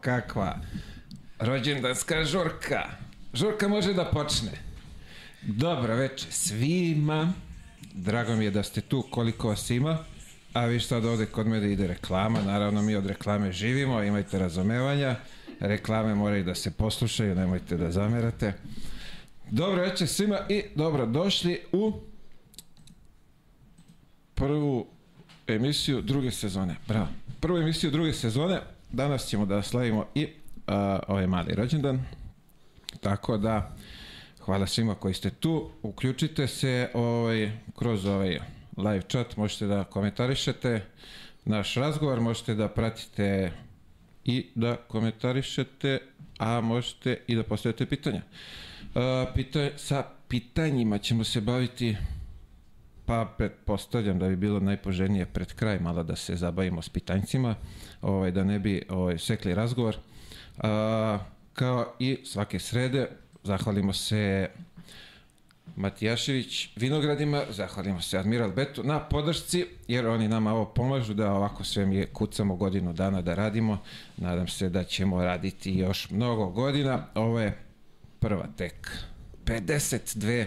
[0.00, 0.58] kakva
[1.38, 2.82] rođendanska žurka.
[3.34, 4.50] Žurka može da počne.
[5.42, 7.32] Dobro veče svima.
[7.92, 9.98] Drago mi je da ste tu koliko vas ima.
[10.52, 12.40] A vi sad ovde kod mene ide reklama.
[12.42, 15.16] Naravno mi od reklame živimo, imajte razumevanja.
[15.60, 18.52] Reklame moraju da se poslušaju, nemojte da zamerate.
[19.50, 21.92] Dobro večer svima i dobro došli u
[24.34, 24.86] prvu
[25.46, 26.76] emisiju druge sezone.
[26.88, 27.08] Bravo.
[27.40, 28.60] Prvu emisiju druge sezone.
[28.92, 30.30] Danas ćemo da slavimo i uh,
[31.08, 32.04] ovaj mali rođendan.
[33.00, 33.76] Tako da
[34.44, 35.70] hvala svima koji ste tu.
[35.82, 38.38] Uključite se ovaj, kroz ovaj
[38.76, 40.84] live chat, možete da komentarišete
[41.44, 43.52] naš razgovor, možete da pratite
[44.24, 45.98] i da komentarišete,
[46.38, 48.22] a možete i da postavite pitanja.
[48.94, 49.02] Uh,
[49.34, 51.96] pita, sa pitanjima ćemo se baviti
[53.08, 57.54] pa pretpostavljam da bi bilo najpoželjnije pred kraj malo da se zabavimo s pitanjcima,
[58.02, 59.96] ovaj, da ne bi ovaj, sekli razgovor.
[60.58, 61.18] A,
[61.52, 63.08] kao i svake srede,
[63.42, 64.48] zahvalimo se
[65.76, 71.64] Matijašević Vinogradima, zahvalimo se Admiral Betu na podršci, jer oni nama ovo pomažu da ovako
[71.64, 73.78] sve mi kucamo godinu dana da radimo.
[74.16, 77.06] Nadam se da ćemo raditi još mnogo godina.
[77.14, 77.58] Ovo je
[78.20, 78.90] prva tek
[79.44, 80.46] 52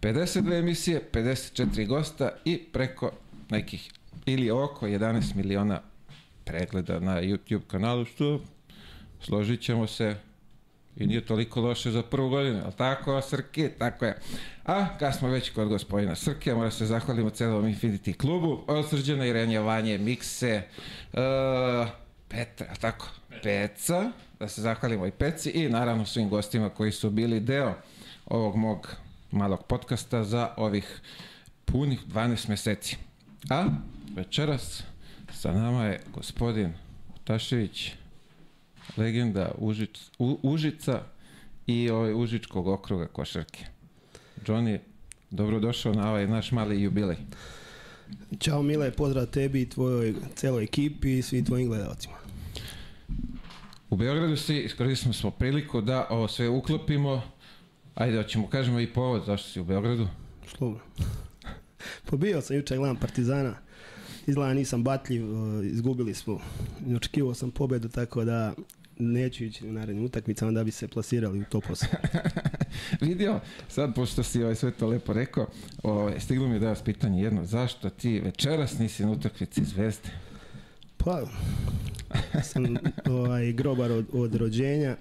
[0.00, 3.10] 52 emisije, 54 gosta i preko
[3.50, 3.90] nekih
[4.26, 5.80] ili oko 11 miliona
[6.44, 8.40] pregleda na YouTube kanalu, što
[9.20, 10.16] složit ćemo se
[10.96, 14.18] i nije toliko loše za prvu godinu, ali tako, Srki, tako je.
[14.64, 19.26] A, kad smo već kod gospodina Srke, mora se zahvalimo celom Infinity klubu, od Srđana
[19.26, 20.62] Irenja, Vanje, Mikse,
[21.12, 21.20] uh,
[22.28, 23.08] Petra, tako,
[23.42, 27.74] Peca, da se zahvalimo i Peci i naravno svim gostima koji su bili deo
[28.26, 28.96] ovog mog
[29.30, 31.00] malog podcasta za ovih
[31.64, 32.96] punih 12 meseci.
[33.50, 33.66] A
[34.16, 34.82] večeras
[35.32, 36.72] sa nama je gospodin
[37.24, 37.92] Tašević,
[38.96, 41.02] legenda Užic, U, Užica
[41.66, 43.64] i ovaj Užičkog okruga košarke.
[44.46, 44.78] Johnny,
[45.30, 47.16] dobrodošao na ovaj naš mali jubilej.
[48.40, 52.14] Ćao Mile, pozdrav tebi i tvojoj celoj ekipi i svim tvojim gledalcima.
[53.90, 57.22] U Beogradu si iskoristili smo priliku da ovo sve uklopimo.
[57.94, 60.08] Ajde, hoćemo kažemo i povod zašto si u Beogradu.
[60.46, 60.82] Slobodno.
[62.10, 63.54] Pobio sam juče, gledam Partizana.
[64.26, 65.24] Izgleda nisam batljiv,
[65.64, 66.40] izgubili smo.
[66.96, 68.54] Očekivao sam pobedu, tako da
[68.98, 71.86] neću ići u narednim utakmicama da bi se plasirali u top 8.
[73.00, 75.46] Vidio, sad pošto si ovaj sve to lepo rekao,
[75.82, 80.08] ovaj, stiglo mi da vas pitanje jedno, zašto ti večeras nisi na utakmici Zvezde?
[80.96, 81.22] Pa,
[82.42, 82.76] sam
[83.10, 84.96] ovaj, grobar od, od rođenja.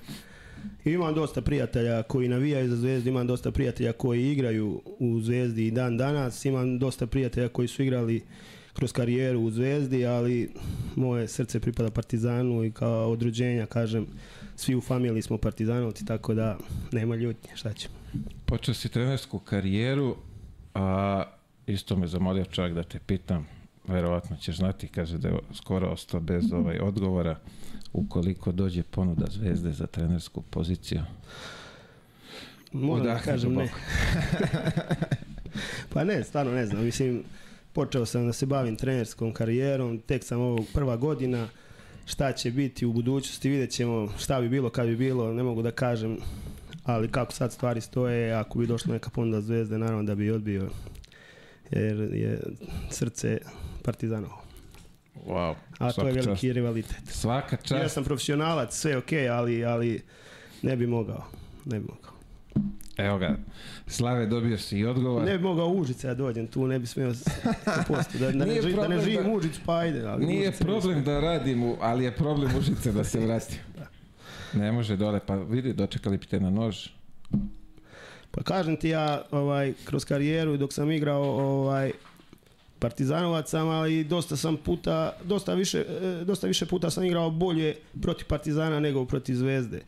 [0.85, 5.71] Imam dosta prijatelja koji navijaju za Zvezdu, imam dosta prijatelja koji igraju u Zvezdi i
[5.71, 8.23] dan danas, imam dosta prijatelja koji su igrali
[8.73, 10.51] kroz karijeru u Zvezdi, ali
[10.95, 13.23] moje srce pripada Partizanu i kao od
[13.69, 14.07] kažem,
[14.55, 16.57] svi u familiji smo Partizanovci, tako da
[16.91, 17.95] nema ljutnje, šta ćemo.
[18.45, 20.15] Počeo si trenersku karijeru,
[20.73, 21.23] a
[21.67, 23.47] isto me zamolio čovjek da te pitam,
[23.87, 27.39] verovatno ćeš znati, kaže da je skoro ostao bez ovaj odgovora
[27.93, 31.01] ukoliko dođe ponuda Zvezde za trenersku poziciju.
[32.71, 33.69] Moram da kažem ne.
[35.93, 37.23] pa ne, stvarno ne znam, mislim,
[37.73, 41.47] počeo sam da se bavim trenerskom karijerom, tek sam ovog prva godina,
[42.05, 45.61] šta će biti u budućnosti, vidjet ćemo šta bi bilo kad bi bilo, ne mogu
[45.61, 46.17] da kažem,
[46.83, 50.69] ali kako sad stvari stoje, ako bi došla neka ponuda zvezde, naravno da bi odbio,
[51.71, 52.39] jer je
[52.89, 53.37] srce
[53.83, 54.48] partizanovo.
[55.17, 56.43] Wow, A to je veliki čast.
[56.43, 57.01] rivalitet.
[57.05, 57.93] Svaka Ja čast.
[57.93, 60.01] sam profesionalac, sve ok, ali, ali
[60.61, 61.23] ne bi mogao.
[61.65, 62.11] Ne bi mogao.
[62.97, 63.37] Evo ga,
[63.87, 65.23] Slave dobio si i odgovor.
[65.23, 67.23] Ne bi mogao u Užice da dođem tu, ne bi smio s-
[67.87, 70.03] posto, da, da, ne, Nije ži, da ne problem živim da- u Užicu, pa ajde.
[70.03, 73.59] Ali Nije problem da radim, ali je problem Užice da se vrati.
[74.53, 76.87] Ne može dole, pa vidi, dočekali bi te na nož.
[78.31, 81.91] Pa kažem ti ja, ovaj, kroz karijeru dok sam igrao ovaj,
[82.79, 88.25] Partizanovac ali dosta sam puta, dosta više, e, dosta više puta sam igrao bolje protiv
[88.25, 89.81] Partizana nego protiv Zvezde.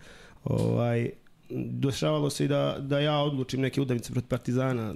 [0.44, 1.10] Ovaj,
[1.56, 4.96] dešavalo se i da, da ja odlučim neke utakmice protiv Partizana.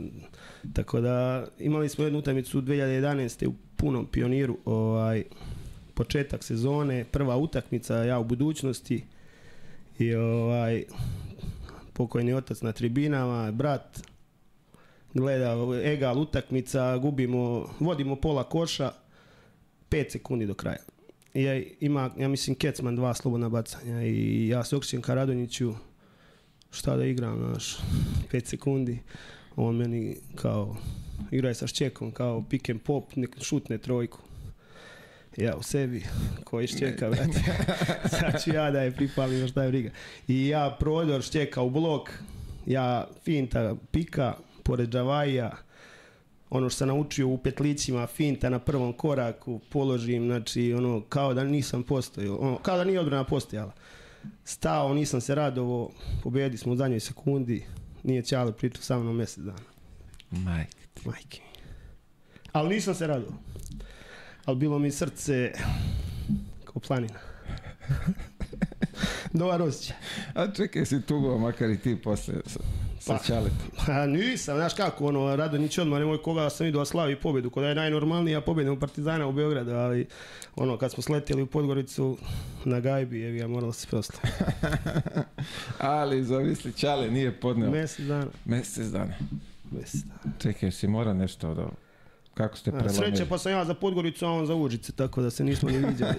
[0.74, 3.48] Tako da imali smo jednu utakmicu 2011.
[3.48, 5.24] u punom pioniru, ovaj,
[5.94, 9.04] početak sezone, prva utakmica, ja u budućnosti
[10.00, 10.84] i ovaj,
[11.94, 14.02] pokojni otac na tribinama, brat,
[15.16, 18.92] gleda egal utakmica, gubimo, vodimo pola koša,
[19.90, 20.84] 5 sekundi do kraja.
[21.34, 25.74] I ja, ima, ja mislim, Kecman dva slobodna bacanja i ja se okrećem ka Radonjiću,
[26.72, 27.78] šta da igram, znaš,
[28.32, 29.00] 5 sekundi.
[29.56, 30.76] On meni kao,
[31.32, 34.20] igraj sa šćekom, kao pick and pop, nek šutne trojku.
[35.38, 36.04] Ja u sebi,
[36.44, 37.44] koji šćeka, brate.
[38.10, 39.90] Sad ću ja da je pripalim, šta je briga.
[40.28, 42.10] I ja prodor šćeka u blok,
[42.66, 44.34] ja finta pika,
[44.66, 45.52] pored džavaja,
[46.50, 51.44] ono što sam naučio u petlicima, finta na prvom koraku, položim, znači, ono, kao da
[51.44, 53.74] nisam postojao, ono, kao da nije odbrana postojala.
[54.44, 55.92] Stao, nisam se radovo,
[56.24, 57.66] pobedi smo u zadnjoj sekundi,
[58.04, 59.68] nije Ćale pričao sa mnom mjesec dana.
[60.32, 60.78] Majke.
[61.06, 61.42] Majke.
[62.52, 63.38] Ali nisam se radovao.
[64.46, 65.52] Ali bilo mi srce
[66.64, 67.20] kao planina.
[69.34, 69.98] Dobar osjećaj.
[70.34, 72.34] A čekaj si tugo, makar i ti posle
[73.08, 73.18] Pa.
[73.18, 73.58] Ćaletom.
[73.88, 77.64] A nisam, znaš kako, ono, Radonjić odmah nemoj koga sam vidio da slavi pobedu, kod
[77.64, 80.08] je najnormalnija pobjeda u Partizana u Beogradu, ali
[80.56, 82.18] ono, kad smo sletjeli u Podgoricu
[82.66, 84.28] na gajbi, evi ja moralo se proslavi.
[85.80, 89.14] Ali zamisli, Ćale nije podneo Mjesec dana, mjesec dana.
[89.72, 90.34] mjesec dana.
[90.38, 91.72] Čekaj, si mora nešto od ovo.
[92.34, 92.96] Kako ste prelomili?
[92.96, 95.78] Sreće pa sam ja za Podgoricu, a on za Užice, tako da se nismo ni
[95.78, 96.16] vidjeli.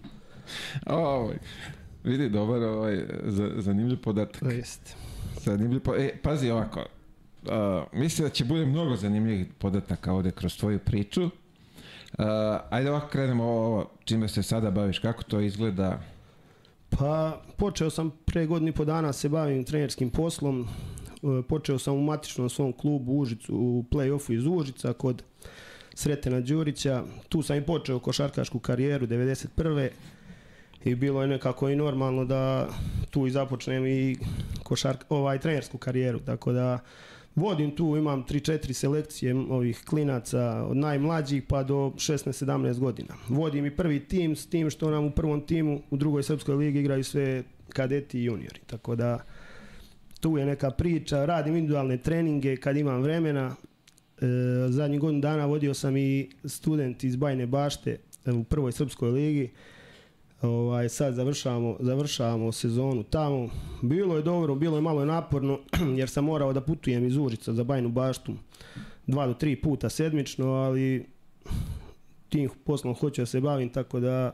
[0.86, 1.36] Ovaj,
[2.04, 4.40] vidi, dobar ovaj, za- zanimljiv podatak.
[4.40, 4.96] To jest.
[5.44, 5.94] Zanimljiv po...
[5.94, 6.80] E, pazi ovako.
[6.80, 7.48] Uh,
[7.92, 11.22] mislim da će bude mnogo zanimljivih podataka ovde kroz tvoju priču.
[11.22, 11.30] Uh,
[12.70, 14.98] ajde ovako krenemo ovo, čime se sada baviš.
[14.98, 16.00] Kako to izgleda?
[16.98, 20.68] Pa počeo sam pre godinu po dana se bavim trenerskim poslom.
[21.22, 25.22] E, Počeo sam u matičnom svom klubu u Užicu, u play-offu iz Užica kod
[25.94, 27.04] Sretena Đurića.
[27.28, 29.88] Tu sam i počeo košarkašku karijeru 91.
[30.84, 32.68] I bilo je nekako i normalno da
[33.10, 34.16] tu i započnem i
[34.62, 36.20] košark, ovaj trenersku karijeru.
[36.20, 36.78] Tako da
[37.34, 43.14] vodim tu, imam 3-4 selekcije ovih klinaca od najmlađih pa do 16-17 godina.
[43.28, 46.80] Vodim i prvi tim s tim što nam u prvom timu u drugoj srpskoj ligi
[46.80, 48.60] igraju sve kadeti i juniori.
[48.66, 49.24] Tako da
[50.20, 53.56] tu je neka priča, radim individualne treninge kad imam vremena.
[54.20, 54.26] E,
[54.68, 59.50] zadnjih godinu dana vodio sam i student iz Bajne bašte u prvoj srpskoj ligi.
[60.42, 63.48] Ovaj, sad završavamo, završavamo sezonu tamo.
[63.82, 65.58] Bilo je dobro, bilo je malo naporno
[65.98, 68.34] jer sam morao da putujem iz Užica za Bajnu baštu
[69.06, 71.06] dva do tri puta sedmično, ali
[72.28, 74.32] tim poslom hoću da se bavim tako da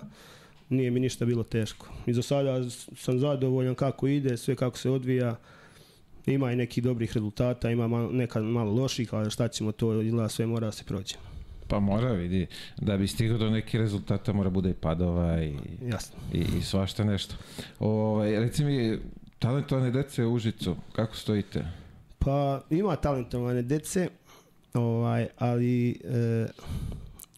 [0.69, 1.88] nije mi ništa bilo teško.
[2.06, 5.37] I za sada sam zadovoljan kako ide, sve kako se odvija.
[6.26, 10.28] Ima i nekih dobrih rezultata, ima malo, nekad malo loših, ali šta ćemo to, izgleda
[10.28, 11.14] sve mora da se prođe.
[11.68, 12.46] Pa mora, vidi,
[12.80, 15.54] da bi stigao do nekih rezultata mora bude i padova i,
[15.86, 16.18] Jasno.
[16.32, 17.34] i, i svašta nešto.
[17.78, 18.98] Ovaj, reci mi,
[19.38, 21.64] talentovane dece u Užicu, kako stojite?
[22.18, 24.08] Pa ima talentovane dece,
[24.74, 26.46] ovaj, ali e,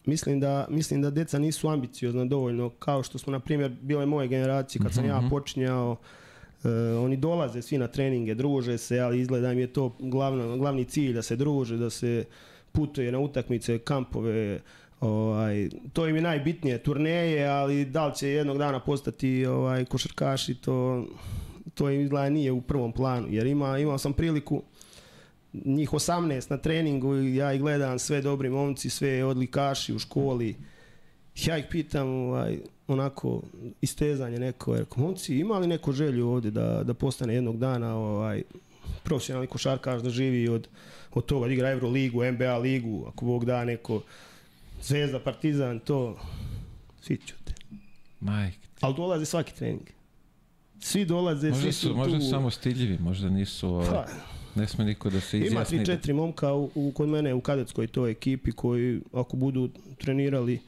[0.06, 4.28] mislim, da, mislim da deca nisu ambiciozna dovoljno, kao što smo, na primjer, bile moje
[4.28, 5.96] generacije kad sam ja počinjao,
[6.64, 10.84] e, oni dolaze svi na treninge, druže se, ali izgleda im je to glavno, glavni
[10.84, 12.24] cilj da se druže, da se
[12.72, 14.60] putuje na utakmice, kampove,
[15.00, 20.54] ovaj, to im je najbitnije, turneje, ali da li će jednog dana postati ovaj, košarkaši,
[20.54, 21.06] to,
[21.74, 24.62] to im izgleda nije u prvom planu, jer ima, imao sam priliku
[25.52, 30.56] njih 18 na treningu ja ih gledam sve dobri momci, sve odlikaši u školi.
[31.44, 33.42] Ja ih pitam ovaj, onako
[33.80, 38.42] istezanje neko, jer momci ima li neko želju ovdje da, da postane jednog dana ovaj,
[39.02, 40.68] profesionalni košarkaš da živi od,
[41.12, 44.02] od toga da igra Euroligu, NBA ligu, ako Bog da neko
[44.82, 46.18] Zvezda, Partizan, to
[47.00, 47.52] svi ćute.
[48.20, 48.58] Majke.
[48.80, 49.80] Ali dolaze svaki trening.
[50.80, 52.24] Svi dolaze, Možda svi su, su možda tu.
[52.24, 54.06] samo stiljivi, možda nisu, ovaj, Pa,
[54.54, 55.66] ne sme niko da se Ima izjasni.
[55.68, 59.68] tri da- četiri momka u, u, kod mene u kadetskoj toj ekipi koji ako budu
[59.98, 60.60] trenirali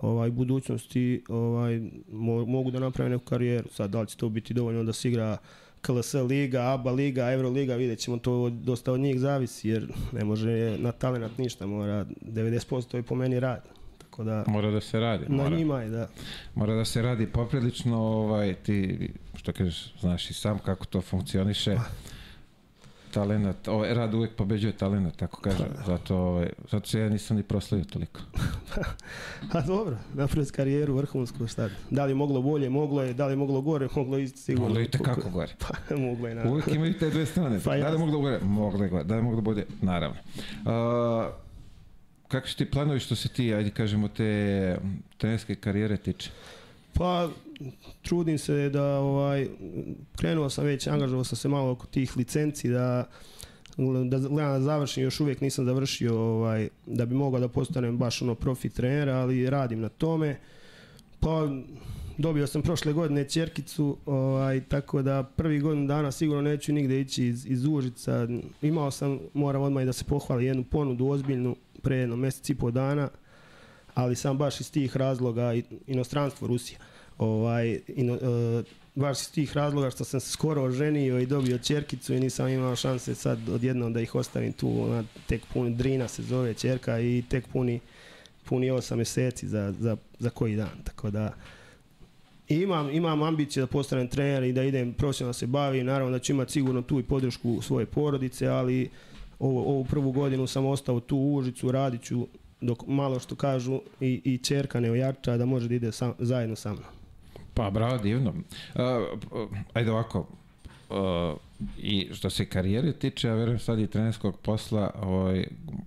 [0.00, 3.68] ovaj budućnosti ovaj mo, mogu da naprave neku karijeru.
[3.70, 5.38] Sad da li će to biti dovoljno da se igra
[5.80, 10.78] KLS liga, ABA liga, Euroliga, vidjet ćemo to dosta od njih zavisi jer ne može
[10.78, 13.62] na talenat ništa, mora 90% je po meni rad.
[13.98, 15.24] Tako da Mora da se radi.
[15.28, 16.08] na Mora, njima je da
[16.54, 21.76] mora da se radi poprilično, ovaj, ti, što kažeš, znaš i sam kako to funkcioniše.
[23.16, 25.66] Talenat, ovaj, rad uvek pobeđuje talenat, tako kažem.
[25.86, 28.20] Zato, ovaj, zato se ja nisam ni proslavio toliko.
[29.54, 31.68] A dobro, napraviti karijeru vrhunsku šta.
[31.90, 34.68] Da li je moglo bolje, moglo je, da li je moglo gore, moglo je sigurno.
[34.68, 35.52] Moglo je kako gore.
[35.88, 36.52] Pa, moglo je naravno.
[36.52, 37.60] Uvijek imaju te dve strane.
[37.64, 37.98] Pa da li jasno.
[37.98, 38.38] moglo gore?
[38.42, 39.04] Moglo je gore.
[39.04, 39.66] Da li moglo bolje?
[39.82, 40.16] Naravno.
[40.64, 41.34] Uh,
[42.28, 44.78] kako su ti planovi što se ti, ajde kažemo, te
[45.16, 46.30] trenerske karijere tiče?
[46.98, 47.28] Pa
[48.02, 49.48] trudim se da ovaj
[50.16, 53.04] krenuo sam već, angažovao sam se malo oko tih licenci da
[53.76, 58.22] da gledam da završim, još uvijek nisam završio ovaj, da bi mogao da postanem baš
[58.22, 60.38] ono profi trener, ali radim na tome.
[61.20, 61.48] Pa
[62.18, 67.26] dobio sam prošle godine ćerkicu, ovaj, tako da prvi godinu dana sigurno neću nigde ići
[67.26, 68.28] iz, iz Užica.
[68.62, 72.54] Imao sam, moram odmah i da se pohvali jednu ponudu ozbiljnu pre jedno mjesec i
[72.54, 73.08] po dana,
[73.96, 75.54] ali sam baš iz tih razloga
[75.86, 76.78] inostranstvo Rusija.
[77.18, 78.62] Ovaj, ino, e,
[78.94, 82.76] baš iz tih razloga što sam se skoro oženio i dobio čerkicu i nisam imao
[82.76, 87.24] šanse sad odjednom da ih ostavim tu, ona tek puni, Drina se zove čerka i
[87.28, 87.80] tek puni,
[88.44, 91.32] puni osam mjeseci za, za, za koji dan, tako da
[92.48, 96.32] imam, imam ambicije da postanem trener i da idem profesionalno se bavim, naravno da ću
[96.32, 98.90] imati sigurno tu i podršku svoje porodice, ali
[99.38, 102.26] ovo, ovu prvu godinu sam ostao tu u Užicu, radit ću
[102.66, 106.56] dok malo što kažu i, i čerka ne ojača da može da ide sam, zajedno
[106.56, 106.84] sa mnom.
[107.54, 108.30] Pa, bravo, divno.
[108.30, 110.26] Uh, ajde ovako,
[110.90, 110.96] uh,
[111.78, 115.46] i što se karijere tiče, ja verujem sad i trenerskog posla, ovaj,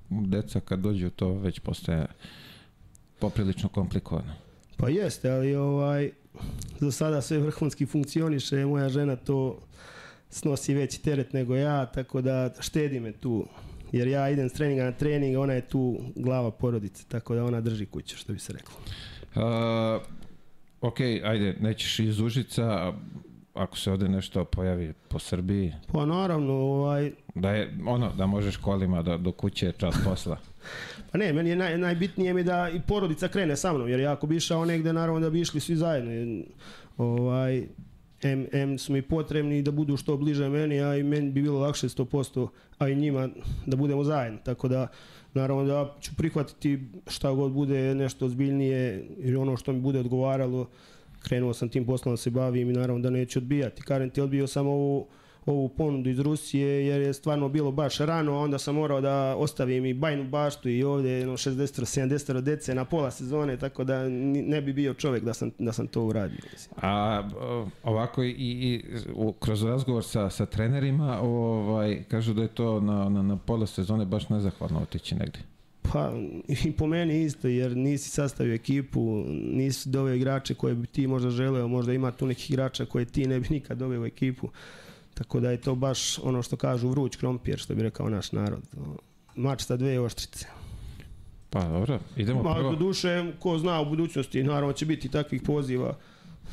[0.09, 2.05] deca kad dođu to već postaje
[3.19, 4.33] poprilično komplikovano.
[4.77, 6.12] Pa jeste, ali ovaj,
[6.79, 9.59] za sada sve vrhunski funkcioniše, moja žena to
[10.29, 13.45] snosi veći teret nego ja, tako da štedi me tu.
[13.91, 17.62] Jer ja idem s treninga na trening, ona je tu glava porodice, tako da ona
[17.62, 18.75] drži kuću, što bi se reklo.
[19.36, 20.01] Uh,
[20.81, 22.93] ok, ajde, nećeš iz Užica,
[23.53, 28.58] ako se ovde nešto pojavi po Srbiji, Pa naravno, ovaj, da je ono, da možeš
[28.58, 30.38] kolima da, do kuće čas posla.
[31.12, 34.12] Pa ne, meni je naj, najbitnije mi da i porodica krene sa mnom, jer ja
[34.12, 36.43] ako bi išao negde, naravno da bi išli svi zajedno.
[36.98, 37.67] Ovaj,
[38.23, 41.59] M, M su mi potrebni da budu što bliže meni, a i meni bi bilo
[41.59, 42.47] lakše 100%,
[42.77, 43.29] a i njima
[43.65, 44.39] da budemo zajedno.
[44.43, 44.88] Tako da,
[45.33, 50.69] naravno da ću prihvatiti šta god bude nešto ozbiljnije ili ono što mi bude odgovaralo.
[51.23, 53.81] Krenuo sam tim poslom da se bavim i naravno da neću odbijati.
[53.81, 55.07] Karen ti odbio sam ovu
[55.51, 59.36] ovu ponudu iz Rusije jer je stvarno bilo baš rano, a onda sam morao da
[59.38, 64.62] ostavim i bajnu baštu i ovdje jedno 60-70 dece na pola sezone, tako da ne
[64.62, 66.39] bi bio čovjek da sam, da sam to uradio.
[66.53, 66.75] Mislim.
[66.82, 67.24] A
[67.84, 68.84] ovako i, i
[69.39, 74.06] kroz razgovor sa, sa trenerima ovaj, kažu da je to na, na, na pola sezone
[74.06, 75.39] baš nezahvalno otići negde.
[75.82, 76.12] Pa
[76.48, 81.29] i po meni isto, jer nisi sastavio ekipu, nisi doveo igrače koje bi ti možda
[81.29, 84.50] želeo, možda ima tu nekih igrača koje ti ne bi nikad doveo u ekipu.
[85.19, 88.61] Tako da je to baš ono što kažu vruć krompir, što bi rekao naš narod.
[89.35, 90.45] Mač sa dve oštrice.
[91.49, 92.71] Pa dobro, idemo Ma, prvo.
[92.71, 95.97] do duše, ko zna u budućnosti, naravno će biti takvih poziva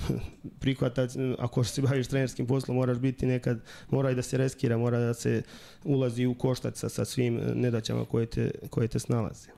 [0.61, 4.99] prihvatać, ako se baviš trenerskim poslom, moraš biti nekad, mora i da se reskira, mora
[4.99, 5.43] da se
[5.85, 9.49] ulazi u koštac sa, sa svim nedaćama koje te, koje te snalaze.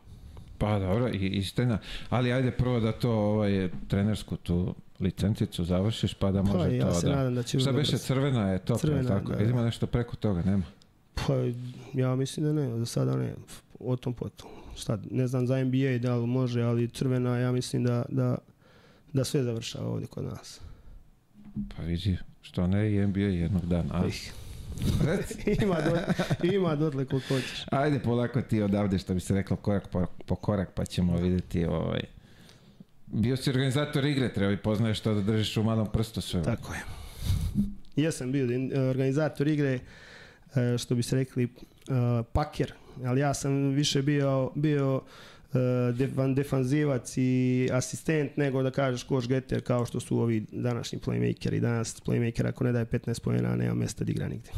[0.58, 1.78] Pa dobro, i, istina.
[2.10, 6.88] Ali ajde prvo da to ovaj, trenersku tu licencicu završiš pa da može Pa, ja
[6.88, 7.16] to se da...
[7.16, 8.04] nadam da će Šta beše brzo.
[8.04, 9.30] crvena je to, Crvena, tako?
[9.30, 9.44] da, da.
[9.44, 10.62] Idemo nešto preko toga, nema.
[11.14, 11.34] Pa,
[11.94, 13.34] ja mislim da ne, za sada ne,
[13.80, 14.50] o tom potom.
[14.76, 18.38] Šta, ne znam za NBA da li može, ali crvena, ja mislim da, da,
[19.12, 20.60] da sve završava ovdje kod nas.
[21.76, 24.02] Pa vidi, što ne i NBA jednog dana.
[24.02, 24.06] A?
[24.06, 24.32] Ih.
[25.62, 25.98] ima, do,
[26.42, 27.64] ima dotle koliko hoćeš.
[27.70, 31.64] Ajde polako ti odavde što bi se reklo korak po, po korak pa ćemo vidjeti
[31.64, 32.00] ovaj...
[33.06, 36.42] Bio si organizator igre, treba i poznaješ to da držiš u malom prstu sve.
[36.42, 36.80] Tako je.
[37.96, 39.78] Jesam bio in- organizator igre,
[40.54, 41.48] e, što bi se rekli, e,
[42.32, 42.72] paker,
[43.04, 45.02] ali ja sam više bio, bio
[45.94, 51.60] defan, defanzivac i asistent nego da kažeš koš getter kao što su ovi današnji playmakeri.
[51.60, 54.50] Danas playmaker ako ne daje 15 pojena nema mesta da igra nigde.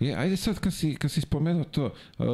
[0.00, 1.84] Je, ajde sad kad si, kad si spomenuo to,
[2.18, 2.26] uh,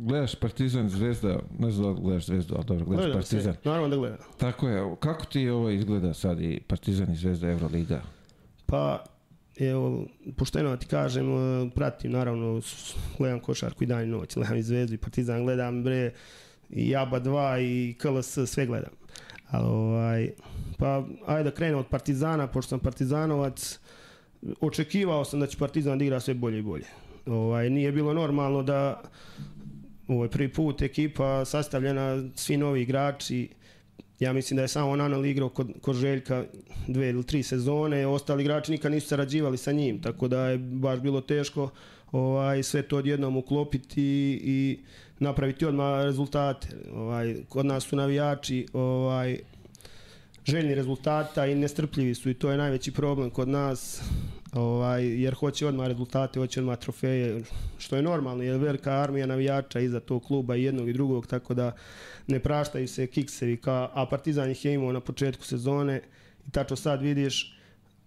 [0.00, 3.54] gledaš Partizan, Zvezda, ne znam da gledaš Zvezdu, ali dobro, gledaš Gledam Partizan.
[3.64, 4.18] naravno da gledam.
[4.38, 8.02] Tako je, kako ti ovo izgleda sad i Partizan i Zvezda Euroliga?
[8.66, 9.04] Pa,
[9.58, 12.60] evo, pošteno da ti kažem, e, pratim naravno,
[13.18, 16.12] gledam košarku i dan i noć, gledam i Zvezdu i Partizan, gledam bre
[16.72, 18.92] i Jaba 2 i KLS, sve gledam.
[19.50, 20.30] Ali, ovaj,
[20.78, 23.78] pa, ajde da krenem od Partizana, pošto sam Partizanovac,
[24.60, 26.86] očekivao sam da će Partizan da igra sve bolje i bolje.
[27.26, 29.02] Ovaj, nije bilo normalno da
[30.08, 33.48] ovaj prvi put ekipa sastavljena, svi novi igrači,
[34.20, 36.44] ja mislim da je samo Nanal igrao kod, kod Željka
[36.88, 41.00] dve ili tri sezone, ostali igrači nikad nisu sarađivali sa njim, tako da je baš
[41.00, 41.70] bilo teško
[42.12, 44.78] ovaj, sve to odjednom uklopiti i
[45.18, 46.68] napraviti odmah rezultate.
[46.94, 49.38] Ovaj, kod nas su navijači ovaj,
[50.44, 54.02] željni rezultata i nestrpljivi su i to je najveći problem kod nas
[54.52, 57.42] ovaj, jer hoće odmah rezultate, hoće odmah trofeje,
[57.78, 61.54] što je normalno, jer velika armija navijača iza tog kluba i jednog i drugog, tako
[61.54, 61.72] da
[62.26, 66.00] ne praštaju se kiksevi, ka, a Partizan ih je imao na početku sezone
[66.48, 67.58] i tačno sad vidiš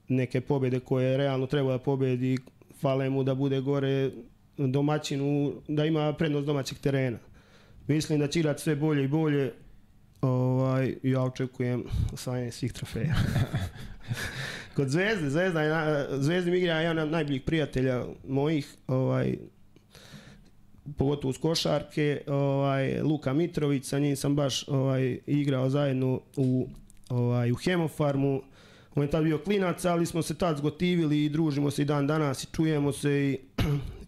[0.07, 2.37] neke pobjede koje realno treba da pobedi,
[2.81, 4.11] fale mu da bude gore
[4.57, 7.17] domaćinu, da ima prednost domaćeg terena.
[7.87, 9.53] Mislim da će igrati sve bolje i bolje,
[10.21, 11.83] ovaj, ja očekujem
[12.13, 13.15] osvajanje svih trofeja.
[14.75, 19.37] Kod Zvezde, Zvezda je, na- Zvezda mi igra jedan od najboljih prijatelja mojih, ovaj,
[20.97, 26.67] pogotovo uz košarke, ovaj, Luka Mitrović, sa njim sam baš ovaj, igrao zajedno u,
[27.09, 28.41] ovaj, u Hemofarmu,
[28.95, 32.07] on je tad bio klinac, ali smo se tad zgotivili i družimo se i dan
[32.07, 33.39] danas i čujemo se i,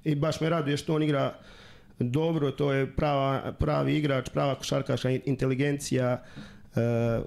[0.07, 1.35] i baš me raduje što on igra
[1.99, 6.23] dobro, to je prava, pravi igrač, prava košarkaška inteligencija,
[6.75, 7.19] e,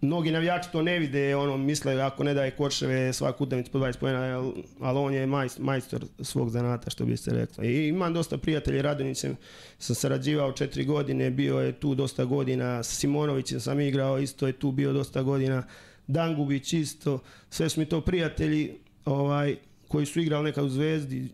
[0.00, 3.96] mnogi navijači to ne vide, ono, misle ako ne daje koševe svaku utakmicu po 20
[3.98, 7.64] pojena, ali on je majstor, majstor svog zanata, što bi se reklo.
[7.64, 9.36] I imam dosta prijatelja, Radonićem
[9.78, 14.52] sam sarađivao četiri godine, bio je tu dosta godina, sa Simonovićem sam igrao, isto je
[14.52, 15.62] tu bio dosta godina,
[16.06, 17.18] Dangubić isto,
[17.50, 18.74] sve su mi to prijatelji
[19.04, 19.56] ovaj,
[19.88, 21.28] koji su igrali nekad u Zvezdi,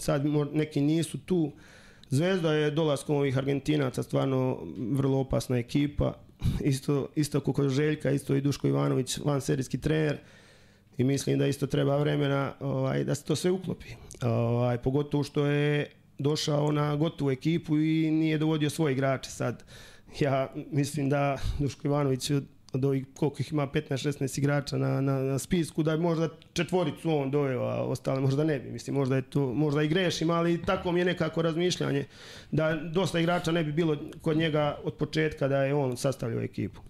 [0.00, 1.52] sad neki nisu tu.
[2.10, 6.14] Zvezda je dolaskom ovih Argentinaca stvarno vrlo opasna ekipa,
[6.60, 10.18] isto, isto kako Željka, isto i Duško Ivanović, van serijski trener
[10.98, 13.88] i mislim da isto treba vremena ovaj, da se to sve uklopi.
[14.22, 19.64] Ovaj, pogotovo što je došao na gotovu ekipu i nije dovodio svoje igrače sad.
[20.20, 22.30] Ja mislim da Duško Ivanović
[22.72, 27.10] od ovih koliko ih ima 15-16 igrača na, na, na spisku da je možda četvoricu
[27.10, 28.70] on doveo, a ostale možda ne bi.
[28.70, 32.04] Mislim, možda, je to, možda i grešim, ali tako mi je nekako razmišljanje
[32.50, 36.80] da dosta igrača ne bi bilo kod njega od početka da je on sastavljao ekipu.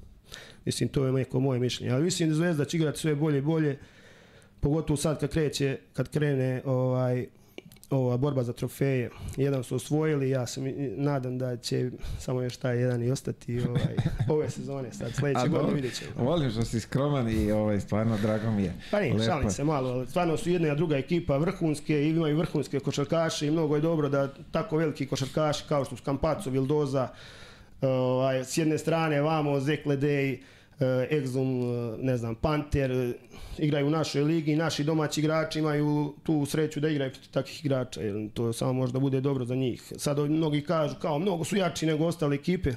[0.64, 1.92] Mislim, to je neko moje mišljenje.
[1.92, 3.78] Ali mislim da Zvezda će igrati sve bolje i bolje,
[4.60, 7.26] pogotovo sad kad kreće, kad krene ovaj,
[7.90, 9.10] ova borba za trofeje.
[9.36, 10.60] Jedan su osvojili, ja se
[10.96, 13.96] nadam da će samo još taj jedan i ostati ovaj,
[14.34, 16.10] ove sezone, sad sledeće godine vidjet ćemo.
[16.24, 18.74] Volim što si skroman i ovaj, stvarno drago mi je.
[18.90, 22.36] Pa nije, šalim se malo, ali stvarno su jedna i druga ekipa vrhunske i imaju
[22.36, 27.08] vrhunske košarkaše i mnogo je dobro da tako veliki košarkaši kao što su Kampaco, Vildoza,
[27.80, 30.59] ovaj, s jedne strane vamo Zekledej, Eh,
[31.10, 33.12] Exum, eh, ne znam, Panter, eh,
[33.58, 38.00] igraju u našoj ligi, naši domaći igrači imaju tu sreću da igraju protiv takvih igrača,
[38.00, 39.92] jer to samo možda bude dobro za njih.
[39.96, 42.72] Sad mnogi kažu kao mnogo su jači nego ostale ekipe,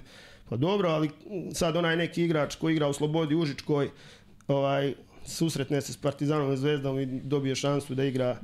[0.49, 1.09] pa dobro, ali
[1.53, 3.89] sad onaj neki igrač koji igra u Slobodi Užičkoj,
[4.47, 4.93] ovaj,
[5.25, 8.37] susretne se s Partizanom i Zvezdom i dobije šansu da igra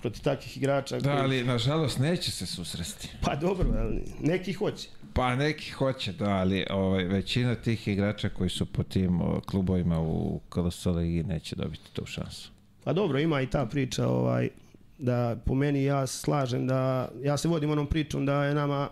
[0.00, 1.00] protiv takvih igrača.
[1.00, 1.22] Da, koji...
[1.22, 3.08] ali nažalost neće se susresti.
[3.22, 4.88] Pa dobro, ali neki hoće.
[5.20, 10.40] Pa neki hoće, da, ali ovaj, većina tih igrača koji su po tim klubovima u
[10.48, 12.50] KLS ligi neće dobiti tu šansu.
[12.84, 14.48] Pa dobro, ima i ta priča ovaj,
[14.98, 18.88] da po meni ja slažem da ja se vodim onom pričom da je nama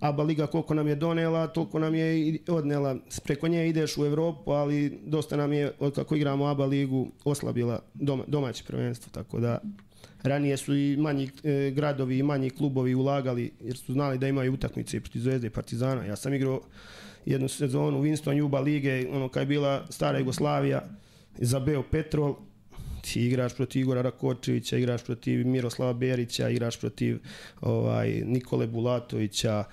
[0.00, 2.96] ABA liga koliko nam je donela, toliko nam je i odnela.
[3.24, 7.80] Preko nje ideš u Evropu, ali dosta nam je, od kako igramo ABA ligu, oslabila
[7.94, 9.58] doma, domaće prvenstvo, tako da
[10.26, 14.52] Ranije su i manji e, gradovi i manji klubovi ulagali jer su znali da imaju
[14.52, 16.04] utakmice protiv Zvezde i Partizana.
[16.04, 16.60] Ja sam igrao
[17.26, 20.82] jednu sezonu Winston Juba lige, ono kad je bila stara Jugoslavija
[21.38, 22.34] za Beo Petrol,
[23.02, 27.18] ti igraš protiv Igora Rakočevića, igraš protiv Miroslava Berića, igraš protiv
[27.60, 29.64] ovaj Nikole Bulatovića,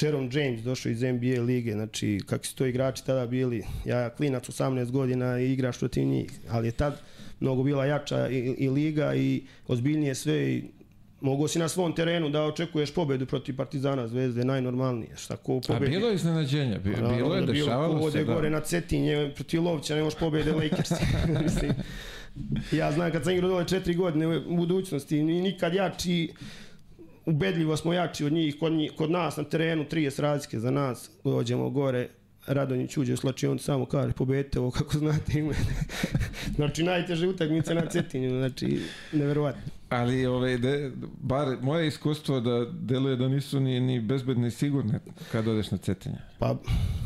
[0.00, 4.48] Jerome James došao iz NBA lige, znači kakvi su to igrači tada bili, ja klinac
[4.48, 7.00] 18 godina i igraš protiv njih, ali je tad
[7.40, 10.64] mnogo bila jača i, i liga i ozbiljnije sve i
[11.20, 15.16] Mogu si na svom terenu da očekuješ pobedu protiv Partizana Zvezde, najnormalnije.
[15.16, 15.86] Šta ko pobedi?
[15.86, 18.24] A bilo je iznenađenja, bilo, pa bilo je, dešavalo bilo, se.
[18.24, 18.34] Da.
[18.34, 20.90] gore na Cetinje, protiv Lovća, ne možeš pobede Lakers.
[21.42, 21.72] Mislim,
[22.72, 26.32] ja znam kad sam igrao dole četiri godine u budućnosti, nikad jači,
[27.28, 31.10] ubedljivo smo jači od njih, kod, njih, kod nas na terenu 30 razlike za nas,
[31.24, 32.08] dođemo gore,
[32.46, 35.54] Radonjić uđe u slačion samo kaže pobedite ovo kako znate ime.
[36.56, 38.80] znači najteže utakmice na Cetinju, znači
[39.12, 39.62] neverovatno.
[39.88, 45.00] Ali ovaj, de, bar moje iskustvo da deluje da nisu ni, ni bezbedne i sigurne
[45.32, 46.18] kad odeš na Cetinje.
[46.38, 46.56] Pa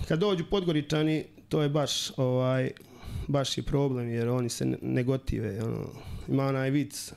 [0.09, 2.71] kad dođu Podgoričani to je baš ovaj
[3.29, 5.63] baš je problem jer oni se ne gotive.
[5.65, 5.87] Ono,
[6.29, 7.13] ima onaj vic,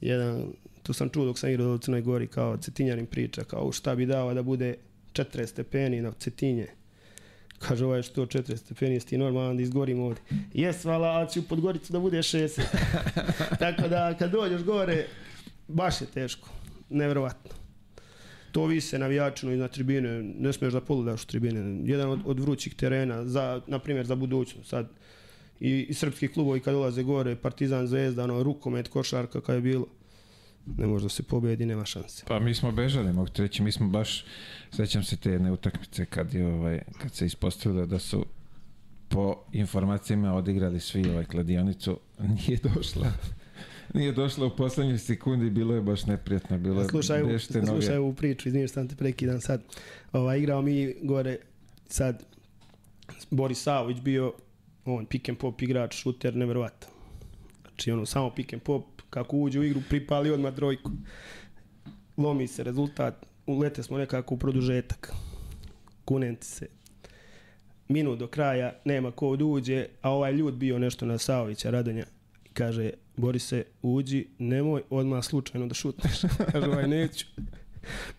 [0.00, 0.52] jedan,
[0.86, 4.06] tu sam čuo dok sam igrao u Crnoj Gori kao Cetinjanin priča, kao šta bi
[4.06, 4.76] dao da bude
[5.12, 6.66] 40 stepeni na Cetinje
[7.58, 10.22] Kaže ovaj što 4 stepeni, ti normalan da izgorim ovdje.
[10.54, 12.60] Jes, vala, ali ću pod Goricu da bude 60.
[13.58, 15.06] Tako da kad dođeš gore,
[15.68, 16.48] baš je teško.
[16.90, 17.50] Nevjerovatno.
[18.52, 21.80] To vise navijačino i na tribine, ne smiješ da poludaš u tribine.
[21.84, 24.68] Jedan od, od vrućih terena, za, na primjer za budućnost.
[24.68, 24.88] Sad,
[25.60, 29.86] i, i srpski klubovi kad dolaze gore, Partizan, Zvezda, ono, rukomet, košarka, kad je bilo
[30.78, 32.24] ne može da se pobedi, nema šanse.
[32.28, 34.24] Pa mi smo bežali, mogu ti reći, mi smo baš,
[34.70, 38.26] sećam se te jedne utakmice kad, je, ovaj, kad se ispostavilo da su
[39.08, 41.98] po informacijama odigrali svi ovaj kladionicu,
[42.46, 43.12] nije došla
[43.94, 47.70] nije došla u poslednjoj sekundi, bilo je baš neprijatno, bilo je slušaj, bešte noge.
[47.70, 49.62] Slušaj ovu priču, izvinite sam te prekidam sad.
[50.12, 51.36] Ova, igrao mi gore
[51.88, 52.22] sad
[53.30, 54.32] Boris Savović bio
[54.84, 56.88] on pick and pop igrač, šuter, neverovatno.
[57.62, 60.90] Znači ono, samo pick and pop, kako uđe u igru, pripali odmah trojku.
[62.16, 65.12] Lomi se rezultat ulete smo nekako u produžetak.
[66.04, 66.66] Kunenti se.
[67.88, 72.04] Minut do kraja, nema ko da uđe, a ovaj ljud bio nešto na Saovića, Radonja.
[72.52, 76.20] Kaže, Borise, uđi, nemoj odmah slučajno da šutneš.
[76.52, 77.26] kaže, ovaj, neću.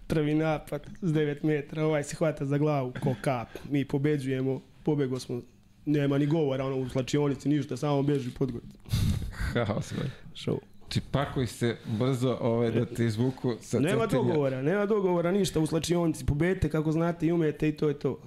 [0.07, 3.47] Prvi napad s 9 metra, ovaj se hvata za glavu ko kap.
[3.69, 5.41] Mi pobeđujemo, pobego smo,
[5.85, 8.63] nema ni govora ono, u slačionici, ništa, samo beži pod god.
[9.53, 9.93] Haos.
[10.35, 10.59] Show.
[10.89, 14.23] Ti pakuj se brzo ovaj, da te izvuku sa Nema crtenja.
[14.23, 16.25] dogovora, nema dogovora ništa u slačionici.
[16.25, 18.19] Pobedite kako znate i umete i to je to.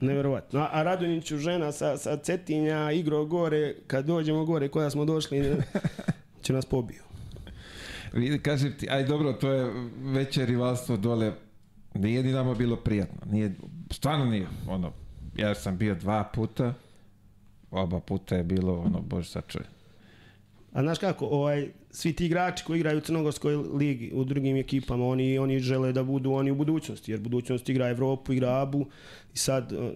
[0.00, 0.60] Neverovatno.
[0.60, 5.56] A, a Radonjiću žena sa, sa Cetinja igro gore, kad dođemo gore koja smo došli,
[6.42, 7.02] će nas pobiju.
[8.12, 11.32] Vidi, kažem ti, aj dobro, to je veće rivalstvo dole.
[11.94, 13.32] Nije ni nama bilo prijatno.
[13.32, 13.54] Nije,
[13.90, 14.46] stvarno nije.
[14.68, 14.92] Ono,
[15.36, 16.74] ja sam bio dva puta,
[17.70, 19.66] oba puta je bilo, ono, bože sačuvaj.
[20.72, 25.06] A znaš kako, ovaj, svi ti igrači koji igraju u Crnogorskoj ligi, u drugim ekipama,
[25.06, 28.86] oni, oni žele da budu oni u budućnosti, jer budućnost igra Evropu, igra Abu
[29.34, 29.90] i sad, eh,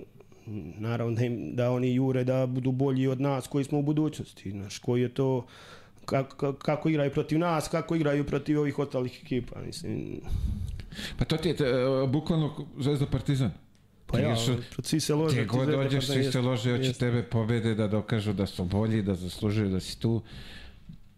[0.78, 4.50] naravno da, im, da oni jure da budu bolji od nas koji smo u budućnosti.
[4.50, 5.46] Znaš, koji je to,
[6.04, 9.60] kako, kako igraju protiv nas, kako igraju protiv ovih ostalih ekipa.
[9.60, 10.20] Mislim,
[11.18, 13.50] Pa to ti je, e, bukvalno Zvezda Partizan.
[14.06, 14.36] pa ja,
[14.82, 15.34] svi se lože.
[15.34, 19.14] Gdje god dođeš, svi se lože, hoće tebe pobede da dokažu da su bolji, da
[19.14, 20.22] zaslužuju da si tu.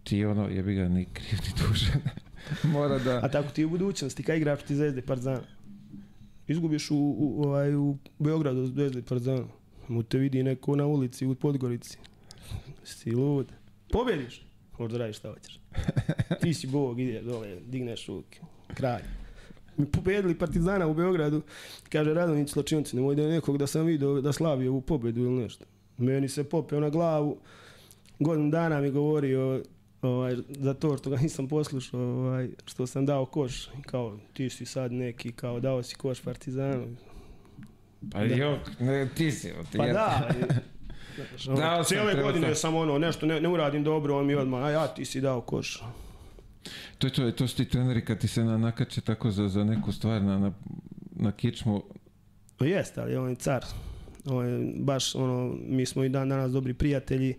[0.04, 2.00] Ti ono, jebi ga, ni kriv ni dužan.
[2.74, 3.20] Mora da...
[3.22, 5.40] A tako ti u budućnosti, kad igraš protiv Zvezde Partizana,
[6.48, 9.44] izgubiš u, u, ovaj, u Beogradu Zvezde i Partizana.
[9.88, 11.98] Mu te vidi neko na ulici u Podgorici.
[12.84, 13.52] Si lud.
[13.90, 14.46] Pobediš.
[14.78, 15.60] Možda radiš šta hoćeš.
[16.42, 18.40] Ti si bog, ide dole, digneš ruke.
[18.74, 19.02] Kralj.
[19.76, 21.42] Mi pobedili Partizana u Beogradu.
[21.88, 25.42] Kaže Radonić Slačinci, nemoj da je nekog da sam vidio da slavi ovu pobedu ili
[25.42, 25.64] nešto.
[25.98, 27.38] Meni se popeo na glavu.
[28.18, 29.62] Godinu dana mi govorio
[30.06, 33.68] ovaj, za to što ga nisam poslušao, ovaj, što sam dao koš.
[33.82, 36.86] Kao, ti si sad neki, kao dao si koš Partizanu.
[38.12, 40.30] Pa jo, ne, ti si, ti Pa ja- da,
[41.16, 42.54] znaš, ono, Dao cijele godine sam.
[42.54, 45.40] sam ono, nešto ne, ne uradim dobro, on mi odmah, a ja ti si dao
[45.40, 45.82] koš.
[46.98, 49.64] To je to, to su ti treneri kad ti se na, nakače tako za, za
[49.64, 50.52] neku stvar na, na,
[51.12, 51.82] na kičmu.
[52.56, 53.64] Pa Jeste, ali on je car.
[54.26, 57.34] On je baš, ono, mi smo i dan danas dobri prijatelji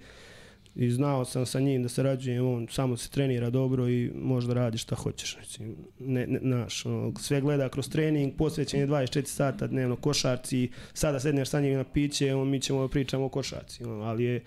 [0.75, 4.53] i znao sam sa njim da se rađujem, on samo se trenira dobro i možda
[4.53, 5.37] radi šta hoćeš.
[5.37, 6.83] Mislim, ne, ne, naš,
[7.19, 11.83] sve gleda kroz trening, posvećen je 24 sata dnevno košarci, sada sedneš sa njim na
[11.83, 14.43] piće, on, mi ćemo da pričamo o košarci, ono, ali je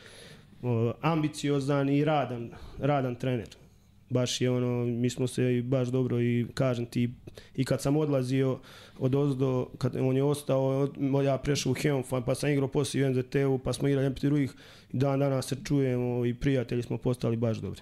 [1.00, 3.48] ambiciozan i radan, radan trener.
[4.10, 7.14] Baš je ono, mi smo se baš dobro i kažem ti,
[7.54, 8.58] i kad sam odlazio
[8.98, 10.88] od ozdo, kad on je ostao,
[11.24, 14.52] ja prešao u Heonfan, pa sam igrao poslije u NZT-u, pa smo igrali protiv drugih,
[14.92, 17.80] dan danas se čujemo i prijatelji smo postali baš dobri.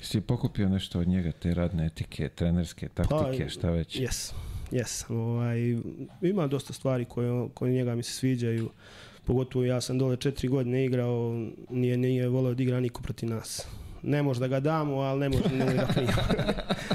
[0.00, 4.00] Si pokupio nešto od njega, te radne etike, trenerske, taktike, šta već?
[4.00, 4.32] Jes,
[4.70, 5.10] jes.
[5.10, 5.58] Ovaj,
[6.22, 8.70] ima dosta stvari koje, koje njega mi se sviđaju.
[9.24, 13.66] Pogotovo ja sam dole četiri godine igrao, nije, nije volio da igra niko protiv nas.
[14.06, 16.12] Ne može da ga damo, ali ne može ne da prima.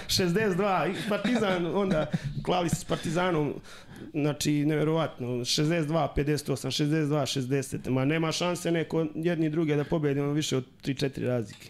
[0.08, 2.06] 62, i Partizan, onda
[2.44, 3.54] klali se s Partizanom,
[4.14, 10.58] znači nevjerovatno, 62, 58, 62, 60, ma nema šanse neko jedni druge da pobedimo više
[10.58, 11.70] od 3-4 razlike.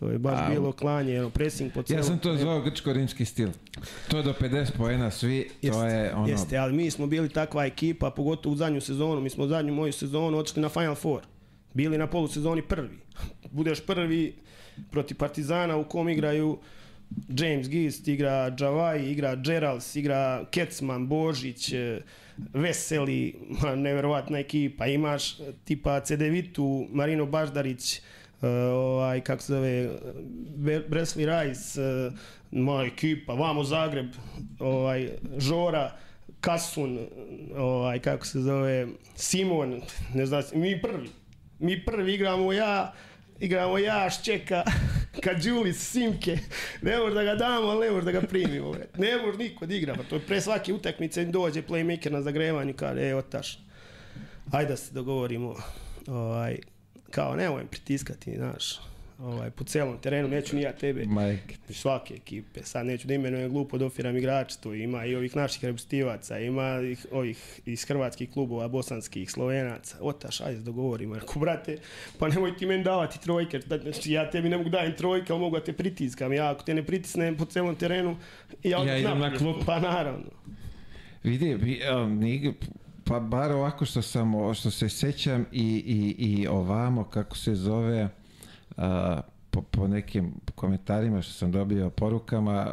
[0.00, 3.24] To je baš A, bilo klanje, ono, pressing po Ja celom sam to zvao grčko-rimski
[3.24, 3.48] stil.
[4.08, 6.28] To do 50 poena svi, to Jeste, je ono...
[6.28, 9.20] Jeste, ali mi smo bili takva ekipa, pogotovo u zadnju sezonu.
[9.20, 11.20] Mi smo u zadnju moju sezonu otišli na Final Four.
[11.74, 12.98] Bili na polusezoni prvi.
[13.50, 14.34] Budeš prvi
[14.90, 16.58] protiv Partizana u kom igraju
[17.28, 22.00] James Gist, igra Javaj, igra Gerals, igra Kecman, Božić, eh,
[22.54, 23.34] Veseli,
[23.76, 24.86] neverovatna ekipa.
[24.86, 29.90] Imaš eh, tipa Cedevitu, Marino Baždarić, uh, ovaj, kako se zove,
[30.88, 31.80] Bresley Rice,
[32.50, 34.06] moja ekipa, vamo Zagreb,
[34.58, 35.96] ovaj, Žora,
[36.40, 36.98] Kasun,
[37.56, 39.80] ovaj, kako se zove, Simon,
[40.14, 41.08] ne znam, mi prvi.
[41.58, 42.92] Mi prvi igramo ja,
[43.40, 44.62] igramo ja, Ščeka,
[45.24, 46.38] Kadžulis, Simke.
[46.82, 48.72] Ne možeš da ga damo, ali ne možeš da ga primimo.
[48.72, 48.86] bre.
[48.98, 49.94] Ne može niko da igra.
[49.94, 53.58] Pa to je pre svake utakmice dođe playmaker na zagrevanju, kaže, e, otaš,
[54.52, 55.56] ajde da se dogovorimo.
[56.06, 56.58] Ovaj,
[57.10, 58.80] kao, nemoj pritiskati, znaš,
[59.22, 61.04] ovaj, po celom terenu, neću ni ja tebe.
[61.06, 61.56] Majke.
[61.70, 65.64] Svake ekipe, sad neću da imenujem glupo da ofiram igrače, tu ima i ovih naših
[65.64, 71.78] reprezentativaca, ima ih, ovih iz hrvatskih klubova, bosanskih, slovenaca, otaš, ajde dogovorimo, rekao, brate,
[72.18, 75.56] pa nemoj ti meni davati trojke, znači ja tebi ne mogu dajem trojke, ali mogu
[75.56, 78.16] da te pritiskam, ja ako te ne pritisnem po celom terenu,
[78.62, 79.60] ja, Ja idem na klupu.
[79.66, 80.30] Pa naravno.
[81.22, 82.20] Vidi, vi, um,
[83.04, 88.08] pa bar ovako što sam, što se sećam i, i, i ovamo, kako se zove,
[88.80, 92.72] a, po, po nekim komentarima što sam dobio porukama,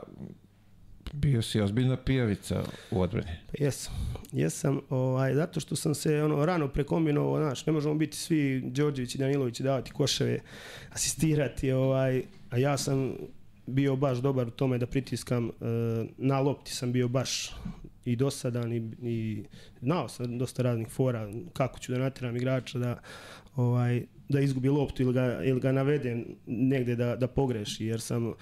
[1.14, 3.28] Bio si ozbiljna pijavica u odbrani.
[3.48, 3.94] Pa jesam.
[4.32, 9.16] Jesam, ovaj, zato što sam se ono, rano prekombinovao, znaš, ne možemo biti svi Đorđević
[9.16, 10.40] i Danilović davati koševe,
[10.92, 13.14] asistirati, ovaj, a ja sam
[13.66, 15.50] bio baš dobar u tome da pritiskam, e,
[16.18, 17.56] na lopti sam bio baš
[18.06, 19.44] i dosadan i, i
[19.82, 23.00] znao sam dosta raznih fora kako ću da natjeram igrača da
[23.56, 28.34] ovaj da izgubi loptu ili ga, ili ga navedem negde da, da pogreši jer sam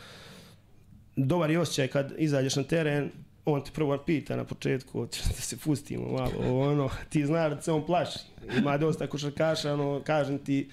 [1.15, 3.09] dobar je osjećaj kad izađeš na teren
[3.45, 7.71] on te prvo pita na početku da se pustimo malo ono ti znaš da se
[7.71, 8.19] on plaši
[8.57, 10.69] ima dosta košarkaša ono kažem ti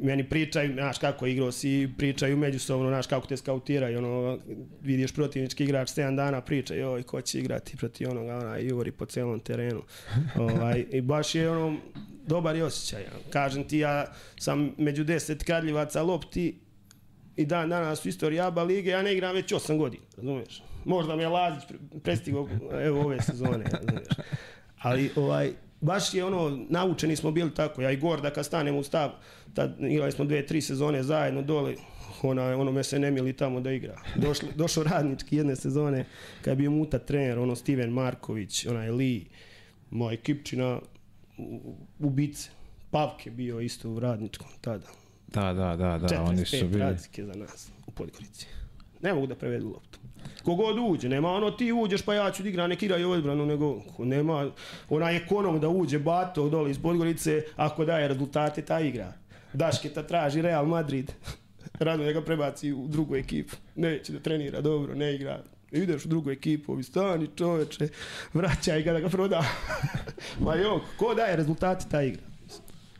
[0.00, 4.38] meni pričaju, znaš kako igrao si, pričaju međusobno, znaš kako te skautiraju, ono,
[4.82, 9.06] vidiš protivnički igrač 7 dana priča, joj, ko će igrati protiv onoga, ona, juri po
[9.06, 9.82] celom terenu.
[10.36, 11.78] ovaj, I baš je ono,
[12.28, 13.04] dobar je osjećaj.
[13.30, 16.60] Kažem ti, ja sam među deset kradljivaca lopti
[17.36, 20.62] i dan danas u istoriji ABA lige, ja ne igram već 8 godina, razumiješ?
[20.84, 21.64] Možda mi je Lazić
[22.02, 22.48] prestigao,
[22.82, 24.08] evo, ove sezone, razumiješ?
[24.78, 28.82] Ali, ovaj, baš je ono, naučeni smo bili tako, ja i Gorda kad stanemo u
[28.82, 29.10] stav,
[29.54, 31.74] tad igrali smo dve, tri sezone zajedno dole,
[32.22, 33.96] ona, ono me se ne mili tamo da igra.
[34.16, 36.04] Došli, došao radnički jedne sezone,
[36.42, 39.20] kad je bio muta trener, ono Steven Marković, onaj Lee,
[39.90, 40.80] moj ekipčina,
[41.98, 42.50] ubice.
[42.90, 44.86] Pavke bio isto u radničkom tada.
[45.26, 46.82] Da, da, da, da, oni su bili...
[46.82, 48.46] 45 za nas u Podgorici.
[49.02, 49.98] Ne mogu da prevedu loptu.
[50.44, 53.82] Kogod uđe, nema ono ti uđeš pa ja ću da igram, nek igraju odbranu, nego
[53.98, 54.50] nema
[54.88, 59.12] onaj ekonom da uđe Bato dole iz Podgorice, ako daje rezultate, ta igra.
[59.52, 61.12] Dašketa traži Real Madrid,
[61.78, 63.56] rado da ga prebaci u drugu ekipu.
[63.74, 65.42] Neće da trenira dobro, ne igra.
[65.72, 67.88] Ideš u drugu ekipu, ovi stani čoveče,
[68.34, 69.44] vraćaj ga da ga proda.
[70.44, 72.22] Ma jok, ko daje rezultate, ta igra.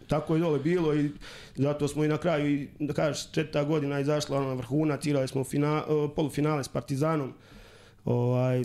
[0.06, 1.10] Tako je dole bilo i
[1.56, 5.84] zato smo i na kraju, da kažeš, četvrta godina izašla na vrhunac, igrali smo fina,
[6.16, 7.32] polufinale s Partizanom.
[8.04, 8.64] Ovaj,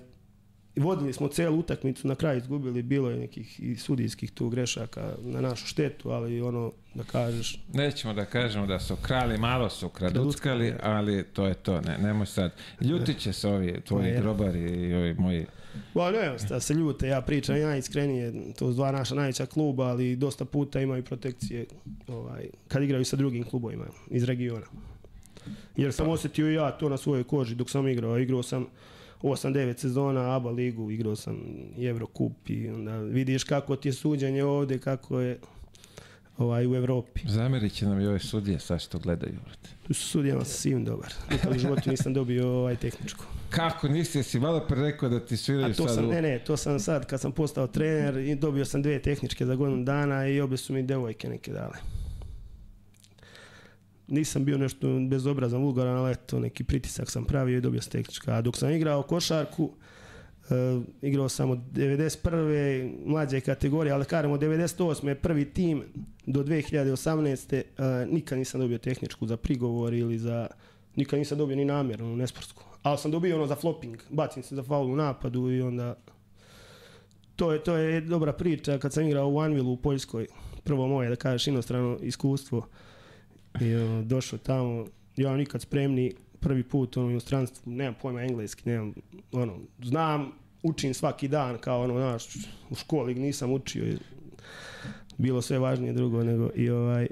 [0.75, 5.41] vodili smo celu utakmicu, na kraju izgubili, bilo je nekih i sudijskih tu grešaka na
[5.41, 7.59] našu štetu, ali ono, da kažeš...
[7.73, 12.25] Nećemo da kažemo da su krali, malo su kraduckali, ali to je to, ne, nemoj
[12.25, 12.51] sad.
[12.81, 15.45] Ljuti će se ovi tvoji grobari i ovi moji
[15.93, 20.15] Ba ne, da se ljute, ja pričam najiskrenije, to su dva naša najveća kluba, ali
[20.15, 21.65] dosta puta imaju protekcije
[22.07, 24.65] ovaj, kad igraju sa drugim klubovima iz regiona.
[25.75, 28.19] Jer sam osjetio i ja to na svojoj koži dok sam igrao.
[28.19, 28.65] Igrao sam
[29.23, 31.38] 8-9 sezona ABA ligu, igrao sam
[31.77, 35.39] i Eurocup i onda vidiš kako ti je suđenje ovde, kako je
[36.38, 37.21] ovaj, u Evropi.
[37.27, 39.39] Zamerit će nam i ove sudije, sad što gledaju.
[39.88, 41.13] Tu su sudijama svim dobar.
[41.31, 43.25] Nikad u životu nisam dobio ovaj tehničku.
[43.49, 46.12] Kako nisi, si malo pre rekao da ti sviraju to sad sam, u...
[46.12, 49.55] Ne, ne, to sam sad kad sam postao trener i dobio sam dve tehničke za
[49.55, 51.77] godinu dana i obje su mi devojke neke dale.
[54.08, 58.34] Nisam bio nešto bezobrazan, vulgaran, ali eto, neki pritisak sam pravio i dobio sam tehnička.
[58.34, 59.72] A dok sam igrao košarku,
[60.50, 62.94] Uh, igrao sam od 91.
[63.06, 65.13] mlađe kategorije, ali kažemo od 98.
[65.13, 65.84] prvi tim
[66.26, 67.63] do 2018.
[67.78, 70.48] Uh, nikad nisam dobio tehničku za prigovor ili za...
[70.96, 72.63] Nikad nisam dobio ni namjernu, nesportsku.
[72.82, 75.96] Ali sam dobio ono za flopping, bacim se za faul u napadu i onda...
[77.36, 80.28] To je, to je dobra priča kad sam igrao u Anvilu u Poljskoj.
[80.63, 82.68] Prvo moje, da kažeš, inostrano iskustvo.
[83.62, 84.86] I ono, došao tamo,
[85.16, 88.94] ja nikad spremni, prvi put ono, u inostranstvu, nemam pojma engleski, nemam,
[89.32, 90.32] ono, znam,
[90.63, 92.36] učim svaki dan, kao ono, znaš,
[92.70, 93.98] u školi nisam učio,
[95.18, 97.08] bilo sve važnije drugo nego i ovaj,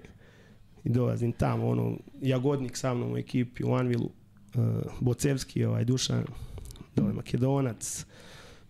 [0.83, 4.09] i dolazim tamo, ono, Jagodnik sa mnom u ekipi u Anvilu,
[4.55, 4.63] uh,
[4.99, 6.23] Bocevski, ovaj, Dušan,
[6.95, 8.05] dole Makedonac,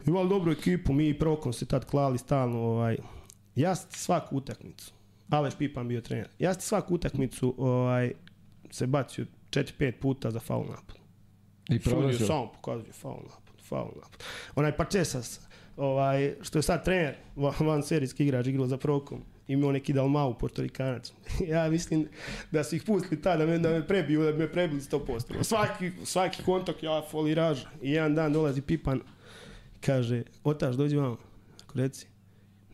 [0.06, 2.98] imali dobru ekipu, mi i Prokom se tad klali stalno, ovaj,
[3.56, 4.94] ja svaku utakmicu,
[5.32, 8.12] Aleš Pipan bio trener, ja svaku utakmicu ovaj,
[8.72, 10.96] se bacio 4-5 puta za faul napad.
[11.70, 12.28] I prolazio.
[12.28, 14.24] Samo pokazuje faul napad, faul napad.
[14.56, 15.40] Onaj Pačesas,
[15.78, 17.16] ovaj, što je sad trener,
[17.60, 21.14] van serijski igrač, igrao za Prokom, imao neki Dalmau, portorikanac.
[21.54, 22.08] ja mislim
[22.52, 25.44] da su ih pustili tada da me, da me prebiju, da bi me prebili 100%.
[25.44, 27.64] Svaki, svaki kontak, ja foliraž.
[27.82, 29.02] I jedan dan dolazi Pipan,
[29.82, 31.18] kaže, otaš, dođi vam.
[31.64, 32.08] Ako reci,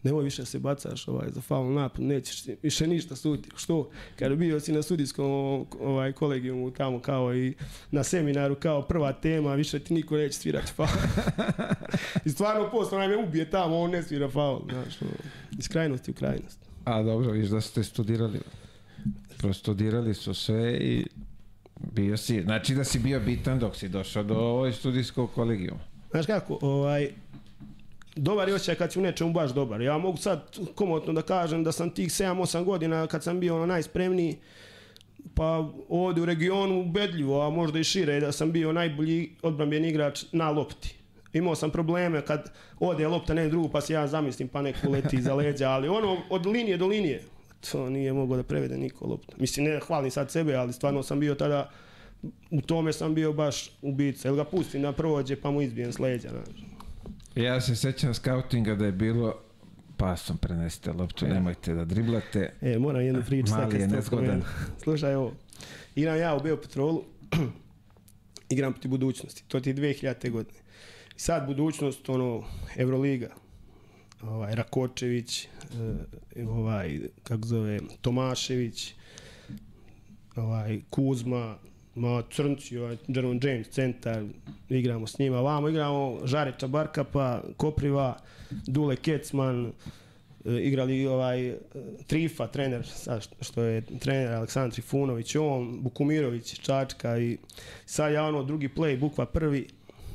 [0.04, 3.50] nemoj više se bacaš ovaj, za faul napad, nećeš više ništa suditi.
[3.56, 3.90] Što?
[4.16, 7.54] Kada bio si na sudijskom ovaj, kolegijumu tamo kao i
[7.92, 10.90] na seminaru kao prva tema, više ti niko neće svirati faul.
[12.26, 14.62] I stvarno posle onaj me ubije tamo, on ne svira faul.
[14.70, 15.12] Znaš, ono,
[15.60, 16.60] iz krajnosti u krajnost.
[16.86, 18.40] A dobro, viš da ste studirali.
[19.38, 21.06] Prostudirali su sve i
[21.92, 25.80] bio si, znači da si bio bitan dok si došao do ovoj studijskog kolegijuma.
[26.12, 27.10] Znaš kako, ovaj,
[28.18, 29.82] dobar je osjećaj kad si u nečemu baš dobar.
[29.82, 33.66] Ja mogu sad komotno da kažem da sam tih 7-8 godina kad sam bio ono
[33.66, 34.38] najspremniji,
[35.34, 40.24] Pa ovdje u regionu ubedljivo, a možda i šire, da sam bio najbolji odbrambeni igrač
[40.32, 40.96] na lopti.
[41.34, 45.16] Imao sam probleme kad ode lopta ne drugu pa se ja zamislim pa neko leti
[45.16, 47.24] iza leđa, ali ono od linije do linije,
[47.72, 49.36] to nije mogao da prevede niko lopta.
[49.38, 51.72] Mislim, ne hvalim sad sebe, ali stvarno sam bio tada,
[52.52, 54.28] u tome sam bio baš ubica.
[54.28, 56.30] Jel ga pustim da prođe pa mu izbijem s leđa.
[56.30, 56.77] Znaš.
[57.38, 59.36] Ja se sećam skautinga da je bilo
[59.98, 62.54] pasom prenesite loptu, nemojte da driblate.
[62.62, 64.02] E, moram jednu priču sad kad ste nezgodan.
[64.02, 64.44] spomenuli.
[64.84, 65.34] Slušaj ovo.
[65.96, 67.04] Igram ja u Beopetrolu,
[68.50, 69.44] igram proti budućnosti.
[69.48, 70.32] To ti je 2000.
[70.32, 70.60] godine.
[71.16, 72.44] Sad budućnost, ono,
[72.76, 73.30] Euroliga.
[74.22, 75.46] Ovaj, Rakočević,
[76.36, 78.94] eh, ovaj, kako zove, Tomašević,
[80.36, 81.58] ovaj, Kuzma,
[81.98, 84.24] ma Crnci, ovaj, Jerome James, centar,
[84.70, 85.42] igramo s njima.
[85.42, 88.18] Vamo igramo Žareča Barkapa, Kopriva,
[88.50, 89.72] Dule Kecman,
[90.46, 91.56] e, igrali ovaj
[92.08, 97.38] Trifa, trener, sad što- je trener Aleksandar Trifunović, on, Bukumirović, Čačka i
[97.86, 99.68] sad ja ono drugi play, bukva prvi,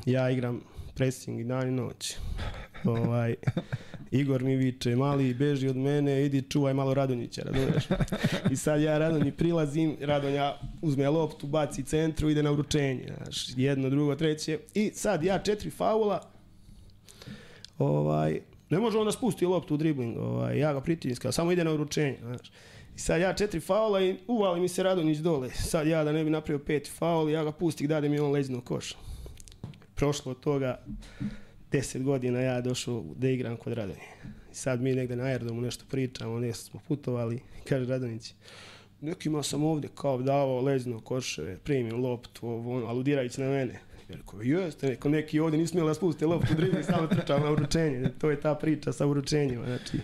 [0.06, 0.60] ja igram
[0.94, 2.16] pressing i dan i noć.
[2.84, 3.34] Ovaj,
[4.12, 7.84] Igor mi viče, mali beži od mene, idi čuvaj malo Radonjića, razumiješ?
[8.50, 13.90] I sad ja Radonji prilazim, Radonja uzme loptu, baci centru, ide na uručenje, znaš, jedno,
[13.90, 14.58] drugo, treće.
[14.74, 16.20] I sad ja četiri faula,
[17.78, 21.64] ovaj, ne može on da spusti loptu u dribling, ovaj, ja ga pritiskam, samo ide
[21.64, 22.52] na uručenje, znaš.
[22.96, 25.50] I sad ja četiri faula i uvali mi se Radonjić dole.
[25.50, 28.60] Sad ja da ne bi napravio peti faul, ja ga pustim, dade mi on leđno
[28.60, 28.96] koš.
[29.94, 30.84] Prošlo toga
[31.72, 34.00] 10 godina ja došao da igram kod Radonje.
[34.52, 37.40] I sad mi negde na aerodromu nešto pričamo, nešto smo putovali.
[37.68, 38.34] Kaže Radonjić,
[39.00, 43.72] nekima sam ovde kao davao leđno koševe, primim loptu, ovo, ono, aludirajući na mene.
[44.08, 47.42] Ja rekao, jeste, neko, neki ovde nisu smjeli da spuste loptu u dribling, samo trčam
[47.42, 48.10] na uručenje.
[48.18, 49.66] To je ta priča sa uručenjima.
[49.66, 49.98] Znači,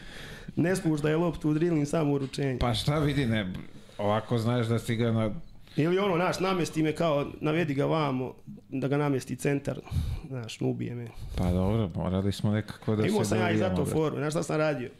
[0.57, 2.59] ne spušta je loptu u samo uručenje.
[2.59, 3.52] Pa šta vidi, ne,
[3.98, 5.35] ovako znaš da si ga na...
[5.76, 8.35] Ili ono, naš, namesti me kao, navedi ga vamo,
[8.68, 9.81] da ga namesti centar,
[10.28, 11.07] znaš, ubije me.
[11.37, 13.92] Pa dobro, morali smo nekako da Imao se sam ja i zato bre.
[13.92, 14.90] foru, znaš šta sam radio?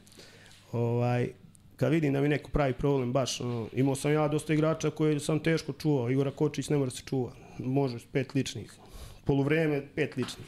[0.73, 1.29] Ovaj,
[1.77, 5.21] kad vidim da mi neko pravi problem, baš, ono, imao sam ja dosta igrača koje
[5.21, 8.73] sam teško čuvao, Igora Kočić ne mora se čuva, može pet ličnih,
[9.25, 10.47] poluvreme pet ličnih.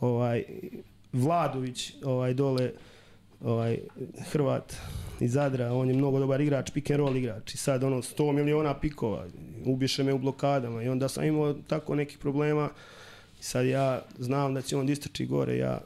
[0.00, 0.44] Ovaj,
[1.12, 2.70] Vladović, ovaj, dole,
[3.44, 3.78] ovaj,
[4.30, 4.76] Hrvat
[5.20, 8.32] iz Zadra, on je mnogo dobar igrač, pick and roll igrač i sad ono 100
[8.32, 9.26] miliona pikova,
[9.64, 12.70] ubiše me u blokadama i onda sam imao tako nekih problema
[13.40, 15.80] i sad ja znam da će on da istrči gore, ja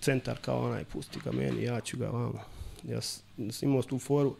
[0.00, 2.40] centar kao onaj, pusti ga meni, ja ću ga vamo.
[2.88, 4.36] Ja sam imao tu foru,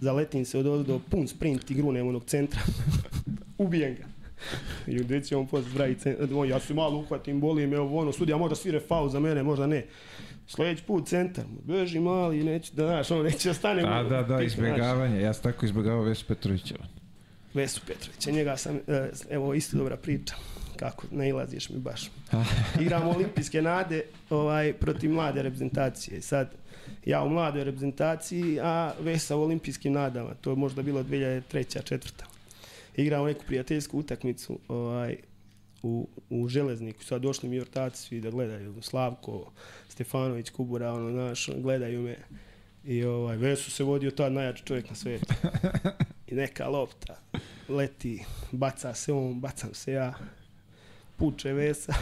[0.00, 2.60] zaletim se od ovdje do pun sprint i grunem onog centra,
[3.58, 4.04] ubijem ga.
[4.86, 5.48] I gdje će on
[5.98, 9.20] centar, on, ja se malo uhvatim, boli me ovo ono, sudija možda svire faul za
[9.20, 9.86] mene, možda ne.
[10.56, 13.82] Sljedeći put centar, beži mali, neće da, znaš, ono, neće da stane.
[13.82, 15.20] Da, da, da, Znaš, izbjegavanje.
[15.20, 16.74] Ja sam tako izbjegavao Vesu Petrovića.
[17.54, 20.34] Vesu Petrovića, njega sam, e, evo isto dobra priča,
[20.76, 22.10] kako nailaziš mi baš.
[22.80, 26.22] Igramo olimpijske nade ovaj, protiv mlade reprezentacije.
[26.22, 26.50] Sad,
[27.04, 31.84] ja u mladoj reprezentaciji, a Vesa u olimpijskim nadama, to je možda bilo 2003.
[31.84, 32.24] četvrta.
[32.96, 35.16] Igramo neku prijateljsku utakmicu ovaj,
[35.82, 39.52] u, u Železniku, sad došli mi ortaci svi da gledaju, Slavko,
[39.88, 42.16] Stefanović, Kubura, ono, znaš, gledaju me.
[42.84, 45.34] I ovaj, Vesu se vodio tad najjači čovjek na svijetu.
[46.26, 47.20] I neka lopta
[47.68, 50.14] leti, baca se on, bacam se ja,
[51.16, 51.94] puče Vesa,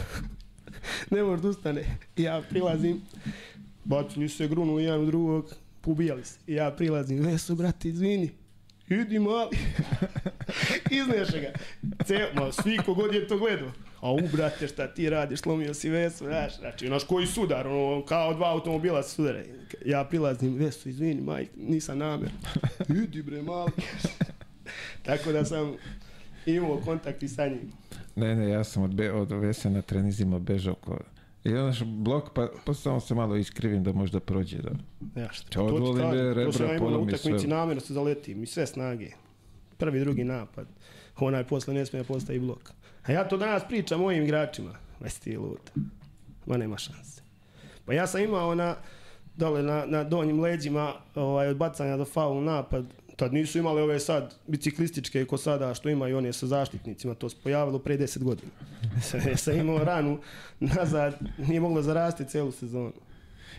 [1.11, 1.97] ne može da ustane.
[2.17, 3.01] Ja prilazim,
[3.83, 6.39] bacili se grunu jedan u drugog, pobijali se.
[6.47, 8.31] Ja prilazim, Veso, brate, izvini,
[8.89, 9.57] idi mali.
[10.99, 11.51] Izneše ga.
[12.05, 13.71] Ce, ma, svi kogod je to gledao.
[14.01, 18.05] A u, brate, šta ti radiš, slomio si Vesu, znaš, znači, znaš koji sudar, ono,
[18.05, 19.45] kao dva automobila se sudare.
[19.85, 22.29] Ja prilazim, Vesu, izvini, majk, nisam namer.
[23.03, 23.71] Idi bre, mali.
[25.05, 25.75] Tako da sam
[26.45, 27.71] imao kontakt i sa njim.
[28.15, 30.99] Ne, ne, ja sam od, be, od Vese na trenizima bežao ko...
[31.43, 34.57] I onda š- blok, pa, pa samo se malo iskrivim da možda prođe.
[34.57, 34.71] Da.
[35.21, 37.49] Ja šta, Čao, to ti kažem, rebra, to sam ja imao na utakmici sve.
[37.49, 39.09] namjerno se zaletim i sve snage.
[39.77, 40.67] Prvi, drugi napad.
[41.17, 42.71] Onaj posle ne smije postavi blok.
[43.05, 44.71] A ja to danas pričam mojim igračima.
[44.99, 45.71] Vesi ti lud.
[46.45, 47.21] Ma nema šanse.
[47.85, 48.75] Pa ja sam imao na,
[49.35, 52.85] dole na, na donjim leđima ovaj, od bacanja do faul napad.
[53.19, 57.13] Tad nisu imali ove sad biciklističke ko sada što imaju one sa zaštitnicima.
[57.15, 58.51] To se pojavilo pre 10 godina.
[59.29, 60.19] Ja sam imao ranu
[60.59, 62.93] nazad, nije moglo zarasti celu sezonu.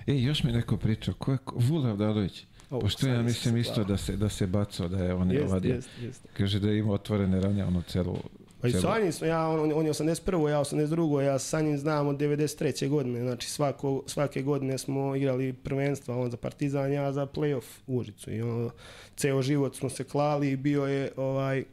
[0.06, 2.44] E, još mi neko pričao, ko je Vule Avdalović?
[2.70, 5.52] O, Pošto ja mislim isto da se, da se bacao, da je on je Jest,
[5.52, 5.74] vadio.
[5.74, 6.28] jest, jest.
[6.36, 8.16] Kaže da je imao otvorene rane, ono celu...
[8.60, 10.08] Pa i celu- sa njim smo, ja, on, on je 81.
[10.48, 11.20] ja 82.
[11.20, 12.88] Ja sa njim znam od 93.
[12.88, 13.20] godine.
[13.20, 18.30] Znači svako, svake godine smo igrali prvenstva, on za Partizan, ja za playoff Užicu.
[18.30, 18.70] I ono,
[19.16, 21.64] ceo život smo se klali i bio je ovaj,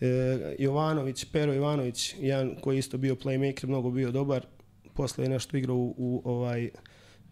[0.00, 0.06] E,
[0.58, 4.46] Jovanović, Pero Jovanović, jedan koji je isto bio playmaker, mnogo bio dobar.
[4.94, 6.70] Posle je nešto igrao u, u ovaj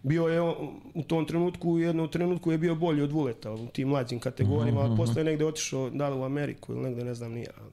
[0.03, 0.55] bio je on,
[0.95, 4.83] u tom trenutku, u jednom trenutku je bio bolji od Vuleta u tim mlađim kategorijama,
[4.83, 7.47] Mhm, a posle je negde otišao da li u Ameriku ili negde ne znam nije.
[7.61, 7.71] Ali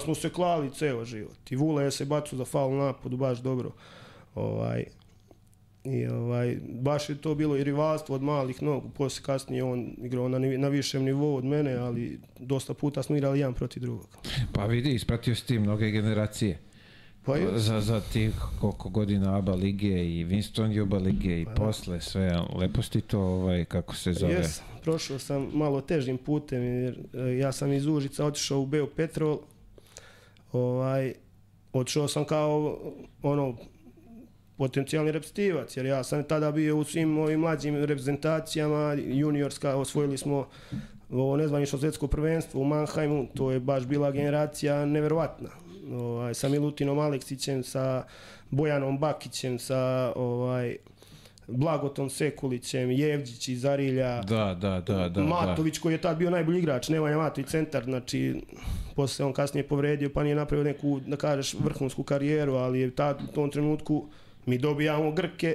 [0.00, 1.50] smo se klali ceo život.
[1.50, 3.72] I Vule je se bacu za faul napadu baš dobro.
[4.34, 4.84] Ovaj,
[5.84, 8.88] I ovaj, baš je to bilo i rivalstvo od malih nogu.
[8.88, 13.38] Posle kasnije on igrao na, na višem nivou od mene, ali dosta puta smo igrali
[13.38, 14.06] jedan protiv drugog.
[14.52, 16.58] Pa vidi, ispratio si ti mnoge generacije.
[17.24, 18.30] Pa je, Za, za tih
[18.60, 23.20] koliko godina ABA lige i Winston Juba lige i posle sve, lepo si ti to
[23.20, 24.32] ovaj, kako se zove.
[24.32, 28.86] Jes, prošao sam malo težim putem jer e, ja sam iz Užica otišao u Beo
[28.86, 29.38] Petrol.
[30.52, 31.14] Ovaj,
[31.72, 32.78] otišao sam kao
[33.22, 33.56] ono
[34.56, 40.48] potencijalni reprezentativac, jer ja sam tada bio u svim ovim mlađim reprezentacijama, juniorska, osvojili smo
[41.10, 45.48] ovo nezvanično svjetsko prvenstvo u Mannheimu, to je baš bila generacija neverovatna.
[45.92, 48.04] Ovaj, sa Milutinom Aleksićem, sa
[48.50, 50.76] Bojanom Bakićem, sa ovaj,
[51.46, 55.22] Blagotom Sekulićem, Jevđić iz Arilja, Da, da, da, da.
[55.22, 58.42] Matović koji je tad bio najbolji igrač, Nemanja Matović centar, znači
[58.98, 63.20] posle on kasnije povredio pa nije napravio neku, da kažeš, vrhunsku karijeru, ali je tad
[63.22, 64.08] u tom trenutku
[64.46, 65.54] mi dobijamo Grke,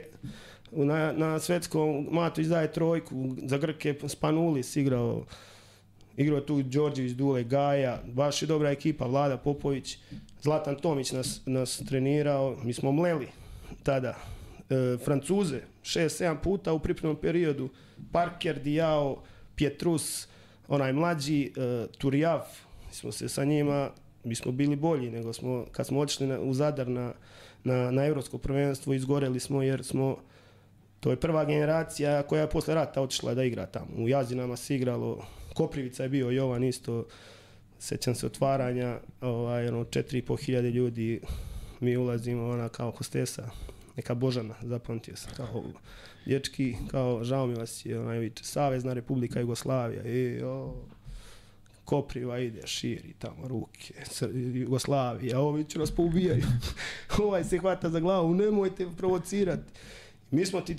[0.71, 5.25] na, na svetskom Matović daje trojku, za Grke Spanulis igrao,
[6.17, 9.97] igrao tu Đorđević, Dule, Gaja, baš je dobra ekipa, Vlada Popović,
[10.41, 13.27] Zlatan Tomić nas, nas trenirao, mi smo mleli
[13.83, 14.15] tada,
[14.69, 17.69] e, Francuze, 6-7 puta u pripremnom periodu,
[18.11, 19.23] Parker, Diao,
[19.55, 20.27] Pietrus,
[20.67, 22.47] onaj mlađi, e, Turjav,
[22.93, 23.89] mi smo se sa njima,
[24.23, 27.13] mi smo bili bolji nego smo, kad smo otišli na, u Zadar na,
[27.63, 30.17] na, na evropsko prvenstvo, izgoreli smo jer smo,
[30.99, 33.87] to je prva generacija koja je posle rata otišla da igra tamo.
[33.97, 37.05] U Jazinama se igralo, Koprivica je bio Jovan isto,
[37.79, 41.21] sećam se otvaranja, ovaj, ono, 4,5 hiljade ljudi,
[41.79, 43.49] mi ulazimo ona kao hostesa,
[43.95, 45.63] neka Božana, zapamtio sam, kao
[46.25, 50.75] dječki, kao žao mi vas je, onaj Savezna Republika Jugoslavija, i o,
[51.85, 53.93] Kopriva ide, širi tamo ruke,
[54.53, 56.43] Jugoslavija, ovi će nas poubijaju.
[57.23, 59.71] ovaj se hvata za glavu, nemojte provocirati.
[60.31, 60.75] Mi smo ti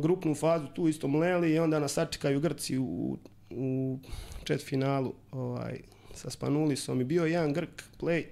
[0.00, 3.18] grupnu fazu tu isto mleli i onda nas sačekaju Grci u,
[3.50, 3.98] u
[4.44, 5.80] četvrtfinalu ovaj,
[6.14, 8.24] sa Spanulisom i bio je jedan Grk play,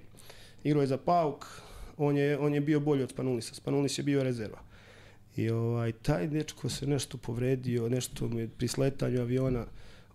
[0.65, 1.47] igrao je za Pauk,
[1.97, 4.59] on je, on je bio bolji od Spanulisa, Spanulis je bio rezerva.
[5.37, 9.67] I ovaj, taj dečko se nešto povredio, nešto mi je pri sletanju aviona,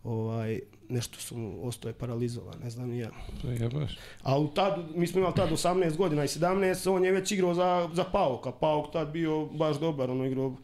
[0.03, 3.09] ovaj, nešto su mu ostao je paralizovan, ne znam ja.
[3.43, 3.97] Je baš.
[4.23, 7.53] A u tad, mi smo imali tad 18 godina i 17, on je već igrao
[7.53, 8.51] za, za Pauka.
[8.51, 10.55] Pauk tad bio baš dobar, ono igrao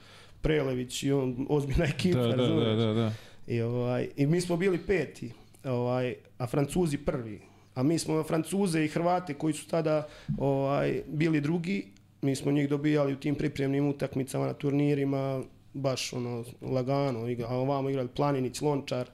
[0.42, 2.66] Prelević i on ozbiljna ekipa, Da, da, razumeš?
[2.66, 3.12] da, da, da.
[3.48, 5.32] I, ovaj, I mi smo bili peti,
[5.64, 7.42] ovaj, a Francuzi prvi.
[7.76, 10.08] A mi smo Francuze i Hrvate koji su tada
[10.38, 11.86] ovaj, bili drugi,
[12.22, 17.90] mi smo njih dobijali u tim pripremnim utakmicama na turnirima, baš ono lagano, a ovamo
[17.90, 19.10] igrali Planinić, Lončar,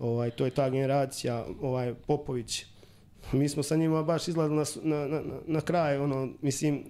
[0.00, 2.66] ovaj, to je ta generacija, ovaj, Popović.
[3.32, 4.64] Mi smo sa njima baš izlazili na,
[4.96, 6.84] na, na, na- kraj, ono, mislim,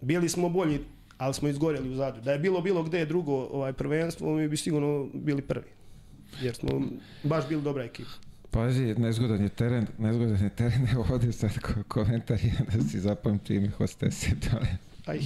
[0.00, 0.80] bili smo bolji,
[1.18, 2.22] ali smo izgorjeli u Zadru.
[2.22, 5.66] Da je bilo bilo gde drugo ovaj prvenstvo, mi bi sigurno bili prvi.
[6.42, 6.82] Jer smo
[7.22, 8.10] baš bili dobra ekipa.
[8.50, 13.00] Pazi, nezgodan je teren, nezgodan je teren, evo ovdje sad ko komentar je da si
[13.00, 14.66] zapamtio ime hostese dole.
[15.06, 15.20] Aj,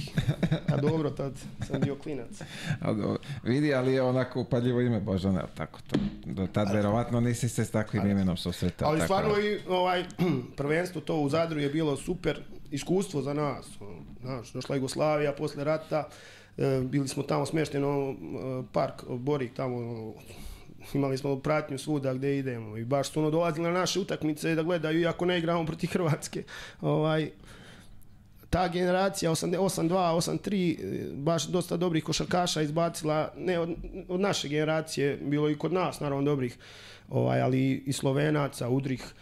[0.67, 1.33] a dobro, tad
[1.67, 2.41] sam bio klinac.
[2.81, 5.99] A do- Vidi, ali je onako upadljivo ime Božana, tako to.
[6.25, 8.89] Do tad verovatno nisi se s takvim imenom susretao.
[8.89, 9.41] Ali tako stvarno da.
[9.41, 10.03] i ovaj
[10.57, 13.67] prvenstvo to u Zadru je bilo super iskustvo za nas.
[14.21, 16.07] Znaš, došla Jugoslavija posle rata,
[16.57, 18.15] e, bili smo tamo smešteni u e,
[18.73, 20.13] park Borik tamo
[20.93, 24.63] imali smo pratnju svuda gde idemo i baš su ono dolazili na naše utakmice da
[24.63, 26.43] gledaju iako ne igramo protiv Hrvatske.
[26.81, 27.29] Ovaj,
[28.49, 33.69] ta generacija 8-2, 8-3, e, baš dosta dobrih košarkaša izbacila, ne od,
[34.07, 36.57] od naše generacije, bilo i kod nas naravno dobrih,
[37.09, 39.13] ovaj, ali i Slovenaca, Udrih,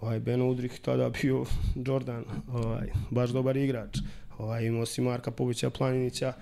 [0.00, 1.44] ovaj, Beno Udrih tada bio
[1.86, 3.98] Jordan, ovaj, baš dobar igrač,
[4.38, 6.32] ovaj, imao si Marka Povića Planinića,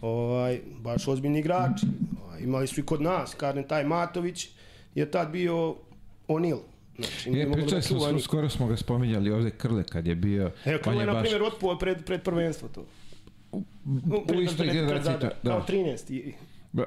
[0.00, 1.86] ovaj, baš ozbiljni igrači,
[2.24, 4.48] ovaj, imali su i kod nas, kažem, taj Matović
[4.94, 5.76] je tad bio
[6.28, 6.58] Onil,
[6.98, 10.50] Znači, nije Je, mogao da čuva skoro, smo ga spominjali ovdje Krle kad je bio.
[10.64, 12.84] Evo, on Krle je je, na baš primjer, otpuo pred, pred prvenstvo to.
[14.36, 15.14] u istoj generaciji.
[15.42, 15.50] Da.
[15.50, 16.10] Kao 13.
[16.10, 16.34] I-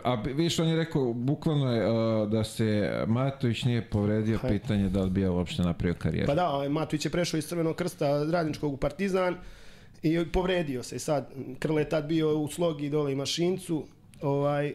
[0.03, 4.59] A vidiš, on je rekao, bukvalno je uh, da se Matović nije povredio Hajde.
[4.59, 6.27] pitanje da li bi ja uopšte napravio karijeru.
[6.27, 9.35] Pa da, Matović je prešao iz Crvenog krsta radničkog u Partizan
[10.03, 10.99] i povredio se.
[10.99, 11.29] Sad,
[11.59, 13.85] Krle je tad bio u slogi dole i mašincu.
[14.21, 14.73] Ovaj,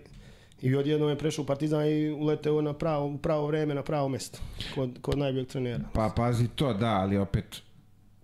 [0.62, 4.08] I odjednom je prešao u Partizan i uleteo na pravo, u pravo vreme, na pravo
[4.08, 4.38] mesto,
[4.74, 5.84] kod, kod najboljeg trenera.
[5.92, 7.62] Pa pazi to, da, ali opet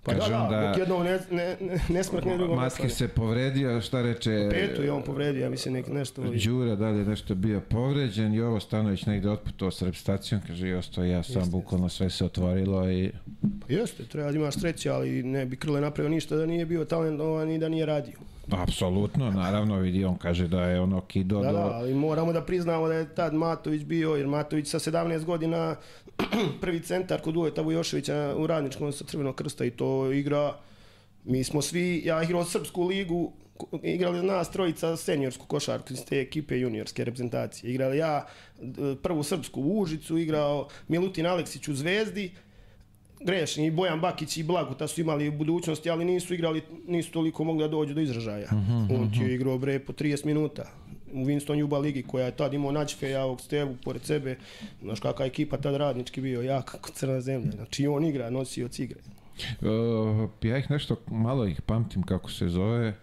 [0.08, 3.08] Pa da, kažem da, dok jednom ne, ne, ne, ne smrkne drugom Matke ne se
[3.08, 4.48] povredio, šta reče...
[4.50, 6.22] Petu je on povredio, ja mislim nek, nešto...
[6.44, 11.04] Đura dalje nešto bio povređen i ovo Stanović negde otputovao sa reprezentacijom, kaže i ostao
[11.04, 11.50] ja sam, Jeste.
[11.50, 13.10] bukvalno sve se otvorilo i
[13.60, 16.84] Pa jeste, treba da imaš sreće, ali ne bi Krle napravio ništa da nije bio
[16.84, 18.18] talentovan i da nije radio.
[18.50, 21.58] Apsolutno, naravno vidi, on kaže da je ono kido Da, do...
[21.58, 25.76] da, ali moramo da priznamo da je tad Matović bio, jer Matović sa 17 godina
[26.60, 30.54] prvi centar kod Uveta Vujoševića u radničkom sa Crvenog krsta i to igra,
[31.24, 33.32] mi smo svi, ja igrao Srpsku ligu,
[33.82, 37.70] igrali nas trojica seniorsku košarku iz te ekipe juniorske reprezentacije.
[37.70, 38.26] Igrali ja
[39.02, 42.30] prvu Srpsku u Užicu, igrao Milutin Aleksić u Zvezdi,
[43.20, 47.44] grešni i Bojan Bakić i Blaguta su imali u budućnosti, ali nisu igrali, nisu toliko
[47.44, 48.48] mogli da dođu do izražaja.
[48.90, 50.64] On ti je igrao bre po 30 minuta
[51.12, 54.36] u Winston Juba ligi koja je tad imao Nađfeja, ovog Stevu pored sebe.
[54.82, 57.50] Znaš kakva ekipa tad radnički bio, jak kako crna zemlja.
[57.50, 58.98] Znači on igra, nosioc igre.
[59.60, 59.68] Uh,
[60.42, 62.94] ja ih nešto, malo ih pamtim kako se zove.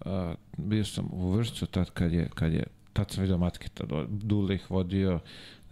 [0.00, 0.12] Uh,
[0.56, 4.06] bio sam u Vršcu tad kad je, kad je tad sam vidio matke, tad o-
[4.08, 5.18] Dule ih vodio,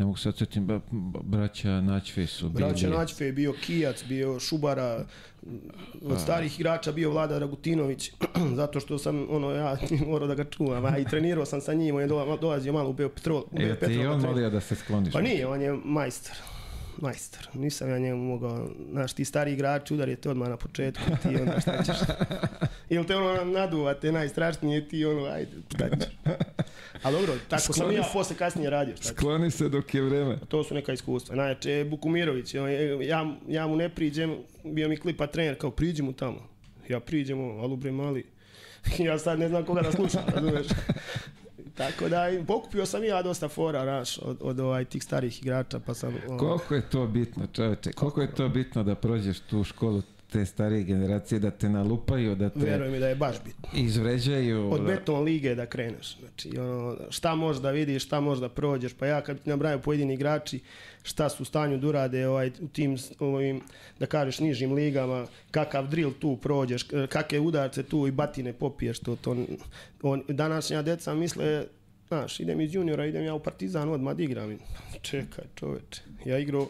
[0.03, 0.80] ne mogu sad setim, ba,
[1.22, 2.64] braća Naćve su bili.
[2.64, 5.05] Braća Nađfe je bio Kijac, bio Šubara,
[6.03, 8.11] od starih igrača bio Vlada Dragutinović,
[8.61, 9.76] zato što sam ono ja
[10.07, 12.90] morao da ga čuvam, a i trenirao sam sa njim, on je dola- dolazio malo
[12.90, 13.38] u Beopetrol.
[13.40, 15.12] u E, ti Beopetrol je on molio da se skloniš.
[15.12, 16.36] Pa nije, on je majstor.
[16.99, 17.49] Majstor.
[17.55, 21.82] Nisam ja njemu mogao, znaš, ti stari igrači udarite odmah na početku, ti onda šta
[21.82, 21.97] ćeš.
[22.88, 26.05] Ili te ono naduvate najstrašnije, ti ono, ajde, šta ćeš.
[27.03, 28.11] Ali dobro, tako sam Skloni i ja se.
[28.12, 29.09] posle kasnije radio, šta.
[29.09, 30.38] Skloni se dok je vreme.
[30.49, 31.36] To su neka iskustva.
[31.36, 32.61] Najjače, Bukumirović, je-
[33.03, 36.49] ja, ja mu ne priđem, bio mi klipa trener, kao priđi mu tamo.
[36.88, 38.26] Ja priđem, ono, alu bre mali.
[38.99, 40.66] ja sad ne znam koga da slušam, razumeš?
[41.75, 45.81] Tako da, pokupio sam i ja dosta fora, znaš, od, od ovaj, tih starih igrača,
[45.81, 46.14] pa sam...
[46.29, 47.93] ono, Koliko je to bitno, čoveče?
[47.93, 52.51] Koliko je to bitno da prođeš tu školu te starije generacije, da te nalupaju, da
[52.51, 53.68] te Veruj mi da je baš bitno.
[53.75, 54.70] izvređaju.
[54.73, 56.16] Od da- beton lige da kreneš.
[56.18, 58.93] Znači, ono, šta možeš da vidiš, šta možeš da prođeš.
[58.93, 60.61] Pa ja kad ti nabraju pojedini igrači
[61.03, 63.61] šta su u stanju da urade ovaj, u tim, ovim,
[63.98, 68.98] da kažeš, nižim ligama, kakav drill tu prođeš, kakve udarce tu i batine popiješ.
[68.98, 69.36] To, to,
[70.03, 71.66] on, današnja deca misle,
[72.09, 74.59] znaš, idem iz juniora, idem ja u Partizan odmah da igram.
[75.03, 76.03] Čekaj, čoveče.
[76.24, 76.68] Ja igrao,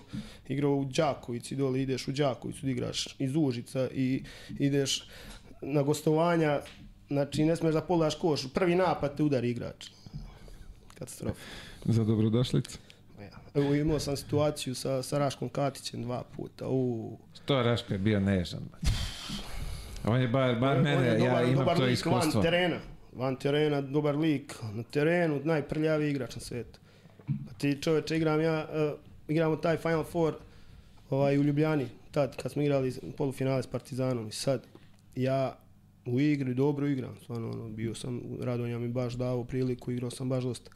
[0.48, 4.22] igrao u Đakovici, dole ideš u Đakovicu da igraš iz Užica i
[4.58, 5.08] ideš
[5.62, 6.60] na gostovanja,
[7.08, 9.90] znači ne smeš da pogledaš koš, prvi napad te udari igrač.
[10.94, 11.40] Katastrofa.
[11.84, 12.78] Za dobrodošlicu.
[13.54, 16.68] Evo imao sam situaciju sa, sa Raškom Katićem dva puta.
[16.68, 18.62] U, To Raško je bio nežan.
[20.04, 22.40] On je bar, bar on mene, je dobar, ja imam dobar to lik iskustvo.
[22.40, 22.76] van terena.
[23.12, 24.54] Van terena, dobar lik.
[24.74, 26.80] Na terenu, najprljaviji igrač na svetu.
[27.26, 28.98] Pa ti čoveče, igram ja, uh,
[29.28, 30.34] igramo taj Final Four
[31.10, 34.62] ovaj, u Ljubljani, tad kad smo igrali polufinale s Partizanom i sad
[35.16, 35.56] ja
[36.06, 40.28] u igri dobro igram, stvarno ono, bio sam, Radonja mi baš dao priliku, igrao sam
[40.28, 40.70] baš dosta.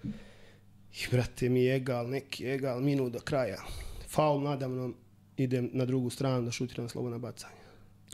[0.97, 3.59] I brate mi egal, neki egal, minut do kraja.
[4.09, 4.95] Faul nadamnom,
[5.37, 7.55] idem na drugu stranu da šutiram slobodna bacanja.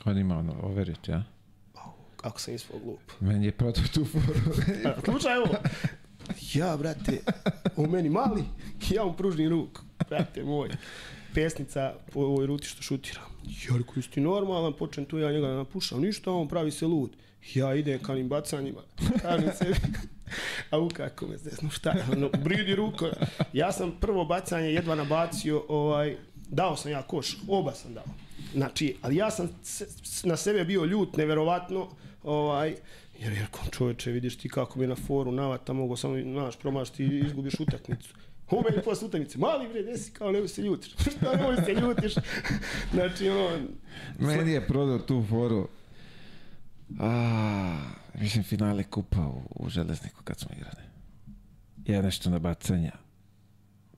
[0.05, 1.25] On ima ono, overiti, ja?
[2.17, 3.13] Kako sam ispao glup.
[3.21, 4.41] Meni je prodao tu foru.
[4.85, 5.55] A, Slušaj ovo.
[6.55, 7.21] Ja, brate,
[7.77, 8.45] u meni mali,
[8.91, 9.81] ja mu pružni ruk.
[10.09, 10.69] Brate moj.
[11.35, 13.21] Pesnica po ovoj ruti što šutira.
[13.45, 16.01] Ja rekao, jesi ti normalan, počnem tu ja njega da napušam.
[16.01, 17.11] Ništa, on pravi se lud.
[17.55, 18.81] Ja idem ka onim bacanjima.
[19.23, 19.75] Kažem sebi.
[20.71, 21.95] A u kako me zdesno, šta?
[22.13, 23.11] Ono, bridi ruko.
[23.53, 26.17] Ja sam prvo bacanje jedva nabacio, ovaj,
[26.49, 28.05] dao sam ja koš, oba sam dao.
[28.55, 29.87] Znači, ali ja sam se,
[30.25, 31.89] na sebe bio ljut, neverovatno,
[32.23, 32.75] ovaj,
[33.19, 37.05] jer jer kom čoveče, vidiš ti kako mi na foru navata, mogo samo, znaš, promašiti
[37.05, 38.15] i izgubiš utakmicu.
[38.51, 40.93] U meni posle utakmice, mali bre, desi kao nemoj se ljutiš.
[41.17, 42.15] Šta nemoj se ljutiš?
[42.93, 43.59] znači, ono,
[44.19, 45.69] Meni je prodao tu foru.
[47.01, 47.79] A,
[48.15, 50.83] mislim, finale kupa u, u Železniku kad smo igrali.
[51.87, 52.93] Ja nešto na bacanja.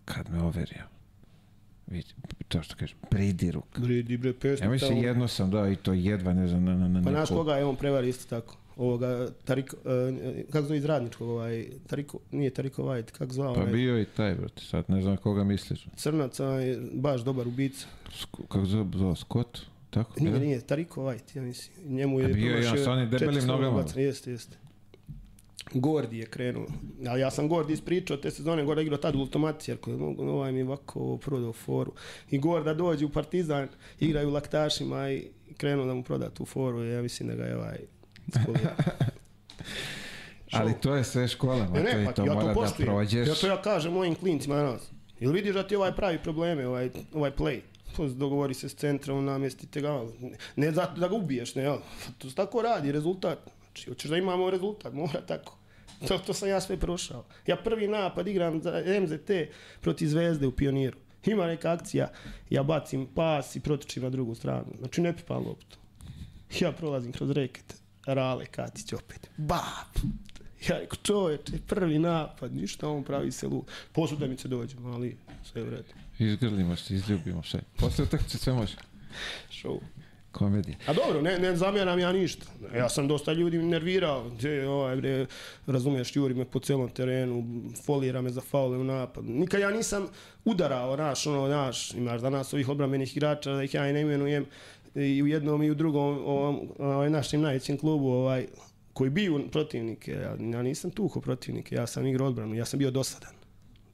[0.04, 0.82] Kad me overio.
[1.86, 2.06] Vidi,
[2.48, 3.78] to što kažeš, pridi ruk.
[3.78, 4.64] bridi bre, pesnica.
[4.64, 7.34] Ja mislim, jedno sam dao i to jedva, ne znam, na, na, na Pa neku-
[7.34, 8.56] koga je on prevari isto tako?
[8.76, 13.60] Ovoga, Tariko, uh, kako zove iz radničkog, ovaj, Tariko, nije Tariko White, kako zvao, Pa
[13.60, 15.86] ovaj, bio i taj, brate, sad ne znam koga misliš.
[15.96, 17.86] Crnac, ovaj, baš dobar ubica.
[18.08, 19.58] Sk- kako zove, zove Scott?
[19.94, 20.20] Tako?
[20.20, 21.94] Nije, nije, Tariko White, ja mislim.
[21.96, 23.84] Njemu je A bio je sa onim debelim nogama.
[23.96, 24.56] Jeste, jeste.
[25.74, 26.66] Gordi je krenuo.
[27.08, 30.22] Ali ja sam Gordi ispričao te sezone, Gorda igrao tad u Ultimati, jer koji mogu,
[30.22, 31.92] ovaj mi ovako prodao foru.
[32.30, 33.68] I Gorda dođe u Partizan,
[34.00, 36.84] igraju laktašima i krenuo da mu proda tu foru.
[36.84, 37.78] Ja mislim da ga je ovaj.
[40.52, 42.54] Ali to je sve škola, Ne, to, ne, i pa to ja to mora da
[42.54, 42.86] poštujem.
[42.86, 43.28] prođeš.
[43.28, 44.82] Ja to ja kažem mojim klincima danas.
[45.20, 47.60] Jel vidiš da ti ovaj pravi probleme, ovaj, ovaj play?
[47.96, 50.02] Pa Dogovori se s centrom, namjestite ga.
[50.56, 51.78] Ne zato da ga ubiješ, ne, jel?
[52.18, 53.38] To se tako radi, rezultat.
[53.62, 55.58] Znači, hoćeš da imamo rezultat, mora tako.
[56.08, 57.24] To, to sam ja sve prošao.
[57.46, 59.30] Ja prvi napad igram za MZT
[59.80, 60.98] protiv Zvezde u Pioniru.
[61.26, 62.08] Ima neka akcija,
[62.50, 64.66] ja bacim pas i protočim na drugu stranu.
[64.78, 65.78] Znači ne pipam loptu.
[66.60, 67.74] Ja prolazim kroz reket.
[68.06, 69.30] Rale Katić opet.
[69.36, 69.98] Bap!
[70.68, 73.64] Ja rekao, čoveče, prvi napad, ništa, on pravi se lud.
[73.92, 76.03] Poslije mi se dođemo, ali sve u redu.
[76.18, 77.60] Izgrlimo se, izljubimo sve.
[77.76, 78.76] Posle utakmice sve može.
[79.50, 79.78] Show.
[80.34, 80.76] Komedija.
[80.86, 82.46] A dobro, ne, ne zamjeram ja ništa.
[82.76, 84.30] Ja sam dosta ljudi nervirao.
[84.30, 85.26] Gdje, ovaj, bre,
[85.66, 87.44] razumiješ, juri me po celom terenu,
[87.84, 89.28] folira me za faule u napadu.
[89.28, 90.06] Nikad ja nisam
[90.44, 94.46] udarao, naš, ono, naš, imaš danas ovih odbrambenih igrača, da ih ja i ne imenujem,
[94.94, 98.46] i u jednom i u drugom, ovom, ovaj, našem najvećem klubu, ovaj,
[98.92, 102.90] koji biju protivnike, ja, ja nisam tuho protivnike, ja sam igrao odbranu, ja sam bio
[102.90, 103.43] dosadan.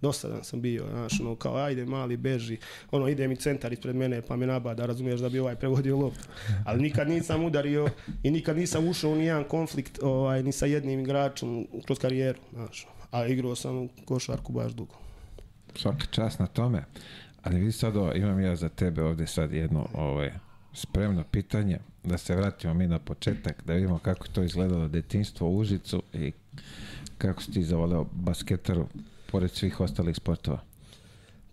[0.03, 2.59] Dosadan sam bio, znaš, ono, kao, ajde, mali, beži,
[2.91, 6.29] ono, ide mi centar ispred mene, pa me nabada, razumiješ da bi ovaj prevodio loptu.
[6.65, 7.89] Ali nikad nisam udario
[8.23, 12.87] i nikad nisam ušao u nijedan konflikt, ovaj, ni sa jednim igračom kroz karijeru, znaš.
[13.11, 14.95] A igrao sam košarku baš dugo.
[15.77, 16.85] Svaka čast na tome.
[17.43, 20.31] Ali vidi sad ovo, imam ja za tebe ovde sad jedno ovaj,
[20.73, 25.57] spremno pitanje, da se vratimo mi na početak, da vidimo kako to izgledalo detinstvo u
[25.57, 26.33] Užicu i
[27.19, 28.87] kako si ti zavoleo basketaru
[29.31, 30.61] pored svih ostalih sportova.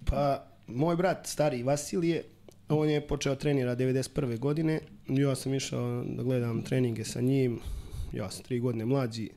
[0.05, 2.23] Pa, moj brat, stari Vasilije,
[2.69, 4.39] on je počeo trenira 91.
[4.39, 4.79] godine.
[5.07, 7.59] Ja sam išao da gledam treninge sa njim.
[8.13, 9.29] Ja sam tri godine mlađi.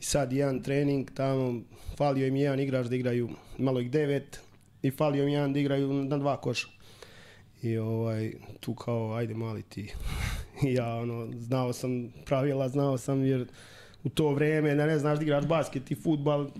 [0.00, 1.60] I sad jedan trening tamo,
[1.96, 4.40] falio im jedan igrač da igraju, malo ih devet,
[4.82, 6.68] i falio im jedan da igraju na dva koša.
[7.62, 9.92] I ovaj, tu kao, ajde mali ti.
[10.62, 13.46] Ja ono, znao sam pravila, znao sam jer
[14.04, 16.50] u to vreme da ne znaš da igraš basket i futbal,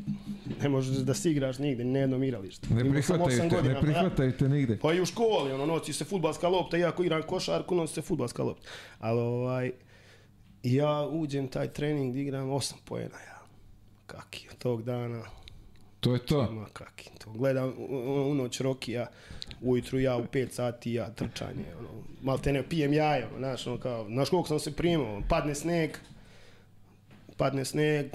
[0.63, 2.67] ne možeš da si igraš nigde, ni na jednom igralištu.
[2.71, 4.79] Ne Imao sam prihvataju osam te, godina, ne pa ja- prihvataju te nigde.
[4.79, 8.43] pa i u školi, ono, nosi se futbalska lopta, iako igram košarku, nosi se futbalska
[8.43, 8.69] lopta.
[8.99, 9.73] Ali ovaj,
[10.63, 13.43] ja uđem taj trening da igram 8 poena, ja.
[14.07, 15.23] Kaki, tog dana,
[16.01, 16.53] To je to.
[16.53, 17.11] ma kaki.
[17.19, 17.73] To gledam
[18.29, 19.07] u, noć Rokija,
[19.61, 21.89] ujutru ja u 5 sati, ja trčanje, ono,
[22.23, 25.55] malo te ne pijem jaja, ono, znaš, ono, kao, znaš koliko sam se primao, padne
[25.55, 25.91] sneg,
[27.43, 28.07] padne sneg,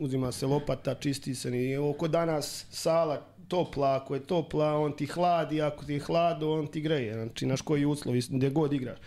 [0.00, 5.06] uzima se lopata, čisti se i oko danas sala topla, ako je topla, on ti
[5.06, 7.14] hladi, ako ti je hlado, on ti greje.
[7.14, 8.98] Znači, naš koji uslovi, gdje god igraš.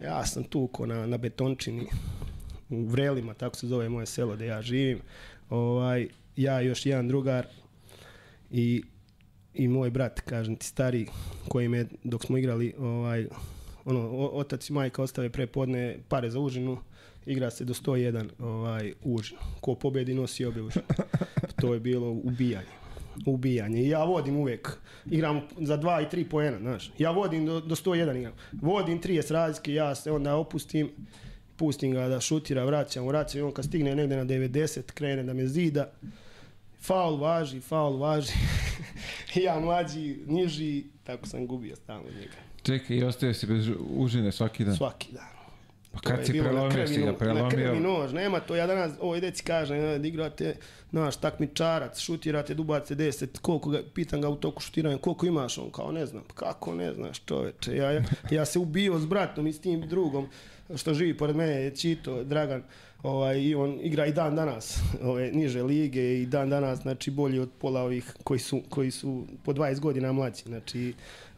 [0.00, 1.86] Ja sam tu ko na, na betončini,
[2.70, 5.00] u Vrelima, tako se zove moje selo gdje ja živim.
[5.50, 7.46] Ovaj, ja još jedan drugar
[8.50, 8.82] i,
[9.54, 11.06] i moj brat, kažem ti, stari,
[11.48, 13.26] koji me, dok smo igrali, ovaj,
[13.84, 16.78] ono, otac i majka ostave prepodne pare za užinu,
[17.28, 19.38] igra se do 101 ovaj, užin.
[19.60, 20.84] Ko pobedi nosi obe užine.
[21.60, 22.78] To je bilo ubijanje.
[23.26, 23.82] Ubijanje.
[23.82, 24.78] I ja vodim uvek.
[25.10, 26.92] Igram za 2 i 3 poena, znaš.
[26.98, 28.32] Ja vodim do, do 101 igram.
[28.52, 30.90] Vodim 30 razlike, ja se onda opustim,
[31.56, 35.34] pustim ga da šutira, vraćam, vraćam i on kad stigne negde na 90, krene da
[35.34, 35.90] me zida.
[36.80, 38.32] Faul važi, faul važi.
[39.44, 42.36] ja mlađi, niži, tako sam gubio stalno njega.
[42.62, 44.76] Čekaj, i ostaje si bez užine svaki dan.
[44.76, 45.37] Svaki dan.
[45.98, 47.80] Pa To kad si prelomio, si ga no- Na krvi prelomio.
[47.90, 48.56] nož, nema to.
[48.56, 50.54] Ja danas, ovoj deci kažem, da igrate,
[50.90, 55.58] znaš, takmičarac, šutirate, dubate 10, koliko ga, pitan ga u toku šutiranja, koliko imaš?
[55.58, 57.76] On kao, ne znam, kako ne znaš, čoveče.
[57.76, 60.28] Ja, ja, ja se ubio s bratom i s tim drugom,
[60.76, 62.62] što živi pored mene, Čito, Dragan,
[63.02, 67.38] ovaj, i on igra i dan danas ove niže lige i dan danas znači bolji
[67.38, 70.94] od pola ovih koji su, koji su po 20 godina mlađi znači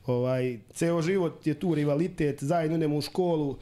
[0.07, 3.57] ovaj ceo život je tu rivalitet zajedno idemo u školu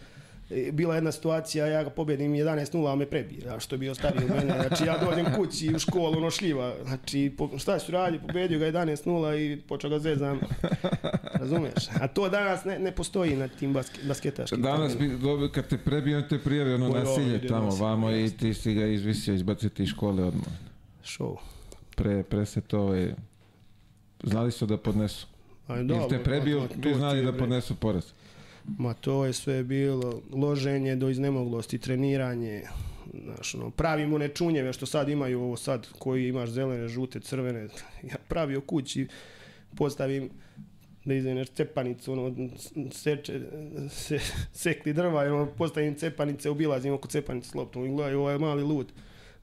[0.73, 3.95] bila je jedna situacija, ja ga pobedim 11-0, a me prebije, a što je bio
[3.95, 4.55] stariji od mene.
[4.69, 6.75] Znači ja dođem kući u školu, ono šljiva.
[6.87, 10.41] Znači, po, šta su radi, pobedio ga 11-0 i počeo ga zezam.
[11.41, 11.89] Razumiješ?
[12.01, 14.63] A to danas ne, ne postoji na tim baske, basketaškim.
[14.63, 18.31] Danas bi dobio, kad te prebio, te prijavi ono Oj, nasilje tamo, nasilje, vamo i
[18.31, 20.49] ti si ga izvisio, izbacio ti iz škole odmah.
[21.05, 21.37] Show.
[21.97, 23.15] Pre, pre se to, ovaj,
[24.23, 25.27] znali su da podnesu.
[25.67, 28.05] A Ili dobro, te prebio, ma, to bi znali da podnesu poraz.
[28.79, 32.63] Ma to je sve bilo loženje do iznemoglosti, treniranje,
[33.25, 37.69] znaš, ono, pravimo nečunjeve što sad imaju ovo sad, koji imaš zelene, žute, crvene.
[38.03, 39.09] Ja pravio kući,
[39.77, 40.31] postavim
[41.05, 42.49] da izveneš cepanicu, ono,
[42.93, 43.41] seče,
[43.91, 44.19] se,
[44.53, 48.63] sekli drva, ono, postavim cepanice, obilazim oko cepanice s loptom i gledaj, ovo je mali
[48.63, 48.93] lud.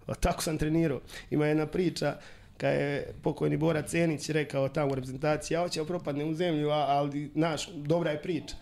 [0.06, 1.02] A tako sam trenirao.
[1.32, 2.18] Ima jedna priča,
[2.58, 6.86] kad je pokojni Bora Cenić rekao tamo u reprezentaciji, ja hoće propadne u zemlju, a,
[6.88, 8.56] ali, znaš, dobra je priča.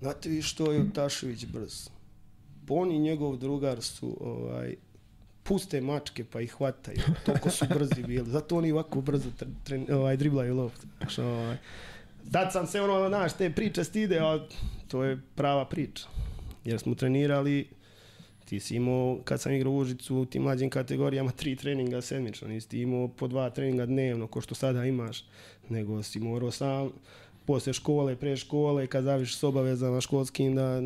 [0.00, 1.88] Znate vi što je Tašević brz?
[2.68, 4.74] On i njegov drugar su ovaj,
[5.42, 6.98] puste mačke pa ih hvataju.
[7.26, 8.30] Toliko su brzi bili.
[8.30, 9.30] Zato oni ovako brzo
[9.92, 10.86] ovaj, driblaju lopt.
[10.98, 11.56] Znaš, ovaj.
[12.32, 14.46] Tad sam se ono, znaš, te priče stide, a
[14.88, 16.06] to je prava priča.
[16.64, 17.68] Jer smo trenirali,
[18.44, 22.48] ti si imao, kad sam igrao u Užicu, u tim mlađim kategorijama, tri treninga sedmično,
[22.48, 25.24] nisi ti imao po dva treninga dnevno, ko što sada imaš,
[25.68, 26.90] nego si morao sam
[27.48, 30.80] posle škole, pre škole, kad zaviš s obavezama školskim da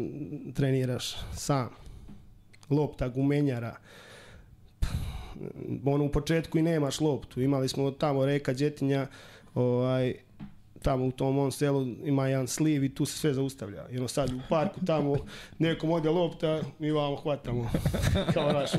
[0.55, 1.71] treniraš sam.
[2.71, 3.77] Lopta, gumenjara,
[5.85, 7.41] ono u početku i nemaš loptu.
[7.41, 9.07] Imali smo tamo reka Đetinja,
[9.55, 10.15] ovaj,
[10.83, 13.89] tamo u tom on selu ima jedan sliv i tu se sve zaustavlja.
[13.91, 15.17] I ono sad u parku tamo
[15.59, 17.71] nekom ode lopta, mi vamo hvatamo.
[18.35, 18.71] Kao, znaš,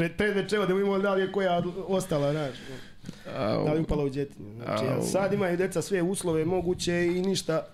[0.00, 2.56] pred, predvečeva da vidimo da li je koja ostala, znaš.
[3.64, 4.54] Da li upala u djetinju.
[4.54, 7.66] Znači, ja, sad imaju deca sve uslove moguće i ništa,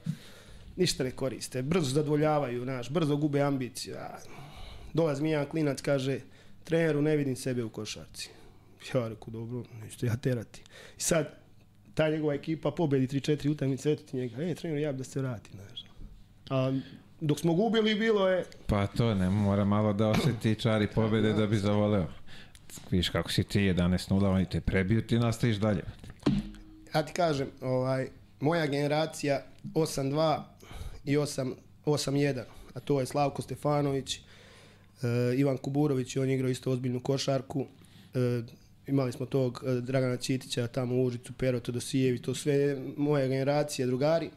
[0.76, 1.62] ništa ne koriste.
[1.62, 3.96] Brzo zadovoljavaju, znaš, brzo gube ambiciju.
[3.96, 4.18] A,
[4.92, 6.20] dolazi mi jedan klinac, kaže,
[6.64, 8.30] treneru ne vidim sebe u košarci.
[8.94, 10.62] Ja reku, dobro, neću ja terati.
[10.98, 11.38] I sad,
[11.94, 15.20] ta njegova ekipa pobedi 3-4 utakmice, eto ti njega, e, trener, ja bi da se
[15.20, 15.84] vrati, znaš.
[16.50, 16.72] A
[17.20, 18.44] dok smo gubili, bilo je...
[18.66, 22.06] Pa to ne, mora malo da osjeti čari pobede da bi zavoleo.
[22.90, 25.82] Viš kako si ti 11-0, oni te prebiju, ti nastaviš dalje.
[26.94, 28.08] Ja ti kažem, ovaj,
[28.40, 29.42] moja generacija
[29.74, 30.42] 8-2
[31.04, 32.42] i 8-1,
[32.74, 37.66] a to je Slavko Stefanović, uh, Ivan Kuburović, on je igrao isto ozbiljnu košarku, uh,
[38.86, 43.86] imali smo tog uh, Dragana Ćitića tamo u Užicu, Pero Todosijevi, to sve moja generacija,
[43.86, 44.30] drugari.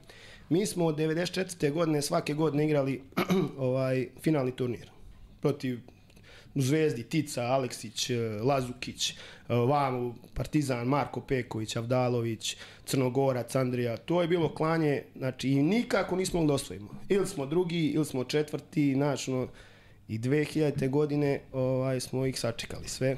[0.49, 1.71] Mi smo od 94.
[1.71, 3.01] godine svake godine igrali
[3.57, 4.89] ovaj finalni turnir
[5.41, 5.79] protiv
[6.55, 8.11] Zvezdi, Tica, Aleksić,
[8.43, 9.13] Lazukić,
[9.47, 13.97] Vamo, Partizan, Marko Peković, Avdalović, Crnogorac, Andrija.
[13.97, 16.89] To je bilo klanje, znači i nikako nismo da osvojimo.
[17.09, 19.31] Ili smo drugi, ili smo četvrti, znači,
[20.09, 20.89] I 2000.
[20.89, 23.17] godine ovaj, smo ih sačekali sve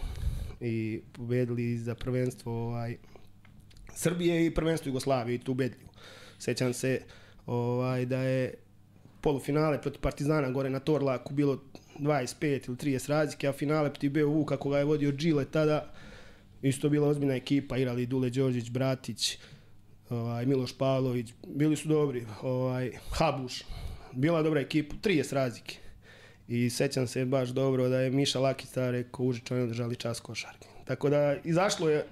[0.62, 2.98] i pobedili za prvenstvo ovaj,
[3.94, 5.92] Srbije i prvenstvo Jugoslavije i tu ubedljivo.
[6.40, 7.02] Sećam se
[7.46, 8.54] ovaj, da je
[9.22, 11.60] polufinale protiv Partizana gore na Torlaku bilo
[12.00, 15.94] 25 ili 30 razlike, a finale protiv BU kako ga je vodio Džile tada
[16.62, 19.38] isto bila ozbiljna ekipa, igrali Dule Đorđić, Bratić,
[20.10, 23.64] ovaj, Miloš Pavlović, bili su dobri, ovaj, Habuš,
[24.12, 25.78] bila dobra ekipa, 30 razlike.
[26.48, 30.68] I sećam se baš dobro da je Miša Lakica rekao Užičani održali čas košarke.
[30.86, 32.06] Tako da izašlo je,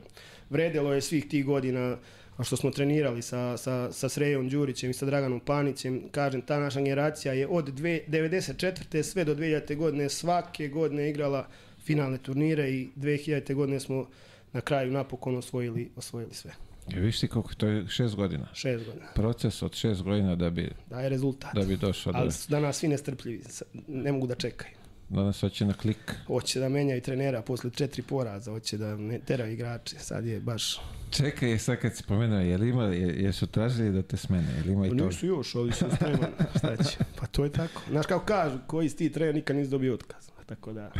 [0.49, 1.97] vredelo je svih tih godina
[2.43, 6.01] što smo trenirali sa, sa, sa Srejom Đurićem i sa Draganom Panićem.
[6.11, 9.03] Kažem, ta naša generacija je od dve, 94.
[9.03, 9.75] sve do 2000.
[9.75, 11.47] godine svake godine igrala
[11.83, 13.53] finalne turnire i 2000.
[13.53, 14.07] godine smo
[14.53, 16.51] na kraju napokon osvojili, osvojili sve.
[16.95, 18.47] I viš ti koliko to je šest godina?
[18.53, 19.05] Šest godina.
[19.15, 20.71] Proces od šest godina da bi...
[20.89, 21.53] Da je rezultat.
[21.53, 23.43] Da bi došao Ali danas svi nestrpljivi,
[23.87, 24.78] ne mogu da čekaju.
[25.10, 26.16] Danas hoće na klik.
[26.28, 29.99] Hoće da menjaju trenera posle četiri poraza, hoće da ne teraju igrače.
[29.99, 30.80] Sad je baš...
[31.12, 34.53] Čekaj, sad kad si pomenuo, je li ima, je, jesu tražili da te smene?
[34.57, 35.05] Je li ima i to?
[35.05, 36.32] Nisu još, ali su spreman.
[36.57, 36.97] Šta će?
[37.20, 37.82] Pa to je tako.
[37.89, 40.30] Znaš kako kažu, koji si ti trener, nikad nisi dobio otkaz.
[40.45, 40.91] Tako da...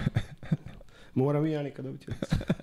[1.14, 2.06] Moram i ja nekad dobiti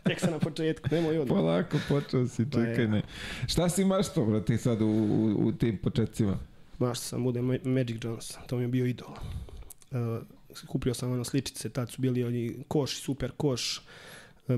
[0.05, 1.37] Tek sam na početku, nemoj odmah.
[1.39, 3.03] Polako počeo si, čekaj pa ne.
[3.47, 6.39] Šta si mašto, brati, sad u, u, u tim početcima?
[6.79, 9.11] Mašto sam, bude Magic Johnson, to mi je bio idol.
[9.91, 10.23] Uh,
[10.67, 13.85] kupio sam ono sličice, tad su bili oni koš, super koš, uh,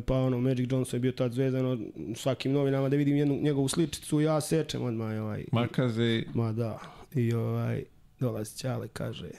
[0.07, 1.79] pa ono Magic Johnson je bio tad zvezano
[2.17, 5.45] svakim novinama da vidim jednu njegovu sličicu, ja sečem odmah ovaj.
[5.53, 6.23] Makaze.
[6.35, 6.79] Ma da.
[7.15, 7.85] I ovaj
[8.21, 9.31] dolazi Ćale kaže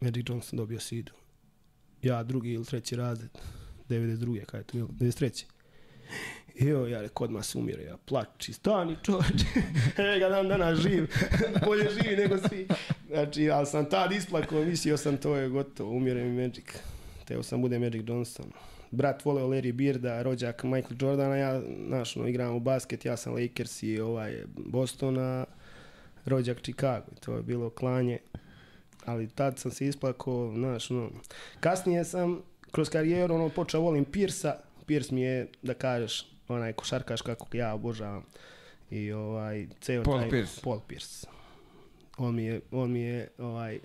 [0.00, 1.12] Magic Johnson dobio sidu.
[2.02, 3.30] Ja drugi ili treći razred
[3.88, 4.44] 92.
[4.44, 5.44] kada je to bilo, 93.
[6.60, 9.44] Jo, ja rekao, odmah se umire, ja plači, stani čovječe,
[9.96, 11.06] e ga dan danas živ,
[11.66, 12.68] bolje živi nego svi.
[13.08, 16.64] Znači, ali sam tad isplakao, mislio sam, to je gotovo, umire mi Magic.
[17.24, 18.46] Teo sam bude Magic Johnson.
[18.90, 23.34] Brat voleo Larry Birda, rođak Michael Jordana, ja, znaš, no, igram u basket, ja sam
[23.34, 25.44] Lakers i ovaj, Bostona,
[26.24, 28.18] rođak Chicago, to je bilo klanje.
[29.04, 31.10] Ali tad sam se isplakao, znaš, no.
[31.60, 34.56] Kasnije sam kroz karijeru ono počeo volim Pirsa.
[34.86, 38.24] Pirs mi je da kažeš onaj košarkaš kako ja obožavam.
[38.90, 40.60] I ovaj ceo Paul taj Pierce.
[40.64, 41.26] Paul Pierce.
[42.18, 43.78] On mi je on mi je ovaj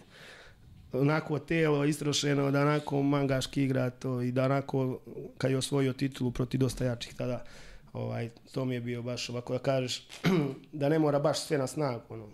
[0.92, 5.00] onako telo istrošeno da onako mangaški igra to i da onako
[5.38, 7.44] kad je osvojio titulu protiv dosta jačih tada
[7.94, 10.08] ovaj to mi je bio baš ovako da kažeš
[10.72, 12.28] da ne mora baš sve na snagu ono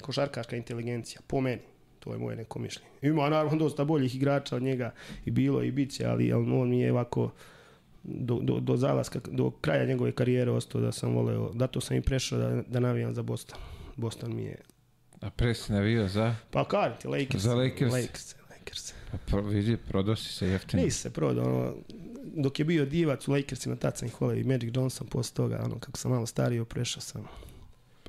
[0.00, 1.62] košarkaška inteligencija po meni
[2.00, 2.90] To je moje neko mišljenje.
[3.02, 4.90] Ima naravno dosta boljih igrača od njega
[5.24, 7.30] i bilo i biće, ali, ali on mi je ovako
[8.02, 11.96] do, do, do zalaska, do kraja njegove karijere ostao da sam voleo, da to sam
[11.96, 13.58] i prešao da, da navijam za Boston.
[13.96, 14.56] Boston mi je...
[15.20, 16.34] A pre si navio za?
[16.50, 17.42] Pa karti, Lakers.
[17.42, 17.92] Za Lakers?
[17.92, 18.92] Lakers, Lakers.
[19.10, 20.82] Pa pro, vidi, prodao si se jeftino.
[20.82, 21.74] Nisi se prodao, ono,
[22.24, 25.60] dok je bio divac u Lakersima, tad sam ih volio i Magic Johnson posle toga,
[25.64, 27.24] ono, kako sam malo stario, prešao sam.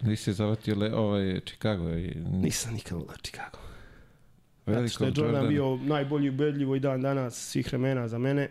[0.02, 3.58] Nisi zavatio le, ovaj Chicago i Nisam nikad volio Chicago.
[4.66, 8.50] Zato veliko što je Jordan bio najbolji ubedljivo i dan danas svih vremena za mene,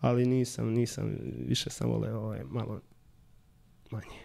[0.00, 2.80] ali nisam, nisam, više sam voleo ovaj, malo
[3.90, 4.18] manje.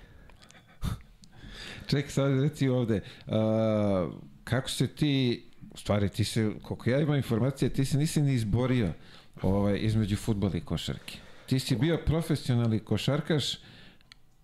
[1.90, 4.10] Ček, sad reci ovde, a,
[4.44, 5.44] kako se ti,
[5.74, 8.94] u stvari ti se, koliko ja imam informacije, ti se nisi ni izborio
[9.42, 11.18] ovaj, između futbola i košarke.
[11.46, 13.58] Ti si bio profesionalni košarkaš,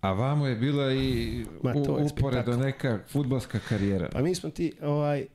[0.00, 4.08] a vamo je bila i Ma, to je uporedo neka futbalska karijera.
[4.12, 5.26] Pa mi smo ti, ovaj,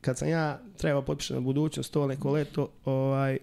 [0.00, 3.38] kad sam ja trebao potpišati na budućnost to neko leto, ovaj,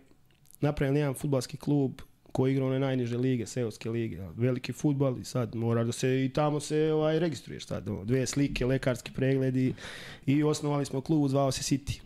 [0.62, 2.02] napravili jedan futbalski klub
[2.32, 6.30] koji igra one najniže lige, seoske lige, veliki futbal i sad mora da se i
[6.30, 9.74] tamo se ovaj registruješ sad, dve slike, lekarski pregledi
[10.26, 12.00] i osnovali smo klub, zvao se City.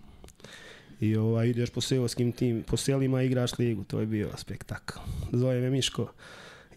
[1.00, 5.00] I ovaj, ideš po seoskim tim, po selima igraš ligu, to je bio spektakl.
[5.32, 6.14] Zove me Miško,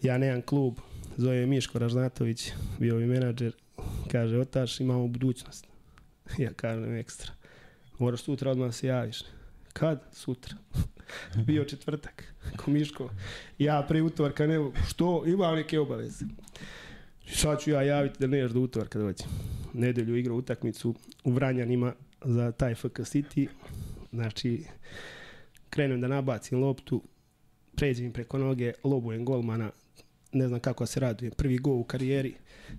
[0.01, 0.79] ja nemam klub,
[1.17, 3.53] zove me Miško Ražnatović, bio mi menadžer,
[4.11, 5.67] kaže, otaš, imamo budućnost.
[6.37, 7.31] Ja kažem ekstra.
[7.99, 9.23] Moraš sutra odmah da se javiš.
[9.79, 10.03] Kad?
[10.11, 10.55] Sutra.
[11.47, 12.33] Bio četvrtak.
[12.57, 13.09] Ko Miško.
[13.59, 14.71] Ja pre utorka ne.
[14.87, 15.23] Što?
[15.27, 16.25] Imam neke obaveze.
[17.27, 19.27] Sad ću ja javiti da neš do utorka dođem.
[19.73, 21.93] Nedelju igra utakmicu u Vranjanima
[22.25, 23.47] za taj FK City.
[24.13, 24.63] Znači,
[25.69, 27.01] krenem da nabacim loptu,
[27.75, 29.71] pređem preko noge, lobujem golmana,
[30.31, 32.33] ne znam kako se raduje, prvi gol u karijeri,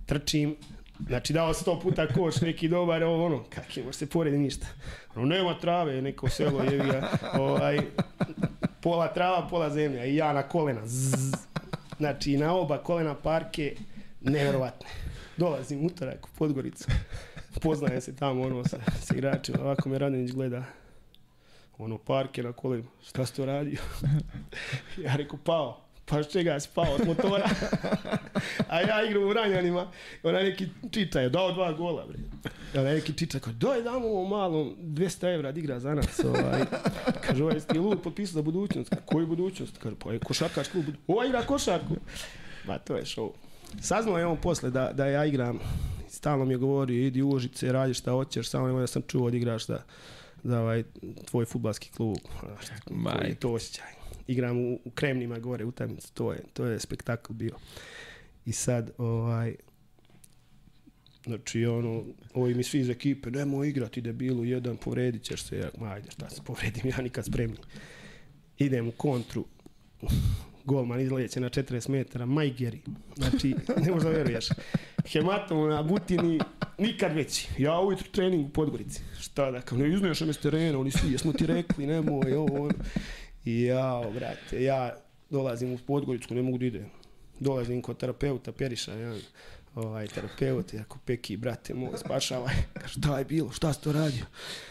[0.06, 0.56] trčim,
[1.00, 4.66] Znači dao sto puta koš neki dobar, ovo ono, kak može se poredi ništa.
[5.16, 7.78] Ono, nema trave, neko selo je ga, ovaj,
[8.80, 10.86] pola trava, pola zemlja i ja na kolena.
[10.86, 11.34] Zzz.
[11.98, 13.76] Znači na oba kolena parke,
[14.20, 14.86] nevjerovatne.
[15.36, 16.84] Dolazim utorak u Podgoricu,
[17.62, 20.64] poznajem se tamo ono sa, sa igračima, ovako me Radinić gleda.
[21.78, 23.80] Ono, parke na kolima, šta si to radio?
[25.04, 25.85] ja rekao, pao.
[26.08, 27.48] Pa čega si pao od motora?
[28.70, 29.90] A ja igram u Ranjanima,
[30.22, 32.18] onaj neki čiča je dao dva gola, bre.
[32.80, 36.20] Onaj neki čiča kao, doj damo ovom malom 200 evra da igra za nas.
[36.24, 36.60] Ovaj.
[37.26, 38.94] Kaže, ovaj ti lud potpisao za budućnost.
[39.06, 39.78] Koju budućnost?
[39.78, 40.84] Kaže, pa je košarkaš klub.
[41.06, 41.96] Ovo igra košarku.
[42.66, 43.30] Ma to je show.
[43.80, 45.58] Saznao je on posle da, da ja igram.
[46.08, 49.30] Stalno mi je govorio, idi u Užice, radi šta hoćeš, samo nemoj da sam čuo
[49.30, 49.82] da igraš da,
[50.44, 50.84] za ovaj
[51.24, 52.16] tvoj futbalski klub.
[53.28, 54.05] Je to osjećaj.
[54.26, 57.56] Igram u, u Kremnima gore utakmicu, to je, to je spektakl bio.
[58.46, 59.54] I sad, ovaj,
[61.26, 62.04] znači, ono,
[62.34, 66.10] ovi mi svi iz ekipe, nemoj igrati debilu, jedan povredit ćeš se, ja, ma ajde,
[66.10, 67.56] šta se povredim, ja nikad spremni.
[68.58, 69.44] Idem u kontru,
[70.64, 72.80] golman izleće na 40 metara, Majgeri,
[73.16, 73.54] znači,
[73.84, 74.48] ne možda veruješ.
[75.06, 76.40] Hematom na butini,
[76.78, 77.48] nikad veći.
[77.58, 79.00] Ja ujutru trening u Podgorici.
[79.20, 82.74] Šta da, kao ne izneša me terena, oni svi, jesmo ti rekli, nemoj, ovo, ono.
[83.46, 84.96] I ja, brate, ja
[85.30, 86.86] dolazim u Podgoricku, ne mogu da idem.
[87.40, 89.20] Dolazim kod terapeuta Periša, jedan
[89.74, 92.54] ovaj, terapeut, ja ako Peki, brate moj, spašavaj.
[92.80, 94.24] Kaže, šta je bilo, šta si to radio?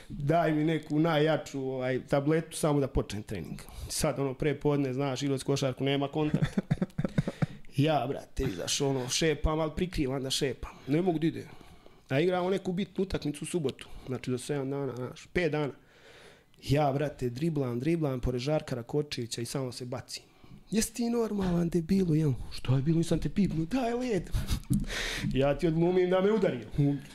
[0.10, 3.62] Daj mi neku najjaču ovaj, tabletu samo da počnem trening.
[3.90, 6.62] Sad ono pre podne, znaš, igrać košarku, nema kontakta.
[7.78, 10.72] Ja, brate, izašao ono, šepam, ali prikrivam da šepam.
[10.88, 11.48] Ne mogu da idem.
[12.10, 13.88] A igramo neku bitnu utakmicu u subotu.
[14.08, 15.74] Znači za 7 dana, znaš, 5 dana.
[16.70, 20.24] Ja, brate, driblam, driblam pored Žarka Rakočevića i samo se bacim.
[20.72, 22.16] Jesi ti normalan debilu?
[22.16, 24.30] Ja, što je bilo, nisam te pipnuo, daj led.
[25.42, 26.68] ja ti odglumim da me udario.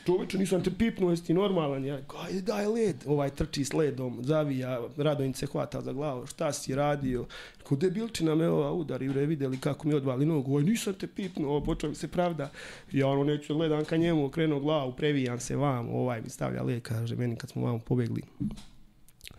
[0.05, 1.85] Čoveče, nisam te pipnuo, jesi ti normalan?
[1.85, 2.95] Ja, ajde, daj led.
[3.05, 7.25] Ovaj trči s ledom, zavija, Radonjić se hvata za glavu, šta si radio?
[7.63, 11.63] Ko debilčina me ova udari, bre, videli kako mi odvali nogu, oj, nisam te pipnuo,
[11.63, 12.51] počeo se pravda.
[12.91, 16.81] Ja ono neću gledam ka njemu, okrenuo glavu, previjam se vam, ovaj mi stavlja led,
[16.81, 18.21] kaže meni kad smo vamo pobegli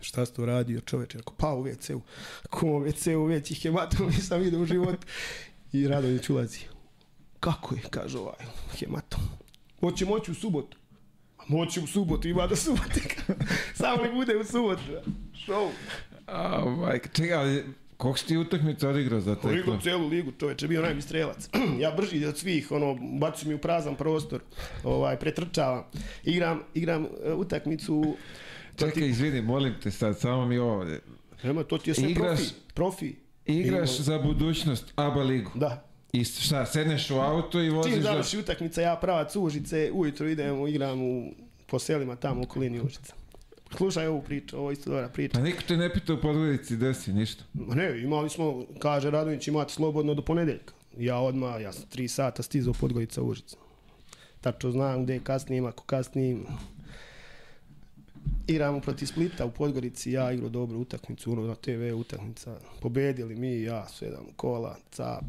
[0.03, 2.01] šta si to radio čoveče, ako pa u WC-u,
[2.49, 5.07] ko u WC-u većih hematom nisam vidio u životu.
[5.73, 6.59] I Radonjić ulazi.
[7.39, 8.45] Kako je, kaže ovaj
[8.79, 9.21] hematom.
[9.79, 10.77] Hoće moći u subotu.
[11.37, 13.01] A moći u subotu, ima da subote.
[13.81, 14.81] Samo ne bude u subotu.
[15.47, 15.69] Show.
[16.27, 17.63] A, majka, čekaj,
[17.97, 19.81] koliko si ti utakmica odigrao za taj Igrao klub?
[19.81, 21.49] celu ligu, čoveče, bio najbolji strelac.
[21.83, 24.41] ja brži od svih, ono, baci mi u prazan prostor,
[24.83, 25.83] ovaj, pretrčavam.
[26.23, 28.15] Igram, igram uh, utakmicu
[28.75, 30.99] Čekaj, izvini, molim te sad, samo mi ovde.
[31.43, 32.53] Nema, to ti je sve Igraš- profi.
[32.73, 33.15] Profi.
[33.45, 35.51] Igraš Ima- za budućnost ABA ligu.
[35.55, 35.83] Da.
[36.13, 38.01] I šta, sedneš u auto i voziš za...
[38.01, 41.33] završi utakmica, ja pravac Užice, ujutro idemo, igram u,
[41.67, 43.13] po selima tamo u okolini Užica.
[43.77, 45.33] Slušaj ovu priču, ovo isto dobra priča.
[45.33, 47.43] Pa niko te ne pita u Podgorici gde si, ništa.
[47.53, 50.73] Ne, imali smo, kaže Radović, imate slobodno do ponedeljka.
[50.97, 53.57] Ja odmah, ja sam tri sata stizao Podgorica Užica.
[54.41, 56.45] Tačno znam gde kasnijem, ako kasnijem.
[58.47, 63.61] Igramo protiv Splita u Podgorici, ja igrao dobru utakmicu, ono na TV utakmica, pobedili mi
[63.61, 65.25] ja, sedam kola, cap,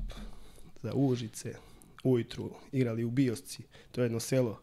[0.82, 1.54] za Užice,
[2.04, 4.60] ujutru, igrali u Biosci, to je jedno selo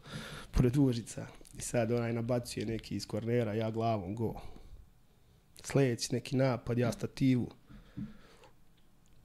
[0.51, 1.27] pored Užica,
[1.57, 4.41] i sad onaj nabacuje neki iz kornera, ja glavom, go.
[5.63, 7.51] Sljedeći neki napad, ja stativu,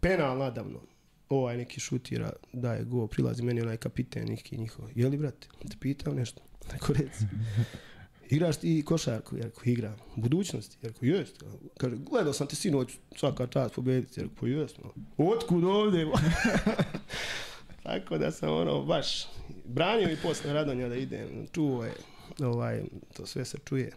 [0.01, 0.81] penal nadavno,
[1.29, 6.15] ovaj neki šutira, daje go, prilazi meni onaj kapiten neki njihov, je brate, te pitao
[6.15, 6.43] nešto,
[6.73, 7.25] neko reci.
[8.31, 9.37] Igraš ti košarku?
[9.37, 9.97] Ja rekao, igram.
[10.17, 10.79] U budućnosti?
[10.83, 11.43] Ja rekao, jest.
[11.79, 14.21] Kaže, gledao sam te sinoć svaka čast pobediti.
[14.21, 14.79] Ja rekao, pa jest.
[14.85, 14.93] No.
[15.27, 16.07] Otkud ovdje?
[17.83, 19.27] Tako da sam ono, baš,
[19.65, 21.47] branio mi posle Radonja da idem.
[21.53, 21.93] Čuo je,
[22.41, 22.83] ovaj,
[23.17, 23.93] to sve se čuje.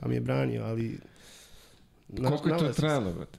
[0.00, 0.98] Pa mi je branio, ali...
[2.16, 3.38] Koliko je to trajalo, brate?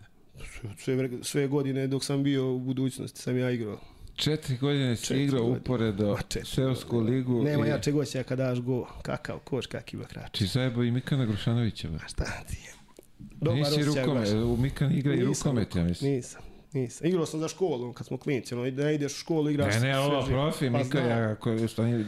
[0.77, 3.79] Sve, sve godine dok sam bio u budućnosti sam ja igrao.
[4.19, 7.43] Četiri godine si igrao uporedo Seosku ligu.
[7.43, 7.69] Nema i...
[7.69, 8.87] ja čego će kada daš go.
[9.01, 10.31] Kakav koš, kaki bakrač.
[10.31, 11.89] Či zajebo i Mikana Grušanovića.
[11.89, 11.99] Ba.
[12.07, 12.73] Šta ti je?
[13.19, 16.11] Dobar Nisi rukomet, u Mikan igra i rukomet, ja mislim.
[16.11, 16.41] Nisam.
[16.73, 17.07] Nisam.
[17.07, 19.75] Igrao sam za školu kad smo klinci, ono, da ideš u školu, igraš...
[19.75, 21.55] Ne, ne, ovo profi, pa Mika, ja ako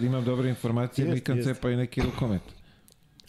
[0.01, 1.49] imam dobre informacije, jest, Mikan jest.
[1.49, 2.41] cepa i neki rukomet.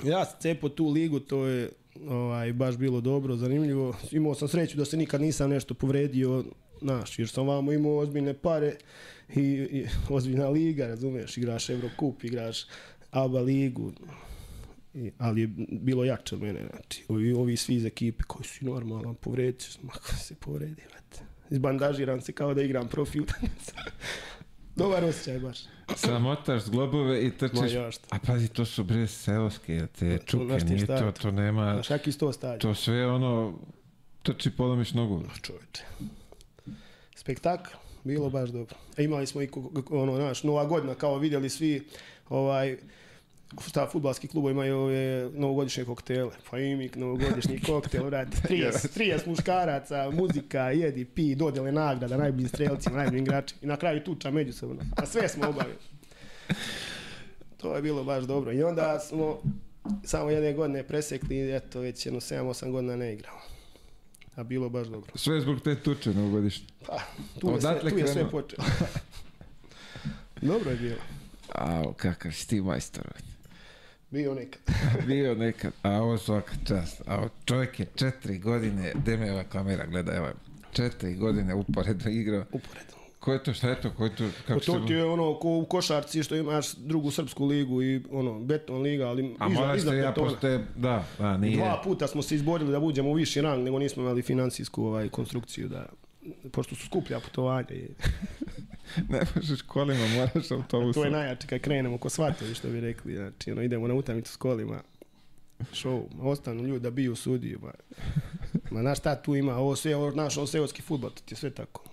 [0.04, 1.70] Ja sam cepao tu ligu, to je
[2.08, 3.96] ovaj, baš bilo dobro, zanimljivo.
[4.10, 6.44] Imao sam sreću da se nikad nisam nešto povredio,
[6.82, 8.76] Znaš, jer sam vamo imao ozbiljne pare
[9.34, 12.66] i, i ozbiljna liga, razumiješ, igraš Eurocup, igraš
[13.10, 13.92] ABA ligu,
[14.94, 18.64] I, ali je bilo jače od mene, znači, ovi, ovi svi iz ekipe koji su
[18.64, 21.20] normalan, povredit ću, mako se povredi, vrati.
[21.50, 23.72] Izbandažiram se kao da igram profi utakmica.
[24.76, 25.58] Dobar osjećaj baš.
[25.96, 27.72] Samotaš zglobove i trčiš.
[28.10, 31.72] A pazi, to su bre seoske, te čuke, nije to, to nema...
[31.72, 31.86] Znaš.
[32.60, 33.58] To sve ono,
[34.22, 35.22] trči polomiš nogu.
[35.42, 35.84] Čovječe
[37.22, 37.70] spektakl,
[38.04, 38.74] bilo baš dobro.
[38.98, 39.48] A imali smo i
[39.90, 41.82] ono, znaš, nova godina, kao vidjeli svi,
[42.28, 42.76] ovaj,
[43.68, 46.30] šta futbalski klubo imaju ove novogodišnje koktele.
[46.50, 52.48] Pa i mi novogodišnji koktel, vrati, 30, 30 muškaraca, muzika, jedi, pi, dodjele nagrada, najboljim
[52.48, 53.60] strelcima, najboljim igračima.
[53.62, 54.82] I na kraju tuča međusobno.
[54.96, 55.78] A sve smo obavili.
[57.56, 58.52] To je bilo baš dobro.
[58.52, 59.38] I onda smo
[60.04, 63.51] samo jedne godine presekli, eto, već jedno 7-8 godina ne igramo
[64.36, 65.12] a bilo baš dobro.
[65.14, 66.66] Sve zbog te tuče novogodišnje.
[66.86, 66.98] Pa,
[67.40, 68.64] tu je, sve, tu je sve počelo.
[70.52, 70.96] dobro je bilo.
[71.54, 73.04] A, kakav si ti majstor.
[74.10, 74.62] Bio nekad.
[75.06, 77.02] Bio nekad, a ovo svaka čast.
[77.06, 80.28] A čovjek je četiri godine, gde me ova kamera gleda, evo,
[80.72, 82.44] četiri godine uporedno igrao.
[82.52, 82.91] Uporedno.
[83.22, 85.48] Ko je to, šta je to, ko je to, kako to ti je ono, ko
[85.48, 89.94] u košarci što imaš drugu srpsku ligu i ono, beton liga, ali A iza, iza
[89.94, 91.56] ja postoje, da, da, nije.
[91.56, 95.08] Dva puta smo se izborili da uđemo u viši rang, nego nismo imali financijsku ovaj,
[95.08, 95.86] konstrukciju da,
[96.52, 97.70] pošto su skuplja putovanja.
[97.70, 97.88] I...
[99.12, 101.02] ne možeš kolima, moraš autobusom.
[101.02, 103.14] To je najjače kad krenemo ko svatovi, što bi rekli.
[103.14, 104.80] Znači, ono, idemo na utamicu s kolima.
[105.72, 107.58] Show, ostanu ljudi da biju sudiju.
[107.62, 107.72] Ma,
[108.70, 111.50] ma znaš šta tu ima, ovo sve, ovo, naš, ovo seoski futbol, ti je sve
[111.50, 111.91] tako.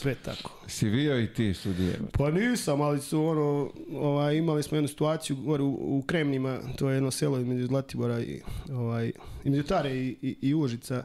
[0.00, 0.50] Sve tako.
[0.66, 1.98] Si vio i ti sudije?
[2.12, 6.90] Pa nisam, ali su ono, ovaj, imali smo jednu situaciju gore u, u Kremnima, to
[6.90, 8.40] je jedno selo između Zlatibora i,
[8.72, 9.12] ovaj,
[9.44, 11.04] između Tare i, i, i Užica.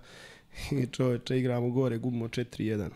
[0.71, 2.89] I čoveče, igramo gore, gubimo 4-1.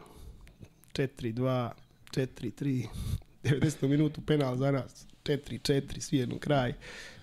[0.93, 1.69] 4-2,
[2.11, 2.85] 4-3,
[3.43, 6.73] 90 minutu penal za nas, 4-4, svi jedno kraj.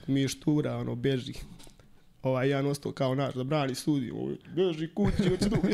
[0.06, 1.34] Mi štura, ono, beži.
[2.22, 5.68] Ovaj, jedan ostao kao naš, da brani sudiju, beži kući, hoće dugo.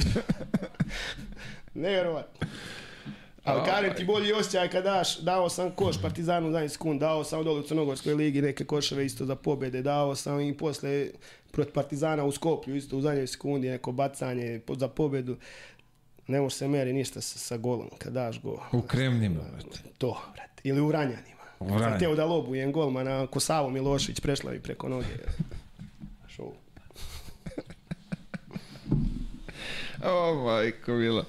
[1.75, 2.47] Nevjerovatno.
[3.45, 7.45] Ali kažem ti bolji osjećaj kad daš, dao sam koš Partizanu za sekund, dao sam
[7.45, 11.07] dole u Crnogorskoj ligi neke koševe isto za pobjede, dao sam i posle
[11.51, 15.37] protiv Partizana u Skoplju isto u zadnjoj sekundi neko bacanje za pobjedu.
[16.27, 18.57] Ne može se meri ništa sa, sa golom kad daš gol.
[18.73, 19.41] U Kremnima.
[19.99, 20.63] To, brate.
[20.65, 21.43] Ili u Ranjanima.
[21.61, 21.91] U Ranjanima.
[21.91, 25.07] Sam teo da lobujem golmana, ko Savo Milošić prešla mi preko noge.
[26.37, 26.53] Show.
[30.05, 31.25] o, majko, mila.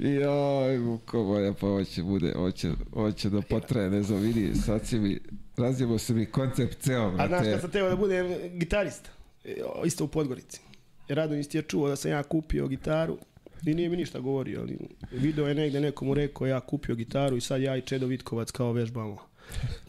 [0.00, 4.20] Joj, Vuko moja, pa ovo će bude, ovo će, ovo će da potraje, ne znam,
[4.20, 5.18] vidi, sad si mi,
[5.56, 7.34] razjemo se mi koncept ceo, brate.
[7.34, 9.10] A znaš kad sam teo da budem gitarista,
[9.44, 10.60] e, isto u Podgorici.
[11.08, 13.18] Radović ti je čuo da sam ja kupio gitaru
[13.66, 14.78] i nije mi ništa govorio, ali
[15.12, 18.72] video je negde nekomu rekao ja kupio gitaru i sad ja i Čedo Vitkovac kao
[18.72, 19.29] vežbamo.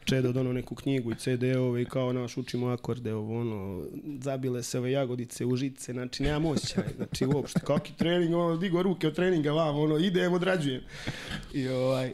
[0.03, 3.85] Čedo dono neku knjigu i CD-ove i kao naš učimo akorde, ovo ono,
[4.21, 8.83] zabile se ove jagodice u žice, znači nema osjećaj, znači uopšte, kakvi trening, ono, digo
[8.83, 10.81] ruke od treninga vam, ono, idem, odrađujem.
[11.53, 12.13] I ovaj,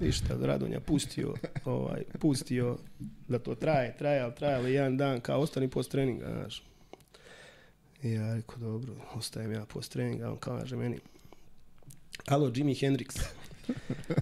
[0.00, 1.34] ništa, Radonja pustio,
[1.64, 2.78] ovaj, pustio
[3.28, 6.62] da to traje, traje, ali trajalo jedan dan, kao ostani post treninga, znaš.
[8.02, 10.98] I ja rekao, dobro, ostajem ja post treninga, on kaže meni,
[12.26, 13.20] alo, Jimi Hendrix,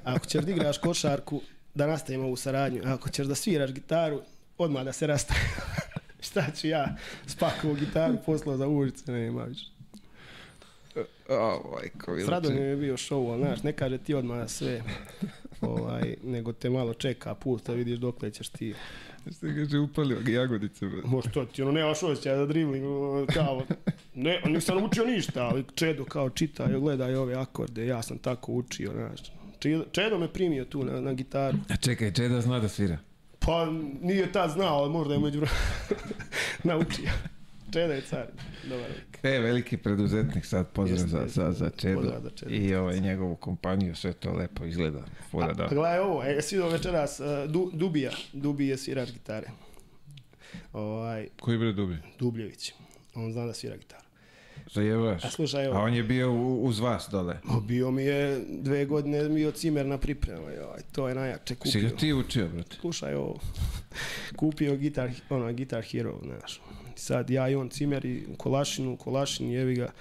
[0.04, 1.40] ako ćeš da igraš košarku,
[1.74, 2.82] da nastavimo ovu saradnju.
[2.84, 4.22] Ako ćeš da sviraš gitaru,
[4.58, 5.46] odmah da se rastavimo.
[6.26, 6.96] Šta ću ja
[7.26, 9.66] spakovo gitaru poslao za ulice, nema više.
[11.28, 14.82] O, majko, S Radomljom je bio show, ali znaš, ne kaže ti odmah sve,
[15.60, 18.74] ovaj, nego te malo čeka, pusta, vidiš dokle ćeš ti.
[19.36, 21.00] Što kaže, upalio ga jagodice, bro.
[21.04, 22.84] Možda to ti, ono, nemaš osjećaja da dribling,
[23.34, 23.62] kao,
[24.14, 28.52] ne, nisam naučio ništa, ali Čedo kao čita i gledaj ove akorde, ja sam tako
[28.52, 29.39] učio, znaš.
[29.60, 31.58] Čedo, Čedo me primio tu na, na gitaru.
[31.68, 32.98] A čekaj, Čeda zna da svira.
[33.38, 33.66] Pa
[34.02, 35.40] nije tad znao, ali možda je među
[36.64, 37.10] naučio.
[37.72, 38.26] Čeda je car,
[38.68, 39.18] dobar lik.
[39.22, 42.52] E, veliki preduzetnik sad, pozdrav Jeste, za, za, za Čedu Pozdrav za Čedu.
[42.54, 45.04] i ovaj, njegovu kompaniju, sve to lepo izgleda.
[45.30, 45.64] Fura A, da.
[45.64, 49.46] a gledaj ovo, e, jesi vidio večeras uh, du, Dubija, Dubi je svirač gitare.
[50.72, 51.96] Ovaj, Koji bre dubi?
[52.18, 52.72] Dubljević,
[53.14, 54.04] on zna da svira gitaru.
[54.72, 55.24] Zajebaš.
[55.24, 57.36] A slušaj, A evo, on je bio u, uz vas dole.
[57.62, 61.82] bio mi je dve godine bio cimer na priprema, joj, to je najjače Si kupio.
[61.82, 62.76] ga ti učio, brate?
[62.76, 63.38] Slušaj ovo,
[64.36, 66.60] kupio gitar, ono, Guitar Hero, znaš.
[66.96, 69.92] Sad ja i on cimer i u Kolašinu, u Kolašini, jevi ga,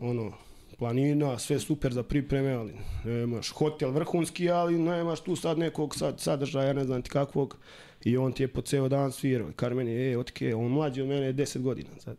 [0.00, 0.32] ono,
[0.78, 2.72] planina, sve super za pripreme, ali
[3.04, 7.56] nemaš hotel vrhunski, ali nemaš tu sad nekog sad sadržaja, ne znam ti kakvog,
[8.04, 9.52] i on ti je po ceo dan svirao.
[9.56, 12.16] Kar meni, e, otke, on mlađi od mene je 10 godina sad.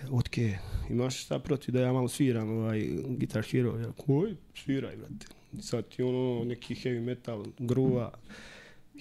[0.00, 0.58] Kaže, Otke,
[0.90, 3.78] imaš šta protiv da ja malo sviram ovaj Guitar Hero?
[3.78, 4.36] Ja, koji?
[4.54, 5.26] Sviraj, brate.
[5.52, 8.12] I sad ti ono, neki heavy metal, gruva,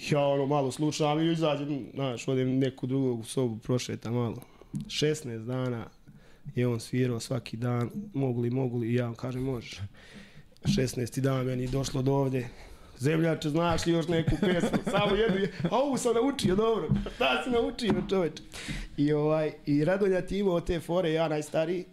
[0.09, 4.41] ja ono malo slušam i izađem, znaš, odem neku drugu sobu, prošetam malo.
[4.74, 5.88] 16 dana
[6.55, 9.80] je on svirao svaki dan, mogu li, mogu li, i ja kažem možeš.
[10.63, 11.20] 16.
[11.20, 12.47] dan meni došlo do ovde,
[12.97, 17.41] zemljače, znaš li još neku pesmu, samo jednu, je- a ovu sam naučio, dobro, šta
[17.43, 18.31] si naučio čoveč.
[18.97, 21.85] I, ovaj, i Radonja ti imao te fore, ja najstariji,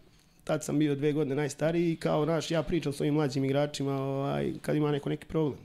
[0.45, 3.93] tad sam bio dve godine najstariji i kao naš, ja pričam s ovim mlađim igračima
[3.95, 5.59] ovaj, kad ima neko neki problem.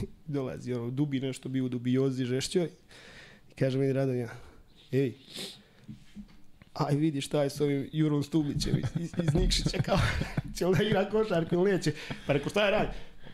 [0.26, 2.64] Dolazi ono, dubi nešto bio u dubiozi žešćoj
[3.50, 4.28] i kaže meni Radonja,
[4.92, 5.12] ej,
[6.74, 9.98] aj vidi šta je s ovim Jurom Stublićem iz, iz, iz Nikšića, kao,
[10.56, 11.92] će li da igra košarku ili neće?
[12.26, 12.88] Pa rekao, šta je radi?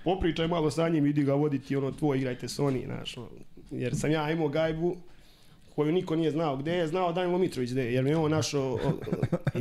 [0.05, 3.29] Popričaj malo sa njim, idi ga voditi, ono, tvoj, igrajte Sony, znaš, ono.
[3.71, 4.97] jer sam ja imao gajbu,
[5.75, 8.31] koju niko nije znao gde je, znao Danilo Mitrović gde je, jer mi je on
[8.31, 8.79] našao,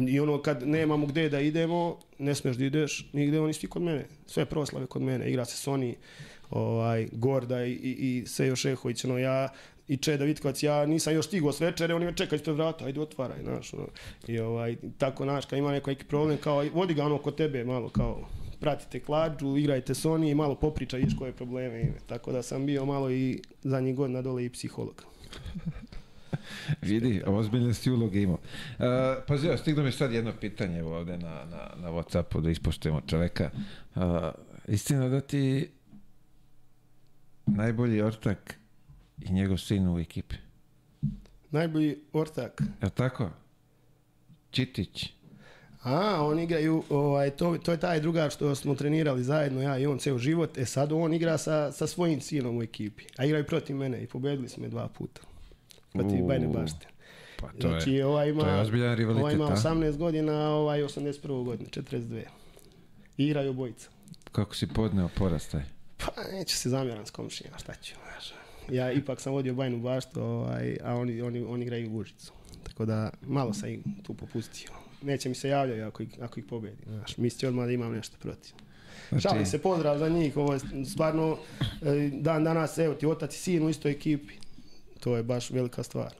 [0.08, 3.82] i, ono kad nemamo gde da idemo, ne smeš da ideš nigde, oni svi kod
[3.82, 5.94] mene, sve proslave kod mene, igra se Sony,
[6.50, 9.50] ovaj, Gorda i, i, i Sejo Šehović, ono, ja
[9.88, 13.02] i Čeda Vitkovac, ja nisam još stigao s večere, oni me čekaju ispred vrata, ajde
[13.02, 13.88] otvaraj, znaš, ono,
[14.28, 17.64] i ovaj, tako, znaš, kad ima neko neki problem, kao, vodi ga ono kod tebe,
[17.64, 18.30] malo, kao,
[18.60, 22.00] pratite klađu, igrajte Sony i malo popriča, viš koje probleme ima.
[22.08, 25.04] Tako da sam bio malo i zadnjih godina dole i psiholog.
[26.82, 28.38] Vidi, ozbiljne si uloge imao.
[28.80, 28.86] Uh,
[29.28, 33.50] pazi, evo, stiglo mi sad jedno pitanje ovde na, na, na Whatsappu da ispoštujemo čoveka.
[33.96, 34.02] Uh,
[34.68, 35.70] istina da ti
[37.46, 38.56] najbolji ortak
[39.22, 40.36] i njegov sin u ekipi.
[41.52, 42.62] Najbolji ortak.
[42.82, 43.30] Je tako?
[44.52, 45.19] Čitić.
[45.84, 49.86] A, oni igraju, ovaj, to, to je taj drugar što smo trenirali zajedno, ja i
[49.86, 50.58] on ceo život.
[50.58, 53.04] E sad on igra sa, sa svojim sinom u ekipi.
[53.18, 55.22] A igraju protiv mene i pobedili smo me dva puta.
[55.94, 56.88] Protiv Bajne Bašte.
[57.40, 59.56] Pa to Znači, je, ovaj ima, to je ozbiljan rivalitet, ovaj ima a?
[59.56, 62.24] 18 godina, ovaj 81 godine, 42.
[63.18, 63.90] I igraju obojica.
[64.32, 65.64] kako si podneo porast taj?
[65.98, 68.34] Pa neću se zamjeram s komšijama, šta ću, znaš.
[68.72, 72.34] Ja ipak sam vodio bajnu baštu, ovaj, a oni, oni, oni igraju u Užicu.
[72.64, 73.70] Tako da malo sam
[74.04, 74.79] tu popustio.
[75.02, 76.78] Neće mi se javljaju ako ih, ako ih pobedi.
[76.88, 78.54] Znaš, mislio odmah da imam nešto protiv.
[79.10, 81.38] Znači, Šalim se, pozdrav za njih, ovo je stvarno
[81.82, 84.34] e, dan danas, evo ti otac i sin u istoj ekipi.
[85.00, 86.14] To je baš velika stvar.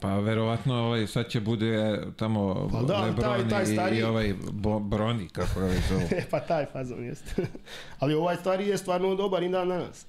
[0.00, 4.02] Pa verovatno ovaj, sad će bude tamo Pa da, Lebron taj- taj i, stariji- i
[4.02, 6.00] ovaj Bo, Broni, kako ga već zovu.
[6.12, 7.46] E, pa taj fazon jeste.
[7.98, 10.06] Ali ovaj stvari je stvarno dobar i dan danas.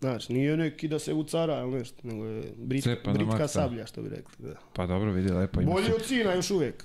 [0.00, 3.48] Znači, nije neki da se ucara ili nešto, nego je brit, britka maksa.
[3.48, 4.34] sablja, što bi rekli.
[4.38, 4.54] Da.
[4.72, 5.94] Pa dobro, vidi, lepo ima Bolji se.
[5.94, 6.84] od sina još uvijek.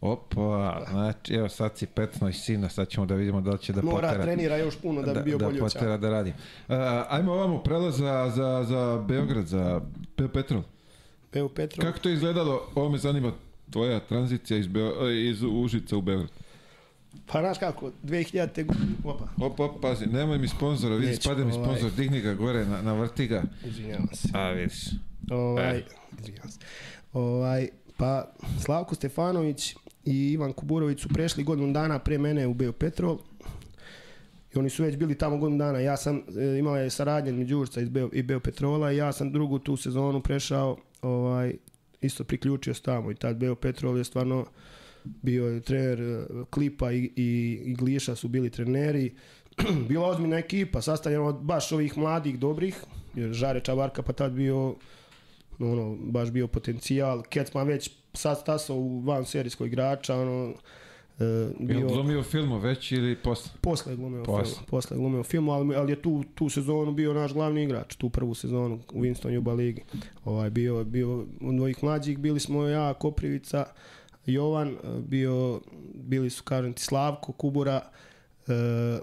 [0.00, 3.72] Opa, znači, evo sad si petno i sina, sad ćemo da vidimo da li će
[3.72, 4.22] da Mora potera.
[4.24, 5.96] trenira još puno da bi bio da bolji od potera Ćala.
[5.96, 6.30] da radi.
[6.68, 6.74] Uh,
[7.08, 9.80] ajmo ovamo prelaz za, za, za Beograd, za
[10.16, 10.62] Pe Petrol.
[11.32, 11.82] Evo Petro.
[11.82, 12.68] Kako to izgledalo?
[12.74, 13.32] Ovo me zanima
[13.70, 16.30] tvoja tranzicija iz, Beo, e, iz Užica u Beograd.
[17.26, 18.64] Pa znaš kako, 2000.
[18.64, 21.64] godine, opa, Op, op, pazi, nemoj mi sponzora, vidi, spade mi ovaj.
[21.64, 23.42] sponzor, digni ga gore, na, na vrti ga.
[23.64, 24.28] izvinjavam se.
[24.34, 24.74] A, vidiš.
[25.30, 25.84] Ovaj, E.
[26.20, 26.58] izvinjavam se.
[27.12, 29.74] Ovaj, pa Slavko Stefanović
[30.10, 33.18] i Ivan Kuburović su prešli godinu dana pre mene u Beo Petrol.
[34.54, 35.78] I oni su već bili tamo godinu dana.
[35.78, 39.12] Ja sam e, imala je saradnje među Đurca iz Beo, i Beo Petrola i ja
[39.12, 41.54] sam drugu tu sezonu prešao ovaj,
[42.00, 44.46] isto priključio se tamo i tad Beo Petrol je stvarno
[45.04, 49.14] bio je trener e, Klipa i, i, i Gliša su bili treneri.
[49.88, 52.84] Bila ozbiljna ekipa, sastavljena od baš ovih mladih, dobrih,
[53.14, 54.74] jer Žare Čavarka pa tad bio
[55.60, 57.22] ono, baš bio potencijal.
[57.22, 60.54] Kecman već sad stasao u van serijskog igrača, ono,
[61.18, 61.78] e, Bio...
[61.78, 61.88] bio...
[61.88, 63.52] glumio filmu već ili posle?
[63.60, 64.54] Posle je glumio Posle.
[64.54, 67.96] film, posle je glumio film, ali, ali je tu, tu sezonu bio naš glavni igrač,
[67.96, 69.82] tu prvu sezonu u Winston Juba ligi.
[70.24, 73.64] Ovaj, bio, bio od dvojih mlađih, bili smo ja, Koprivica,
[74.26, 75.60] Jovan, bio,
[75.94, 77.80] bili su, kažem ti, Slavko, Kubura,
[78.48, 78.98] e,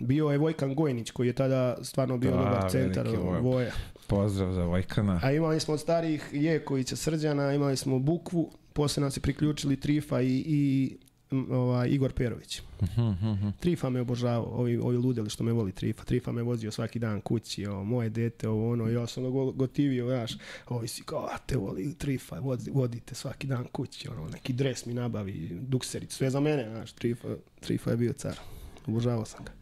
[0.00, 3.08] bio je Vojkan Gojnić, koji je tada stvarno bio Da, dobar centar
[3.40, 3.72] Voja.
[4.08, 5.20] Pozdrav za Vojkana.
[5.22, 10.20] A imali smo od starijih Jekovića Srđana, imali smo Bukvu, posle nam se priključili Trifa
[10.20, 10.96] i, i
[11.50, 12.62] ovaj, Igor Perović.
[13.60, 16.04] Trifa me obožavao, ovi, ovi ludeli što me voli Trifa.
[16.04, 19.52] Trifa me vozio svaki dan kući, o, moje dete, ovo ono, ja sam ga go-
[19.52, 20.32] gotivio, znaš,
[20.68, 24.86] ovi si kao, a te voli Trifa, vodi, vodite svaki dan kući, ono, neki dres
[24.86, 27.28] mi nabavi, dukserić, sve za mene, znaš, Trifa,
[27.60, 28.38] Trifa je bio car.
[28.86, 29.57] Obožavao sam ga.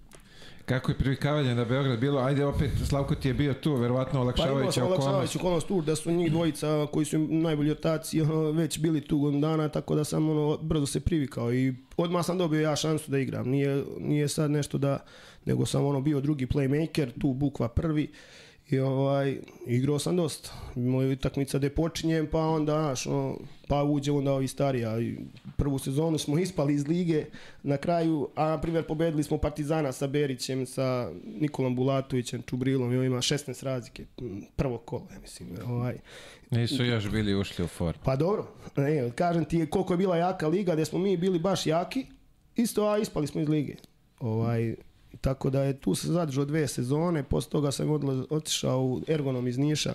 [0.66, 2.20] Kako je privikavanje na Beograd bilo?
[2.20, 5.02] Ajde opet, Slavko ti je bio tu, verovatno Pa olakšavajuća sam okolnost.
[5.02, 9.18] olakšavajuću okolnost tu da su njih dvojica koji su najbolji otaci ono, već bili tu
[9.18, 13.10] godinu dana, tako da sam ono, brzo se privikao i odmah sam dobio ja šansu
[13.10, 13.48] da igram.
[13.48, 14.98] Nije, nije sad nešto da,
[15.44, 18.12] nego sam ono bio drugi playmaker, tu bukva prvi
[18.70, 20.52] i ovaj, igrao sam dosta.
[20.74, 23.38] Moja utakmica gde počinjem, pa onda, znaš, ono,
[23.68, 25.00] pa uđe onda ovi starija.
[25.00, 25.16] I
[25.56, 27.24] prvu sezonu smo ispali iz lige
[27.62, 31.10] na kraju, a na primjer pobedili smo Partizana sa Berićem, sa
[31.40, 34.04] Nikolom Bulatovićem, Čubrilom i ovima 16 razlike.
[34.56, 35.48] Prvo kolo, ja mislim.
[35.66, 35.96] Ovaj.
[36.50, 38.02] Nisu još bili ušli u formu.
[38.04, 41.66] Pa dobro, ne, kažem ti koliko je bila jaka liga, gde smo mi bili baš
[41.66, 42.06] jaki,
[42.56, 43.74] isto, a ispali smo iz lige.
[44.20, 44.74] Ovaj,
[45.20, 49.48] tako da je tu se zadržao dve sezone, posle toga sam odla, otišao u Ergonom
[49.48, 49.94] iz Niša,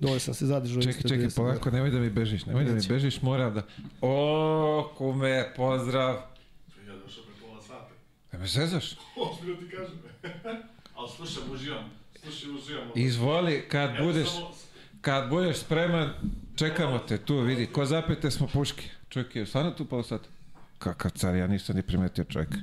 [0.00, 3.22] dole sam se zadržao Čekaj, čekaj, polako, nemoj da mi bežiš, nemoj da mi bežiš,
[3.22, 3.62] mora da...
[4.00, 6.14] O, kume, pozdrav.
[6.86, 7.88] Ja došao pre pola sata.
[8.32, 8.96] Da me zezaš?
[9.30, 9.98] Ozbiljno ti kažem.
[10.94, 11.90] Ali slušam, uživam.
[12.22, 12.88] Slušaj, uživam.
[12.94, 14.54] Izvoli, kad Evo, budeš, samo-
[15.00, 16.10] kad budeš spreman,
[16.56, 18.84] čekamo te tu, vidi, ko zapete smo puške.
[19.08, 20.28] Čovjek je stvarno tu pola sata.
[20.78, 22.56] Kakav car, ja nisam ni primetio čovjeka.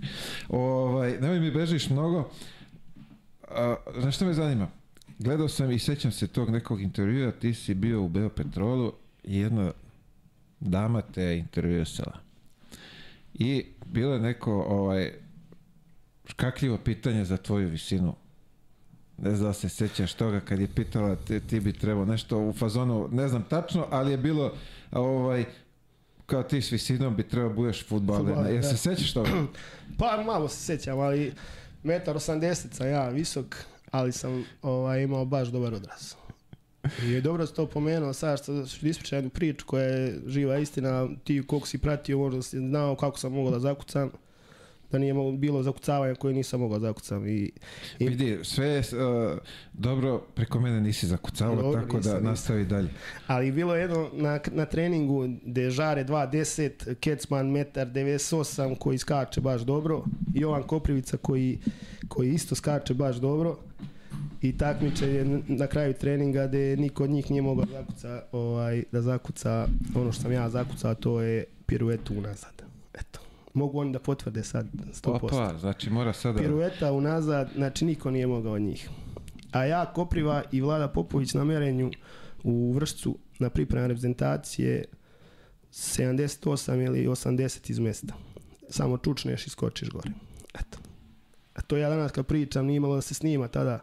[0.49, 2.29] Ovaj, nemoj mi bežiš mnogo.
[3.47, 4.67] A, znaš što me zanima?
[5.19, 8.93] Gledao sam i sećam se tog nekog intervjua, ti si bio u Beopetrolu
[9.23, 9.71] i jedna
[10.59, 12.19] dama te intervjuisala.
[13.33, 15.13] I bilo je neko ovaj,
[16.25, 18.15] škakljivo pitanje za tvoju visinu.
[19.17, 22.53] Ne znam da se sećaš toga kad je pitala ti, ti bi trebao nešto u
[22.53, 24.53] fazonu, ne znam tačno, ali je bilo
[24.91, 25.45] ovaj,
[26.25, 28.53] kao ti s visinom bi trebao budeš futbaler.
[28.53, 28.77] Jel se da.
[28.77, 29.29] sećaš toga?
[29.99, 31.33] Pa malo se sećam, ali
[31.83, 33.55] metar 80 sam ja visok,
[33.91, 36.13] ali sam ovaj, imao baš dobar odraz.
[37.03, 40.57] I je dobro da to pomenuo, sad što što ispričam jednu priču koja je živa
[40.57, 44.11] istina, ti koliko si pratio, možda si znao kako sam mogao da zakucam,
[44.91, 47.27] da nije bilo zakucavanja koje nisam mogao da zakucam.
[47.27, 47.51] I,
[47.99, 49.37] i Vidi, sve je uh,
[49.73, 52.31] dobro, preko mene nisi zakucavao, Dobro, tako nisam, da nisam.
[52.31, 52.89] nastavi dalje.
[53.27, 59.41] Ali bilo je jedno na, na treningu gde žare 2.10, Kecman metar 98 koji skače
[59.41, 60.03] baš dobro,
[60.33, 61.59] Jovan Koprivica koji,
[62.07, 63.57] koji isto skače baš dobro
[64.41, 69.01] i takmiče je na kraju treninga gde niko od njih nije mogao zakuca, ovaj, da
[69.01, 72.54] zakuca ono što sam ja zakucao, to je piruetu unazad.
[73.55, 75.15] Mogu oni da potvrde sad 100%.
[75.15, 76.39] Opa, znači mora sada...
[76.39, 78.89] Pirueta unazad, znači niko nije mogao od njih.
[79.51, 81.91] A ja, Kopriva i Vlada Popović na merenju
[82.43, 84.85] u Vršcu na pripremu reprezentacije
[85.71, 88.13] 78 ili 80 iz mesta.
[88.69, 90.09] Samo čučneš i skočiš gore.
[90.53, 90.77] Eto.
[91.53, 93.79] A to ja danas kad pričam nije imalo da se snima tada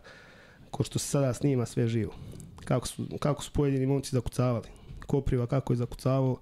[0.71, 2.15] ko što se sada snima sve živo.
[2.65, 4.69] Kako su, kako su pojedini momci zakucavali.
[5.07, 6.37] Kopriva kako je zakucavao,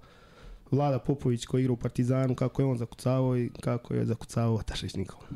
[0.71, 4.95] Vlada Popović koji igra u Partizanu, kako je on zakucavao i kako je zakucavao Tašić
[4.95, 5.27] Nikola.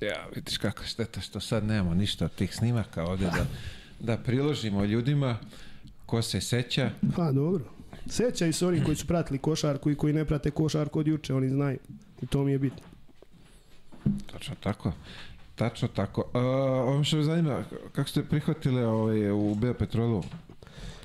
[0.00, 3.46] Ja, vidiš kako šteta što sad nemamo ništa od tih snimaka ovdje da,
[4.00, 5.38] da priložimo ljudima
[6.06, 6.90] ko se seća.
[7.16, 7.64] Pa dobro.
[8.06, 11.48] Sećaju se oni koji su pratili košarku i koji ne prate košarku od juče, oni
[11.48, 11.78] znaju.
[12.22, 12.82] I to mi je bitno.
[14.32, 14.92] Tačno tako.
[15.54, 16.20] Tačno tako.
[16.20, 16.40] Uh,
[16.88, 20.22] ovo što me zanima, kako ste prihvatili ovaj, u Beopetrolu?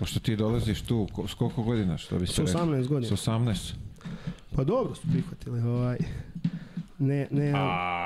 [0.02, 2.62] Pošto ti dolaziš tu, s koliko godina, što bi se S reklo?
[2.62, 3.18] 18 godina.
[3.18, 3.74] S 18.
[4.56, 5.62] Pa dobro su prihvatili.
[5.62, 5.98] Ovaj.
[7.00, 7.52] Ne, ne,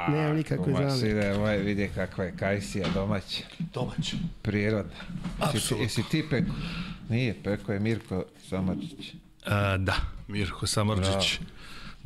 [0.10, 0.96] ne, nikakve zamjerke.
[0.98, 3.44] sine, ovaj vidi kakva je kajsija domaća,
[3.74, 4.14] Domać.
[4.42, 4.92] prirodna.
[4.94, 5.84] Jesi, Apsolutno.
[5.84, 6.52] jesi ti peko?
[7.10, 9.14] Nije, peko je Mirko Samarčić.
[9.46, 9.96] A, da,
[10.28, 11.40] Mirko Samorđić.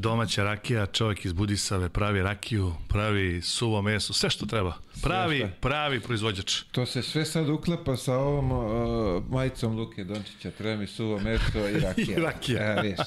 [0.02, 4.74] Domaća rakija, čovjek iz Budisave, pravi rakiju, pravi suvo meso, sve što treba.
[5.02, 6.62] Pravi, pravi proizvođač.
[6.72, 11.70] To se sve sad uklapa sa ovom uh, majicom Luke Dončića, treba mi suvo meso
[11.70, 12.18] i rakija.
[12.18, 12.72] I rakija.
[12.72, 13.00] Evo, vidiš.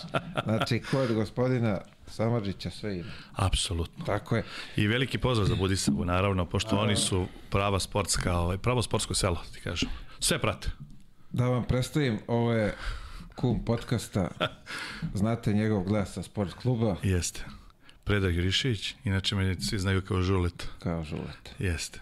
[0.45, 3.11] Znači, kod gospodina Samarđića sve ima.
[3.33, 4.05] Apsolutno.
[4.05, 4.45] Tako je.
[4.77, 9.43] I veliki pozdrav za Budisavu, naravno, pošto oni su prava sportska, ovaj, pravo sportsko selo,
[9.55, 9.89] ti kažem.
[10.19, 10.71] Sve prate.
[11.31, 12.75] Da vam predstavim, ovo je
[13.37, 14.29] kum podcasta.
[15.15, 17.45] Znate njegov glas sa sport kluba Jeste.
[18.05, 20.69] Predrag Jurišević, inače mene svi znaju kao Žulet.
[20.79, 21.55] kao žulet.
[21.59, 22.01] Jeste.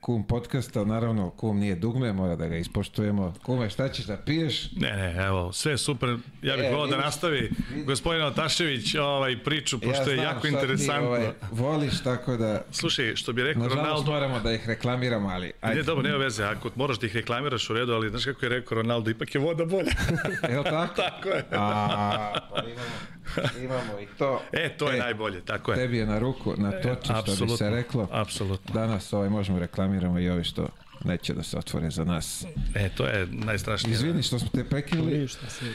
[0.00, 3.34] Kum podcasta, naravno, kum nije dugme, mora da ga ispoštujemo.
[3.42, 4.72] Kume, šta ćeš da piješ?
[4.76, 6.08] Ne, ne, evo, sve je super.
[6.42, 7.50] Ja bih E, volao da nastavi
[7.86, 11.06] gospodin Otašević ovaj priču, pošto je znam jako šta ti, interesantno.
[11.08, 12.64] ovaj, voliš, tako da...
[12.70, 15.46] Slušaj, što bi rekao Nažalost, Ronaldo, moramo da ih reklamiramo, ali...
[15.46, 18.44] Ne, Ajde, dobro, nema veze, ako moraš da ih reklamiraš u redu, ali znaš kako
[18.44, 19.92] je rekao Ronaldo, ipak je voda bolja.
[20.50, 20.94] je li tako?
[21.02, 21.44] Tako je.
[21.52, 24.42] A, pa imamo, imamo i to.
[24.52, 25.76] E, to je najbolje, tako je.
[25.76, 28.08] Tebi je na ruku, na toči, što bi se reklo.
[28.12, 28.74] apsolutno.
[28.74, 29.58] Danas ovaj možemo
[29.98, 30.68] reklamiramo i ovi što
[31.04, 32.44] neće da se otvore za nas.
[32.74, 33.94] E, to je najstrašnije.
[33.94, 35.28] Izvini što smo te prekinuli.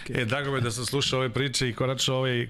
[0.03, 0.21] Okej.
[0.21, 2.49] E, drago me da sam slušao ove priče i konačno ovaj uh,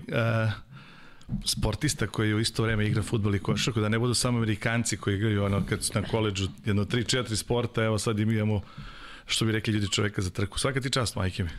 [1.45, 5.15] sportista koji u isto vreme igra futbol i košarku, da ne budu samo Amerikanci koji
[5.15, 8.61] igraju ono kad su na koleđu jedno 3-4 sporta, evo sad im imamo
[9.25, 10.59] što bi rekli ljudi čoveka za trku.
[10.59, 11.49] Svaka ti čast, majke mi.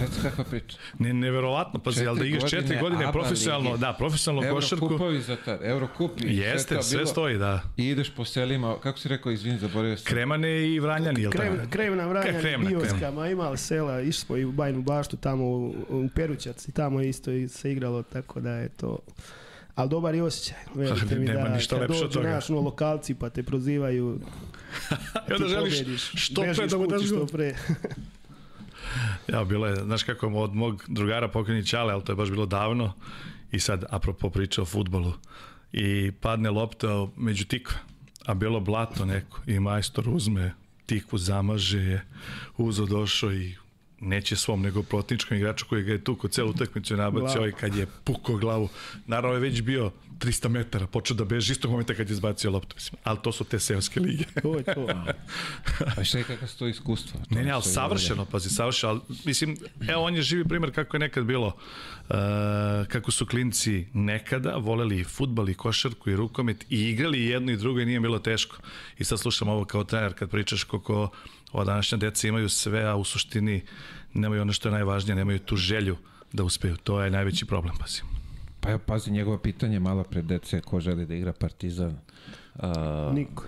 [0.00, 0.78] Reci kakva priča.
[0.98, 3.80] Ne, neverovatno, pazi, ali da igraš četiri godine godine ABA profesionalno, lige.
[3.80, 7.06] da, profesionalno košarku, Eurokupovi za tad, Eurokup i jeste, to sve bilo.
[7.06, 7.60] stoji, da.
[7.76, 10.04] I ideš po selima, kako si rekao, izvini, zaboravio sam.
[10.04, 11.44] Kremane i Vranjani, jel tako?
[11.44, 15.74] Krem, kremna vranja, kremna, bioskama, imali sela, išli smo i u Bajnu baštu tamo u,
[15.88, 18.98] u Perućac i tamo isto i se igralo, tako da je to...
[19.74, 22.30] Ali dobar je osjećaj, verujte mi Nema da ništa lepše od toga.
[22.30, 24.20] naš ono, lokalci pa te prozivaju,
[25.28, 27.54] I onda ti želiš pobediš, što pre da mu daš što pre.
[29.32, 32.46] Ja, bilo je, znaš kako, od mog drugara pokrenji Ćale, ali to je baš bilo
[32.46, 32.92] davno.
[33.52, 35.12] I sad, apropo priča o futbolu.
[35.72, 37.76] I padne lopta među tikve,
[38.24, 39.40] a bilo blato neko.
[39.46, 40.54] I majstor uzme
[40.86, 42.04] tikvu, zamaže je,
[42.56, 43.54] uzo došao i
[44.00, 47.76] neće svom, nego protivničkom igraču koji ga je tu kod celu utakmicu nabacio ovaj kad
[47.76, 48.68] je pukao glavu.
[49.06, 52.76] Naravno je već bio 300 metara, počeo da beži istog momenta kad je izbacio loptu.
[52.76, 54.24] Mislim, ali to su te seoske lige.
[54.42, 54.86] To je to.
[55.96, 57.20] A šta je kakva su to iskustva?
[57.20, 59.56] To Ne, ne, ali savršeno, pazi, savršeno, ali, mislim,
[59.88, 62.14] evo, on je živi primjer kako je nekad bilo, uh,
[62.88, 67.56] kako su klinci nekada voleli i futbal i košarku i rukomet i igrali jedno i
[67.56, 68.56] drugo i nije bilo teško.
[68.98, 71.10] I sad slušam ovo kao trener kad pričaš koliko
[71.52, 73.62] ova današnja deca imaju sve, a u suštini
[74.14, 75.96] nemaju ono što je najvažnije, nemaju tu želju
[76.32, 76.76] da uspeju.
[76.76, 78.17] To je najveći problem, pazi.
[78.60, 81.98] Pa evo, pazi, njegovo pitanje malo pred dece, ko želi da igra Partizan.
[82.54, 83.44] A, Niko.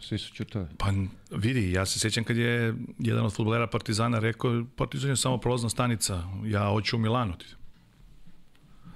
[0.00, 0.66] svi su čutali.
[0.78, 0.86] Pa
[1.30, 5.68] vidi, ja se sjećam kad je jedan od futbolera Partizana rekao Partizan je samo prolazna
[5.68, 7.34] stanica, ja hoću u Milanu.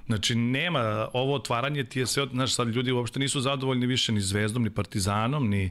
[0.06, 4.20] Znači, nema, ovo otvaranje ti je sve, znaš, sad ljudi uopšte nisu zadovoljni više ni
[4.20, 5.70] Zvezdom, ni Partizanom, ni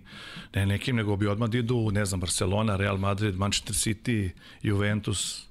[0.55, 4.29] ne, nekim, nego bi odmah da idu, ne znam, Barcelona, Real Madrid, Manchester City,
[4.61, 5.47] Juventus,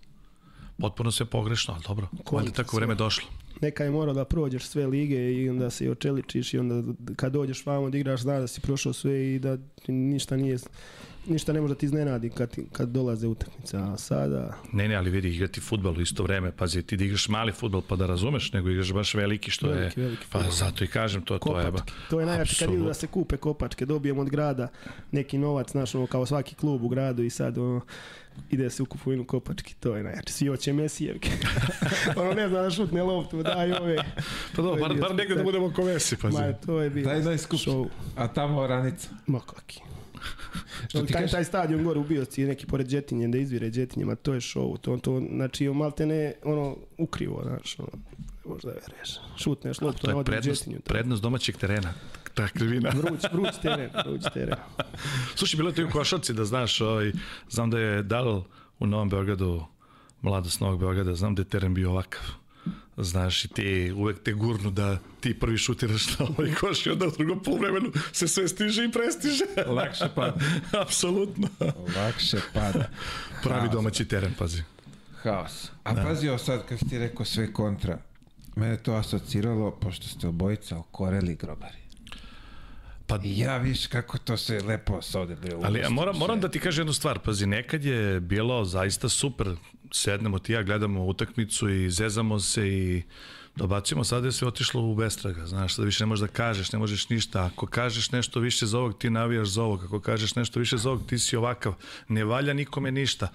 [0.79, 3.29] potpuno sve pogrešno, ali dobro, valjda tako vreme došlo.
[3.61, 7.67] Neka je morao da prođeš sve lige i onda se očeličiš i onda kad dođeš
[7.67, 9.59] vamo da igraš znaš da si prošao sve i da
[9.89, 10.59] ništa nije
[11.29, 15.11] ništa ne može da ti iznenadi kad, kad dolaze utakmice, a sada Ne, ne, ali
[15.11, 18.53] vidi, igrati futbal u isto vreme, pazi, ti da igraš mali futbal pa da razumeš,
[18.53, 20.53] nego igraš baš veliki, što Veliki, je, veliki pa fudbal.
[20.53, 21.93] zato i kažem, to, to je, ba, kopačke.
[22.11, 24.69] To je najjače kad idu da se kupe kopačke, dobijemo od grada
[25.13, 27.81] neki novac, znaš, ono, kao svaki klub u gradu i sad ono,
[28.51, 30.33] ide se u kupovinu kopački, to je najjače.
[30.33, 31.31] Svi hoće Mesijevke.
[32.17, 33.97] ono ne zna da šutne loptu, daj ove.
[34.57, 36.37] Pa dobro, To je bar, bar negde da budemo ko Messi, pazi.
[36.37, 37.59] Ma, to je bio Daj najskuplji.
[37.67, 37.89] show.
[38.17, 39.09] A tamo oranica.
[39.27, 39.81] Ma kaki.
[40.89, 44.15] Što ti taj, taj stadion gore u Biosci je neki pored Đetinje, da izvire Đetinjima,
[44.15, 44.79] to je show.
[44.79, 47.89] To, to, znači, malte ne, ono, ukrivo, znaš, ono,
[48.45, 49.11] možda veruješ.
[49.37, 50.77] Šutneš loptu, To je odi Đetinju.
[50.77, 51.95] to- prednost domaćeg terena.
[52.37, 52.91] Ta krivina.
[52.91, 54.59] Vruć, vruć teren, vruć teren.
[55.35, 57.13] Slušaj, bilo je to i u košarci da znaš, ovaj,
[57.51, 58.43] znam da je Dal
[58.79, 59.65] u Novom Beogradu,
[60.23, 62.23] mladost Novog Beograda, znam da je teren bio ovakav.
[62.97, 67.07] Znaš, i ti uvek te gurnu da ti prvi šutiraš na ovaj koš i onda
[67.07, 69.45] u drugom poluvremenu se sve stiže i prestiže.
[69.67, 70.41] Lakše pada.
[70.83, 71.49] Apsolutno.
[71.97, 72.89] Lakše pada.
[73.43, 73.73] Pravi Haos.
[73.73, 74.63] domaći teren, pazi.
[75.23, 75.71] Haos.
[75.85, 76.03] A da.
[76.03, 77.99] pazi ovo sad, kad si ti rekao sve kontra,
[78.57, 81.86] mene to asociralo, pošto ste obojica okoreli grobari.
[83.07, 86.49] Pa ja viš kako to se lepo s ovde bre Ali ja moram, moram da
[86.49, 89.57] ti kažem jednu stvar, pazi, nekad je bilo zaista super,
[89.93, 93.03] sednemo ti ja, gledamo utakmicu i zezamo se i
[93.57, 96.79] dobacimo, sada je sve otišlo u bestraga, znaš, sada više ne možeš da kažeš, ne
[96.79, 100.61] možeš ništa, ako kažeš nešto više za ovog, ti navijaš za ovog, ako kažeš nešto
[100.61, 101.75] više za ovog, ti si ovakav,
[102.09, 103.29] ne valja nikome ništa.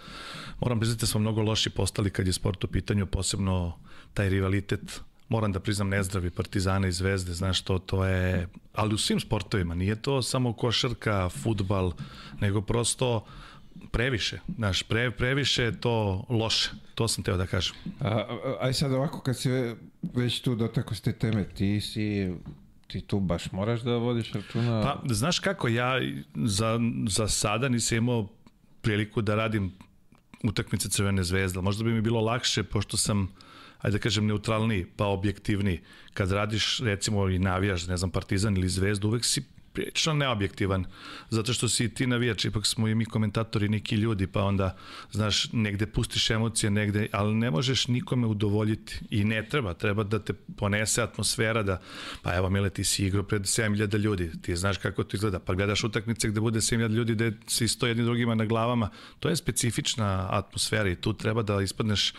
[0.60, 3.78] Moram priznati da smo mnogo loši postali kad je sport u pitanju, posebno
[4.14, 5.02] taj rivalitet
[5.32, 9.76] moram da priznam nezdravi partizana i zvezde, znaš to, to je, ali u svim sportovima,
[9.76, 11.92] nije to samo košarka, futbal,
[12.42, 13.26] nego prosto
[13.92, 17.76] previše, znaš, pre, previše je to loše, to sam teo da kažem.
[18.00, 18.26] A,
[18.60, 19.76] aj sad ovako, kad si ve-
[20.14, 22.34] već tu dotako s te teme, ti si
[22.88, 24.82] ti tu baš moraš da vodiš računa.
[24.84, 25.94] Pa, znaš kako, ja
[26.36, 28.28] za, za sada nisam imao
[28.82, 29.72] priliku da radim
[30.44, 33.30] utakmice Crvene zvezde, možda bi mi bilo lakše, pošto sam
[33.82, 35.82] ajde da kažem, neutralniji, pa objektivniji.
[36.14, 39.44] Kad radiš, recimo, i navijaš, ne znam, Partizan ili Zvezdu, uvek si
[39.74, 40.86] prilično neobjektivan,
[41.30, 44.78] zato što si ti navijač, ipak smo i mi komentatori neki ljudi, pa onda,
[45.12, 50.20] znaš, negde pustiš emocije, negde, ali ne možeš nikome udovoljiti i ne treba, treba da
[50.20, 51.82] te ponese atmosfera da,
[52.22, 55.54] pa evo Mile, ti si igrao pred 7000 ljudi, ti znaš kako to izgleda, pa
[55.54, 58.90] gledaš utakmice gde bude 7000 ljudi, gde si sto jedni drugima na glavama,
[59.20, 62.14] to je specifična atmosfera i tu treba da ispadneš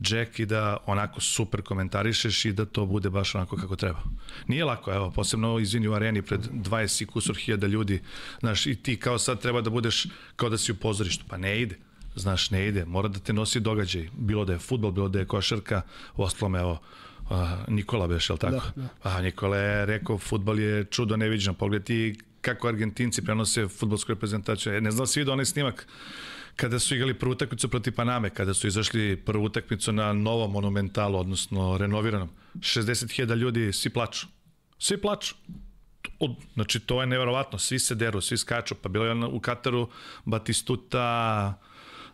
[0.00, 4.02] Jack i da onako super komentarišeš i da to bude baš onako kako treba.
[4.46, 8.00] Nije lako, evo, posebno izvini u areni pred 20 i kusur hiljada ljudi,
[8.40, 10.06] znaš, i ti kao sad treba da budeš
[10.36, 11.76] kao da si u pozorištu, pa ne ide.
[12.16, 15.26] Znaš, ne ide, mora da te nosi događaj, bilo da je futbol, bilo da je
[15.26, 15.82] košarka,
[16.16, 16.80] u ostalom, evo,
[17.30, 18.66] a, Nikola beš, li tako?
[18.76, 18.88] Da, da.
[19.02, 24.74] A Nikola je rekao, futbol je čudo neviđeno, pogledaj ti kako Argentinci prenose futbolsku reprezentaciju.
[24.74, 25.86] E, ne znam da si vidio onaj snimak
[26.58, 31.18] kada su igrali prvu utakmicu protiv Paname, kada su izašli prvu utakmicu na novom monumentalu,
[31.18, 32.30] odnosno renoviranom.
[32.54, 34.26] 60.000 ljudi, svi plaču.
[34.78, 35.34] Svi plaču
[36.18, 39.88] od, znači to je neverovatno, svi se deru, svi skaču, pa bilo je u Kataru
[40.24, 41.54] Batistuta,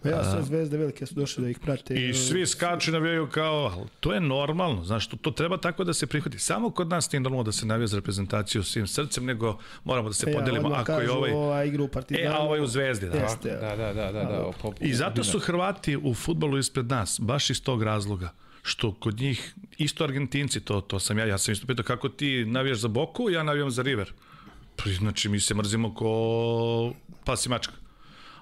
[0.05, 1.95] Pa ja, sve zvezde velike su došle da ih prate.
[1.95, 5.95] I svi skaču i navijaju kao, to je normalno, znaš, to, to treba tako da
[5.95, 6.39] se prihvati.
[6.39, 10.15] Samo kod nas nije normalno da se navija za reprezentaciju svim srcem, nego moramo da
[10.15, 10.69] se e, podelimo.
[10.69, 11.33] Ako kažu, je ovaj...
[11.33, 12.27] Ova igra u Partizanu.
[12.27, 13.19] E, a ovaj u Zvezdi, da.
[13.19, 14.25] Jeste, Da, da, da, da.
[14.25, 18.33] da, oko, I zato su Hrvati u futbolu ispred nas, baš iz tog razloga
[18.63, 22.45] što kod njih isto Argentinci to to sam ja ja sam isto pitao kako ti
[22.45, 24.13] navijaš za Boku ja navijam za River
[24.77, 26.93] pa znači mi se mrzimo ko
[27.25, 27.73] pas i mačka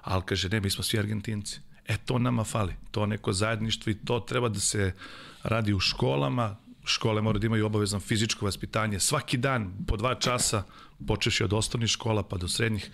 [0.03, 1.59] ali kaže ne mi smo svi Argentinci.
[1.87, 2.75] E to nama fali.
[2.91, 4.93] To neko zajedništvo i to treba da se
[5.43, 6.55] radi u školama.
[6.85, 8.99] Škole moraju da imaju obavezno fizičko vaspitanje.
[8.99, 10.63] Svaki dan po dva časa
[11.07, 12.91] počeši od osnovnih škola pa do srednjih.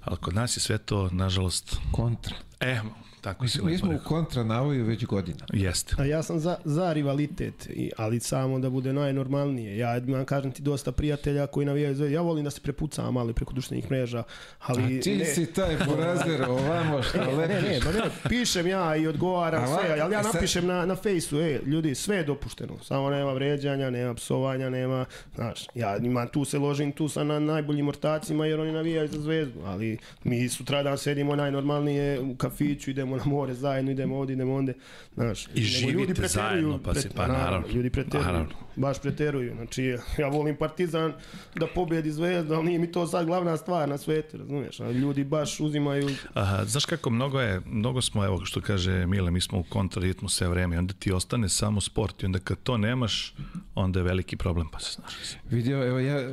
[0.00, 2.36] Ali kod nas je sve to nažalost kontra.
[2.60, 2.80] E
[3.22, 5.44] Tako mi, smo, mi smo u kontra navoju već godina.
[5.52, 5.96] Jeste.
[5.98, 9.78] A ja sam za, za rivalitet, i, ali samo da bude najnormalnije.
[9.78, 12.06] Ja imam, kažem ti, dosta prijatelja koji navijaju za...
[12.06, 14.22] Ja volim da se prepucam ali preko društvenih mreža,
[14.60, 14.98] ali...
[14.98, 17.54] A ti ne, si taj burazer ovamo što ne, lepiš.
[17.54, 20.86] ne, ne, ne, ne, pišem ja i odgovaram A, sve, ali ja sad- napišem na,
[20.86, 25.04] na fejsu, e, ljudi, sve je dopušteno, samo nema vređanja, nema psovanja, nema,
[25.34, 29.20] znaš, ja imam, tu se ložim tu sa na najboljim ortacima jer oni navijaju za
[29.20, 34.54] zvezdu, ali mi sutradan sedimo najnormalnije u kafiću, idemo na more zajedno, idemo ovdje, idemo
[34.54, 34.74] onde,
[35.14, 35.46] znaš.
[35.54, 37.68] I živite ljudi preteruju, zajedno, pa si- pa naravno.
[37.68, 38.48] Ljudi preteruju, Naravno.
[38.76, 39.84] baš preteruju, znači
[40.18, 41.12] ja volim Partizan
[41.54, 45.24] da pobjedi zvezdu, ali nije mi to sad glavna stvar na svetu, razumiješ, ali ljudi
[45.24, 49.58] baš uzimaju Aha, znaš kako mnogo je, mnogo smo, evo što kaže Mile, mi smo
[49.58, 53.34] u kontraritmu sve vreme onda ti ostane samo sport i onda kad to nemaš,
[53.74, 55.12] onda je veliki problem, pa se znaš.
[55.50, 56.30] Vidio, evo ja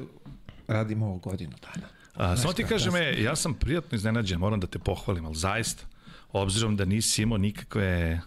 [0.67, 1.87] radim ovo godinu dana.
[2.15, 5.35] A, samo ti kažem, šta e, ja sam prijatno iznenađen, moram da te pohvalim, ali
[5.35, 5.83] zaista,
[6.31, 8.21] obzirom da nisi imao nikakve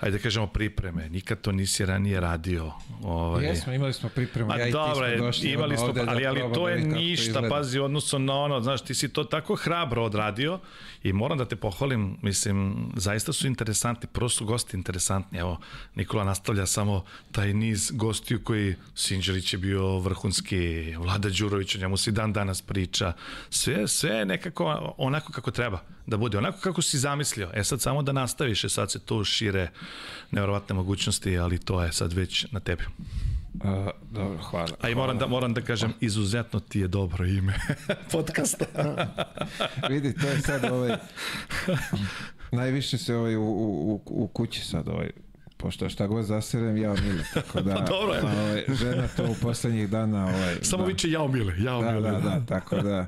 [0.00, 2.72] ajde da kažemo pripreme, nikad to nisi ranije radio.
[3.02, 6.04] Ovaj, Jesmo, imali smo pripremu, Ma ja i ti dobro, smo došli imali smo, da
[6.08, 7.48] ali, ali to da je kako ništa, izgleda.
[7.48, 10.58] pazi, odnosno na ono, znaš, ti si to tako hrabro odradio
[11.02, 15.58] i moram da te pohvalim, mislim, zaista su interesantni, prvo su gosti interesantni, evo,
[15.94, 21.96] Nikola nastavlja samo taj niz gostiju koji, Sinđelić je bio vrhunski, Vlada Đurović, o njemu
[21.96, 23.12] si dan danas priča,
[23.50, 28.02] sve, sve nekako onako kako treba da bude, onako kako si zamislio, e sad samo
[28.02, 29.70] da nastaviš, e sad se tu šire
[30.30, 32.84] nevjerovatne mogućnosti, ali to je sad već na tebi.
[33.64, 34.68] A, dobro, hvala.
[34.80, 37.54] A i moram da, moram da kažem, izuzetno ti je dobro ime
[38.12, 38.64] podcasta.
[39.90, 40.96] Vidi, to je sad ovaj...
[42.52, 45.10] Najviše se ovaj u, u, u kući sad ovaj
[45.62, 48.22] pošto šta god zaserem, ja mile, tako da Dobro je.
[48.22, 52.10] ovaj, žena to u poslednjih dana ovaj, Samo da, viče jao mile, jao da, mile.
[52.10, 53.06] da, da, tako da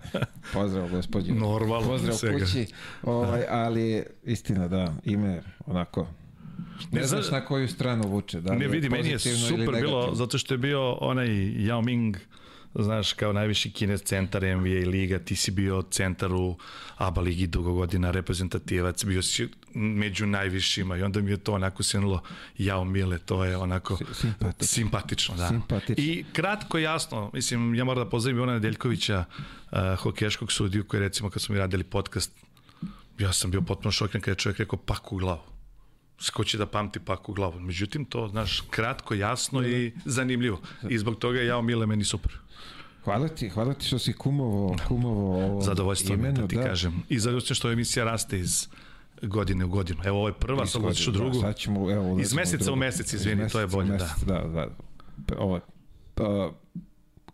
[0.53, 2.39] pozdrav gospođo Normalno, pozdrav svega.
[2.39, 2.67] kući
[3.03, 6.07] ovaj, ali istina da, ime onako
[6.93, 10.15] ne, Ne, znaš na koju stranu vuče da li Ne vidi, meni je super bilo,
[10.15, 12.17] zato što je bio onaj Yao Ming,
[12.75, 16.57] znaš, kao najviši kines centar NBA liga, ti si bio centar u
[16.97, 21.83] ABA ligi dugo godina, reprezentativac, bio si među najvišima i onda mi je to onako
[21.83, 22.23] sjenulo
[22.59, 24.67] Jao Mile, to je onako simpatično.
[24.67, 25.49] simpatično da.
[25.49, 26.05] Simpatično.
[26.05, 29.25] I kratko jasno, mislim, ja moram da pozdravim Ivana Nedeljkovića,
[29.73, 32.33] uh, hokeškog sudiju, koji recimo kad smo mi radili podcast,
[33.19, 35.55] ja sam bio potpuno šokiran kada je čovjek rekao pak u glavu
[36.33, 37.61] ko će da pamti pak u glavu.
[37.61, 40.61] Međutim, to, znaš, kratko, jasno i zanimljivo.
[40.89, 42.39] I zbog toga je Jao Mile meni super.
[43.05, 47.03] Hvala ti, hvala ti što si kumovo, kumovo ovo Zadovoljstvo mi je da ti kažem.
[47.09, 48.69] I zadovoljstvo što emisija raste iz
[49.23, 50.01] godine u godinu.
[50.05, 51.41] Evo, ovo je prva, sad otišu Da, drugu.
[51.41, 53.93] sad ćemo, evo, Iz meseca u mesec, Iz izvini, to je u bolje, da.
[53.95, 54.35] mesec, da.
[54.35, 54.67] da,
[55.17, 55.39] da.
[55.39, 55.61] Ovo,
[56.15, 56.51] pa,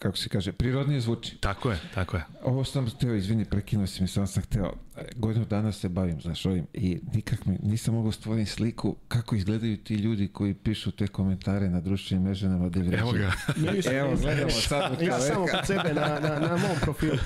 [0.01, 1.36] kako se kaže, prirodnije zvuči.
[1.40, 2.24] Tako je, tako je.
[2.44, 6.20] Ovo sam hteo, izvini, prekinuo si mi, samo sam hteo, e, godinu dana se bavim,
[6.20, 10.90] znaš, ovim, i nikak mi, nisam mogao stvoriti sliku kako izgledaju ti ljudi koji pišu
[10.90, 13.32] te komentare na društvenim mrežama da Evo ga.
[14.01, 17.18] Evo, gledamo sad od Ja samo kod sebe na, na, na mom profilu.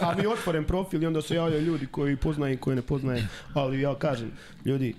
[0.00, 3.28] A mi otvoren profil i onda se javljaju ljudi koji poznajem i koji ne poznajem.
[3.54, 4.30] Ali ja kažem,
[4.64, 4.94] ljudi,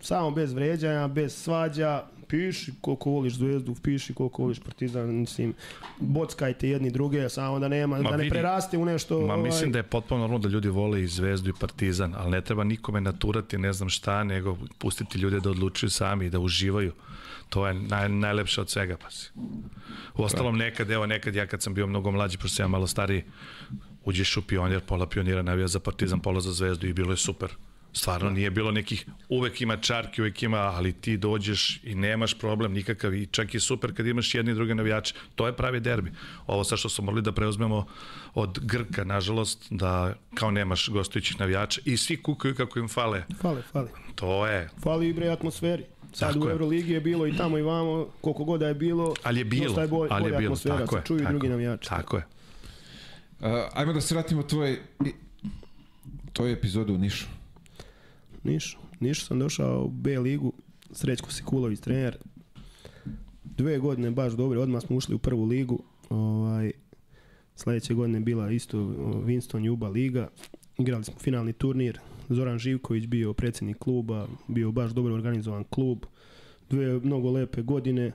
[0.00, 5.54] samo bez vređanja, bez svađa, piši koliko voliš zvezdu, piši koliko voliš partizan, mislim,
[5.98, 9.20] bockajte jedni druge, samo da nema, Ma da ne vidi, preraste u nešto...
[9.20, 12.30] Ma ovaj, mislim da je potpuno normalno da ljudi vole i Zvezdu i Partizan, ali
[12.30, 16.38] ne treba nikome naturati ne znam šta, nego pustiti ljude da odlučuju sami i da
[16.38, 16.92] uživaju.
[17.48, 19.30] To je naj, najlepše od svega, pa si.
[20.16, 22.86] U ostalom nekad, evo nekad ja kad sam bio mnogo mlađi, pošto sam ja malo
[22.86, 23.24] stariji,
[24.04, 27.50] uđeš u pionir, pola pionira navija za Partizan, pola za Zvezdu i bilo je super.
[27.94, 32.72] Stvarno nije bilo nekih, uvek ima čarki, uvek ima, ali ti dođeš i nemaš problem
[32.72, 35.14] nikakav i čak i super kad imaš jedni i druge navijače.
[35.34, 36.12] To je pravi derbi.
[36.46, 37.86] Ovo sa što smo morali da preuzmemo
[38.34, 43.24] od Grka, nažalost, da kao nemaš gostujućih navijača i svi kukaju kako im fale.
[43.40, 43.88] Fale, fale.
[44.14, 45.84] To je, Fali i bre atmosferi.
[46.12, 46.52] Sad Tako u je.
[46.52, 49.80] Euroligi je bilo i tamo i vamo, koliko god da je bilo, ali je bilo,
[49.80, 51.04] je bolj, ali je bolja bilo, atmosfera, tako se je.
[51.04, 51.88] čuju tako, drugi navijači.
[51.88, 52.26] Tako je.
[53.40, 55.12] Uh, ajmo da se vratimo tvoj, i-
[56.32, 57.26] tvoju epizodu u Nišu.
[58.44, 58.78] Niš.
[59.00, 60.52] Niš sam došao u B ligu,
[60.90, 62.16] Srećko Sikulović trener.
[63.44, 65.82] Dve godine baš dobro, odmah smo ušli u prvu ligu.
[66.10, 66.72] Ovaj,
[67.56, 68.78] sledeće godine bila isto
[69.26, 70.28] Winston Juba liga.
[70.78, 71.98] Igrali smo finalni turnir.
[72.28, 75.98] Zoran Živković bio predsjednik kluba, bio baš dobro organizovan klub.
[76.70, 78.12] Dve mnogo lepe godine,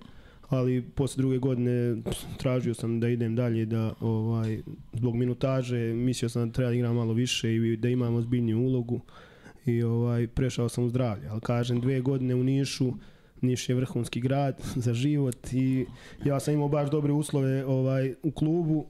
[0.50, 2.02] ali posle druge godine
[2.38, 4.62] tražio sam da idem dalje da ovaj
[4.94, 9.02] zbog minutaže mislio sam da treba da igram malo više i da imam ozbiljniju ulogu
[9.68, 11.28] i ovaj prešao sam u zdravlje.
[11.28, 12.94] Ali kažem, dve godine u Nišu,
[13.42, 15.86] Niš je vrhunski grad za život i
[16.26, 18.86] ja sam imao baš dobre uslove ovaj u klubu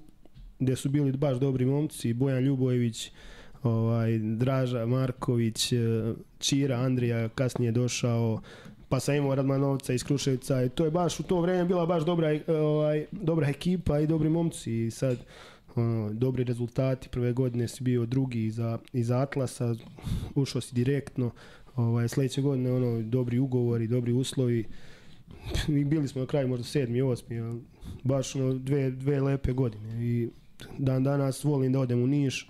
[0.59, 3.11] gde su bili baš dobri momci, Bojan Ljubojević,
[3.63, 5.77] ovaj, Draža Marković, eh,
[6.39, 8.41] Čira Andrija kasnije došao,
[8.89, 12.03] pa sam imao Radmanovca iz Kruševca i to je baš u to vreme bila baš
[12.05, 15.17] dobra, eh, ovaj, dobra ekipa i dobri momci i sad
[16.13, 19.75] dobri rezultati, prve godine si bio drugi iza, iza Atlasa,
[20.35, 21.31] ušao si direktno,
[21.75, 24.65] ovaj, sledeće godine ono, dobri ugovori, dobri uslovi,
[25.67, 27.61] bili smo na kraju možda sedmi, osmi, ali
[28.03, 30.05] baš ono, dve, dve lepe godine.
[30.05, 30.29] I
[30.77, 32.49] dan danas volim da odem u Niš,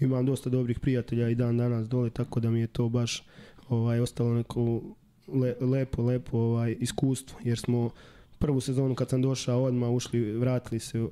[0.00, 3.24] imam dosta dobrih prijatelja i dan danas dole, tako da mi je to baš
[3.68, 4.82] ovaj ostalo neko
[5.28, 7.90] le, lepo, lepo ovaj iskustvo, jer smo
[8.38, 11.06] prvu sezonu kad sam došao odmah ušli, vratili se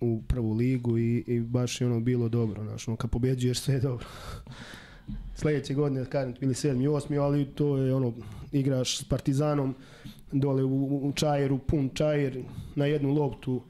[0.00, 3.74] u- prvu ligu i, i baš je ono bilo dobro, znaš, ono, kad pobeđuješ sve
[3.74, 4.06] je dobro.
[5.36, 8.12] Sledeće godine, kažem, bili sedmi, osmi, ali to je ono,
[8.52, 9.74] igraš s Partizanom
[10.32, 12.42] dole u, u Čajeru, pun Čajer,
[12.74, 13.62] na jednu loptu,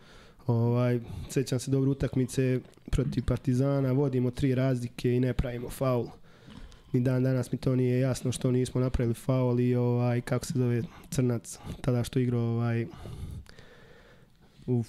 [0.47, 1.01] ovaj,
[1.31, 2.61] sećam se dobre utakmice
[2.91, 6.07] protiv Partizana, vodimo tri razlike i ne pravimo faul.
[6.93, 10.53] Ni dan danas mi to nije jasno što nismo napravili faul i ovaj, kako se
[10.57, 12.87] zove Crnac, tada što igrao ovaj,
[14.69, 14.87] Uf,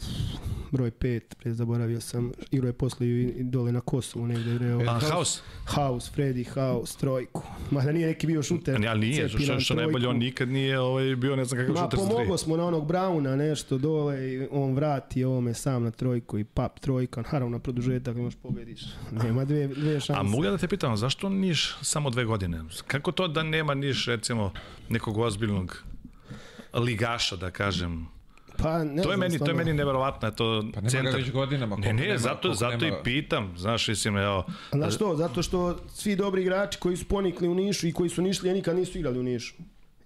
[0.72, 4.58] broj 5, pre zaboravio sam, igrao je posle i dole na Kosovu negde.
[4.58, 5.42] Reo, A, haos?
[5.66, 7.44] House, Freddy House, trojku.
[7.72, 8.88] Mada nije neki bio šuter.
[8.88, 12.00] Ali nije, što, što najbolje, on nikad nije ovaj, bio ne znam kakav Ma šuter
[12.00, 12.14] sa tri.
[12.14, 16.44] pomoglo smo na onog Brauna nešto dole i on vrati ovome sam na trojku i
[16.44, 18.82] pap trojka, naravno na produžetak imaš pobediš.
[19.12, 20.20] Nema dve, dve šanse.
[20.20, 22.64] A mogu ja da te pitam, zašto Niš samo dve godine?
[22.88, 24.52] Kako to da nema Niš, recimo,
[24.90, 25.84] nekog ozbiljnog
[26.74, 28.19] ligaša, da kažem?
[28.62, 31.16] Pa, ne To je meni, to je meni neverovatno, to Pa nema ga centar.
[31.16, 31.76] već godinama.
[31.76, 35.16] Ne, ne, nema- zato, zato nema- i pitam, znaš, mislim, evo, A Znaš što?
[35.16, 38.54] Zato što svi dobri igrači koji su ponikli u Nišu i koji su nišli, ja
[38.54, 39.54] nikad nisu igrali u Nišu.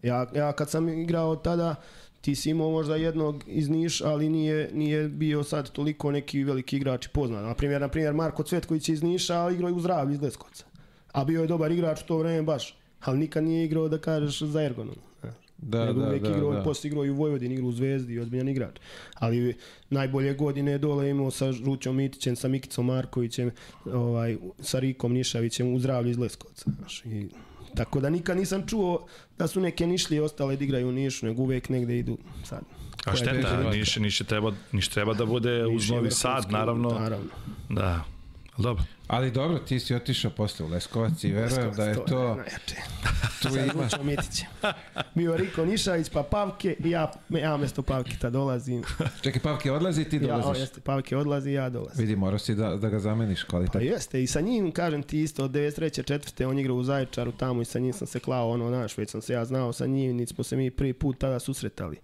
[0.04, 1.76] Ja, ja kad sam igrao tada,
[2.22, 6.78] ti si imao možda jednog iz Niša, ali nije, nije bio sad toliko neki veliki
[6.78, 7.44] igrač i poznat.
[7.44, 10.22] Na primjer, na primjer Marko Cvetković je iz Niša, ali igrao je u zdravlju iz
[10.22, 10.66] Leskovca.
[11.12, 12.76] A bio je dobar igrač u to vreme baš.
[13.02, 14.96] Ali nikad nije igrao da kažeš za Ergonom.
[15.66, 16.64] Da, nego da, uvijek da, igrao, da.
[16.64, 18.76] posle igrao i u Vojvodini, igrao u Zvezdi ozbiljan igrač.
[19.14, 19.56] Ali
[19.90, 23.52] najbolje godine je dole imao sa Žućom Mitićem, sa Mikicom Markovićem,
[23.86, 26.72] ovaj, sa Rikom Nišavićem u zdravlju iz Leskovca.
[26.80, 27.28] Znaš, i,
[27.76, 29.08] tako da nikad nisam čuo
[29.38, 32.62] da su neke Nišlije ostale da igraju u Nišu, nego uvijek negde idu sad.
[33.06, 33.70] a šteta?
[33.72, 36.90] Niš, Niš, treba, Niš treba da bude uz Niš je Novi Sad, naravno.
[36.90, 37.30] naravno.
[37.70, 38.04] Da.
[38.58, 38.84] Dobro.
[39.08, 42.36] Ali dobro, ti si otišao posle u Leskovac i verujem da je to...
[42.36, 42.76] najjače.
[43.42, 43.84] Tu ima...
[43.84, 44.48] Žućom Mitićem.
[45.16, 48.84] Bio Riko Nišavić, pa Pavke i ja, ja mesto Pavke tad dolazim.
[49.22, 50.62] Čekaj, Pavke odlazi, ti Ja, o, dolaziš.
[50.62, 52.02] jeste, Pavke odlazi, ja dolazim.
[52.02, 53.82] Vidi, morao si da, da ga zameniš Pa kvalitet.
[53.82, 56.06] jeste, i sa njim, kažem ti isto, od 93.
[56.06, 59.10] četvrte, on igra u Zaječaru tamo i sa njim sam se klao, ono, znaš, već
[59.10, 61.98] sam se ja znao sa njim, niti smo se mi prvi put tada susretali.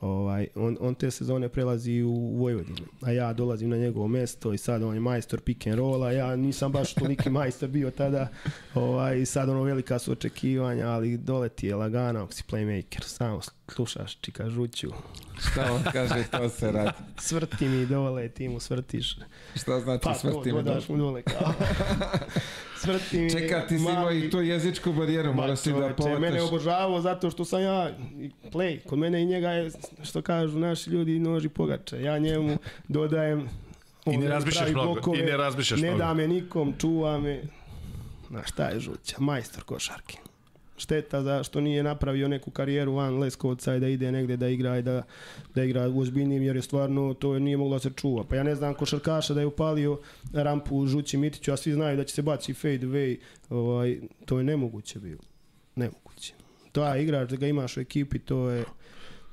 [0.00, 4.58] Ovaj, on, on te sezone prelazi u Vojvodinu, a ja dolazim na njegovo mesto i
[4.58, 8.28] sad on je majstor pick and rolla, ja nisam baš toliki majstor bio tada,
[8.74, 13.40] ovaj, sad ono velika su očekivanja, ali dole ti je lagano ako si playmaker, samo
[13.68, 14.90] slušaš čika žuću,
[15.38, 16.90] Šta on kaže, to se radi.
[17.28, 19.16] svrti mi dole, ti mu svrtiš,
[19.54, 21.52] Šta znači pa to svrti mi dodaš mu dole kao.
[22.80, 26.08] svrti mi, Čeka, ti si imao i tu jezičku barijeru, Ma, mora si da čoveče,
[26.08, 26.42] mene povataš.
[26.42, 28.82] obožavao zato što sam ja i play.
[28.82, 29.70] Kod mene i njega je,
[30.02, 32.02] što kažu naši ljudi, noži pogače.
[32.02, 32.58] Ja njemu
[32.88, 33.48] dodajem
[34.06, 36.04] I ne razmišljaš mnogo, blokove, i ne razmišljaš ne mnogo.
[36.04, 37.42] da me nikom, čuva me.
[38.28, 39.16] Znaš, šta je žuća?
[39.18, 40.16] Majstor košarke.
[40.80, 44.78] Šteta za što nije napravio neku karijeru van Leskovca i da ide negde da igra
[44.78, 45.02] i da,
[45.54, 48.24] da igra u ozbiljnijim jer je stvarno to nije moglo da se čuva.
[48.24, 50.00] Pa ja ne znam košarkaša da je upalio
[50.32, 53.16] rampu Žući Mitiću, a svi znaju da će se baci fade away.
[53.48, 55.22] Ovaj, to je nemoguće bilo.
[55.76, 56.34] Nemoguće.
[56.72, 58.64] To je igrač da ga imaš u ekipi, to je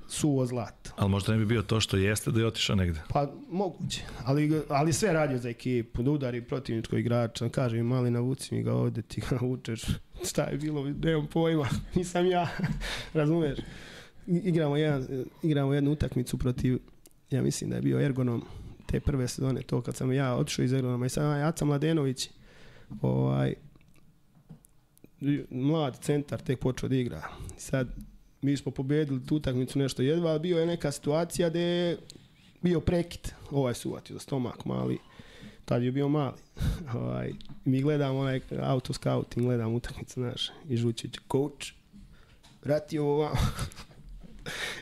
[0.07, 0.91] suvo zlato.
[0.95, 3.01] Ali možda ne bi bio to što jeste da je otišao negde.
[3.09, 8.11] Pa moguće, ali, ali sve radio za ekipu, da udari protivničkog igrača, kaže mi mali
[8.11, 9.81] navuci mi ga ovde, ti ga vučeš,
[10.25, 12.47] šta je bilo, nemam pojma, nisam ja,
[13.13, 13.59] razumeš.
[14.27, 16.79] Igramo, jedan, igramo jednu utakmicu protiv,
[17.31, 18.43] ja mislim da je bio Ergonom,
[18.85, 22.29] te prve sezone, to kad sam ja otišao iz Ergonoma i sam Jaca Mladenović,
[23.01, 23.53] ovaj,
[25.49, 27.21] mlad centar tek počeo da igra.
[27.57, 27.87] Sad
[28.41, 31.97] mi smo pobedili tu utakmicu nešto jedva, bio je neka situacija gde je
[32.61, 33.31] bio prekid.
[33.51, 34.97] Ovaj su uvatio stomak mali.
[35.65, 36.37] Tad je bio mali.
[37.01, 37.33] ovaj,
[37.65, 40.53] mi gledamo onaj auto scouting, gledamo utakmicu naše.
[40.69, 41.67] I Žučić, coach,
[42.63, 43.39] vrati ovo vamo.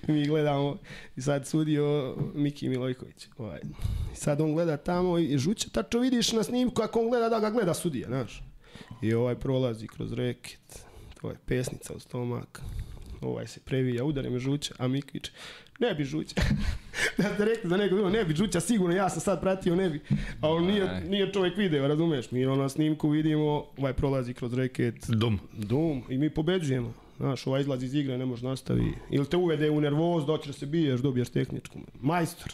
[0.08, 0.78] I mi gledamo
[1.16, 3.28] i sad sudio Miki Milojković.
[3.38, 3.60] Ovaj.
[4.14, 7.40] I sad on gleda tamo i Žuća, tačno vidiš na snimku kako on gleda da
[7.40, 8.44] ga gleda sudija, znaš.
[9.02, 10.86] I ovaj prolazi kroz reket,
[11.22, 12.62] to je pesnica u stomak,
[13.22, 15.32] ovaj se previja, udari me žuća, a Mik viče,
[15.80, 16.36] ne bi žuća.
[17.18, 20.02] da ste rekli za nekog, ne bi žuća, sigurno, ja sam sad pratio, ne bi.
[20.42, 22.32] A on nije, nije čovjek video, razumeš?
[22.32, 25.40] Mi ono na snimku vidimo, ovaj prolazi kroz reket, Dum.
[25.54, 26.94] dum, i mi pobeđujemo.
[27.18, 28.94] Znaš, ovaj izlazi iz igre, ne može nastavi.
[29.10, 31.80] Ili te uvede u nervoz, doći da se biješ, dobiješ tehničku.
[32.02, 32.54] Majstor,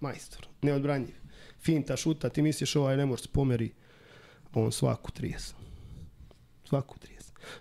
[0.00, 1.14] majstor, neodbranjiv.
[1.60, 3.70] Finta, šuta, ti misliš ovaj ne može se pomeri,
[4.54, 5.52] on svaku 30.
[6.64, 7.13] Svaku 30.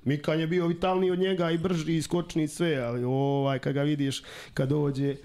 [0.03, 3.73] Mikan je bio vitalniji od njega i brži i skočni i sve, ali ovaj kad
[3.73, 4.23] ga vidiš
[4.53, 5.15] kad dođe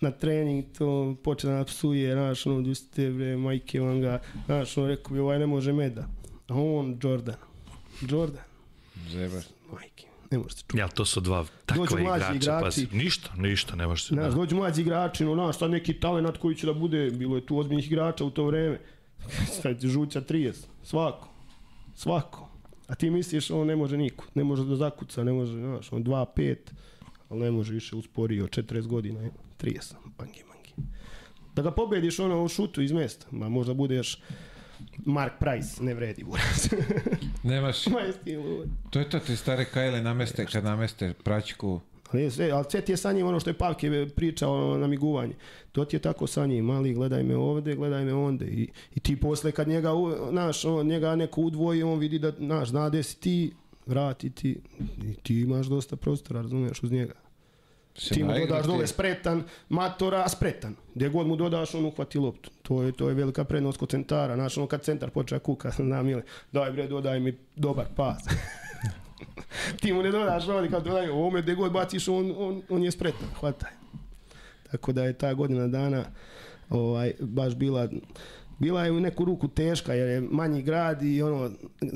[0.00, 4.76] na trening, to počne da psuje, znaš, ono, gdje ste bre, majke vam ga, znaš,
[4.78, 6.08] ono, rekao bi, ovaj ne može meda.
[6.48, 7.34] A on, Jordan.
[8.08, 8.42] Jordan,
[9.10, 9.42] Zebar.
[9.72, 10.78] majke, ne može se čuti.
[10.78, 12.34] Ja, to su dva takva Dođu mlađi igrača.
[12.34, 12.64] igrači.
[12.64, 14.14] Pazi, ništa, ništa, ne može se.
[14.14, 17.46] Znaš, dođu mlađi igrači, no, znaš, sad neki talent koji će da bude, bilo je
[17.46, 18.80] tu ozbiljnih igrača u to vreme.
[19.62, 21.28] Sad žuća 30, svako,
[21.94, 22.47] svako.
[22.88, 26.04] A ti misliš, on ne može niko, ne može da zakuca, ne može, znaš, on
[26.04, 26.56] 2-5,
[27.28, 30.90] ali ne može više usporio, 40 godina, je, 30, bangi, bangi.
[31.54, 34.22] Da ga pobediš ono u šutu iz mesta, ma možda budeš
[35.04, 36.68] Mark Price, ne vredi burac.
[37.42, 38.00] Nemaš, Ma
[38.36, 38.68] lud.
[38.90, 41.80] to je to, ti stare kajle nameste, kad nameste praćku,
[42.12, 45.34] Ali, sve, ali sve ti je sa njim ono što je Pavke pričao na namiguvanje.
[45.72, 48.46] To ti je tako sa njim, mali, gledaj me ovde, gledaj me onde.
[48.46, 49.90] I, i ti posle kad njega,
[50.30, 53.52] znaš, on, njega neko udvoji, on vidi da, znaš, zna gde si ti,
[53.86, 54.60] vrati ti.
[55.04, 57.14] I ti imaš dosta prostora, razumiješ, uz njega.
[57.94, 60.76] se Ti mu dodaš dole spretan, matora, spretan.
[60.94, 62.50] Gdje god mu dodaš, on uhvati loptu.
[62.62, 64.34] To je, to je velika prednost kod centara.
[64.34, 66.22] Znaš, ono kad centar počne kuka, znam ili,
[66.52, 68.22] daj bre, dodaj mi dobar pas.
[69.80, 72.90] ti mu ne dodaš ovdje, kao dodaj ovome, gdje god baciš, on, on, on je
[72.90, 73.70] spretan, hvataj.
[74.70, 76.04] Tako da je ta godina dana
[76.70, 77.88] ovaj, baš bila
[78.58, 81.86] bila je u neku ruku teška jer je manji grad i ono e,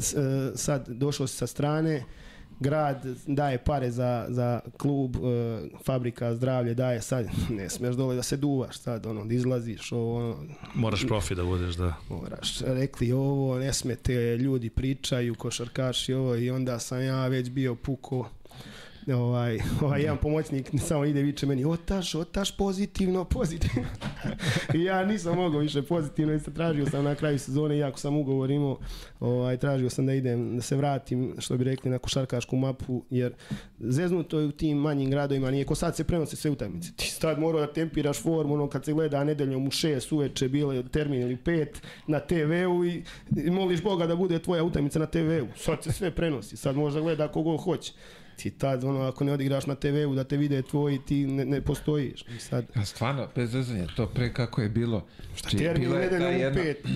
[0.54, 2.04] sad došao si sa strane
[2.60, 5.18] grad daje pare za, za klub, e,
[5.84, 7.26] fabrika zdravlje daje sad,
[7.58, 10.36] ne smiješ dole da se duvaš sad, ono, da izlaziš, ovo, ono,
[10.74, 11.94] Moraš profi da budeš, da.
[12.08, 17.74] moraš, rekli ovo, ne smete, ljudi pričaju, košarkaši ovo i onda sam ja već bio
[17.74, 18.28] puko
[19.08, 23.88] ovaj, ovaj jedan pomoćnik samo ide viče meni otaš, otaš pozitivno, pozitivno.
[24.74, 28.50] Ja nisam mogao više pozitivno i sad tražio sam na kraju sezone iako sam ugovor
[28.50, 28.78] imao
[29.20, 33.32] ovaj, tražio sam da idem, da se vratim što bi rekli na košarkašku mapu jer
[33.78, 36.92] zeznuto je u tim manjim gradovima nije ko sad se prenose sve utakmice.
[36.96, 40.82] Ti sad morao da tempiraš formu ono kad se gleda nedeljom u šest uveče bile
[40.88, 43.02] termin ili pet na TV-u i,
[43.36, 47.00] i moliš Boga da bude tvoja utakmica na TV-u sad se sve prenosi sad možda
[47.00, 47.92] gleda kogo hoće
[48.36, 51.60] ti tad ono ako ne odigraš na TV-u da te vide tvoji ti ne, ne
[51.60, 55.06] postojiš i sad A stvarno, bez zezanja, to pre kako je bilo.
[55.34, 56.86] Šta termin nedeljom u pet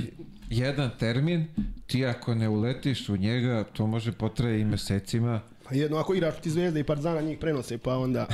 [0.51, 1.47] jedan termin,
[1.87, 5.41] ti ako ne uletiš u njega, to može potraje i mesecima.
[5.69, 8.27] Pa jedno ako igraš ti Zvezda i Partizana njih prenose pa onda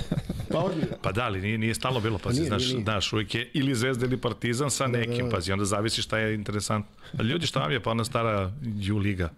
[0.52, 0.70] Pa.
[1.02, 3.74] Pa da, ali nije, nije stalno bilo, pa nije, znaš, nije, znaš, uvijek je ili
[3.74, 5.30] Zvezda ili Partizan sa nekim, da.
[5.30, 6.92] pazi, onda zavisi šta je interesantno.
[7.18, 8.52] A ljudi, šta vam je, pa ona stara
[8.94, 9.30] U liga,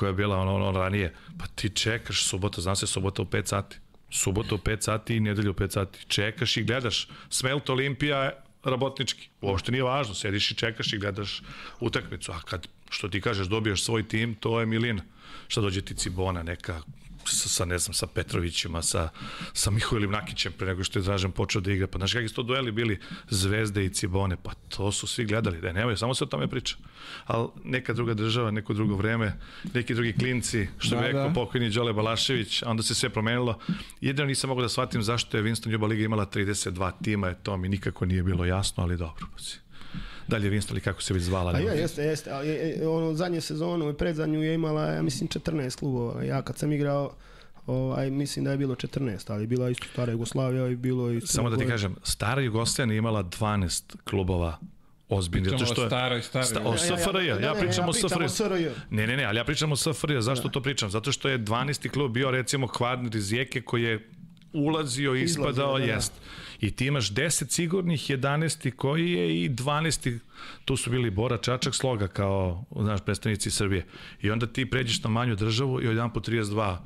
[0.00, 3.46] koja je bila ono, ono ranije, pa ti čekaš subota, znam se subota u 5
[3.46, 3.76] sati.
[4.10, 6.06] Subota u 5 sati i nedelju u 5 sati.
[6.08, 7.08] Čekaš i gledaš.
[7.28, 8.30] Smelt Olimpija
[8.64, 9.28] rabotnički.
[9.40, 11.42] Uopšte nije važno, sediš i čekaš i gledaš
[11.80, 12.32] utakmicu.
[12.32, 15.02] A kad, što ti kažeš, dobiješ svoj tim, to je milina.
[15.48, 16.80] Šta dođe ti Cibona, neka
[17.24, 19.08] sa, sa ne znam, sa Petrovićima, sa,
[19.52, 21.86] sa Mihojlim Nakićem pre nego što je Dražan počeo da igra.
[21.86, 24.36] Pa znaš kakvi su to dueli bili Zvezde i Cibone?
[24.42, 25.60] Pa to su svi gledali.
[25.60, 26.76] Da nemaju, samo se o tome priča.
[27.26, 29.38] Ali neka druga država, neko drugo vreme,
[29.74, 31.34] neki drugi klinci, što Da, bi rekao da.
[31.34, 33.58] pokojni Đole Balašević, a onda se sve promenilo.
[34.00, 37.56] Jedino nisam mogao da shvatim zašto je Winston Juba Liga imala 32 tima, je to
[37.56, 39.26] mi nikako nije bilo jasno, ali dobro.
[39.38, 39.58] si.
[40.30, 41.50] Dalje Winston ili kako se već zvala.
[41.50, 41.80] A veze.
[41.80, 45.78] jeste, jeste, ali je, je, ono, zadnje sezonu i predzadnju je imala, ja mislim, 14
[45.78, 46.24] klubova.
[46.24, 47.12] Ja kad sam igrao,
[47.66, 51.20] ovaj, mislim da je bilo 14, ali bila isto stara Jugoslavija i bilo i...
[51.20, 54.58] Samo da ti kažem, stara Jugoslavija je imala 12 klubova
[55.10, 55.48] ozbiljni.
[55.48, 56.46] Pričamo što je, staroj, staroj.
[56.46, 56.76] Sta, o.
[56.76, 58.24] SFRJ, ja, pričam o ja pričam SFRJ.
[58.24, 58.68] o SRJ.
[58.90, 60.20] Ne, ne, ne, ali ja pričam o SFRJ.
[60.20, 60.90] Zašto to pričam?
[60.90, 61.88] Zato što je 12.
[61.88, 64.08] klub bio recimo Kvarner iz Rijeke koji je
[64.52, 65.92] ulazio i Izlazio, ispadao, da, da.
[65.92, 66.12] jest.
[66.60, 68.70] I ti imaš 10 sigurnih, 11.
[68.70, 70.18] koji je i 12.
[70.64, 73.86] Tu su bili Bora Čačak Sloga kao, znaš, predstavnici Srbije.
[74.22, 76.76] I onda ti pređeš na manju državu i odjedan po 32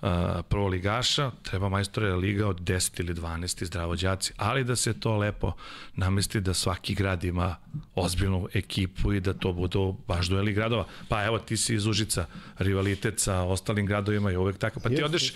[0.00, 0.08] uh,
[0.48, 5.52] prvoligaša, treba majstore liga od 10 ili 12 zdravođaci, ali da se to lepo
[5.94, 7.56] namesti da svaki grad ima
[7.94, 10.86] ozbiljnu ekipu i da to budu baš dueli gradova.
[11.08, 12.26] Pa evo ti si iz Užica,
[12.58, 14.80] rivalitet sa ostalim gradovima je uvek tako.
[14.80, 15.32] Pa ti odeš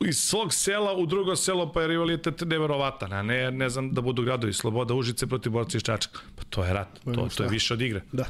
[0.00, 4.00] iz svog sela u drugo selo pa je rivalitet neverovatan, a ne, ne znam da
[4.00, 6.20] budu gradovi Sloboda Užice protiv borca iz Čačka.
[6.36, 8.00] Pa to je rat, to, to je više od igre.
[8.12, 8.24] Da.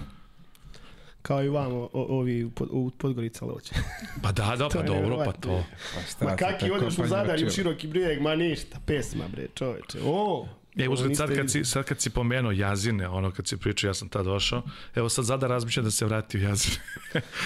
[1.23, 3.75] Kao i vamo, o, ovi u, Pod- u Podgorica Loće.
[4.23, 5.65] Pa da, da, pa dobro, pa to.
[5.95, 9.47] Pa šta Ma kaki odeš u Zadar i u široki brijeg, ma ništa, pesma bre,
[9.55, 9.99] čoveče.
[10.05, 13.57] O, E, uzgled, niste sad kad, si, sad kad si pomenuo Jazine, ono kad si
[13.57, 14.63] pričao, ja sam tad došao,
[14.95, 16.77] evo sad Zadar razmišlja da se vrati u Jazine.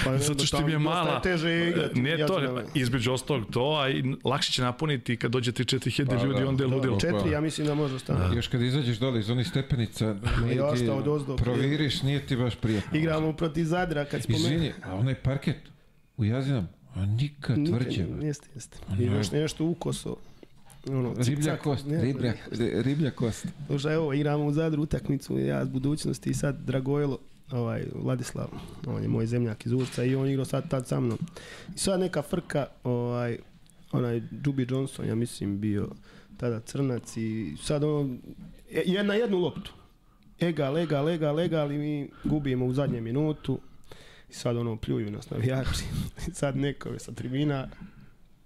[0.05, 1.15] Pa, Zato što mi je mala...
[1.15, 2.62] je teže igrati Ne to, Jazinama.
[2.74, 6.48] između ostalog to, a i lakše će napuniti kad dođe 3-4 hiljade Pa, ljudi, da,
[6.48, 6.94] onda je da, ludilo.
[6.94, 7.01] da.
[7.01, 8.36] Četiri, ja mislim da može ostane.
[8.36, 11.36] Još kad izađeš dole iz onih stepenica, nije ja ti- ostao odozdo.
[11.36, 12.98] proviriš, nije ti baš prijatno.
[12.98, 14.44] Igramo protiv Zadra kad spomenu.
[14.44, 15.57] Izvini, a onaj parket
[16.16, 18.05] u Jazinam, a nikad tvrđe.
[18.23, 18.77] Jeste, jeste.
[18.98, 20.16] I još nešto ukoso.
[20.89, 22.32] Ono, Riblja kost, ne riblja,
[22.82, 23.47] riblja kost.
[23.66, 27.19] Slušaj, evo, igramo u Zadru utakmicu, ja iz budućnosti i sad Dragojlo,
[27.51, 28.48] ovaj, Vladislav,
[28.86, 31.19] on je moj zemljak iz Urca i on igrao sad tad sa mnom.
[31.74, 33.39] I sad neka frka, ovaj,
[33.93, 35.89] onaj Duby Johnson, ja mislim, bio
[36.36, 38.16] tada crnac i sad ono,
[38.70, 39.73] je- jedna jednu loptu.
[40.40, 43.59] Egal, egal, egal, egal i mi gubimo u zadnjem minutu.
[44.31, 45.85] I sad ono, pljuju nas navijači.
[46.28, 47.69] I sad neko je sa tribina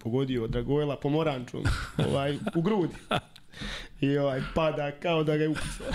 [0.05, 1.65] pogodio Dragojla pomorančom
[2.09, 2.95] ovaj, u grudi.
[4.01, 5.87] I ovaj pada kao da ga je upucao.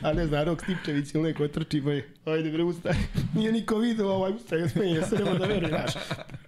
[0.00, 2.94] A ne znam, Rok Stipčević ili neko trči pa je, ajde bre ustaj.
[3.34, 5.92] Nije niko vidio ovaj ustaje, smeje se, nema da veruje, znaš.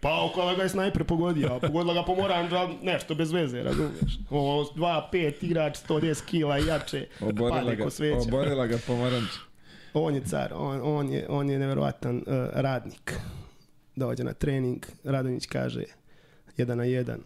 [0.00, 4.18] Pa okolo ga je snajper pogodio, a pogodila ga pomoranča, nešto bez veze, razumiješ.
[4.30, 8.18] Ovo 2-5 igrač, 110 kila i jače, Oborila ga, ko sveća.
[8.18, 9.30] oborila ga pomoranč.
[9.94, 12.22] On je car, on, on, je, on je nevjerovatan uh,
[12.52, 13.14] radnik.
[13.96, 15.82] Dođe na trening, Radonjić kaže,
[16.60, 17.20] jedan na jedan,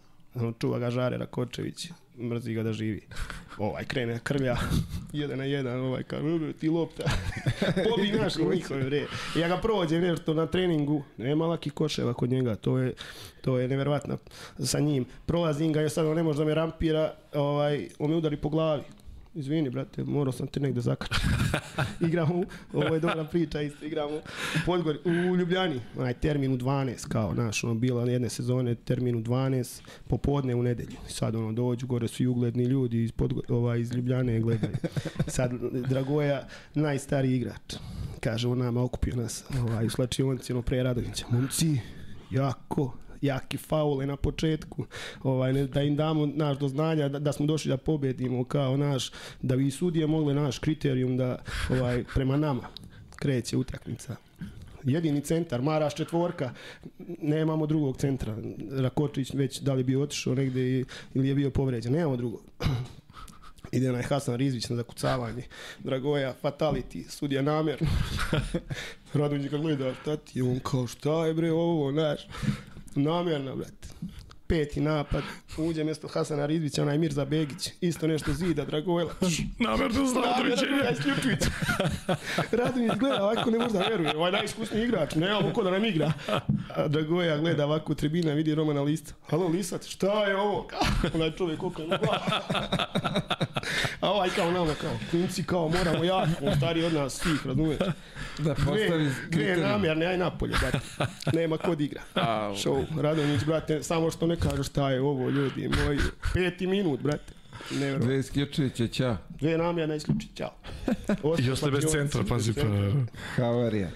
[0.59, 1.89] čuva ga Žare Rakočević,
[2.19, 3.01] mrzi ga da živi.
[3.59, 4.56] Ovaj krene krlja,
[5.12, 7.05] jedan na jedan, ovaj kaže, "Ebe, ti lopta.
[7.90, 8.35] Pobi naš
[8.85, 9.06] bre.
[9.36, 12.93] I ja ga prođem nešto na treningu, nema laki koševa kod njega, to je,
[13.40, 14.19] to je nevjerovatno
[14.59, 15.05] sa njim.
[15.27, 18.48] Prolazim ga, ja sad on ne može da me rampira, ovaj, on me udari po
[18.48, 18.82] glavi.
[19.35, 21.27] Izvini, brate, morao sam te negde zakačiti.
[22.09, 22.43] igramo,
[22.73, 24.20] ovo je dobra priča, isto igramo u
[24.66, 29.20] Podgori, u Ljubljani, onaj termin u 12, kao naš, ono, bila jedne sezone, termin u
[29.20, 30.97] 12, popodne u nedelju.
[31.09, 34.77] I sad ono, dođu gore svi ugledni ljudi iz, Podgo, ovaj, iz Ljubljane gledaju.
[35.27, 35.52] Sad,
[35.89, 37.74] Dragoja, najstariji igrač,
[38.20, 41.78] kaže on nama, okupio nas, ovaj, u slačionci, ono, pre Radovića, momci,
[42.31, 44.87] jako, jaki faule na početku,
[45.23, 48.77] ovaj, ne, da im damo naš do znanja da, da smo došli da pobedimo kao
[48.77, 49.11] naš,
[49.43, 51.39] da bi sudije mogle naš kriterijum da
[51.71, 52.69] ovaj, prema nama
[53.17, 54.17] kreće utakmica.
[54.85, 56.53] Jedini centar, Maraš četvorka,
[57.23, 58.37] nemamo drugog centra.
[58.71, 60.85] Rakočić već da li bio otišao negde
[61.15, 62.43] ili je bio povređen, nemamo drugog.
[63.73, 65.43] Ide onaj Hasan Rizvić na zakucavanje.
[65.79, 67.89] Dragoja, fatality, sudija namjerno.
[69.15, 70.43] Radonjić ga gleda, šta ti?
[70.43, 72.27] On kao, šta je bre ovo, znaš?
[72.97, 73.89] Namjerno, brate.
[74.47, 75.23] Peti napad,
[75.57, 79.15] uđe mjesto Hasana Rizvića, onaj Mirza Begić, isto nešto zida, Dragojla.
[79.59, 80.01] Namerno
[80.37, 80.73] doviđenja.
[80.73, 81.47] gleda isključujući.
[82.53, 86.12] Radonjić gleda, ovako ne možda veruje, ovaj najiskusniji igrač, nemamo ko da nam igra.
[86.77, 89.12] A Dragoja gleda ovako u tribina, vidi Romana Lista.
[89.29, 90.69] Halo Lisat, šta je ovo?
[91.15, 91.89] Onaj čovjek koliko je
[94.01, 97.79] A ovaj kao nama, kao, klinci kao moramo jako, stari od nas svih, razumiješ?
[98.39, 99.69] Da postavi dve kriterijum.
[99.69, 100.81] namjerne, aj napolje, brate.
[101.33, 102.03] Nema kod igra.
[102.15, 105.98] Show, Radonjić, brate, samo što ne kaže šta je ovo, ljudi moji.
[106.35, 107.32] Peti minut, brate.
[107.70, 109.16] Ne Dve isključujuće, ćao.
[109.28, 110.55] Dve namjerne isključi, čao.
[111.47, 112.61] I ostaje bez centra, pazi pa.
[113.36, 113.90] Havarija.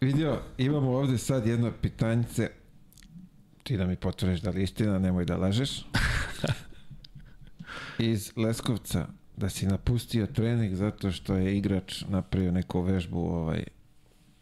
[0.00, 2.50] Vidio, imamo ovde sad jedno pitanjice.
[3.62, 5.70] Ti da mi potvrdiš da li istina, nemoj da lažeš.
[7.98, 13.64] Iz Leskovca, da si napustio trening zato što je igrač napravio neku vežbu, ovaj,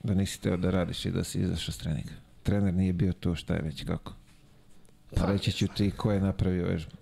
[0.03, 2.13] da nisi teo da radiš i da si izašao s treninga.
[2.43, 4.13] Trener nije bio tu, šta je već kako?
[5.15, 6.93] Pa reći ću ti ko je napravio vežbu.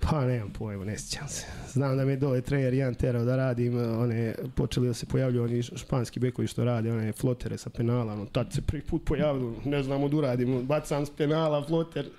[0.00, 1.46] Pa nemam pojma, ne sjećam se.
[1.68, 5.62] Znam da me dole trener jedan terao da radim, one, počeli da se pojavljuju oni
[5.62, 9.82] španski bekovi što rade, one flotere sa penala, ono, tad se prvi put pojavilo, ne
[9.82, 12.10] znamo da uradim, bacam s penala floter,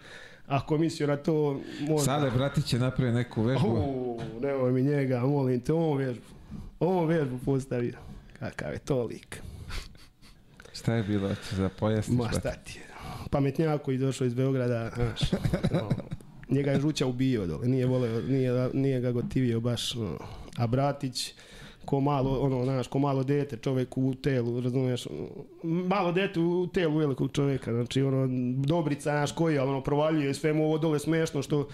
[0.48, 2.06] ako mislio na to, možda.
[2.06, 3.68] Sale Bratić je napravio neku vežbu.
[3.68, 6.26] U, nemoj mi njega, molim te, ovom vežbu.
[6.80, 7.98] Ovom vežbu postavio.
[8.40, 9.41] Kakav je to lik.
[10.73, 12.18] Šta je bilo za pojasniš?
[12.18, 12.91] Ma šta ti je.
[13.32, 15.32] Pametnjak koji je došao iz Beograda, znaš,
[15.72, 15.90] no,
[16.49, 20.18] njega je Žuća ubio dole, nije, voleo, nije, nije ga gotivio baš, no.
[20.58, 21.34] a Bratić,
[21.86, 25.08] ko malo, ono, znaš, ko malo dete, čovjek u telu, razumiješ,
[25.64, 28.28] malo dete u telu velikog čovjeka, znači, ono,
[28.66, 31.68] Dobrica, znaš, koji, ali ono, provaljuje sve mu ovo dole smešno, što,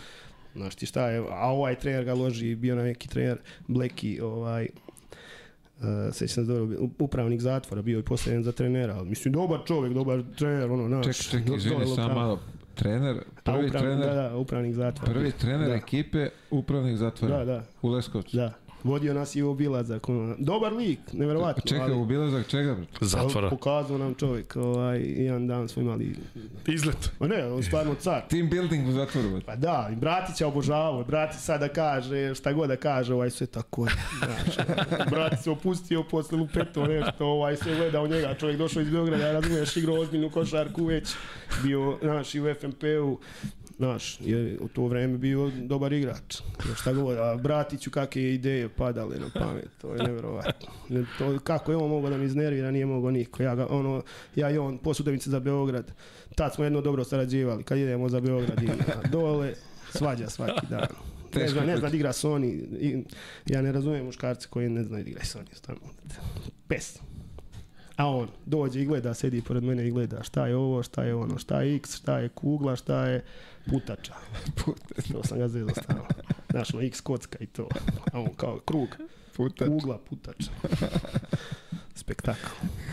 [0.55, 4.67] znaš ti šta je, a ovaj trener ga loži, bio na neki trener, Bleki, ovaj,
[5.79, 9.93] Uh, sećam se dobro, upravnik zatvora bio i postavljen za trenera, ali mislim dobar čovjek,
[9.93, 11.05] dobar trener, ono, naš.
[11.05, 12.39] Ček, ček, izvini, samo malo.
[12.75, 15.13] Trener, prvi uprav, trener, Da, da, upravnik zatvora.
[15.13, 18.37] prvi trener da, ekipe upravnih zatvora Da, da, u Leskovcu.
[18.37, 18.53] da.
[18.88, 20.03] Vodio nas i u obilazak,
[20.38, 21.64] dobar lik, nevjerovatno.
[21.65, 22.77] Čekaj, ali- ubilazak čega?
[23.01, 23.49] Zatvora.
[23.49, 26.15] Pokazao nam čovjek, ovaj, jedan dan smo imali,
[26.68, 27.11] Izlet.
[27.19, 28.22] ma ne, on stvarno car.
[28.30, 29.41] Team building u zatvoru.
[29.45, 33.47] Pa da, i Bratića obožavao, Brati sad da kaže, šta god da kaže, ovaj sve
[33.47, 33.91] tako je.
[34.18, 34.68] Znaš,
[35.11, 39.77] Brati se opustio posle lupeto nešto, ovaj sve gledao njega, čovjek došao iz Beograda, razumiješ,
[39.77, 41.09] igrao ozbiljnu košarku već,
[41.64, 43.19] bio, znaš, i u FNP-u,
[43.77, 46.41] znaš, je u to vreme bio dobar igrač.
[46.65, 50.69] Jer Šta god, a Bratiću kakve je ideje padale na pamet, to je nevjerovatno.
[50.89, 53.43] Ne, To, kako je on mogao da mi iznervira, nije mogao niko.
[53.43, 54.03] Ja, ga, ono,
[54.35, 55.91] ja i on, posudovice za Beograd,
[56.35, 58.69] tad smo jedno dobro sarađivali, kad idemo za Beograd i
[59.11, 59.53] dole,
[59.91, 60.87] svađa svaki dan.
[61.35, 62.51] Ne zna, ne zna da igra Sony.
[62.79, 63.03] I,
[63.45, 65.53] ja ne razumijem muškarce koji ne znaju da igra Sony.
[65.53, 65.81] Stvarno.
[66.67, 66.99] Pes.
[67.95, 71.15] A on dođe i gleda, sedi pored mene i gleda šta je ovo, šta je
[71.15, 73.23] ono, šta je X, šta je kugla, šta je
[73.69, 74.14] putača.
[75.11, 76.06] To sam ga zezo stavio.
[76.49, 77.68] Znaš, ono, X kocka i to.
[78.14, 78.88] A on kao krug,
[79.35, 79.68] Putač.
[79.68, 80.52] kugla, putača.
[81.95, 82.48] Spektakl.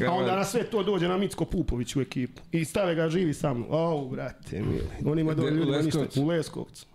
[0.09, 2.43] A onda na sve to dođe na Micko Pupović u ekipu.
[2.53, 3.73] I stave ga živi sa mnom.
[3.73, 4.89] Au, brate, mili.
[5.05, 6.07] On ima u ljudima ništa.
[6.17, 6.87] U Leskovcu.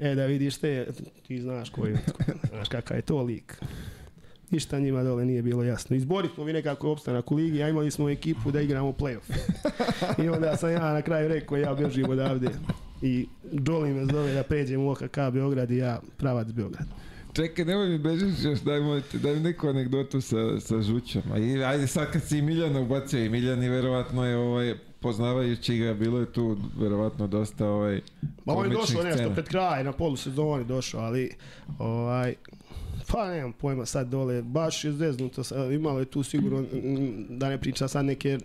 [0.00, 0.86] E, da vidiš te,
[1.26, 1.96] ti znaš koji,
[2.50, 3.60] znaš kakav je to lik.
[4.52, 5.96] Ništa njima dole nije bilo jasno.
[5.96, 9.32] Izborili smo vi nekako opstanak u ligi, a imali smo ekipu da igramo playoff.
[10.24, 12.48] I onda sam ja na kraju rekao, ja bežim odavde.
[13.02, 16.86] I Jolly me zove da pređem u OKK Beograd i ja pravac Beograd.
[17.32, 21.22] Čekaj, nemoj mi bežiš još, daj, moj, daj mi neku anegdotu sa, sa Žućom.
[21.38, 25.76] I, ajde sad kad si i Miljana ubacio, i Miljan i verovatno je ovaj, poznavajući
[25.78, 28.00] ga, bilo je tu verovatno dosta ovaj,
[28.44, 29.34] Ma on je došao nešto scena.
[29.34, 31.30] pred kraj, na polusezoni došao, ali
[31.78, 32.34] ovaj,
[33.12, 36.64] pa nemam pojma sad dole, baš je zeznuto, imalo je tu sigurno,
[37.28, 38.38] da ne pričam sad neke,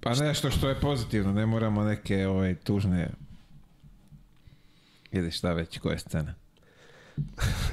[0.00, 3.10] Pa nešto što je pozitivno, ne moramo neke ovaj, tužne
[5.12, 6.34] ili šta već, koja je scena.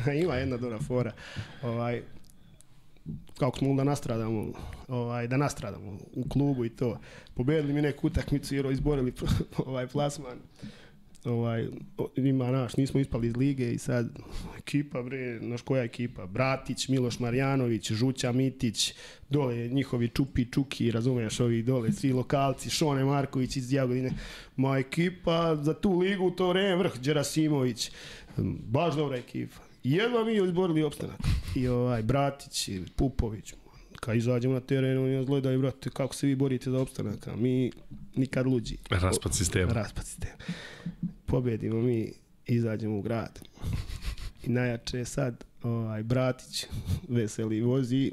[0.24, 1.14] ima jedna dobra fora,
[1.64, 2.02] ovaj,
[3.40, 4.54] kako smo da nastradamo,
[4.88, 7.00] ovaj, da nastradamo u klubu i to.
[7.34, 9.14] Pobedili mi neku utakmicu jer izborili
[9.66, 10.38] ovaj plasman.
[11.26, 11.68] Ovaj,
[12.16, 14.10] ima naš, nismo ispali iz lige i sad
[14.58, 16.26] ekipa bre, naš koja ekipa?
[16.26, 18.94] Bratić, Miloš Marjanović, Žuća Mitić,
[19.30, 24.12] dole njihovi Čupi, Čuki, razumeš, ovi dole, svi lokalci, Šone Marković iz Jagodine.
[24.56, 27.92] Ma ekipa za tu ligu to vreme vrh, Đerasimović,
[28.68, 29.58] baš dobra ekipa.
[29.84, 31.20] Jedva mi izborili opstanak.
[31.56, 33.54] I ovaj Bratić i Pupović,
[34.00, 37.36] kad izađemo na teren, oni nas gledaju, brate, kako se vi borite za opstanak, a
[37.36, 37.72] mi
[38.16, 38.78] nikad luđi.
[38.90, 39.74] Raspad sistema.
[39.74, 40.36] Raspad sistema.
[41.26, 42.12] Pobedimo mi,
[42.46, 43.40] izađemo u grad.
[44.44, 46.66] I najjače je sad ovaj, Bratić
[47.08, 48.12] veseli vozi,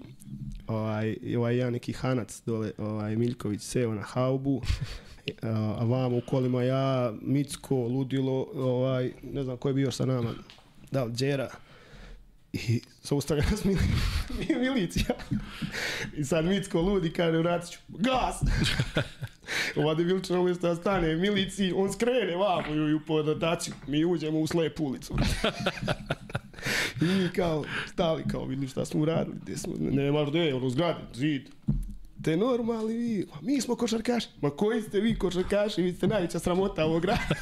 [0.67, 4.63] ovaj, ovaj jedan neki hanac dole, ovaj, Miljković seo na haubu,
[5.43, 10.07] a a vamo u kolima ja, Micko, Ludilo, ovaj, ne znam ko je bio sa
[10.07, 10.31] nama,
[10.91, 11.51] da li Đera,
[12.53, 13.81] i zaustavlja nas mili,
[14.61, 15.15] milicija.
[16.17, 18.37] I sad Micko ludi kaže vratit ću, gas!
[19.77, 23.75] Ova debilčina umjesto da stane miliciji, on skrene vamo i u podotaciju.
[23.87, 25.15] Mi uđemo u slepu ulicu.
[27.03, 31.01] I mi kao, stali kao, vidili šta smo uradili, gdje smo, nemaš gdje, ono zgrade,
[31.15, 31.43] zid.
[32.25, 34.29] Te normalni vi, ma mi smo košarkaši.
[34.41, 37.35] Ma koji ste vi košarkaši, vi ste najveća sramota ovog grada.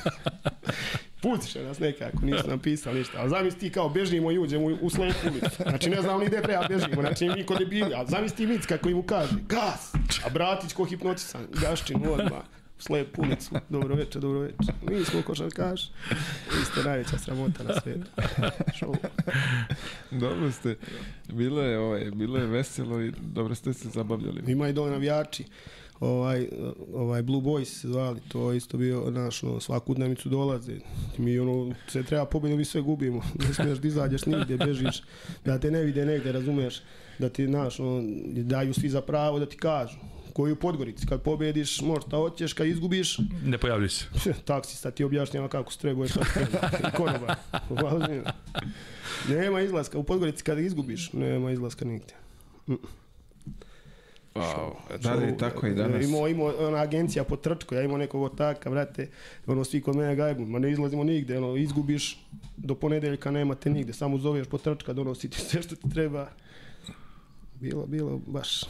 [1.22, 3.18] Pustiše nas nekako, nisu nam pisali ništa.
[3.20, 5.62] Ali zamisli ti kao bežimo i uđemo u, slepu ulicu.
[5.62, 7.94] Znači ne znam ni gde treba bežimo, znači mi kod debili.
[7.94, 9.94] Ali zamisli ti Mic kako im kaže, gas!
[10.24, 12.42] A Bratić ko hipnotisan, gaščin odmah.
[12.78, 14.74] U slepu ulicu, dobro večer, dobro večer.
[14.82, 15.90] Mi smo košarkaši.
[16.59, 18.10] Vi ste najveća sramota na svijetu.
[18.78, 18.94] Šou.
[20.10, 20.76] Dobro ste.
[21.32, 24.52] Bilo je, ovaj, bilo je veselo i dobro ste se zabavljali.
[24.52, 25.44] Ima i dole navijači.
[26.01, 26.48] Ovaj,
[26.94, 30.72] ovaj Blue Boys zvali, to isto bio naš, no, svaku dnevnicu dolaze.
[31.18, 33.22] Mi ono, se treba pobjedu, mi sve gubimo.
[33.48, 35.02] Ne smiješ da izađeš nigde, bežiš,
[35.44, 36.82] da te ne vide negde, razumeš,
[37.18, 39.97] da ti, naš, ono, daju svi za pravo da ti kažu.
[40.32, 44.05] Koji u Podgorici, kad pobjediš, možeš šta hoćeš, kad izgubiš, Ne pojavljuj se.
[44.44, 45.72] taksista ti objašnjava kako.
[45.72, 47.36] I konobar.
[49.28, 49.98] Nema izlaska.
[49.98, 52.14] U Podgorici kad izgubiš, nema izlaska nigde.
[54.35, 54.73] Wow.
[55.02, 56.05] Da li tako i danas?
[56.05, 59.09] Imao, imao ona agencija po trčku, ja imao nekog od taka, vrate,
[59.47, 62.27] ono svi kod mene gajbu, ma ne izlazimo nigde, ono, izgubiš,
[62.57, 66.28] do ponedeljka nemate nigde, samo zoveš po trčka, donosi ti sve što ti treba.
[67.61, 68.65] Bilo, bilo, baš.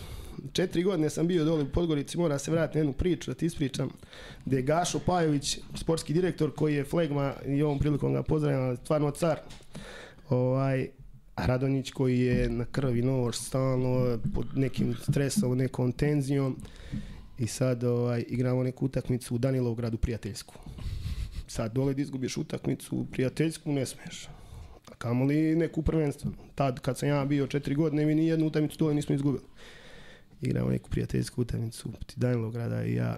[0.53, 3.47] Četiri godine sam bio dole u Podgorici, mora se vratiti na jednu priču da ti
[3.47, 3.91] ispričam,
[4.45, 9.11] gde je Gašo Pajović, sportski direktor, koji je flegma i ovom prilikom ga pozdravljam, stvarno
[9.11, 9.39] car,
[10.29, 10.89] ovaj,
[11.47, 16.57] Radonjić koji je na krvi nož stalno pod nekim stresom, nekom tenzijom
[17.39, 20.55] i sad ovaj, igramo neku utakmicu u Danilovgradu prijateljsku.
[21.47, 24.29] Sad dole da izgubiš utakmicu prijateljsku ne smiješ.
[24.93, 26.37] A kamoli neku prvenstvenu.
[26.55, 29.45] Tad kad sam ja bio četiri godine mi ni jednu utakmicu dole nismo izgubili.
[30.43, 33.17] Igramo neku prijateljsku utakmicu protiv Danilovgrada i ja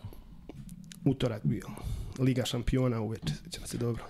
[1.04, 1.66] utorak bio.
[2.18, 4.04] Liga šampiona uveče, sjećam se dobro.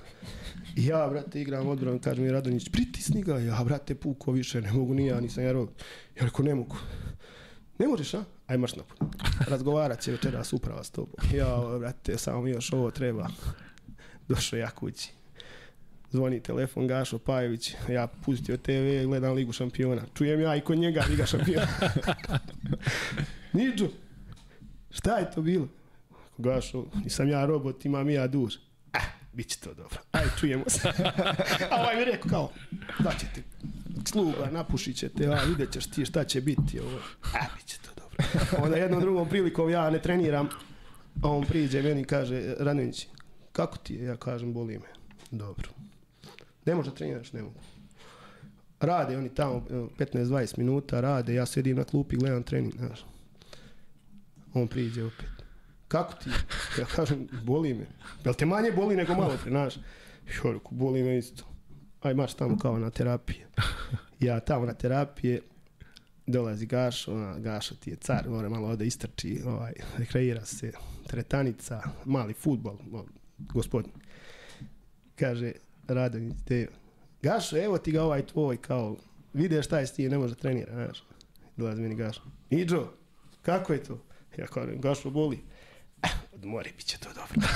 [0.77, 3.39] Ja, brate, igram odbranu, kaže mi Radonjić, pritisni ga.
[3.39, 5.69] Ja, brate, puko više, ne mogu ni ja, nisam ja rob.
[6.17, 6.77] Ja rekao, ne mogu.
[7.79, 8.25] Ne možeš, a?
[8.47, 8.99] Aj marš napad.
[9.49, 11.15] Razgovarat će večeras uprava s tobom.
[11.35, 13.29] Ja, brate, samo mi još ovo treba.
[14.29, 15.13] Došao ja kući.
[16.11, 20.03] Zvoni telefon Gašo Pajević, ja pustio TV, gledam Ligu šampiona.
[20.15, 21.67] Čujem ja i kod njega Liga šampiona.
[23.53, 23.89] Niđo,
[24.91, 25.69] šta je to bilo?
[26.39, 28.55] Gašo, nisam ja robot, imam ja duž.
[29.33, 29.99] Ah, bit će to dobro.
[30.13, 30.89] Aj, čujemo se.
[31.71, 32.51] A ovaj mi rekao kao,
[32.99, 33.43] da će ti
[34.05, 36.81] sluga, napušit će te, a vidjet ćeš ti šta će biti.
[36.81, 36.99] Ovo.
[37.23, 38.19] A, bit će to dobro.
[38.65, 40.49] Onda jednom drugom prilikom ja ne treniram,
[41.23, 43.07] a on priđe meni i kaže, Radnović,
[43.53, 44.05] kako ti je?
[44.05, 44.89] Ja kažem, boli me.
[45.31, 45.69] Dobro.
[46.65, 47.61] Ne može treniraš, ne mogu.
[48.81, 53.05] Rade oni tamo evo, 15-20 minuta, rade, ja sedim na klupi, gledam trening, znaš.
[54.55, 55.32] On priđe opet.
[55.93, 56.31] Kako ti?
[56.79, 57.87] Ja kažem, boli me.
[58.25, 59.75] Jel te manje boli nego malo pre, znaš?
[60.27, 61.45] Jo, reku, boli me isto.
[62.03, 63.49] Aj, maš tamo kao na terapije.
[64.21, 65.41] Ja tamo na terapije,
[66.27, 70.73] dolazi Gaš, ona, Gaša ti je car, mora malo ovde istrči, ovaj, rekreira se,
[71.07, 72.79] tretanica, mali futbol,
[73.39, 73.93] gospodin.
[75.17, 75.53] Kaže,
[75.89, 76.67] Radonjić, te,
[77.23, 78.97] Gašo, evo ti ga ovaj tvoj, kao,
[79.33, 81.05] vide šta je s tim, ne može da trenira, znaš.
[81.57, 82.23] Dolazi meni Gašo.
[82.51, 82.93] Iđo,
[83.43, 83.99] kako je to?
[84.37, 85.39] Ja kažem, Gašo boli.
[86.03, 87.49] "Ah, Odmori, bit će to dobro.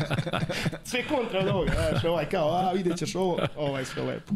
[0.90, 4.34] sve kontra od ovoga, znaš, ovaj kao, a vidjet ćeš ovo, ovaj sve lepo.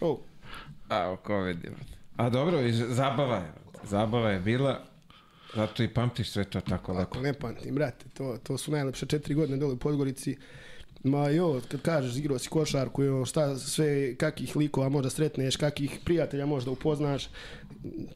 [0.00, 0.18] Show.
[0.88, 1.72] A, o komediju.
[2.16, 3.52] A dobro, i zabava je.
[3.84, 4.80] Zabava je bila,
[5.54, 7.10] zato i pamtiš sve to tako lepo.
[7.10, 10.36] Ako ne pamtim, brate, to, to su najlepše četiri godine dole u Podgorici.
[11.04, 15.98] Ma jo, kad kažeš igrao si košarku, jo, šta sve, kakih likova možda sretneš, kakih
[16.04, 17.28] prijatelja možda upoznaš,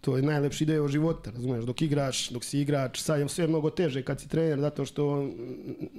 [0.01, 3.71] to je najlepši deo života, razumeš, dok igraš, dok si igrač, sad je sve mnogo
[3.71, 5.29] teže kad si trener, zato što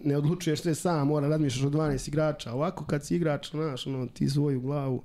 [0.04, 4.08] ne odlučuješ sve sam, mora razmišljaš o 12 igrača, ovako kad si igrač, znaš, ono,
[4.08, 5.04] ti svoju glavu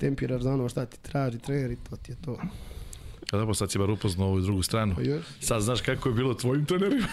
[0.00, 2.38] tempiraš za ono šta ti traži trener i to ti je to.
[3.32, 4.94] A dobro, sad si bar upoznao ovu drugu stranu.
[4.94, 5.24] Pa jes.
[5.40, 7.06] Sad znaš kako je bilo tvojim trenerima.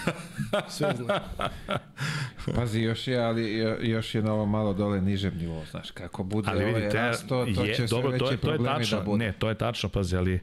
[0.70, 1.20] Sve znam.
[2.56, 6.24] Pazi, još je, ali jo- još je na ovo malo dole nižem nivou, znaš, kako
[6.24, 8.64] bude Ali ovaj vidite, rasto, to je, će sve dobro, veći to je, to je
[8.64, 9.26] tačno, da bude.
[9.26, 10.40] ne, to je tačno, pazi, ali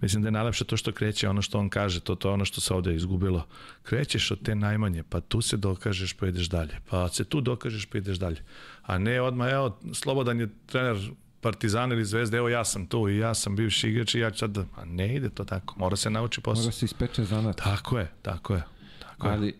[0.00, 2.44] mislim da je najlepše to što kreće, ono što on kaže, to, to je ono
[2.44, 3.46] što se ovde izgubilo.
[3.82, 7.86] Krećeš od te najmanje, pa tu se dokažeš pa ideš dalje, pa se tu dokažeš
[7.86, 8.40] pa ideš dalje.
[8.82, 10.96] A ne odmah, evo, Slobodan je trener
[11.44, 14.38] Partizana ili Zvezde, evo ja sam tu i ja sam bivši igrač i ja ću
[14.38, 14.64] sad da...
[14.76, 16.62] A ne ide to tako, mora se nauči posao.
[16.62, 17.56] Mora se ispeče zanat.
[17.56, 18.62] Tako je, tako je.
[19.00, 19.32] Tako je.
[19.32, 19.54] Ali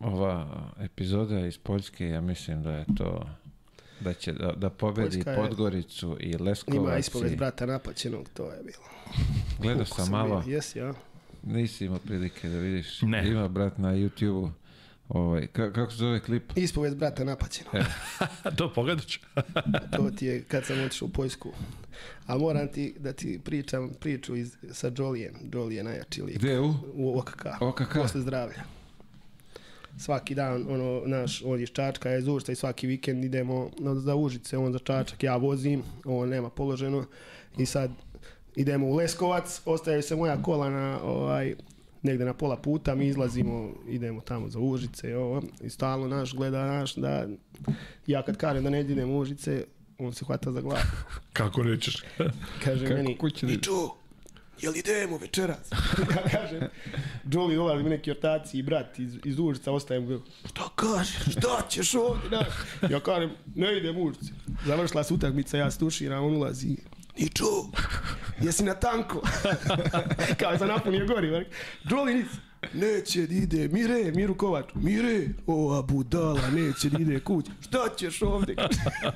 [0.00, 0.46] ova
[0.80, 3.28] epizoda iz Poljske, ja mislim da je to
[4.00, 6.76] da će da, da pobedi Poljska je- Podgoricu i Leskovac.
[6.78, 8.84] Ima ispoved brata napaćenog, to je bilo.
[9.58, 10.44] Gledao Koliko sam malo.
[10.46, 10.92] Jesi, ja.
[11.42, 13.02] nisi imao prilike da vidiš.
[13.02, 13.28] Ne.
[13.28, 14.50] Ima brat na YouTube-u.
[15.08, 16.52] Ovaj, ka, kako se zove klip?
[16.56, 17.70] Ispovest brata napaćeno.
[17.72, 17.84] E.
[18.58, 19.20] to pogledat ću.
[19.96, 21.52] To ti je kad sam otišao u Poljsku.
[22.26, 25.34] A moram ti da ti pričam priču iz, sa Jolijem.
[25.42, 26.38] Jolly je najjači lik.
[26.38, 26.74] Gde u?
[26.94, 27.46] U OKK.
[27.60, 27.94] OKK?
[27.94, 28.62] Posle zdravlja.
[29.98, 33.94] Svaki dan, ono, naš, on iz Čačka, ja iz Ušta i svaki vikend idemo na,
[33.94, 37.04] za Užice, on za Čačak, ja vozim, on nema položeno
[37.58, 37.90] i sad
[38.56, 41.54] idemo u Leskovac, ostaje se moja kola na, ovaj,
[42.04, 46.34] negde na pola puta, mi izlazimo, idemo tamo za Užice i ovo, i stalno naš
[46.34, 47.26] gleda naš da
[48.06, 49.64] ja kad kažem da ne idem u Užice,
[49.98, 50.80] on se hvata za glavu.
[51.32, 52.02] Kako nećeš?
[52.64, 53.52] Kaže Kako meni, kući da-
[54.60, 55.70] jel idemo večeras?
[56.16, 56.60] ja kažem,
[57.24, 61.66] Jolly dolazi mi neki ortaci i brat iz, iz Užica, ostajem go, šta kažeš, šta
[61.68, 62.30] ćeš ovdje?
[62.30, 62.46] Da?
[62.90, 64.32] Ja kažem, ne idem u Užice.
[64.66, 66.76] Završila se utakmica, ja stuširam, on ulazi,
[67.18, 67.44] Ničo,
[68.40, 69.22] jesi na tanko?
[70.38, 71.46] Kao je sam napunio gori.
[71.84, 72.36] Jolly nisi.
[72.72, 74.64] Neće da ide, Mire, Miru Kovač.
[74.74, 77.50] Mire, ova budala, neće da ide kući.
[77.60, 78.54] Šta ćeš ovdje?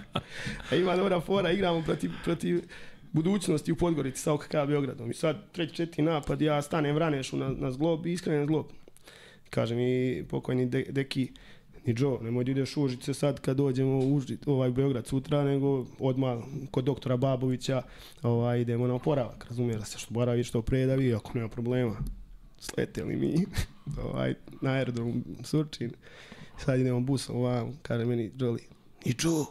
[0.70, 2.62] A ima dobra fora, igramo protiv, protiv
[3.12, 5.11] budućnosti u Podgorici sa OKK Beogradom.
[5.11, 8.66] I sad treći četiri napad, ja stanem vranešu na, na zglob i iskrenem zglob.
[9.51, 11.33] Kaže mi pokojni de, deki,
[11.87, 15.45] ni Joe, nemoj da ideš u Užice sad kad dođemo u Uži, ovaj Beograd sutra,
[15.45, 16.39] nego odmah
[16.71, 17.83] kod doktora Babovića
[18.23, 21.49] ovaj, idemo na oporavak, razumiješ da se što boravi što pre da vi, ako nema
[21.49, 21.97] problema.
[22.59, 23.45] Sleteli mi
[24.05, 25.91] ovaj, na aerodrom Surčin,
[26.59, 28.63] sad idemo busom ovam, kaže meni Jolly,
[29.07, 29.45] ni Joe,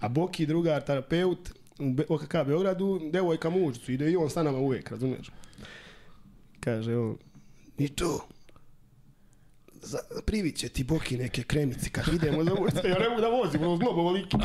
[0.00, 4.58] a Boki drugar, terapeut, u Be- OKK Beogradu, devojka mužicu, ide i on sa nama
[4.58, 5.30] uvijek, razumiješ?
[6.60, 7.16] Kaže on,
[7.78, 8.28] ni to,
[9.82, 12.86] za, privit će ti Boki neke kremice kad idemo za ulicu.
[12.88, 14.36] Ja ne mogu da vozim, ono zglobo voliki.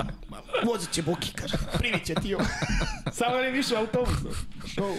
[0.65, 2.45] Vozit će Boki, kaže, privit će ti on.
[3.11, 4.31] Samo ne više autobusom.
[4.63, 4.95] Show.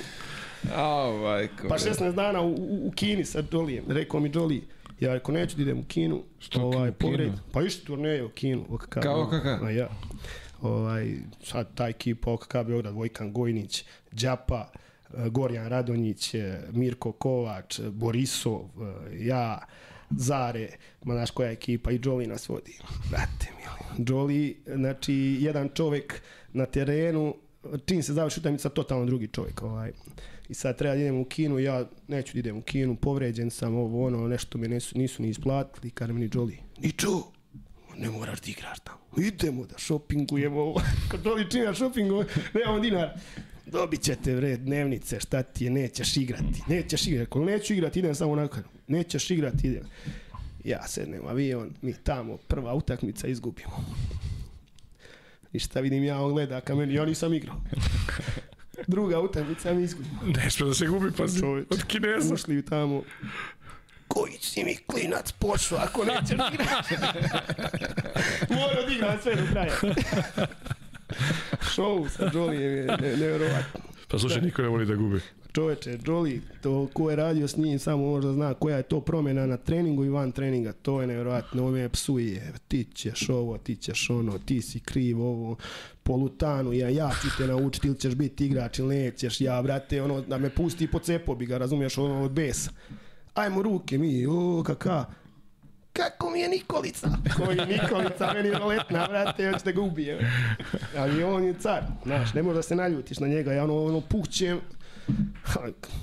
[0.75, 1.69] A, majko.
[1.69, 1.93] Pa bre.
[1.93, 3.85] 16 dana u, u, u Kini sa Jolijem.
[3.89, 4.61] Rekao mi Jolly,
[5.01, 6.23] ja rekao neću da idem u Kinu.
[6.39, 7.33] Što ovaj, povred.
[7.53, 8.65] Pa išli turneje u Kinu.
[8.71, 8.99] OKK.
[9.03, 9.63] Kao OKK?
[9.63, 9.89] A ja.
[10.63, 14.71] Ovaj, sad ta ekipa OKK Beograd, Vojkan Gojnić, Đapa,
[15.31, 16.35] Gorjan Radonjić,
[16.73, 18.61] Mirko Kovač, Borisov,
[19.13, 19.59] ja,
[20.11, 20.69] Zare,
[21.05, 22.79] ma znaš koja ekipa i Jolly nas vodi.
[23.11, 24.07] Brate mili.
[24.09, 26.23] Jolly, znači jedan čovjek
[26.53, 27.35] na terenu,
[27.87, 29.63] čim se završi utakmica, totalno drugi čovjek.
[29.63, 29.93] Ovaj.
[30.49, 33.75] I sad treba da idem u kinu, ja neću da idem u kinu, povređen sam,
[33.75, 37.23] ovo ono, nešto me nisu, nisu ni isplatili, kaže meni Jolly, Ničo,
[37.97, 38.99] ne moraš da igraš tamo.
[39.17, 40.75] Idemo da šopingujemo.
[41.11, 42.25] Kad Jolly čini na šopingu,
[42.55, 43.11] nemamo dinar.
[43.75, 46.63] Dobit ćete vred dnevnice, šta ti je, nećeš igrati.
[46.69, 47.29] Nećeš igrati.
[47.29, 48.57] Ako neću igrati, idem samo onako.
[48.89, 49.83] Nećeš igrati, idem.
[50.65, 53.85] Ja sednem u avion, mi tamo, prva utakmica izgubimo.
[55.53, 57.57] I šta vidim ja, on gleda ka meni, ja nisam igrao.
[58.87, 60.21] Druga utakmica mi izgubimo.
[60.37, 61.67] Ne sme da se gubi, pa Čovječ.
[61.71, 62.35] od Kineza.
[62.35, 63.03] Ušli tamo.
[64.09, 66.95] Koji si mi klinac pošao ako nećeš igrati?
[68.55, 69.73] Mora da igram sve do kraja.
[71.75, 73.81] Show sa Jolijem je ne, nevjerovatno.
[74.09, 75.21] Pa slušaj, niko ne voli da gubi.
[75.55, 79.47] Čoveče, Jolly, to ko je radio s njim, samo možda zna koja je to promjena
[79.47, 80.73] na treningu i van treninga.
[80.73, 85.21] To je nevjerojatno, on me psuje, ti ćeš ovo, ti ćeš ono, ti si kriv
[85.21, 85.57] ovo,
[86.03, 90.21] polutanu, ja, ja ću te naučiti ili ćeš biti igrač ili nećeš, ja, brate, ono,
[90.21, 92.71] da me pusti po cepo bi ga, razumiješ, ono, od besa.
[93.35, 95.05] Ajmo ruke mi, o, kaka,
[95.95, 97.09] kako mi je Nikolica?
[97.37, 100.31] Koji Nikolica, meni je roletna, brate, hoće da ga ubije.
[100.97, 104.03] Ali on je car, znaš, ne možda se naljutiš na njega, ja ono, ono
[105.43, 105.61] ha,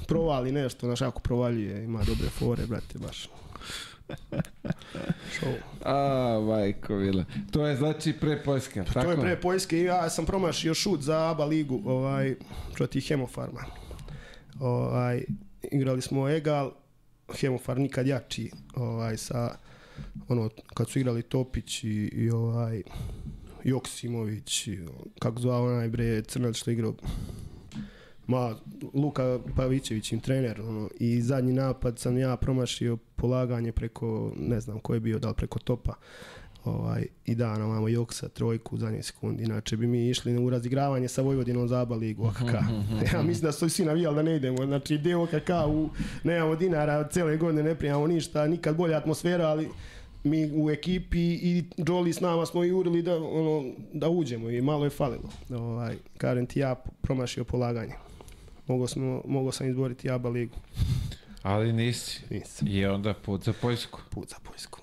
[0.08, 3.30] provali nešto, znaš, ako provaljuje, ima dobre fore, brate, baš.
[5.32, 5.54] Show.
[5.86, 7.26] A, majko, Vila.
[7.52, 9.02] To je znači pre Poljske, tako?
[9.02, 12.36] To je pre Poljske i ja sam promašio šut za ABA ligu ovaj,
[12.74, 13.62] protiv Hemofarma.
[14.60, 15.24] Ovaj,
[15.72, 16.72] igrali smo egal,
[17.40, 19.56] Hemofar nikad jači ovaj, sa
[20.28, 22.84] ono, kad su igrali Topić i, i ovaj,
[23.64, 24.80] Joksimović, i,
[25.20, 26.94] kako zvao onaj bre, crnac što igrao
[28.28, 28.56] Ma,
[28.94, 34.80] Luka Pavićević im trener, ono, i zadnji napad sam ja promašio polaganje preko, ne znam
[34.80, 35.94] ko je bio, da li preko topa,
[36.64, 40.50] ovaj, i da, na mamo Joksa trojku u zadnjoj sekundi, inače bi mi išli u
[40.50, 42.54] razigravanje sa Vojvodinom za ABA ligu OKK.
[43.14, 45.90] ja mislim da su svi navijali da ne idemo, znači ide OKK, u,
[46.24, 49.70] nemamo dinara, cele godine ne primamo ništa, nikad bolja atmosfera, ali
[50.24, 54.84] mi u ekipi i Jolly s nama smo jurili da, ono, da uđemo i malo
[54.84, 55.30] je falilo.
[55.50, 57.94] Ovaj, kažem ti ja promašio polaganje.
[58.68, 60.56] Mogao, smo, mogao sam izboriti ABA ligu.
[61.42, 62.22] Ali nisi.
[62.30, 62.68] Nisam.
[62.68, 64.00] I onda put za Poljsku.
[64.10, 64.80] Put za Poljsku.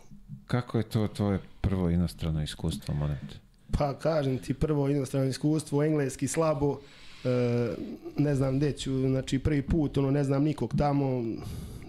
[0.49, 2.95] Kako je to tvoje prvo inostrano iskustvo,
[3.31, 3.37] te?
[3.79, 6.81] Pa kažem ti prvo inostrano iskustvo, engleski slabo,
[7.25, 7.75] e,
[8.17, 11.25] ne znam gde ću, znači prvi put, ono, ne znam nikog tamo,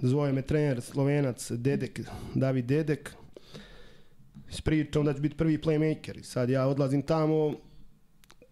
[0.02, 2.02] zove me trener, slovenac, Dedek,
[2.36, 3.14] David Dedek,
[4.49, 6.23] s pričom da ću biti prvi playmaker.
[6.23, 7.53] Sad ja odlazim tamo,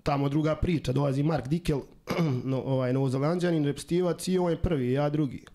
[0.04, 1.82] tamo druga priča, dolazi Mark Dickel,
[2.52, 5.46] no, ovaj novozelanđanin, repstivac i on je prvi, ja drugi.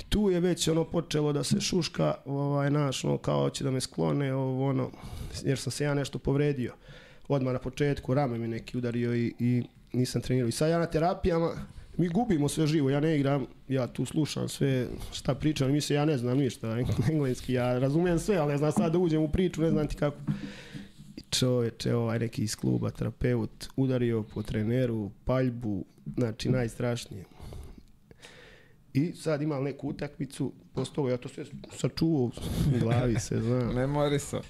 [0.00, 3.70] I tu je već ono počelo da se šuška, ovaj, naš, ono, kao će da
[3.70, 4.90] me sklone, ovo, ono,
[5.44, 6.74] jer sam se ja nešto povredio.
[7.28, 9.62] Odmah na početku, rame mi neki udario i, i
[9.92, 10.48] nisam trenirao.
[10.48, 11.50] I sad ja na terapijama,
[11.96, 15.94] mi gubimo sve živo, ja ne igram, ja tu slušam sve šta pričam, mi se
[15.94, 16.76] ja ne znam ništa
[17.12, 19.96] engleski, ja razumijem sve, ali ne znam sad da uđem u priču, ne znam ti
[19.96, 20.16] kako.
[21.16, 25.84] I čoveče, ovaj neki iz kluba, terapeut, udario po treneru, paljbu,
[26.16, 27.24] znači najstrašnije.
[28.96, 31.44] I sad imam neku utakmicu, postao, ja to sve
[31.76, 32.30] sačuvao u
[32.80, 33.74] glavi se, znam.
[33.80, 34.40] Memorisao.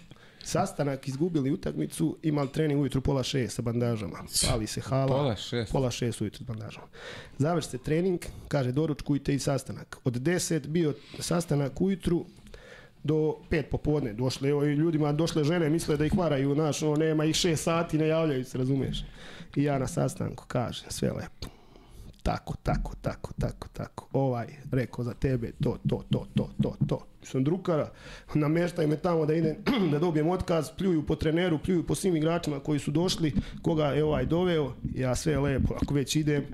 [0.45, 4.25] Sastanak, izgubili utakmicu, imali trening ujutru pola šest sa bandažama.
[4.51, 5.07] Pali se hala.
[5.07, 5.73] Pola šest.
[5.73, 6.87] Pola šest ujutru s bandažama.
[7.39, 9.97] Završi se trening, kaže doručkujte i sastanak.
[10.05, 12.25] Od 10 bio sastanak ujutru
[13.03, 14.13] do pet popodne.
[14.13, 17.65] Došle, evo, i ljudima došle žene, misle da ih varaju, znaš, ono, nema ih šest
[17.65, 19.05] sati, ne javljaju se, razumiješ?
[19.57, 21.56] I ja na sastanku kažem, sve lepo.
[22.27, 24.09] Tako, tako, tako, tako, tako.
[24.13, 27.07] Ovaj, rekao za tebe, to, to, to, to, to, to.
[27.23, 27.91] Sam drukara,
[28.35, 29.57] nameštaj me tamo da idem,
[29.93, 33.33] da dobijem otkaz, pljuju po treneru, pljuju po svim igračima koji su došli,
[33.63, 36.45] koga je ovaj doveo, ja sve lepo, ako već idem,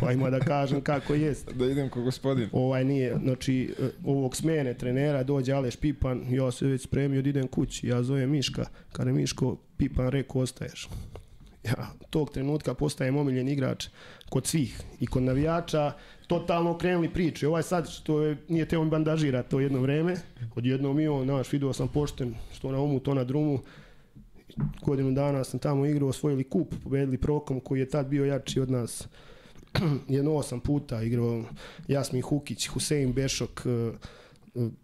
[0.00, 1.52] pa da kažem kako jest.
[1.54, 2.48] Da idem ko gospodin.
[2.52, 3.74] Ovaj nije, znači,
[4.04, 8.30] ovog smene trenera, dođe Aleš Pipan, ja se već spremio da idem kući, ja zovem
[8.30, 10.88] Miška, kada Miško, Pipan rekao, ostaješ.
[11.64, 13.88] Ja, tog trenutka postajem omiljen igrač
[14.30, 15.92] kod svih i kod navijača,
[16.26, 17.48] totalno krenuli priče.
[17.48, 20.16] Ovaj sad što je, nije teo mi bandažira to jedno vreme,
[20.56, 23.58] odjednom i on, znaš, vidio sam pošten, što na umu, to na drumu.
[24.82, 28.70] Godinu dana sam tamo igrao, osvojili kup, pobedili Prokom koji je tad bio jači od
[28.70, 29.08] nas.
[30.08, 31.44] jedno osam puta igrao
[31.88, 33.92] Jasmin Hukić, Husein Bešok, eh,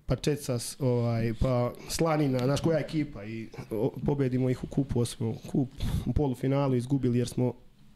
[0.06, 3.48] pa Čecas, ovaj, pa Slanina, znaš koja ekipa i
[4.06, 5.68] pobedimo ih u kupu, osvojimo kup
[6.06, 7.54] u polufinalu izgubili jer smo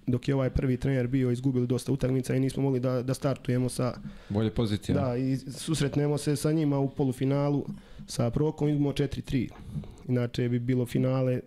[0.09, 3.69] dok je ovaj prvi trener bio izgubili dosta utakmica i nismo mogli da, da startujemo
[3.69, 3.95] sa
[4.29, 4.95] Bolje pozicija.
[4.95, 7.67] da i susretnemo se sa njima u polufinalu
[8.07, 9.49] sa Prokom idemo 4-3
[10.09, 11.41] inače bi bilo finale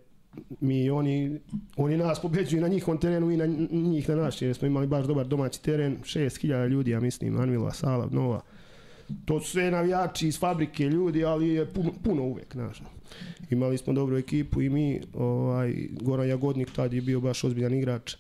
[0.59, 1.39] mi i oni,
[1.75, 5.05] oni nas pobeđuju na njihovom terenu i na njih na naš, jer smo imali baš
[5.05, 8.41] dobar domaći teren, 6000 ljudi, ja mislim, Anvila, Sala, Nova,
[9.25, 12.81] to su sve navijači iz fabrike ljudi, ali je puno, puno uvek, znaš.
[13.49, 18.15] Imali smo dobru ekipu i mi, ovaj, Goran Jagodnik tad je bio baš ozbiljan igrač,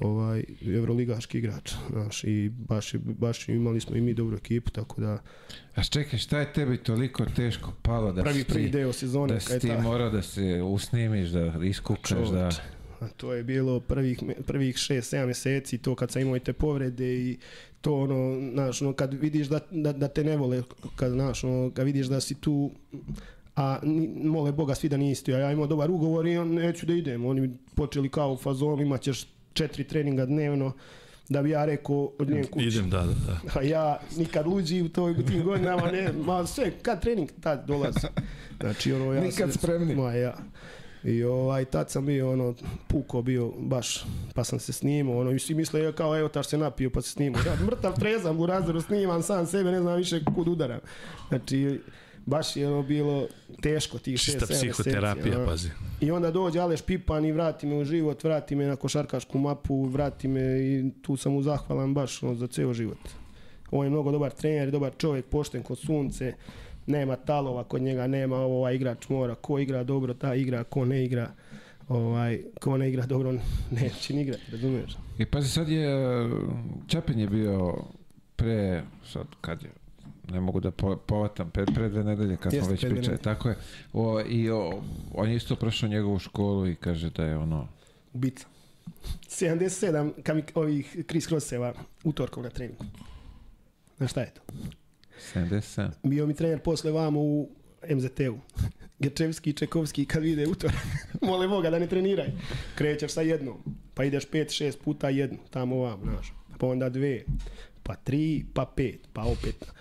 [0.00, 5.18] ovaj, evroligaški igrač, znaš, i baš, baš imali smo i mi dobru ekipu, tako da
[5.74, 9.40] A čekaj, šta je tebi toliko teško palo da prvi si prvi deo sezone, da
[9.40, 12.50] si ti ta- morao da se usnimiš, da iskukaš, da...
[13.00, 17.14] A to je bilo prvih, prvih 6-7 mjeseci, to kad sam imao i te povrede
[17.14, 17.38] i
[17.80, 20.62] to ono, znaš, ono, kad vidiš da, da, da te ne vole,
[20.96, 22.70] kad, znaš, ono, kad vidiš da si tu,
[23.56, 23.78] a
[24.24, 27.24] mole Boga svi da nisi a ja imao dobar ugovor i on, neću da idem,
[27.26, 29.26] oni počeli kao u fazonu, imat ćeš
[29.56, 30.72] četiri treninga dnevno,
[31.28, 32.66] da bi ja rekao odnijem kući.
[32.66, 33.60] Idem, da, da, da.
[33.60, 37.98] A ja nikad luđi u toj tim godinama, ne, ma sve, kad trening, tad dolazi.
[38.60, 39.94] Znači, ono, ja Nikad sam- spremni.
[39.94, 40.36] Ma, ja.
[41.04, 42.54] I ovaj, tad sam bio, ono,
[42.88, 44.04] puko bio, baš,
[44.34, 47.00] pa sam se snimao, ono, i svi misle, ja kao, evo, taš se napio, pa
[47.02, 47.40] se snimao.
[47.46, 50.80] Ja mrtav trezam u razdoru, snimam sam sebe, ne znam više kud udaram.
[51.28, 51.80] Znači,
[52.26, 53.26] baš je ono bilo
[53.62, 55.46] teško tih šest, Čista sedam meseci, psihoterapija, ono.
[55.46, 55.68] pazi.
[56.00, 59.84] I onda dođe Aleš Pipan i vrati me u život, vrati me na košarkašku mapu,
[59.84, 62.98] vrati me i tu sam mu zahvalan baš ono, za ceo život.
[63.70, 66.34] On je mnogo dobar trener, dobar čovjek, pošten kod sunce,
[66.86, 70.84] nema talova kod njega, nema ovo, ovaj igrač mora, ko igra dobro, ta igra, ko
[70.84, 71.30] ne igra,
[71.88, 73.32] ovaj, ko ne igra dobro,
[73.80, 74.96] neće ni igrati, razumiješ?
[75.18, 75.88] I pazi, sad je,
[76.86, 77.74] Čapin je bio
[78.36, 78.82] pre,
[79.12, 79.70] sad kad je,
[80.30, 83.56] ne mogu da po, povatam, pre, pre dve nedelje kad smo već pričali, tako je.
[83.92, 84.82] O, I o,
[85.14, 87.68] on je isto prošao njegovu školu i kaže da je ono,
[88.12, 88.46] Ubica.
[89.28, 91.74] 77 kamik, ovih Chris Crosseva
[92.04, 92.84] utorkom na treningu.
[93.96, 94.40] Znaš šta je to?
[95.34, 95.90] 77.
[96.02, 97.48] bio mi trener posle vamo u
[97.90, 98.38] MZT-u.
[98.98, 100.86] Gečevski i Čekovski kad vide utorak,
[101.26, 102.32] mole Boga da ne treniraj.
[102.74, 103.56] Krećeš sa jednom,
[103.94, 106.32] pa ideš pet, šest puta jednu, tamo vam, znaš.
[106.58, 107.24] Pa onda dve,
[107.86, 109.72] pa tri, pa pet, pa opet.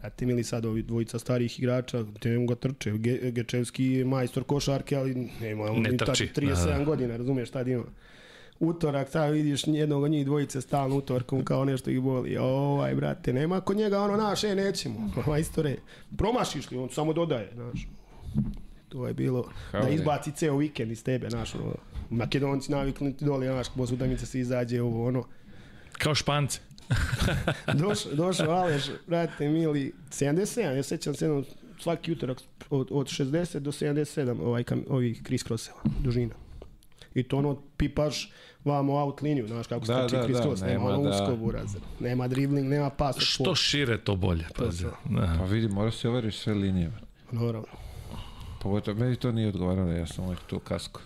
[0.00, 2.92] Brate, mili sad ovi dvojica starih igrača, te ne ga trče.
[2.98, 6.84] Ge, Gečevski je majstor košarke, ali nema, on Ne trči, 37 da, da.
[6.84, 7.84] godina, razumiješ šta ima.
[8.60, 12.36] Utorak, sad vidiš jednog od njih dvojice stalno utorkom kao nešto ih boli.
[12.36, 15.10] Ovaj, brate, nema kod njega ono naše, e, nećemo.
[15.26, 15.76] Majstore,
[16.18, 17.88] promašiš li, on samo dodaje, znaš.
[18.88, 19.42] To je bilo
[19.72, 21.74] da Kao izbaci ceo vikend iz tebe, znaš, ono.
[22.10, 25.24] Makedonci naviknuti dole, znaš, posle utakmice se izađe ovo, ono.
[25.92, 26.60] Kao špance.
[27.74, 31.44] Došao, došao Aleš, brate mili, 77, ja sećam se jednom
[31.78, 32.38] svaki utorak
[32.70, 36.34] od, od 60 do 77 ovaj, kam, ovih criss crosseva, dužina.
[37.14, 38.32] I to ono pipaš
[38.64, 41.52] vamo out liniju, znaš kako Da, skače da, criss da, nema, nema ono da- usko
[42.00, 43.16] nema dribling, nema pas.
[43.18, 44.44] Što šire, to bolje.
[44.56, 44.82] Pazi.
[44.84, 44.90] to.
[45.04, 45.36] Da.
[45.38, 46.92] Pa vidi, mora se overiš sve linije.
[47.32, 47.83] Naravno.
[48.64, 51.00] Pogotovo, meni to nije odgovaralo, ja sam uvijek tu kasko.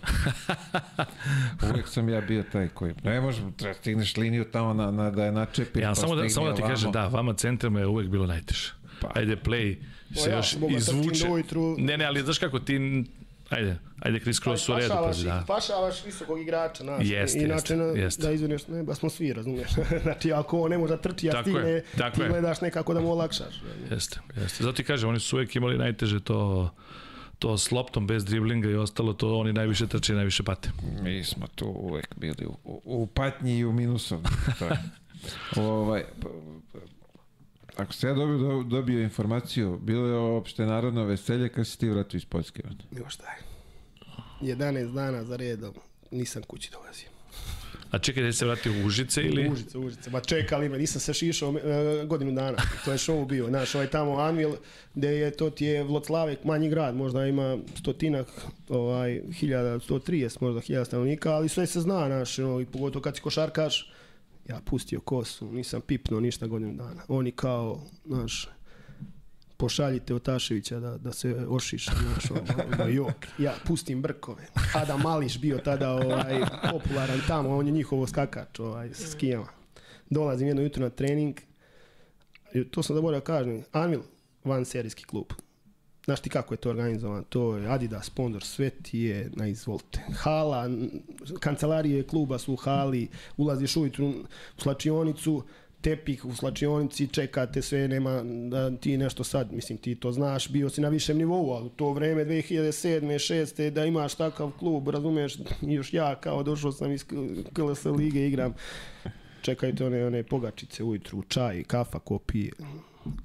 [1.71, 5.25] uvijek sam ja bio taj koji, ne možeš, treba stigneš liniju tamo na, na, da
[5.25, 5.79] je načepi.
[5.79, 8.73] Ja pa samo da, samo da ti kažem, da, vama centrima je uvek bilo najteže.
[9.01, 9.11] Pa.
[9.15, 9.77] Ajde, play
[10.15, 11.27] se ja još izvuče.
[11.27, 11.75] ujutru.
[11.77, 13.03] Ne, ne, ali znaš kako ti...
[13.49, 15.43] Ajde, ajde Chris Cross u redu, Pašavaš, da.
[15.47, 17.05] pašavaš visokog igrača, znaš.
[17.05, 18.23] Jeste, Inače, jeste, na, jeste.
[18.23, 19.69] da izvineš, ne, ba smo svi, razumiješ.
[20.03, 21.81] znači, ako on ne može da trči, a stigne, je,
[22.15, 22.29] ti je.
[22.29, 23.61] gledaš nekako da mu olakšaš.
[23.91, 24.63] Jeste, jeste.
[24.63, 26.69] Zato ti kažem, oni su uvek imali najteže to
[27.39, 30.69] to s loptom bez driblinga i ostalo, to oni najviše trče i najviše pate.
[31.01, 34.21] Mi smo tu uvek bili u, u, u patnji i u je.
[35.55, 36.03] ovaj,
[37.75, 42.17] ako se ja dobio, dobio informaciju, bilo je opšte narodno veselje kad si ti vratio
[42.17, 42.63] iz Poljske.
[42.91, 43.37] Još šta je.
[44.55, 45.73] 11 dana za redom
[46.11, 47.08] nisam kući dolazio.
[47.91, 49.49] A čekaj, da se vratio u Užice ili...
[49.49, 50.09] Užice, Užice.
[50.09, 52.57] Ma čekali me, nisam se šišao e, godinu dana.
[52.85, 53.47] To je show bio.
[53.47, 54.51] Znaš, ovaj tamo Anvil,
[54.95, 58.27] gde je, to ti je Vloclavek, manji grad, možda ima stotinak,
[58.69, 63.15] ovaj, hiljada, 130, možda hiljada stanovnika, ali sve se zna, znaš, ono, i pogotovo kad
[63.15, 63.91] si košarkaš,
[64.49, 67.03] ja pustio kosu, nisam pipnuo ništa godinu dana.
[67.07, 68.49] Oni kao, znaš,
[69.59, 73.27] pošaljite Otaševića da, da se ošiša, znaš, ono, ono, jok.
[73.37, 74.47] Ja pustim brkove.
[74.73, 76.41] Adam Mališ bio tada ovaj,
[76.71, 79.47] popularan tamo, on je njihovo skakač ovaj, sa skijama.
[80.09, 81.35] Dolazim jedno jutro na trening,
[82.71, 84.01] to sam da kažem, Anvil,
[84.43, 85.25] van serijski klub.
[86.05, 87.23] Znaš ti kako je to organizovan?
[87.23, 89.99] To je Adidas, sponsor, sve ti je na izvolite.
[90.13, 90.69] Hala,
[91.39, 93.07] kancelarije kluba su u hali,
[93.37, 94.23] ulaziš ujutru u
[94.57, 95.43] slačionicu,
[95.81, 100.69] tepih u slačionici, čekate sve, nema da ti nešto sad, mislim ti to znaš, bio
[100.69, 102.99] si na višem nivou, ali u to vreme 2007.
[102.99, 103.69] 6.
[103.69, 107.05] da imaš takav klub, razumeš, još ja kao došao sam iz
[107.53, 108.53] KLS lige, igram,
[109.41, 112.51] čekaju te one, one pogačice ujutru, čaj, kafa, ko pije.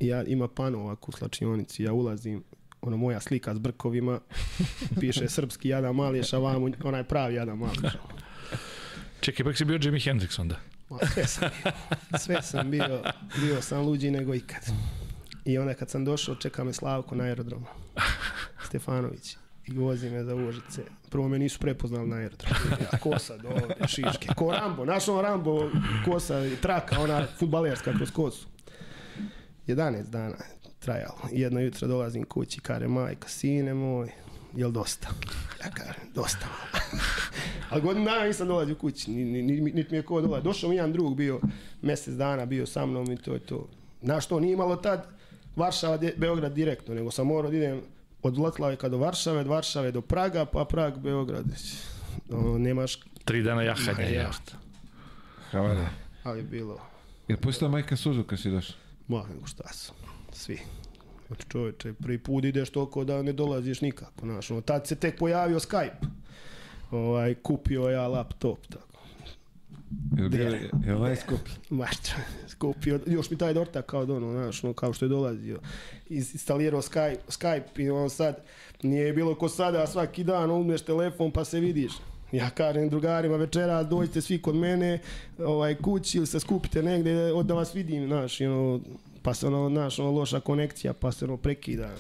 [0.01, 2.43] Ja ima pano ovako u slačionici, ja ulazim,
[2.83, 4.21] ono moja slika s brkovima,
[5.01, 7.93] piše srpski Adam Mališ, a vamo onaj pravi Adam Mališ.
[9.21, 10.74] Čekaj, pak si bio Jimi Hendrix onda.
[10.89, 11.73] Ma, sve sam bio,
[12.19, 13.03] sve sam bio,
[13.41, 14.63] bio sam luđi nego ikad.
[15.45, 17.67] I onda kad sam došao, čeka me Slavko na aerodromu,
[18.67, 19.37] Stefanović.
[19.67, 20.83] I vozi me za Užice.
[21.11, 22.55] Prvo me nisu prepoznali na aerodromu.
[23.01, 24.29] Kosa do ovde, šiške.
[24.37, 25.71] Ko Rambo, znaš ono Rambo,
[26.05, 28.49] kosa i traka, ona futbalerska kroz kosu.
[29.67, 30.37] 11 dana
[30.79, 31.19] trajalo.
[31.33, 34.13] Jedno jutro dolazim kući, kare majka, sine moj,
[34.57, 35.09] jel dosta?
[35.65, 36.47] Ja kažem, dosta.
[37.71, 40.43] Ali godinu dana nisam dolazio kući, ni, ni, ni, niti mi je ko dolazio.
[40.43, 41.41] Došao mi jedan drug, bio
[41.83, 43.69] mjesec dana, bio sa mnom i to je to.
[44.03, 45.07] Znaš to, nije imalo tad
[45.57, 47.81] Varšava, de, Beograd direktno, nego sam morao da idem
[48.23, 51.45] od Vlotlaveka do Varšave, od Varšave do Praga, pa Prag, Beograd.
[52.31, 54.09] Ono, nemaš, Tri dana jahanja.
[54.09, 54.23] Ja.
[54.23, 54.31] Ja.
[55.51, 55.87] Hvala.
[56.25, 56.79] ali bilo,
[57.29, 58.77] Je pustila majka suzu kad si došao?
[59.09, 59.93] ma nego šta su,
[60.33, 60.61] svi.
[61.27, 65.19] Znači čovječe, prvi put ideš toliko da ne dolaziš nikako, znaš, ono, tad se tek
[65.19, 66.07] pojavio Skype.
[66.91, 68.99] Ovaj, kupio ja laptop, tako.
[70.17, 70.49] Je bio,
[70.87, 71.55] je najskuplji?
[71.81, 72.13] Mašta,
[72.49, 75.61] skupio, još mi taj dortak kao ono, znaš, ono, kao što je dolazio.
[76.09, 78.37] Instalirao Skype, Skype i on sad,
[78.83, 81.93] nije bilo ko sada, svaki dan uzmeš telefon pa se vidiš.
[82.33, 84.99] Ja kažem drugarima večera dođite svi kod mene
[85.39, 88.81] ovaj, kući ili se skupite negde od da vas vidim, znaš, ono,
[89.25, 91.91] pa se ono, znaš, ono, loša konekcija, pa se ono prekida.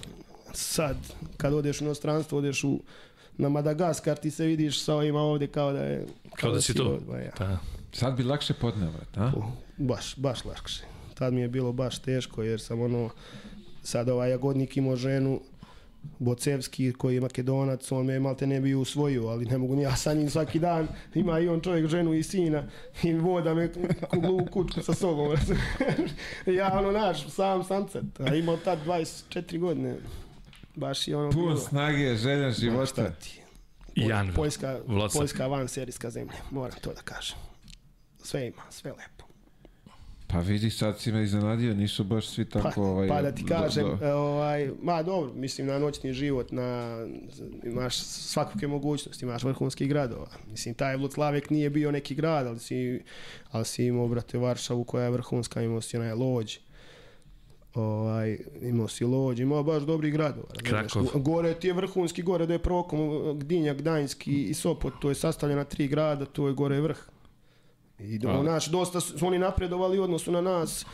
[0.53, 0.97] Sad,
[1.37, 2.81] kad odeš u inostranstvo, odeš u,
[3.37, 6.07] na Madagaskar, ti se vidiš sa ovima ovde kao da je...
[6.37, 6.99] Kao da si tu.
[7.25, 7.47] ja.
[7.47, 7.59] Da.
[7.93, 9.33] Sad bi lakše podneo, brat, a?
[9.77, 10.85] Baš, baš lakše.
[11.15, 13.11] Tad mi je bilo baš teško jer sam ono,
[13.83, 15.41] sad ovaj jagodnik imao ženu,
[16.19, 19.97] Bocevski koji je makedonac, on me malte ne bi usvojio, ali ne mogu ni ja
[19.97, 22.65] sa njim svaki dan, ima i on čovjek ženu i sina
[23.03, 23.73] i voda me
[24.11, 25.37] kuglu u kućku sa sobom.
[26.59, 29.97] ja ono naš, sam samcat, a imao tad 24 godine.
[30.75, 31.57] Baš je ono Pun bilo.
[31.57, 33.11] snage, želja Šta života.
[33.11, 33.41] ti?
[33.95, 34.09] I.
[34.35, 34.79] Poljska.
[35.13, 37.37] Poljska van serijska zemlja, moram to da kažem.
[38.23, 39.14] Sve ima, sve lepo.
[40.27, 42.71] Pa vidi, sad si me iznenadio, nisu baš svi tako...
[42.75, 46.13] Pa, ovaj, pa da ti do- kažem, do- e, ovaj, ma dobro, mislim na noćni
[46.13, 46.99] život, na,
[47.65, 50.27] imaš svakakve mogućnosti, imaš vrhunskih gradova.
[50.51, 53.03] Mislim, taj Vloclavek nije bio neki grad, ali si,
[53.51, 56.57] ali si imao, brate, Varšavu koja je vrhunska, imao si onaj Lođ,
[57.75, 60.49] ovaj, imao si Lođ, imao baš dobri gradova.
[60.63, 61.07] Krakov.
[61.15, 63.01] Gore ti je vrhunski, gore da je prokom
[63.39, 66.99] Gdinja, Gdanjski i Sopot, to je sastavljeno na tri grada, to je gore vrh.
[68.09, 70.87] I do, naš, dosta su oni napredovali u odnosu na nas.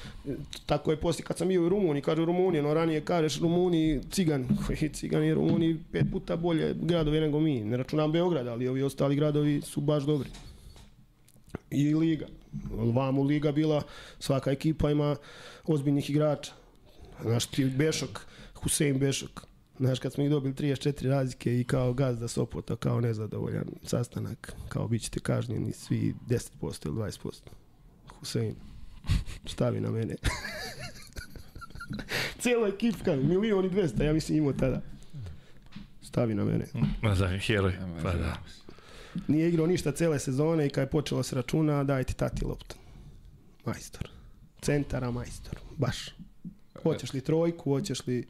[0.66, 4.49] Tako je poslije kad sam bio u Rumuniji, kaže Rumunije, no ranije kažeš Rumuniji, Cigan,
[4.66, 7.65] koji Cigan je Rumuniji pet puta bolje gradovi nego mi.
[7.65, 10.28] Ne računam Beograd, ali ovi ostali gradovi su baš dobri.
[11.70, 12.27] I Liga.
[12.70, 13.82] Vamo Liga bila,
[14.19, 15.16] svaka ekipa ima
[15.66, 16.53] ozbiljnih igrača.
[17.23, 18.20] Znaš ti Bešok,
[18.55, 19.49] Husein Bešok.
[19.81, 24.89] Znaš, kad smo ih dobili 34 razlike i kao gazda Sopota, kao nezadovoljan sastanak, kao
[24.89, 27.32] bit ćete kažnjeni svi 10% ili 20%.
[28.19, 28.55] Husein,
[29.47, 30.15] stavi na mene.
[32.40, 34.82] Cijela ekipka, milion i dvesta, ja mislim imao tada.
[36.02, 36.66] Stavi na mene.
[37.02, 37.77] Ma da, heroj.
[38.02, 38.36] Pa da.
[39.28, 42.77] Nije igrao ništa cele sezone i kad je počelo se računa, dajte tati loptu.
[43.65, 44.11] Majstor.
[44.61, 45.59] Centara majstor.
[45.77, 46.15] Baš.
[46.82, 48.27] Hoćeš li trojku, hoćeš li...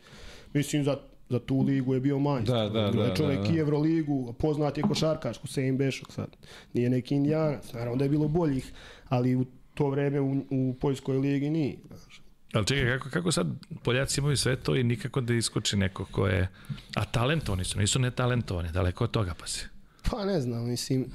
[0.53, 2.57] Mislim, za, za tu ligu je bio majstor.
[2.57, 3.55] Da, da, je da, čovjek da, da.
[3.55, 6.37] i Evroligu, poznat je košarkaš, Husein Bešok sad.
[6.73, 8.73] Nije neki indijanac, naravno da je bilo boljih,
[9.09, 9.45] ali u
[9.75, 11.77] to vreme u, u Poljskoj ligi nije.
[11.89, 12.23] Znaš.
[12.53, 13.47] Ali čekaj, kako, kako sad
[13.83, 16.49] Poljaci imaju sve to i nikako da iskoči neko ko je...
[16.95, 19.67] A talentovani su, nisu netalentovani, daleko od toga pa si.
[20.11, 21.07] Pa ne znam, mislim,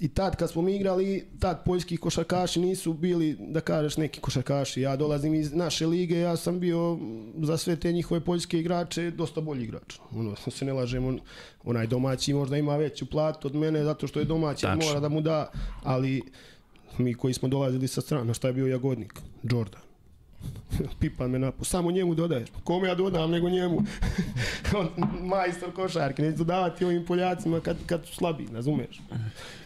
[0.00, 4.80] i tad kad smo mi igrali, tad poljski košarkaši nisu bili, da kažeš, neki košarkaši.
[4.80, 6.98] Ja dolazim iz naše lige, ja sam bio
[7.42, 9.98] za sve te njihove poljske igrače dosta bolji igrač.
[10.16, 11.20] Ono, se ne lažem, on,
[11.64, 14.86] onaj domaći možda ima veću platu od mene zato što je domaći, Tačno.
[14.86, 15.50] mora da mu da,
[15.82, 16.22] ali
[16.98, 19.14] mi koji smo dolazili sa strana, šta je bio Jagodnik?
[19.42, 19.87] Jordan.
[21.00, 21.64] Pipa me napo.
[21.64, 22.48] Samo njemu dodaješ.
[22.64, 23.82] Kome ja dodam nego njemu?
[24.78, 24.88] On,
[25.26, 26.22] majstor košarke.
[26.22, 29.00] Neću dodavati ovim Poljacima kad, kad su slabi, razumeš?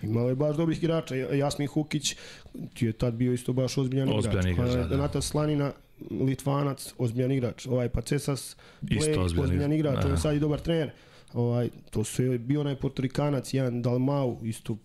[0.02, 1.14] Imao je baš dobrih igrača.
[1.14, 2.16] Jasmin Hukić
[2.74, 4.18] ti je tad bio isto baš ozbiljan igrač.
[4.24, 4.88] Ozbiljan igrač, Pa, da, da.
[4.88, 5.72] Donata Slanina,
[6.10, 7.66] Litvanac, ozbiljan igrač.
[7.66, 9.92] Ovaj Pacesas, Blake, ozbiljan ozbiljan igrač.
[9.92, 10.04] igrač.
[10.04, 10.16] On Da.
[10.16, 10.90] je sad i dobar trener.
[11.32, 14.76] Ovaj, to su je bio onaj Portorikanac, jedan Dalmau, isto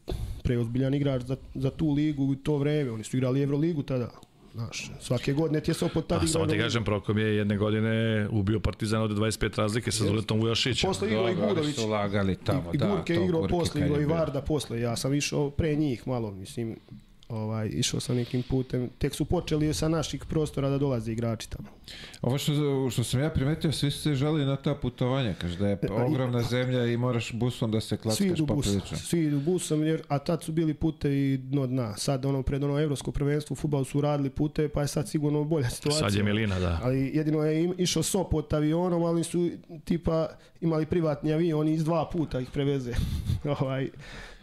[0.43, 2.91] preozbiljan igrač za, za tu ligu u to vreme.
[2.91, 4.09] Oni su igrali Euroligu tada.
[4.57, 7.57] Znaš, svake godine ti je Sopot tad Pa igrao samo ti kažem, Prokom je jedne
[7.57, 10.88] godine ubio Partizan od 25 razlike sa Zuletom Vujašićem.
[10.88, 11.75] Posle igrao i Dobro, ali Gurović.
[11.75, 12.88] su lagali tamo, I, i da.
[12.88, 14.05] Gurke igrao posle, igrao je i.
[14.05, 14.79] Varda posle.
[14.79, 16.79] Ja sam išao pre njih malo, mislim,
[17.29, 18.89] ovaj, išao sam nekim putem.
[18.97, 21.69] Tek su počeli sa naših prostora da dolaze igrači tamo.
[22.21, 25.33] Ovo što, što sam ja primetio, svi su se žali na ta putovanja.
[25.41, 29.19] Kaže da je ogromna zemlja i moraš busom da se Svi klackaš idu busom, svi
[29.19, 31.97] idu busom, jer, a tad su bili putevi dno dna.
[31.97, 35.43] Sad ono pred ono evropsko prvenstvo u fudbalu su radili puteve, pa je sad sigurno
[35.43, 36.09] bolja situacija.
[36.09, 36.79] Sad je Milina, da.
[36.83, 39.49] Ali jedino je im, išao Sopot avionom, ali su
[39.85, 40.27] tipa
[40.61, 42.93] imali privatni avion i iz dva puta ih preveze.
[43.59, 43.89] ovaj,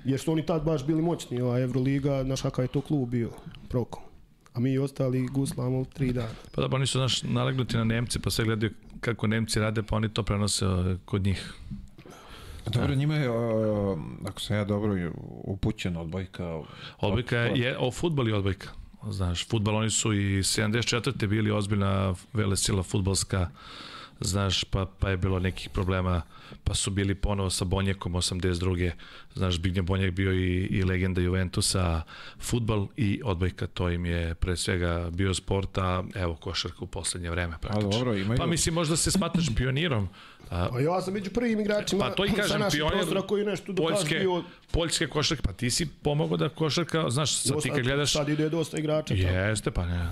[0.04, 3.30] jer su oni tad baš bili moćni, ova Evroliga, znaš kakav je to klub bio,
[3.68, 4.02] Proko.
[4.52, 6.34] A mi ostali guslamo tri dana.
[6.54, 9.82] Pa da, pa oni su naš nalegnuti na Nemce, pa sve gledaju kako Nemci rade,
[9.82, 11.54] pa oni to prenose e, kod njih.
[12.66, 13.28] Dobro, njima je,
[14.26, 15.10] ako sam ja dobro
[15.44, 16.62] upućen odbojka.
[17.00, 18.68] Odbojka je, je o futbol je odbojka.
[19.10, 21.26] Znaš, futbol oni su i 74.
[21.26, 23.48] bili ozbiljna velesila futbolska,
[24.20, 26.22] znaš, pa, pa je bilo nekih problema,
[26.64, 28.90] pa su bili ponovo sa Bonjekom 82.
[29.34, 32.02] Znaš, Bignje Bonjek bio i, i legenda Juventusa,
[32.38, 37.30] futbol i odbojka, to im je pre svega bio sport, a evo košarka u poslednje
[37.30, 37.90] vreme A praktično.
[37.90, 38.38] dobro, imaju...
[38.38, 40.08] Pa mislim, možda se smatraš pionirom,
[40.50, 43.44] a, Pa ja sam među prvim igračima Pa to i sa kažem, naših pionir koji
[43.44, 44.42] nešto Poljske, bio...
[44.70, 48.48] poljske košarke, pa ti si pomogao da košarka, znaš, sad ti kad gledaš, Sad ide
[48.48, 49.14] dosta igrača.
[49.14, 50.08] Jeste, pa ne.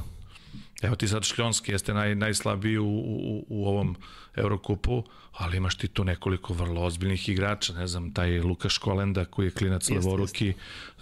[0.83, 3.97] Evo ti sad Škljonski jeste naj, najslabiji u, u, u ovom
[4.37, 5.03] Eurokupu,
[5.33, 9.51] ali imaš ti tu nekoliko vrlo ozbiljnih igrača, ne znam, taj Luka Školenda koji je
[9.51, 10.53] klinac Jeste, levoruki,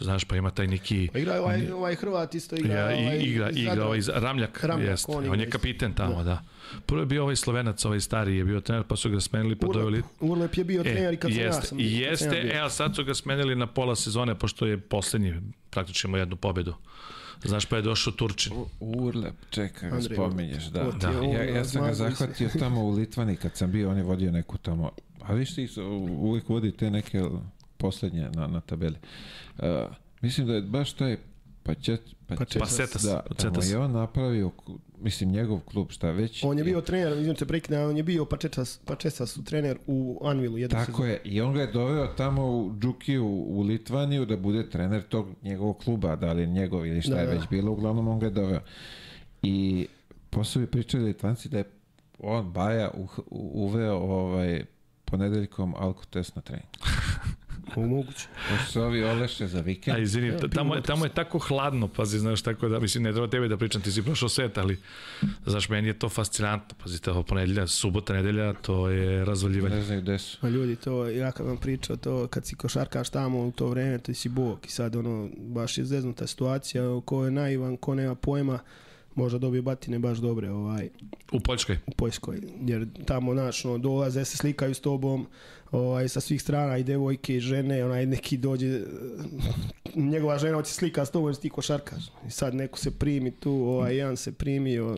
[0.00, 1.08] znaš, pa ima taj neki...
[1.12, 2.74] Pa igra ovaj, ovaj Hrvat isto igra.
[2.74, 5.12] Ja, ovaj, igra, igra ovaj Ramljak, Ramljak, jeste.
[5.12, 6.42] on On, je kapiten tamo, da.
[6.86, 9.66] Prvo je bio ovaj Slovenac, ovaj stari je bio trener, pa su ga smenili, pa
[9.66, 9.98] doveli...
[9.98, 11.60] Urlep, Urlep je bio trener i kad ja jeste, sam.
[11.60, 14.78] kad sam jeste, ja e, a sad su ga smenili na pola sezone, pošto je
[14.78, 15.34] poslednji,
[15.70, 16.74] praktično jednu pobedu.
[17.44, 18.52] Znaš, pa je došao Turčin.
[18.80, 20.90] Urlep, čekaj, ga Andrej spominješ, da.
[21.00, 21.10] Da.
[21.10, 24.58] Ja, ja sam ga zahvatio tamo u Litvani kad sam bio, on je vodio neku
[24.58, 24.90] tamo,
[25.22, 25.68] a viš ti
[26.20, 27.22] uvijek vodi te neke
[27.76, 28.96] poslednje na, na tabeli.
[29.58, 29.64] Uh,
[30.20, 31.16] mislim da je baš taj
[31.62, 33.02] Pačet, Pačet, Pacetas.
[33.02, 33.70] da, tamo Pacetas.
[33.70, 34.50] je on napravio,
[34.98, 36.44] mislim njegov klub, šta već.
[36.44, 40.20] On je bio trener, izvijem te prekine, on je bio Pačetas, Pačetas su trener u
[40.24, 41.04] Anvilu jednu Tako sezonu.
[41.04, 45.26] je, i on ga je doveo tamo u Džukiju u Litvaniju da bude trener tog
[45.42, 47.32] njegovog kluba, da li je njegov ili šta Da, je da.
[47.32, 48.60] već bilo, uglavnom on ga je doveo.
[49.42, 49.86] I
[50.30, 51.64] posle bi pričali Litvanci da je
[52.18, 53.10] on, Baja, uh,
[53.54, 54.64] uveo ovaj,
[55.04, 56.68] ponedeljkom alkotest na trening.
[57.76, 58.26] Moguće.
[58.50, 59.98] Pošto su ovi oleše za A vikend.
[59.98, 63.12] izvini, Evo, t- tamo, je, tamo je tako hladno, pazi, znaš, tako da, mislim, ne
[63.12, 64.78] treba tebe da pričam, ti si prošao svet, ali,
[65.46, 69.76] znaš, meni je to fascinantno, pazite, ovo ponedelja, subota, nedelja, to je razvaljivanje.
[69.76, 70.38] Ne znaju gde su.
[70.40, 73.98] A ljudi, to, ja kad vam pričao to, kad si košarkaš tamo u to vreme,
[73.98, 78.14] ti si bog i sad ono, baš je zeznuta situacija, ko je naivan, ko nema
[78.14, 78.58] pojma,
[79.14, 80.88] možda dobije batine baš dobre ovaj,
[81.32, 81.78] U Poljskoj.
[81.86, 85.26] u Poljskoj, jer tamo, znaš, no, dolaze, se slikaju s tobom,
[85.70, 88.80] ovaj, sa svih strana i devojke i žene, onaj neki dođe,
[89.94, 92.04] njegova žena hoće slika s tobom ti košarkaš.
[92.26, 94.96] I sad neko se primi tu, ovaj, jedan se primio,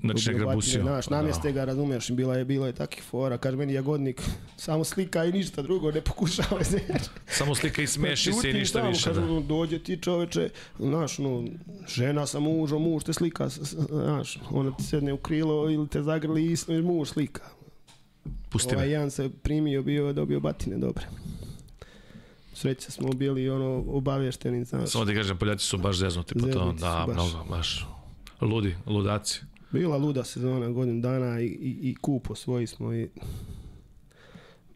[0.00, 0.82] Znači, ne grabusio.
[0.82, 4.22] Znaš, namjeste ga, razumeš, bila je, bilo je takih fora, kaže meni jagodnik,
[4.56, 6.80] samo slika i ništa drugo, ne pokušava se.
[7.38, 9.04] Samo slika i smeši se i ništa tamo, više.
[9.04, 9.40] Kaže, Da.
[9.40, 10.48] dođe ti čoveče,
[10.78, 11.44] znaš, no,
[11.88, 16.56] žena sa mužom, muž te slika, znaš, ona ti sedne u krilo ili te zagrli
[16.68, 17.42] i muž slika.
[18.48, 21.04] Pusti Ovaj jedan se primio, bio, dobio batine dobre.
[22.54, 24.90] Sreća smo bili ono obavješteni, znaš.
[24.90, 26.72] Samo ti kažem, Poljaci su baš zeznuti po to.
[26.72, 27.86] Da, mnogo, baš.
[28.40, 29.40] Ludi, ludaci.
[29.72, 31.50] Bila luda sezona godinu dana i, i,
[31.82, 33.08] i kup osvoji smo i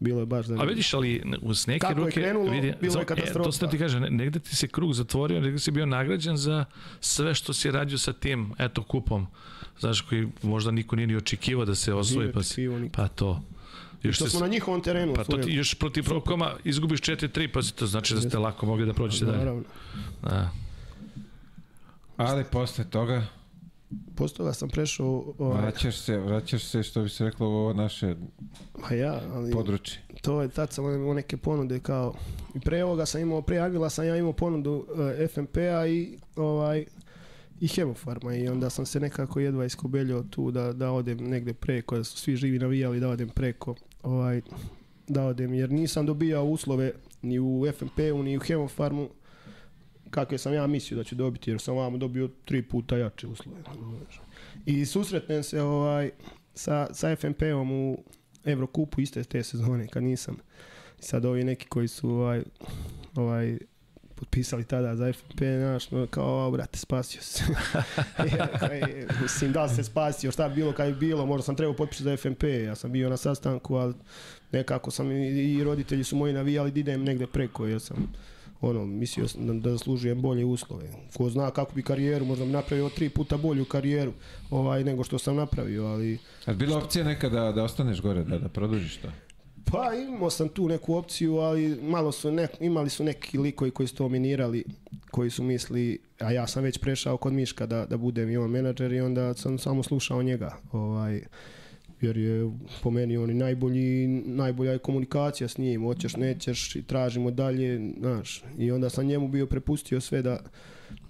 [0.01, 0.69] bilo je baš A zanimljivo.
[0.69, 2.13] vidiš, ali uz neke Kako je ruke...
[2.13, 3.45] krenulo, vidi, bilo je za- E, katastrofa.
[3.45, 6.65] to sam ti kažem, ne- negde ti se krug zatvorio, negde si bio nagrađen za
[7.01, 9.27] sve što si radio sa tim, eto, kupom.
[9.79, 12.33] Znaš, koji možda niko nije ni očekivao da se osvoji.
[12.33, 13.43] Pa, si- pa to.
[14.03, 17.63] Još, Što smo na njihovom terenu pa to ti, još protiv Prokoma izgubiš 4-3, pa
[17.63, 19.39] si to znači da ste lako mogli da prođete dalje.
[19.39, 19.63] Naravno.
[20.23, 20.51] Da.
[22.17, 23.27] Ali posle toga
[24.17, 28.15] Posle toga sam prešao, ovaj, vraćaš se, vraćaš se što bi se reklo ovo naše
[28.81, 30.03] pa ja, ali područje.
[30.23, 32.15] to je, tad sam imao neke ponude kao,
[32.55, 36.85] i pre ovoga sam imao, pre Agila sam ja imao ponudu uh, FMP-a i ovaj,
[37.61, 41.97] i Hemofarma i onda sam se nekako jedva iskobeljao tu da, da odem negde preko,
[41.97, 44.41] da su svi živi navijali da odem preko, ovaj,
[45.09, 46.93] da odem, jer nisam dobijao uslove
[47.23, 49.09] ni u FMP-u, ni u Hemofarmu,
[50.11, 53.59] kakve sam ja mislio da ću dobiti, jer sam vamo dobio tri puta jače uslove.
[54.67, 56.11] I susretnem se ovaj,
[56.55, 58.05] sa, sa FMP-om u
[58.45, 60.37] Evrokupu iste te sezone, kad nisam.
[61.01, 62.43] Sad ovi neki koji su ovaj,
[63.15, 63.59] ovaj,
[64.15, 67.45] potpisali tada za FNP, znaš, no, kao, "A, brate, spasio se.
[69.23, 72.17] Mislim, da se spasio, šta bi bilo kad bi bilo, možda sam trebao potpisati za
[72.17, 73.95] FNP, ja sam bio na sastanku, ali
[74.53, 78.13] nekako sam i, i roditelji su moji navijali da idem negde preko, jer sam
[78.67, 80.89] ono, mislio sam da, da zaslužujem bolje uslove.
[81.17, 84.13] Ko zna kako bi karijeru, možda bi napravio tri puta bolju karijeru
[84.51, 88.39] ovaj, nego što sam napravio, ali A bila opcija neka da, da ostaneš gore, da,
[88.39, 89.09] da produžiš to?
[89.73, 93.87] Pa imao sam tu neku opciju, ali malo su ne, imali su neki likovi koji
[93.87, 94.65] su to minirali,
[95.11, 98.51] koji su misli, a ja sam već prešao kod Miška da, da budem i on
[98.51, 100.57] menadžer i onda sam samo slušao njega.
[100.73, 101.23] Ovaj,
[102.01, 102.51] jer je
[102.83, 107.93] po meni on i najbolji, najbolja je komunikacija s njim, hoćeš, nećeš i tražimo dalje,
[107.99, 108.45] znaš.
[108.59, 110.39] I onda sam njemu bio prepustio sve da,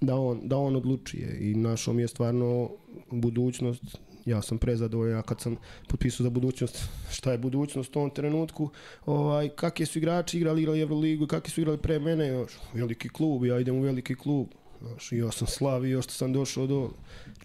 [0.01, 1.39] da, on, da on odlučuje.
[1.41, 2.71] I našo mi je stvarno
[3.11, 5.57] budućnost ja sam prezadovoljan, ja kad sam
[5.89, 8.71] potpisao za budućnost, šta je budućnost u tom trenutku,
[9.07, 13.45] ovaj, kakvi su igrači igrali, igrali Euroligu, kakvi su igrali pre mene, još, veliki klub,
[13.45, 14.47] ja idem u veliki klub,
[14.81, 16.91] Znaš, i ja sam slavio što sam došao do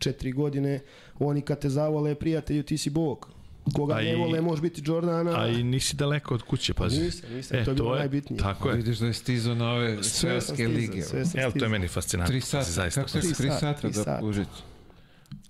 [0.02, 0.80] četiri godine,
[1.20, 3.30] oni kad te zavole prijatelju, ti si bog.
[3.76, 5.40] Koga A ne i- vole, može biti Jordana.
[5.40, 7.02] A i nisi daleko od kuće, pazi.
[7.02, 8.40] Nisam, nisam, E, to je bilo to je- najbitnije.
[8.40, 8.76] Tako je.
[8.76, 11.02] Vidiš da je stizao na ove Sve sam sveske stizao, lige.
[11.02, 12.32] sve sam Evo, to je meni fascinantno.
[12.32, 13.02] Tri sata, Zaista.
[13.02, 14.26] kako se Tri tri sata, sata tri da sata.
[14.26, 14.64] Užicu.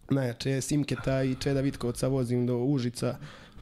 [0.10, 3.18] Najjače, Simketa i Čeda Vitkovca vozim do Užica,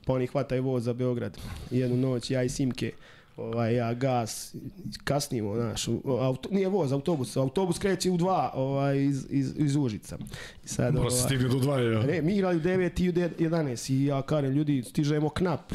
[0.05, 1.37] pa oni hvataju voz za Beograd.
[1.71, 2.91] Jednu noć, ja i Simke,
[3.39, 4.55] ovaj, ja gas,
[5.03, 5.87] kasnimo, znaš,
[6.21, 10.17] auto, nije voz, autobus, autobus kreće u dva ovaj, iz, iz, iz Užica.
[10.65, 12.03] I sad, Mora ovaj, stigne do dva, ja.
[12.03, 15.73] Ne, mi igrali u 9 i u 11 i ja kažem, ljudi, stižemo knap.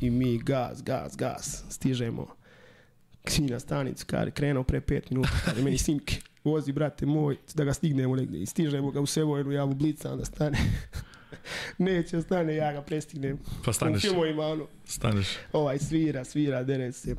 [0.00, 2.26] I mi gas, gas, gas, stižemo.
[3.24, 7.72] Kina stanicu, kare, krenuo pre 5 minuta, kaže meni Simke, vozi, brate moj, da ga
[7.72, 8.42] stignemo negdje.
[8.42, 10.58] I stižemo ga u Sevojnu, ja mu blicam da stane.
[11.80, 13.38] Neće stane, ja ga prestignem.
[13.64, 15.28] Pa U staneš, filmovima, ono, staneš.
[15.52, 17.16] ovaj svira, svira, dere se.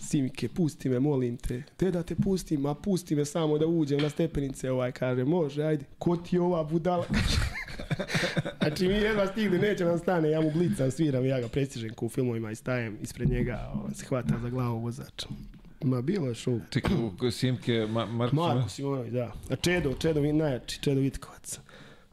[0.00, 1.62] Simke, pusti me, molim te.
[1.76, 5.62] Te da te pustim, a pusti me samo da uđem na stepenice, ovaj kaže, može,
[5.62, 5.84] ajde.
[5.98, 7.04] Ko ti je ova budala?
[8.58, 12.06] znači mi jedva stigli, neće nam stane, ja mu blicam, sviram, ja ga prestižem ko
[12.06, 15.24] u filmovima i stajem ispred njega, on se hvata za glavu vozač.
[15.82, 16.60] Ma bilo je šou.
[16.70, 19.32] Ti u- u Simke, Ma, Marko Marko Simonović, da.
[19.50, 21.58] A Čedo, Čedo najjači, Čedo Vitkovac.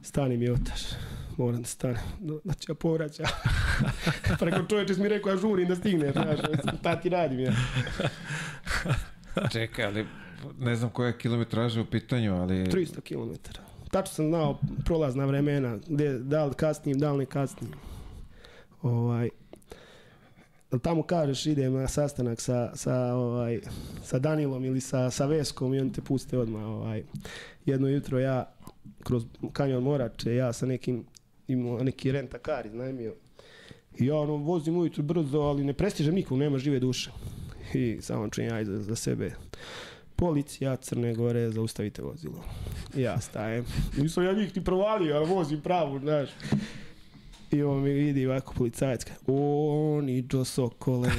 [0.00, 0.82] Stani mi otaš.
[1.36, 1.94] Moram da
[2.44, 3.24] da ću ja povraća.
[4.40, 6.12] Preko čovječe mi rekao, ja žurim da stigneš.
[6.12, 6.38] Znaš,
[6.80, 7.52] šta ti radim ja?
[9.52, 10.06] Čekaj, ali
[10.58, 12.54] ne znam koja je kilometraža u pitanju, ali...
[12.54, 13.50] 300 km.
[13.90, 17.70] Tačno sam znao prolazna vremena, gde, da li kasnim, da li ne kasnim.
[18.82, 19.28] Ovaj,
[20.82, 23.60] tamo kažeš idem na sastanak sa, sa, ovaj,
[24.04, 26.62] sa Danilom ili sa, sa Veskom i oni te puste odmah.
[26.62, 27.02] Ovaj.
[27.66, 28.52] Jedno jutro ja
[29.04, 31.04] kroz kanjon Morače, ja sa nekim,
[31.48, 33.14] imao neki rentakar iznajmio.
[33.98, 37.10] I ja ono, vozim ujutru brzo, ali ne prestižem nikom, nema žive duše.
[37.74, 39.30] I samo čujem ja iza za sebe.
[40.16, 42.44] Policija Crne Gore, zaustavite vozilo.
[42.96, 43.64] Ja stajem.
[43.96, 46.30] Nisam ja njih ni provalio, ali vozim pravo, znaš.
[47.50, 51.10] I on mi vidi ovako policajac, kaže, o, Niđo Sokole,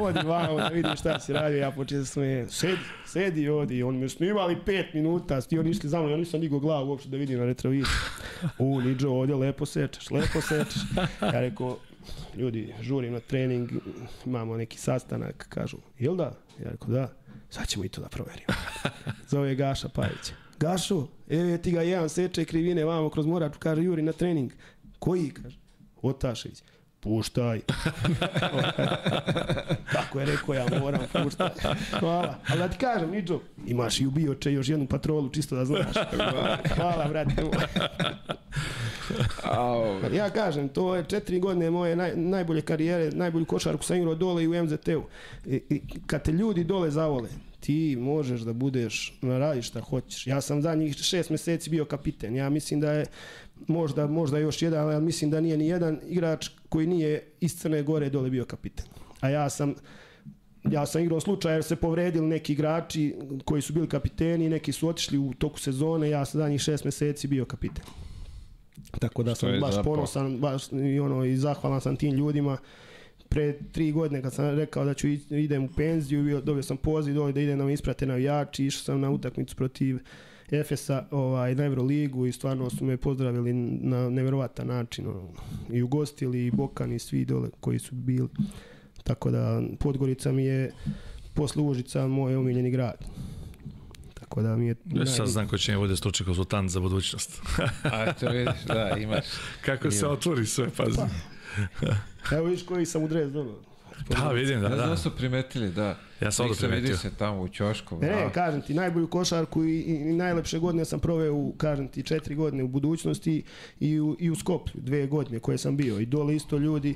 [0.00, 3.96] odi vamo da vidi šta si radio, ja počeo da smijem, sedi, sedi odi, on
[3.96, 7.16] me snimali pet minuta, sti oni išli za mnom, ja nisam digao glavu uopšte da
[7.16, 7.90] vidim na retrovizu.
[8.58, 10.82] O, Niđo, ovdje lepo sečeš, lepo sečeš.
[11.22, 11.78] Ja rekao,
[12.36, 13.70] ljudi, žurim na trening,
[14.26, 16.32] imamo neki sastanak, kažu, jel da?
[16.64, 17.12] Ja rekao, da,
[17.50, 18.46] sad ćemo i to da proverimo.
[19.28, 20.32] Zove Gaša Pajić.
[20.60, 24.52] Gašo, evo ti ga jedan seče krivine vamo kroz moraču, kaže, juri na trening.
[24.98, 25.63] Koji, kaže?
[26.08, 26.62] Otašević.
[27.00, 27.60] Puštaj.
[29.92, 31.48] Tako je rekao, ja moram puštaj.
[32.00, 32.34] Hvala.
[32.48, 35.94] Ali da ti kažem, Niđo, imaš i u bioče još jednu patrolu, čisto da znaš.
[36.76, 37.34] Hvala, brate.
[40.12, 44.44] Ja kažem, to je četiri godine moje naj, najbolje karijere, najbolju košarku sam igrao dole
[44.44, 45.02] i u MZT-u.
[45.46, 47.28] I kad te ljudi dole zavole,
[47.64, 50.26] ti možeš da budeš, radiš šta hoćeš.
[50.26, 52.36] Ja sam zadnjih šest meseci bio kapiten.
[52.36, 53.06] Ja mislim da je
[53.66, 57.82] možda, možda još jedan, ali mislim da nije ni jedan igrač koji nije iz Crne
[57.82, 58.86] Gore dole bio kapiten.
[59.20, 59.74] A ja sam
[60.70, 63.14] ja sam igrao slučaj jer se povredili neki igrači
[63.44, 67.28] koji su bili kapiteni, neki su otišli u toku sezone, ja sam zadnjih šest meseci
[67.28, 67.84] bio kapiten.
[69.00, 72.14] Tako da Što sam baš za po- ponosan baš i ono i zahvalan sam tim
[72.14, 72.58] ljudima.
[73.34, 77.14] Pre tri godine kad sam rekao da ću idem u penziju, bio- dobio sam poziv
[77.14, 79.98] dole da idem me isprate navijači, išao sam na utakmicu protiv
[80.50, 85.06] Efesa ovaj, na Euroligu i stvarno su me pozdravili na neverovatan način.
[85.06, 85.28] Ono,
[85.70, 88.28] I ugostili, i Bokan, i svi dole koji su bili.
[89.04, 90.72] Tako da Podgorica mi je
[91.34, 93.04] posle Užica moj omiljeni grad.
[94.14, 94.74] Tako da mi je...
[94.86, 97.40] Ja sad znam ko će mi bude stručni konsultant za budućnost.
[97.82, 99.24] A to vidiš, da, imaš.
[99.66, 100.98] Kako se otvori sve, pazi.
[102.32, 103.54] Evo viš koji sam u dres dobro.
[104.08, 104.96] Da, vidim, da, Ne znam da da.
[104.96, 105.96] su primetili, da.
[106.20, 106.82] Ja sam ovdje Nisam primetio.
[106.82, 107.98] vidio se tamo u ćošku.
[107.98, 111.88] Ne, ne, kažem ti, najbolju košarku i, i, i najlepše godine sam proveo u, kažem
[111.88, 113.42] ti, četiri godine u budućnosti
[113.80, 115.98] i u, i u Skoplju, dve godine koje sam bio.
[115.98, 116.94] I dole isto ljudi,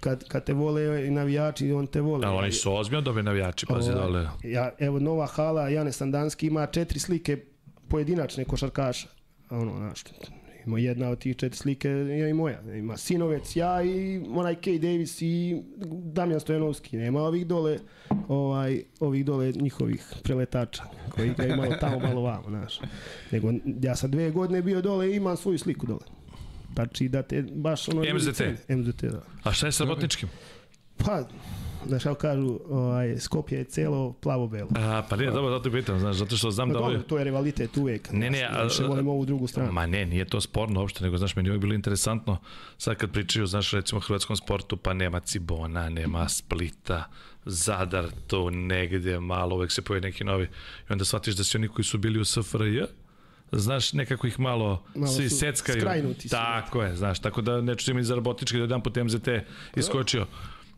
[0.00, 2.26] kad, kad te vole i navijači, on te vole.
[2.26, 4.28] Da, oni su ozbiljno dobri navijači, pazi Ovaj, dole.
[4.44, 7.44] Ja, evo, nova hala, Jane Sandanski ima četiri slike
[7.88, 9.08] pojedinačne košarkaša.
[9.50, 10.04] Ono, znaš,
[10.66, 12.60] ima jedna od tih četiri slike je i moja.
[12.74, 15.62] Ima Sinovec, ja i onaj Kay Davis i
[16.12, 16.96] Damjan Stojanovski.
[16.96, 17.78] Nema ovih dole,
[18.28, 22.80] ovaj, ovih dole njihovih preletača koji igraju malo tamo, malo vamo, znaš.
[23.30, 26.04] Nego, ja sam dve godine bio dole i imam svoju sliku dole.
[26.74, 28.02] Znači da te baš ono...
[28.14, 28.40] MZT.
[28.68, 29.22] MZT, da.
[29.42, 30.28] A šta je sa robotničkim?
[30.96, 31.28] Pa,
[31.86, 34.68] znaš kako kažu, ovaj, Skopje je celo plavo-belo.
[34.76, 37.02] A, pa nije, dobro, zato pitam, znaš, zato što znam Pa da dobro, ovi...
[37.02, 38.12] to je rivalitet uvek.
[38.12, 39.72] Ne, ne, a- više volim ovu drugu stranu.
[39.72, 42.36] Ma ne, nije to sporno uopšte, nego znaš, meni je bilo interesantno,
[42.78, 47.04] sad kad pričaju, znaš, recimo o hrvatskom sportu, pa nema Cibona, nema Splita,
[47.44, 50.44] Zadar, to negdje malo, uvek se pojavi neki novi,
[50.90, 52.80] i onda shvatiš da svi oni koji su bili u SFRJ,
[53.52, 55.80] znaš, nekako ih malo, Malo svi su seckaju.
[55.80, 56.28] skrajnuti su.
[56.30, 59.28] Tako je, znaš, tako da ne čujem i za robotički da jedan put MZT
[59.76, 60.26] iskočio.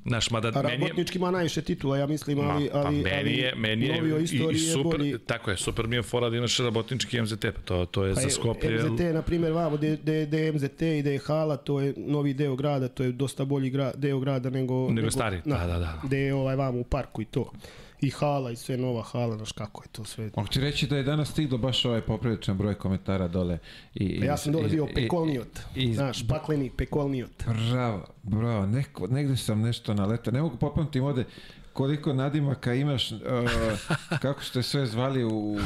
[0.06, 3.02] Znaš, mada A meni je, Rabotnički ima najviše titula, ja mislim, Ma, ali, pa ali,
[3.02, 5.18] meni je, meni je novio i, i je super, bolji.
[5.18, 8.20] tako je, super mi je fora da imaš robotnički MZT, pa to, to je Pa
[8.20, 8.82] za je, Skoplje.
[8.82, 12.56] MZT, na primjer, vamo, gde je MZT i gde je Hala, to je novi deo
[12.56, 14.90] grada, to je dosta bolji gra, deo grada nego...
[14.90, 16.00] Nego stari, da, da, da.
[16.04, 17.52] Gde je ovaj vamo u parku i to.
[18.02, 20.30] I Hala i sve nova Hala, znaš kako je to sve.
[20.36, 23.58] Mogu ti reći da je danas stiglo baš ovaj popriličan broj komentara dole.
[23.94, 25.60] I, Pa ja sam dole bio pekolniot.
[25.74, 27.44] i- Znaš, pakleni pekolniot.
[27.46, 30.32] Bravo, bravo, neko, negde sam nešto naletao.
[30.32, 31.24] Ne mogu popamtim ovde
[31.72, 33.18] koliko nadimaka imaš, uh,
[34.22, 35.58] kako ste sve zvali u...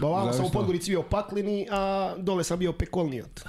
[0.00, 3.40] Ba ovamo sam u Podgorici bio pakleni, a dole sam bio pekolniot.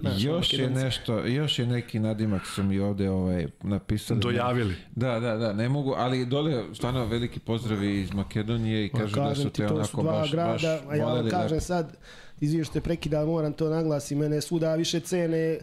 [0.00, 4.20] Znaš, Još je nešto, još je neki nadimak su mi ovde ovaj, napisali.
[4.20, 4.74] Dojavili.
[4.94, 9.34] Da, da, da, ne mogu, ali dole stvarno veliki pozdravi iz Makedonije i kažu da
[9.34, 11.96] su ti, te onako su dva baš, grada, baš a ja vam voljeli kažem sad,
[12.40, 15.58] izviš te prekida, moram to naglasi, mene svuda više cene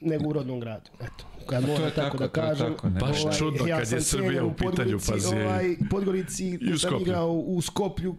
[0.00, 0.90] nego u rodnom gradu.
[1.00, 2.74] Eto, kad to moram tako, tako, da kažem.
[2.74, 3.00] tako, ne.
[3.00, 5.34] Baš čudno kad je Srbija u pitanju, pazi.
[5.34, 8.14] Ovaj, Podgorici, I u sam igrao u Skoplju,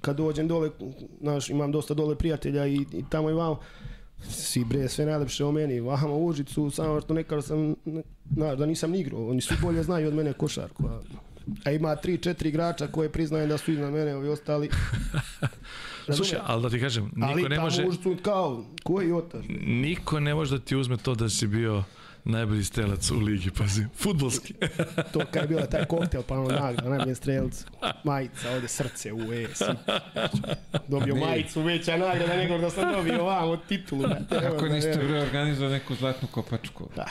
[0.00, 0.70] kad dođem dole,
[1.20, 3.60] znaš, imam dosta dole prijatelja i, i tamo i vamo,
[4.28, 7.74] svi bre, sve najlepše o meni, vamo u Užicu, samo što nekada sam,
[8.34, 11.00] znaš, da nisam ni igrao, oni svi bolje znaju od mene košarku, a,
[11.64, 14.70] a ima tri, četiri igrača koje priznaju da su iznad mene, ovi ostali.
[16.16, 19.44] Slušaj, ali da ti kažem, niko ali ne tamo može, u Užicu kao, koji otaš?
[19.60, 21.84] niko ne može da ti uzme to da si bio
[22.28, 23.84] Najbolji strelac u ligi, pazi.
[23.94, 24.54] Futbolski.
[25.12, 27.64] To kad je bila taj koktel, pa ono nagrada, najbolji strelec.
[28.04, 29.46] Majica, ovde srce u E.
[30.88, 34.00] Dobio mi- majicu, veća nagrada nego da sam dobio ovamo titulu.
[34.02, 34.34] brate.
[34.36, 36.88] Evo Kako da niste bre organizovali neku zlatnu kopačku?
[36.96, 37.06] Da.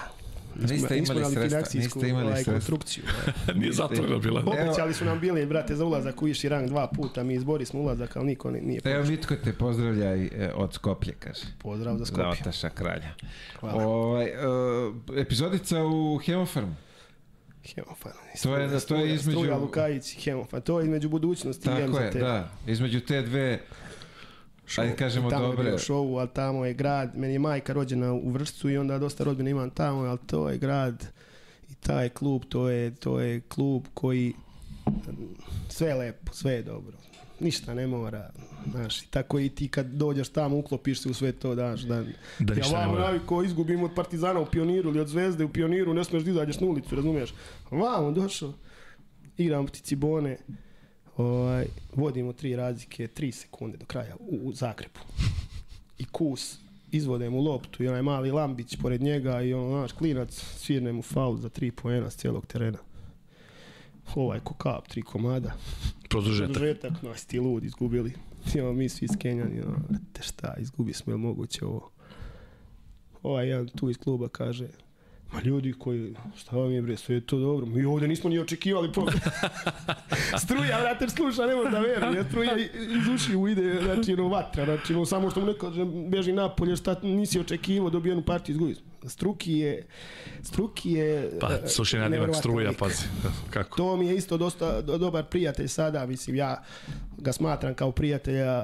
[0.61, 2.53] Niste imali sredstva, niste imali ovaj, sredstva.
[2.53, 3.03] konstrukciju.
[3.55, 4.41] Nije zatvoreno bila.
[4.41, 7.23] Obećali su nam bili, brate, za ulazak u viši rang dva puta.
[7.23, 9.11] Mi izbori smo ulazak, ali niko ni- nije Evo počeo.
[9.11, 11.41] Mitko te pozdravlja i, e, od Skoplje, kaže.
[11.59, 12.27] Pozdrav za Za Skopje.
[12.31, 13.09] otaša kralja.
[13.59, 13.83] Hvala.
[13.85, 14.47] Ovaj, e,
[15.15, 16.75] epizodica u Hemofarmu.
[17.65, 18.11] Hemofan.
[18.43, 20.61] To je- to je između- Struja Lukajić i Hemofan.
[20.61, 22.19] To je između budućnosti i Tako je, MZT.
[22.19, 22.49] da.
[22.67, 23.59] Između te dve,
[24.77, 25.63] ajde kažemo tamo je dobre.
[25.63, 29.23] bio šovu, ali tamo je grad, meni je majka rođena u Vršcu i onda dosta
[29.23, 31.05] rodbina imam tamo, ali to je grad
[31.69, 34.33] i taj klub, to je, to je klub koji
[35.69, 36.97] sve je lepo, sve je dobro.
[37.39, 38.29] Ništa ne mora,
[38.71, 42.03] znaš, i tako i ti kad dođeš tamo, uklopiš se u sve to, daš, da,
[42.39, 43.01] Da ja mora.
[43.01, 46.59] naviko izgubim od Partizana u Pioniru ili od Zvezde u Pioniru, ne smiješ da izađeš
[46.59, 47.33] na ulicu, razumiješ?
[47.71, 48.53] Vamo došao,
[49.37, 50.37] igram protiv Cibone,
[51.17, 54.99] ovaj, vodimo tri razlike, tri sekunde do kraja u, u Zagrebu.
[55.97, 56.57] I kus,
[56.91, 61.01] izvode mu loptu i onaj mali Lambić pored njega i ono, znaš, klinac svirne mu
[61.01, 62.77] faul za tri poena s cijelog terena.
[64.15, 65.53] Ovaj ko kap, tri komada.
[66.09, 66.53] Produžetak.
[66.53, 68.13] Produžetak, no, jesi ti lud, izgubili.
[68.55, 69.77] Ono, mi svi skenjani, ono,
[70.13, 71.91] te šta, izgubi smo, je moguće ovo?
[73.23, 74.67] Ovaj jedan tu iz kluba kaže,
[75.27, 78.39] ma ljudi koji, šta vam je bre, sve je to dobro, mi ovdje nismo ni
[78.39, 79.05] očekivali po...
[80.43, 84.65] struja, vrate, sluša, ne može da veruje, struja i- iz ušiju ide, znači, ono, vatra,
[84.65, 88.53] znači, ono, samo što mu ne kaže, beži napolje, šta nisi očekivao, dobio jednu partiju,
[88.53, 88.75] izgubi.
[89.05, 89.85] Struki je,
[90.43, 91.31] Struki je...
[91.39, 92.77] Pa, e, slušaj, neverovatan struja, lik.
[92.77, 93.03] pazi.
[93.49, 93.77] Kako?
[93.77, 96.63] To mi je isto dosta do- dobar prijatelj sada, mislim, ja
[97.17, 98.63] ga smatram kao prijatelja,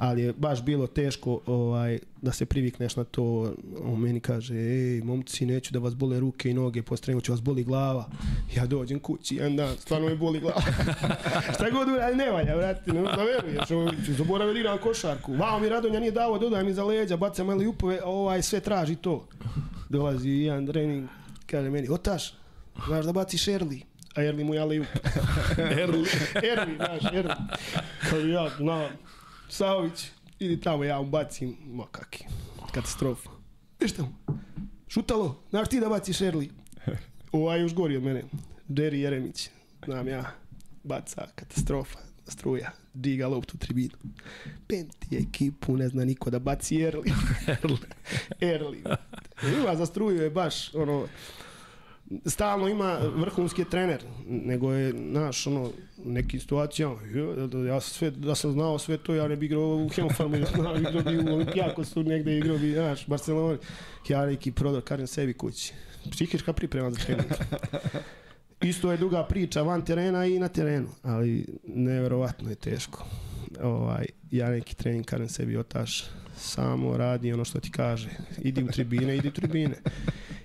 [0.00, 3.54] ali je baš bilo teško ovaj, da se privikneš na to.
[3.84, 7.42] On meni kaže, ej, momci, neću da vas bole ruke i noge, postremo će vas
[7.42, 8.10] boli glava.
[8.56, 10.62] Ja dođem kući, jedan dan, stvarno me boli glava.
[11.54, 13.68] Šta god uradim, ne valja, vrati, ne da veruješ.
[14.06, 15.32] Ću Zaboravio igram košarku.
[15.32, 18.60] Vao mi Radonja nije dao, dodaj mi za leđa, bacam ali upove, a ovaj sve
[18.60, 19.28] traži to.
[19.88, 21.08] Dolazi jedan trening,
[21.46, 22.34] kaže meni, otaš,
[22.86, 23.82] znaš da baciš Erli.
[24.14, 24.76] A Erli mu je ali
[25.82, 26.08] Erli.
[26.52, 27.34] Erli, znaš, Erli.
[28.10, 28.90] Kao ja, znam,
[29.50, 32.24] Saović, idi tamo, ja mu bacim, ma kaki,
[32.72, 33.30] katastrofa.
[33.80, 34.38] Ništa mu,
[34.88, 36.50] šutalo, znaš ti da baciš Erli.
[37.32, 38.22] Ovaj još gori od mene,
[38.68, 39.50] Jerry Jeremić,
[39.84, 40.32] znam ja,
[40.84, 41.98] baca, katastrofa,
[42.28, 43.96] struja, diga loptu tribinu.
[44.68, 47.12] Penti ekipu, ne zna niko da baci Erli.
[48.54, 48.84] Erli.
[49.60, 51.06] Ima za struju je baš, ono,
[52.26, 55.70] stalno ima vrhunski trener, nego je naš ono
[56.40, 59.76] situacijama, jo, da- ja sam sve da sam znao sve to, ja ne bi igrao
[59.76, 63.58] u Hemofarmu, ja znao igrao bi u Olimpijakosu, negde igrao bi, znaš, Barcelona.
[64.08, 65.72] Ja neki prodor, kažem sebi kući.
[66.10, 67.26] Psihička priprema za trening.
[68.60, 73.06] Isto je duga priča van terena i na terenu, ali neverovatno je teško.
[73.62, 76.04] Ovaj, ja neki trening kažem sebi otaš,
[76.36, 78.08] samo radi ono što ti kaže.
[78.38, 79.74] Idi u tribine, idi u tribine.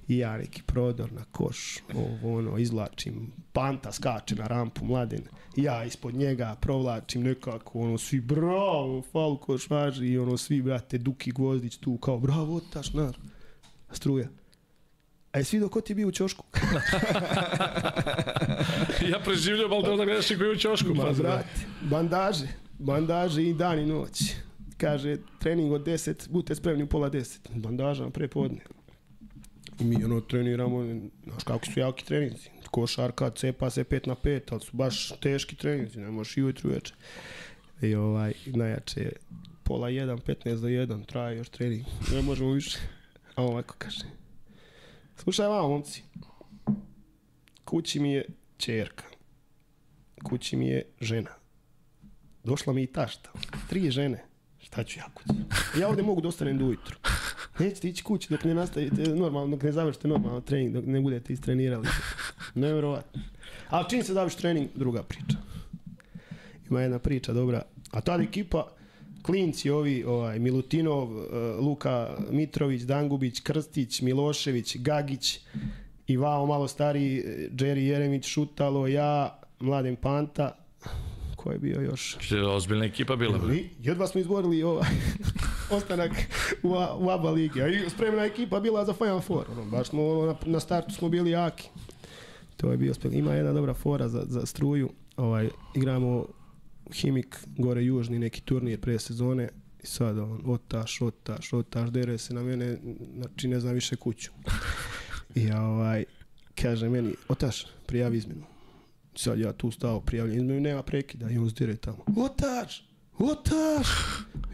[0.08, 5.22] I ja neki prodor na koš, ovo ono, izlačim, panta skače na rampu, mladen.
[5.56, 10.98] Ja ispod njega provlačim nekako, ono, svi bravo, faul koš važi i ono, svi, brate,
[10.98, 13.18] Duki Gvozdić tu, kao, bravo, otaš, nar.
[13.92, 14.28] Struja.
[15.32, 16.46] A jesi vidio ko ti je bio u ćošku?
[19.12, 20.94] ja preživljam, ali da gledaš i koji u ćošku.
[20.94, 21.50] Ma, brate,
[21.82, 22.48] bandaže,
[22.80, 24.36] bandaže i dan i noć.
[24.78, 27.40] Kaže, trening od 10, budite spremni u pola 10.
[27.56, 28.58] Bandaža na prepodne.
[28.58, 28.75] I
[29.80, 32.50] mi ono treniramo, znaš kako su jaki treninzi.
[32.72, 36.70] Košarka, cepa se 5 na 5, ali su baš teški treninzi, ne možeš i ujutru
[36.70, 36.96] i večer.
[37.82, 39.12] I ovaj, najjače je
[39.64, 41.86] pola 1, 15 do 1, traje još trening.
[42.14, 42.78] Ne možemo više.
[43.36, 44.06] A on ovako kaže.
[45.16, 46.04] Slušaj vamo, momci.
[47.66, 48.26] Kući mi je
[48.58, 49.04] čerka.
[50.24, 51.32] Kući mi je žena.
[52.44, 53.32] Došla mi i tašta.
[53.70, 54.24] Tri žene.
[54.60, 55.40] Šta ću ja kući?
[55.80, 56.98] Ja ovdje mogu da ostanem do ujutru.
[57.60, 61.34] Nećete ići kući dok ne nastavite normalno, dok ne završite normalno trening, dok ne budete
[61.34, 61.88] istrenirali.
[62.56, 63.22] Nevjerovatno.
[63.70, 65.38] Ali čim se završi trening, druga priča.
[66.70, 67.62] Ima jedna priča dobra.
[67.92, 68.68] A ta ekipa,
[69.22, 71.26] klinci ovi, ovaj, Milutinov, eh,
[71.60, 75.40] Luka Mitrović, Dangubić, Krstić, Milošević, Gagić,
[76.08, 80.58] i vao malo stariji, eh, Jerry Jeremić, Šutalo, ja, Mladen Panta,
[81.46, 82.18] ko je bio još?
[82.56, 83.48] Ozbiljna ekipa bila.
[83.48, 84.90] Mi jedva smo izborili ovaj
[85.78, 86.12] ostanak
[86.64, 87.62] u, u ABA ligi.
[87.62, 89.46] A i spremna ekipa bila za Final Four.
[89.52, 91.70] Ono, baš smo ono, na, na startu smo bili jaki.
[92.58, 93.14] To je bio spek.
[93.14, 94.90] Ima jedna dobra fora za, za struju.
[95.18, 96.26] Ovaj, igramo
[96.94, 99.50] Himik, gore južni neki turnir pre sezone
[99.84, 102.78] i sad on, otaš, otaš, otaš, dere se na mene,
[103.16, 104.32] znači ne znam više kuću.
[105.36, 106.06] I ja, ovaj,
[106.62, 108.55] kaže meni, otaš, prijavi izmenu.
[109.16, 111.98] Sad ja tu stao, prijavljam izmenu, nema prekida i on zdire tamo.
[112.18, 112.88] Otaš,
[113.20, 113.88] otaš!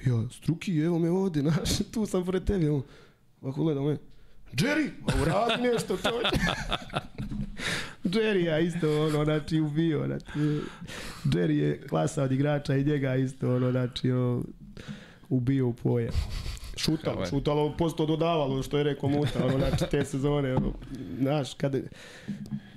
[0.06, 2.69] Ja, struki, evo me ovdje, znaš, tu sam pored tebi.
[2.69, 2.81] On,
[3.41, 3.98] ovako gleda me,
[4.53, 6.38] Jerry, ma uradi nešto čovječe.
[8.03, 10.59] Jerry ja isto ono, znači ubio, znači,
[11.25, 14.43] Jerry je klasa od igrača i njega isto ono, znači, ono,
[15.30, 16.14] ubio u pojam.
[16.77, 17.30] Šutalo, Ovaj.
[17.30, 20.73] šutalo, posto dodavalo, što je rekao Muta, ono, znači, te sezone, ono,
[21.19, 21.77] znaš, kada,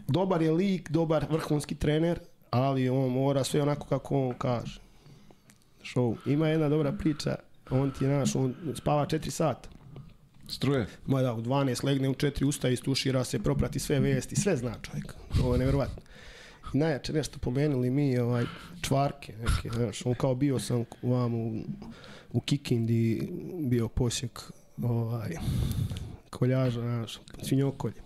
[0.09, 2.19] dobar je lik, dobar vrhunski trener,
[2.51, 4.81] ali on mora sve onako kako on kaže.
[5.83, 6.17] Show.
[6.27, 7.35] Ima jedna dobra priča,
[7.71, 9.69] on ti, znaš, on spava 4 sata.
[10.49, 10.87] Struje.
[11.07, 14.75] Ma da, u 12 legne, u 4 ustaje, istušira se, proprati sve vesti, sve zna
[14.83, 15.15] čovjek.
[15.43, 16.03] Ovo je nevjerovatno.
[16.75, 18.45] I najjače nešto pomenuli mi, ovaj,
[18.81, 21.63] čvarke neke, znaš, on kao bio sam vam u,
[22.33, 23.29] u Kikindi,
[23.61, 24.41] bio posjek,
[24.83, 25.37] ovaj,
[26.31, 28.04] koljaža, znaš, svinjokolje.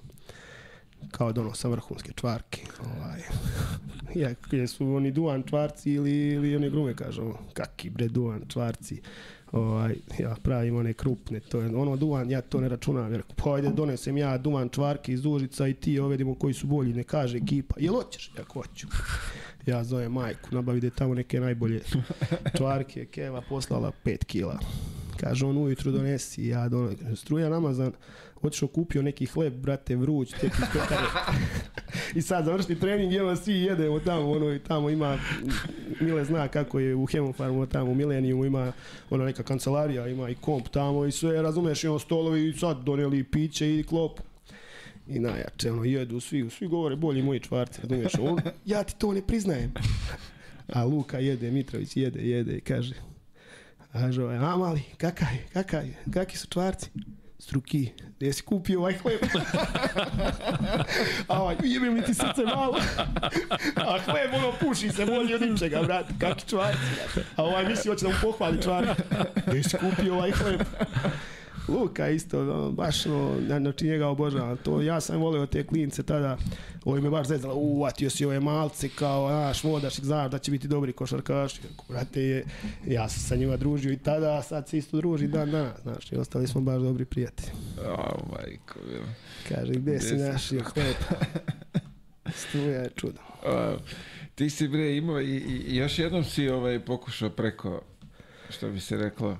[1.10, 3.20] Kao dono sam vrhunske čvarke, ovaj.
[4.14, 9.00] Ja, jesu oni duan čvarci ili, ili one grume kažu, kaki bre duan čvarci
[9.52, 13.54] ovaj, ja pravim one krupne, to je ono duvan, ja to ne računam, jer pa
[13.54, 17.36] ajde donesem ja duvan čvarke iz Užica i ti ovedimo koji su bolji, ne kaže
[17.36, 18.30] ekipa, jel hoćeš?
[18.38, 18.86] Ja hoću.
[19.66, 21.82] Ja zovem majku, nabavite tamo neke najbolje
[22.56, 24.58] čvarke, Keva poslala 5 kila.
[25.20, 27.16] Kaže on ujutru donesi, ja donesem.
[27.16, 27.92] Struja namazan,
[28.42, 31.06] otišao kupio neki hleb, brate, vruć, tek iz pekare.
[32.16, 35.18] I sad završni trening, evo svi jedemo tamo, ono i tamo ima,
[36.00, 38.72] Mile zna kako je u Hemofarmu, tamo u Milenijumu ima
[39.10, 42.82] ono neka kancelarija, ima i komp tamo i sve, razumeš, i on stolovi i sad
[42.84, 44.20] doneli piće i klop.
[45.08, 48.38] I najjače, ono, jedu svi, svi govore bolji moji čvarci, razumiješ, on,
[48.72, 49.72] ja ti to ne priznajem.
[50.74, 52.94] A Luka jede, Mitrović jede, jede i kaže,
[53.92, 56.90] kaže ovaj, a mali, kakaj, kakaj, kakvi su čvarci?
[57.48, 59.20] Struki, gdje si kupio ovaj hleb?
[61.28, 62.78] a ovaj, jebim li ti srce malo?
[63.88, 67.28] a hleb, ono, puši se bolje od ničega, brate, kakvi čvarci, brate.
[67.36, 69.02] A ovaj misli, hoće da mu pohvali čvarci.
[69.46, 70.60] Gdje si kupio ovaj hleb?
[71.68, 74.56] Luka isto, baš, no, znači njega obožavam.
[74.56, 76.36] To, ja sam volio te klince tada,
[76.84, 80.68] ovo me baš zezalo, uvatio si ove malce kao, naš, vodaš znaš da će biti
[80.68, 81.60] dobri košarkaši.
[81.88, 82.44] Brate, je,
[82.86, 86.16] ja sam sa njima družio i tada, sad se isto druži dan danas, znaš, i
[86.16, 87.50] ostali smo baš dobri prijatelji.
[87.86, 88.78] O, majko.
[89.48, 90.16] Kaže, gde Gde si?
[90.16, 90.96] našio hleb?
[92.34, 93.20] Struja je čudo.
[93.46, 93.76] A,
[94.34, 95.36] ti si bre imao i,
[95.68, 97.82] i još jednom si ovaj pokušao preko,
[98.50, 99.38] što bi se reklo,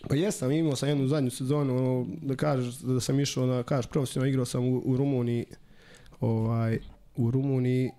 [0.00, 3.86] Pa jesam, imao sam jednu zadnju sezonu, ono, da kažeš da sam išao, da kažeš
[3.86, 5.44] profesionalno igrao sam u, u Rumuniji,
[6.20, 6.78] ovaj,
[7.16, 7.90] u Rumuniji,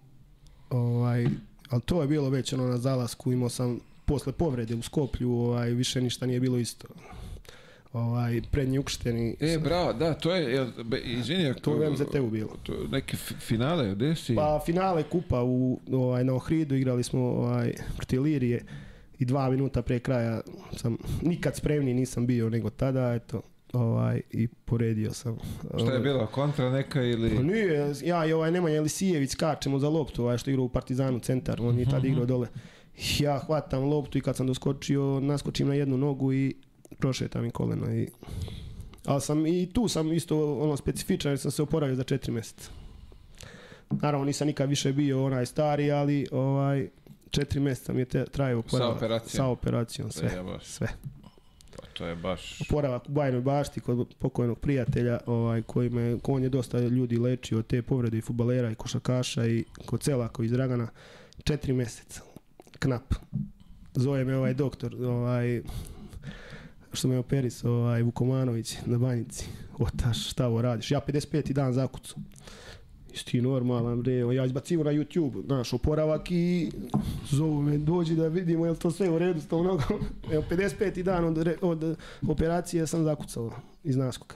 [0.69, 1.27] ovaj,
[1.69, 5.69] ali to je bilo već ono na zalasku, imao sam posle povrede u Skoplju, ovaj,
[5.71, 6.87] više ništa nije bilo isto.
[7.93, 12.29] Ovaj, prednji ukršteni, E, bravo, da, to je, jel, be, izvini, ako- to je MZT-u
[12.29, 12.49] bilo.
[12.63, 14.35] to neke fi- finale, gde si?
[14.35, 18.65] Pa finale kupa u, ovaj, na Ohridu igrali smo ovaj, protiv Ilirije
[19.19, 20.41] i dva minuta pre kraja
[20.77, 23.41] sam nikad spremniji nisam bio nego tada, eto,
[23.73, 25.37] ovaj, i poredio sam.
[25.59, 27.43] Šta je Ovaj, bilo, kontra neka Pa ili...
[27.43, 31.61] nije, ja i ovaj Nemanja Elisijević skačemo za loptu, ovaj što igra u Partizanu centar,
[31.61, 32.47] on je tad igrao dole.
[33.19, 36.55] Ja hvatam loptu i kad sam doskočio, naskočim na jednu nogu i
[36.97, 38.07] prošetam mi koleno i
[39.05, 42.71] ali sam i tu sam isto ono specifičan jer sam se oporavio za četiri mjeseca.
[43.89, 46.87] Naravno nisam nikad više bio onaj stari, ali ovaj
[47.29, 48.97] četiri mjeseca mi je te, trajao oporavak.
[48.97, 49.29] operacijom.
[49.29, 50.31] Sa operacijom, sve.
[50.63, 50.87] Sve.
[51.77, 52.61] pa to je baš...
[52.61, 57.59] Oporavak u Bajnoj bašti kod pokojnog prijatelja ovaj, koji me, on je dosta ljudi lečio
[57.59, 60.87] od te povrede i futbalera i košakaša i kod Celako iz Dragana.
[61.43, 62.21] Četiri mjeseca.
[62.79, 63.13] Knap.
[63.93, 65.61] Zove me ovaj doktor, ovaj,
[66.93, 69.45] što me operis, ovaj, Vukomanović na banjici.
[69.79, 70.91] Otaš, šta ovo radiš?
[70.91, 71.53] Ja 55.
[71.53, 72.15] dan zakucu.
[73.11, 76.71] Jesi ti normalan, bre, ja izbacivo na YouTube, znaš, oporavak i
[77.31, 79.99] zovu me, dođi da vidimo je li to sve u redu s tom nogom.
[80.33, 81.03] Evo, 55.
[81.03, 81.97] dan od, re- od
[82.27, 83.51] operacije sam zakucao
[83.83, 84.35] iz naskoka.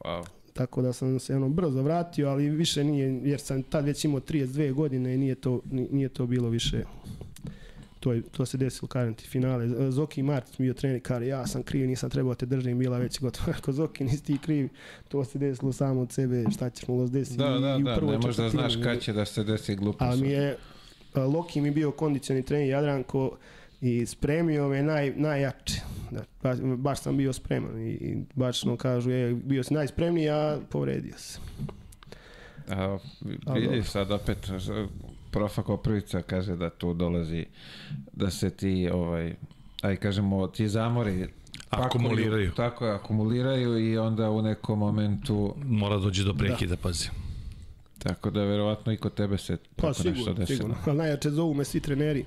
[0.00, 0.24] Wow.
[0.52, 4.20] Tako da sam se ono brzo vratio, ali više nije, jer sam tad već imao
[4.20, 6.84] 32 godine i nije to, ni- nije to bilo više
[8.00, 9.90] to, je, to se desilo, kažem ti, finale.
[9.90, 13.52] Zoki Martić bio trener, kaže, ja sam kriv, nisam trebao te držim, bila već gotovo.
[13.58, 14.68] Ako Zoki nisi ti kriv,
[15.08, 17.38] to se desilo samo od sebe, šta ćeš mu desiti.
[17.38, 20.02] Da, da, i da, ne možeš da znaš kad će da se desi glupost.
[20.02, 20.56] Ali mi je,
[21.14, 23.36] Loki mi bio kondicioni trener Jadranko
[23.80, 25.80] i spremio me naj, najjače.
[26.10, 30.28] Da, baš, baš sam bio spreman i, i baš no kažu, je, bio si najspremniji,
[30.28, 31.38] a povredio se.
[32.70, 32.98] A,
[33.54, 34.38] vidi sad opet
[35.30, 37.46] profa Koprivica kaže da tu dolazi
[38.12, 39.34] da se ti ovaj
[39.82, 41.28] aj kažemo ti zamori
[41.70, 42.52] Akumuliraju.
[42.52, 47.08] Tako je, akumuliraju i onda u nekom momentu, Mora dođe do prekida, pazi.
[47.98, 50.56] tako da verovatno i kod tebe se Pa tako nešto sigurno, desilo.
[50.56, 50.76] sigurno.
[50.86, 52.24] Ali najjače zovu me svi treneri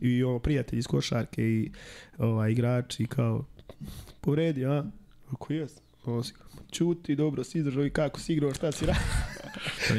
[0.00, 1.70] i ovo, prijatelji iz košarke i
[2.18, 3.44] ovaj, igrači kao
[4.20, 4.84] povredi, a?
[5.32, 5.72] Ako jes?
[6.04, 6.34] Ovo si,
[6.70, 9.02] čuti, dobro si izdržao i kako si igrao, šta si radio?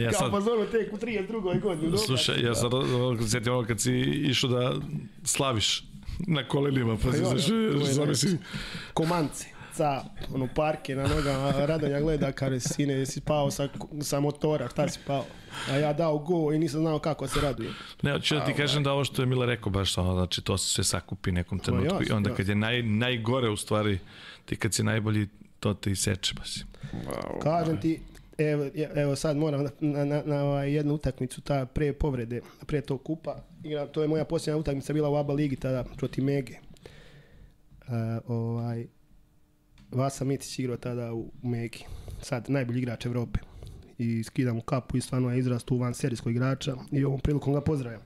[0.01, 1.61] Ja Kao sad, pa zonu tek u 32.
[1.61, 1.97] godini.
[1.97, 4.73] slušaj, ja sad ono, sjetim ono kad si išao da
[5.23, 5.83] slaviš
[6.27, 7.45] na kolenima, pa si jo, znaš,
[7.93, 8.37] zamisli,
[8.93, 13.67] Komance, ca, ono parke na nogama, Radonja gleda, kaže, sine, jesi pao sa,
[14.01, 15.25] sa motora, šta si pao?
[15.69, 17.69] A ja dao go i nisam znao kako se raduje.
[18.01, 20.57] Ne, hoću da ti kažem da ovo što je Mila rekao baš ono, znači to
[20.57, 22.37] se sve sakupi nekom trenutku i jasno, onda jasno.
[22.37, 23.99] kad je naj, najgore u stvari,
[24.45, 25.27] ti kad si najbolji,
[25.59, 26.63] to te iseče pa si.
[27.43, 27.99] Kažem ti,
[28.39, 32.81] evo, evo sad moram na, na, na, na ovaj jednu utakmicu, ta pre povrede, pre
[32.81, 36.53] tog kupa, igra, to je moja posljednja utakmica bila u ABA ligi tada protiv Mege.
[37.87, 37.93] Uh,
[38.27, 38.87] ovaj,
[39.91, 41.85] Vasa Mitić igrao tada u Megi,
[42.21, 43.39] sad najbolji igrač Evrope.
[43.97, 47.53] I skidam mu kapu i stvarno je izrast u van serijskog igrača i ovom prilikom
[47.53, 48.01] ga pozdravljam.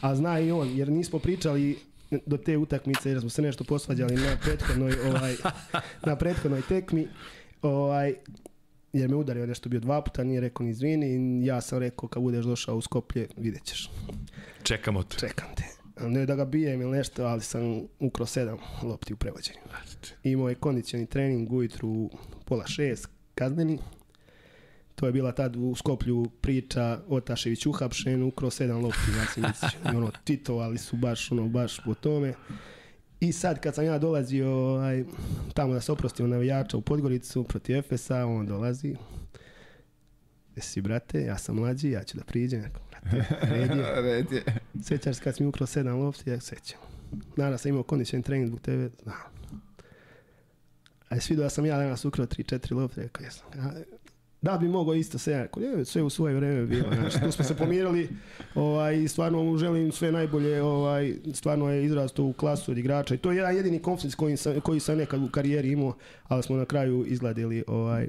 [0.00, 1.78] A zna i on, jer nismo pričali
[2.26, 5.34] do te utakmice jer smo se nešto posvađali na prethodnoj ovaj
[6.06, 7.08] na prethodnoj tekmi
[7.62, 8.14] ovaj
[8.92, 12.08] jer me udario nešto bio dva puta, nije rekao ni izvini i ja sam rekao
[12.08, 13.90] kad budeš došao u Skoplje vidjet ćeš,
[14.62, 15.16] Čekamo te.
[15.18, 15.64] čekam te.
[16.00, 19.58] Ne da ga bijem ili nešto, ali sam ukro sedam lopti u prevođenju.
[20.22, 22.10] Imao je kondicioni trening ujutru u
[22.44, 23.78] pola šest, kazneni.
[24.94, 29.10] To je bila tad u Skoplju priča Otašević uhapšen, ukro sedam lopti,
[29.42, 32.34] ja sam ono, titovali su baš, ono, baš po tome.
[33.22, 35.04] I sad kad sam ja dolazio ovaj,
[35.54, 38.96] tamo da se oprostio navijača u Podgoricu protiv Efesa, on dolazi.
[40.56, 42.64] Jesi brate, ja sam mlađi, ja ću da priđem.
[42.90, 44.02] Brate, red je.
[44.12, 44.44] Red je.
[44.82, 46.80] Sećaš se kad si mi ukro sedam lopti, ja se sećam.
[47.36, 49.16] Naravno sam imao kondicioni trening zbog tebe, znam.
[51.08, 53.46] A jesi vidio da sam ja danas ukro 3-4 lopte, rekao jesam.
[53.56, 53.72] Ja,
[54.42, 55.48] da bi mogao isto je,
[55.84, 56.94] sve u svoje vreme bilo.
[56.94, 58.08] Znači, tu smo se pomirili
[58.54, 60.62] ovaj, stvarno mu želim sve najbolje.
[60.62, 64.36] Ovaj, stvarno je izrastao u klasu od igrača i to je jedan jedini konflikt koji
[64.36, 65.94] sam, koji sam nekad u karijeri imao,
[66.28, 68.08] ali smo na kraju izgladili ovaj,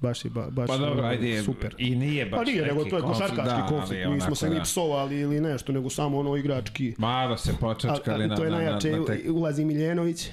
[0.00, 1.74] baš je ba, baš Pa dobro, ajde, super.
[1.78, 4.06] i nije baš Pa nije, nego to je košarkaški da, konflikt.
[4.06, 4.64] ali Nismo se onako ni da.
[4.64, 6.94] psovali ili nešto, nego samo ono igrački.
[6.98, 9.20] Malo se Ali, počačkali ali na, to je na, na, najjače, na tek...
[9.30, 10.28] ulazi Miljenović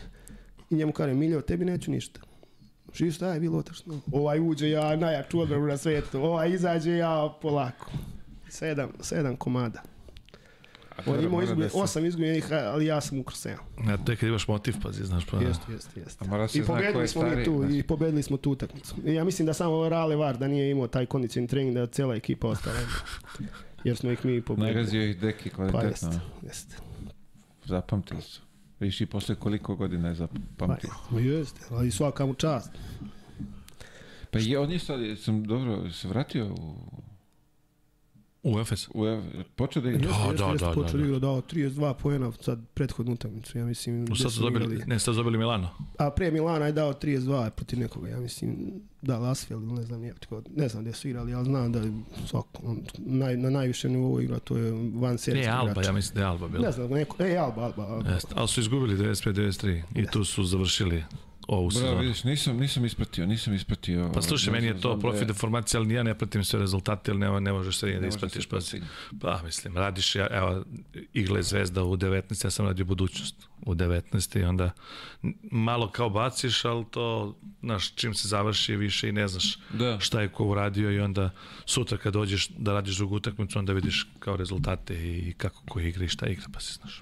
[0.69, 2.19] i njemu kaže, Miljo, tebi neću ništa.
[2.93, 3.99] Živ šta je bilo otačno?
[4.11, 7.91] Ovaj uđe ja najjaču odbranu na svetu, ovaj izađe ja polako.
[8.49, 9.81] Sedam, sedam komada.
[11.05, 13.59] On imao izgubljen, osam izgubljenih, ali ja sam ukro sedam.
[13.87, 15.37] Ja, to je kad imaš motiv, pazi, znaš, pa...
[15.37, 16.25] Jeste, jeste, jeste.
[16.53, 17.73] I pobedili smo mi tu, znaš.
[17.73, 18.95] i pobedili smo tu utakmicu.
[19.05, 22.15] Ja mislim da samo Rale Var da nije imao taj kondicioni trening, da je cijela
[22.15, 22.77] ekipa ostala.
[23.83, 24.75] Jer smo ih mi pobedili.
[24.75, 26.09] Nagazio ih deki Pa kvalitetno.
[26.09, 26.75] jeste, jeste.
[27.65, 28.46] Zapamtili su.
[28.79, 30.89] Viš i posle koliko godina je Pa, zapamtio.
[31.09, 32.71] pa jeste, ali svaka mu čast.
[34.31, 36.75] Pa i on je sad, sam dobro, se vratio u,
[38.47, 38.87] U Efes.
[38.93, 39.23] u Ev-
[39.55, 40.01] počeo da igra.
[40.01, 44.01] Da, da, jeste, da, počeo da, igra, dao 32 poena sad prethodnu utakmicu, ja mislim.
[44.01, 44.83] U gde sad su dobili, igrali.
[44.87, 45.69] ne, sad su dobili Milano.
[45.97, 48.57] A pre Milana je dao 32 protiv nekoga, ja mislim,
[49.01, 50.13] da, Lasfield, ne znam, nije,
[50.55, 51.81] ne znam gde su igrali, ali znam da
[52.27, 55.85] svako, on, naj, na najvišem nivou igra, to je van Ne, serijski Alba, igrač.
[55.85, 56.65] ja mislim da je Alba bila.
[56.65, 58.09] Ne znam, neko, e, Alba, Alba, Alba.
[58.09, 61.03] Jeste, ali su izgubili 95-93 i tu su završili
[61.47, 61.99] ovu sezonu.
[61.99, 64.11] vidiš, nisam, nisam ispratio, nisam ispratio.
[64.13, 67.19] Pa slušaj, meni je to da profi deformacija, ali ja ne pratim sve rezultate, ali
[67.19, 68.45] ne, ne možeš sve da ispratiš.
[68.45, 68.57] Pa,
[69.21, 70.63] pa mislim, radiš, ja, evo,
[71.13, 74.71] igle Zvezda u 19, ja sam radio budućnost u 19 i onda
[75.51, 79.99] malo kao baciš, ali to, znaš, čim se završi više i ne znaš Da.
[79.99, 81.29] šta je ko uradio i onda
[81.65, 86.05] sutra kad dođeš da radiš drugu utakmicu, onda vidiš kao rezultate i kako ko igra
[86.05, 87.01] i šta igra, pa si znaš.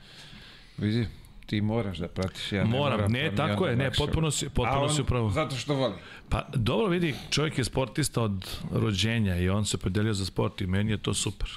[0.77, 1.07] Vidi,
[1.45, 2.51] ti moraš da pratiš.
[2.51, 5.29] Ja ne Moram, moram, ne, pa tako je, ne, potpuno si, potpuno si upravo.
[5.29, 5.93] Zato što voli.
[6.29, 10.67] Pa dobro vidi, čovjek je sportista od rođenja i on se predelio za sport i
[10.67, 11.49] meni je to super.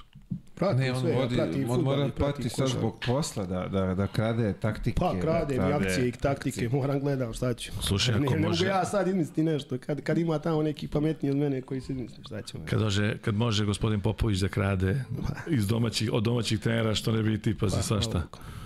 [0.55, 3.47] Pratim Ne, on, sve, ja vodi, pratim on mora i pratim plati sad zbog posla
[3.47, 5.01] da, da, da krade taktike.
[5.01, 7.73] Pa krade da mi krade akcije i taktike, moram gledam šta ću.
[7.83, 10.89] Slušaj, ako ne, ne mogu može- ja sad izmisliti nešto, kad, kad ima tamo neki
[10.89, 12.65] pametniji od mene koji se izmisli šta ćemo.
[12.67, 15.05] Kad, dože, kad može gospodin Popović da krade
[15.51, 18.19] iz domaćih, od domaćih trenera, što ne bi i ti, pa za svašta.
[18.19, 18.58] Uh,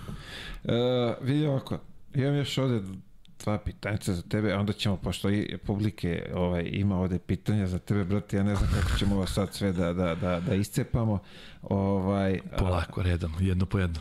[1.21, 1.79] vidi ovako,
[2.13, 2.81] imam još ovde
[3.43, 7.79] dva pitanjica za tebe, a onda ćemo, pošto i publike ovaj, ima ovde pitanja za
[7.79, 11.19] tebe, brate, ja ne znam kako ćemo ovo sad sve da, da, da, da iscepamo.
[11.61, 13.99] Ovaj, Polako, redom, jedno po jedno.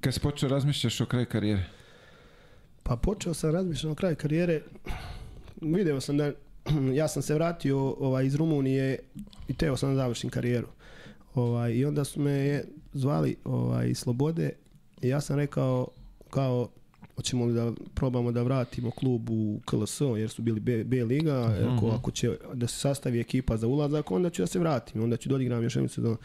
[0.00, 1.64] kad si počeo razmišljaš o kraju karijere?
[2.82, 4.62] Pa počeo sam razmišljati o kraju karijere.
[5.60, 6.32] Video sam da
[7.00, 8.98] ja sam se vratio ovaj, iz Rumunije
[9.48, 10.68] i teo sam da završim karijeru.
[11.34, 14.50] Ovaj, I onda su me zvali ovaj, Slobode
[15.02, 15.88] i ja sam rekao
[16.30, 16.68] kao
[17.16, 21.56] hoćemo li da probamo da vratimo klub u KLS, jer su bili B, B liga,
[21.74, 25.16] ako, ako će da se sastavi ekipa za ulazak, onda ću da se vratim, onda
[25.16, 26.16] ću da odigram još jednu sezonu.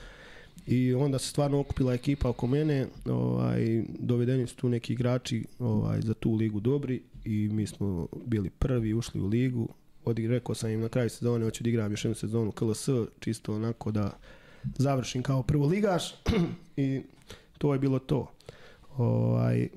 [0.68, 6.02] I onda se stvarno okupila ekipa oko mene, ovaj, dovedeni su tu neki igrači ovaj,
[6.02, 9.70] za tu ligu dobri i mi smo bili prvi, ušli u ligu.
[10.06, 13.56] Odi, rekao sam im na kraju sezone, hoću da igram još jednu sezonu KLS, čisto
[13.56, 14.18] onako da
[14.78, 16.14] završim kao prvoligaš
[16.78, 17.02] i
[17.58, 18.32] to je bilo to.
[18.98, 19.68] Ovaj,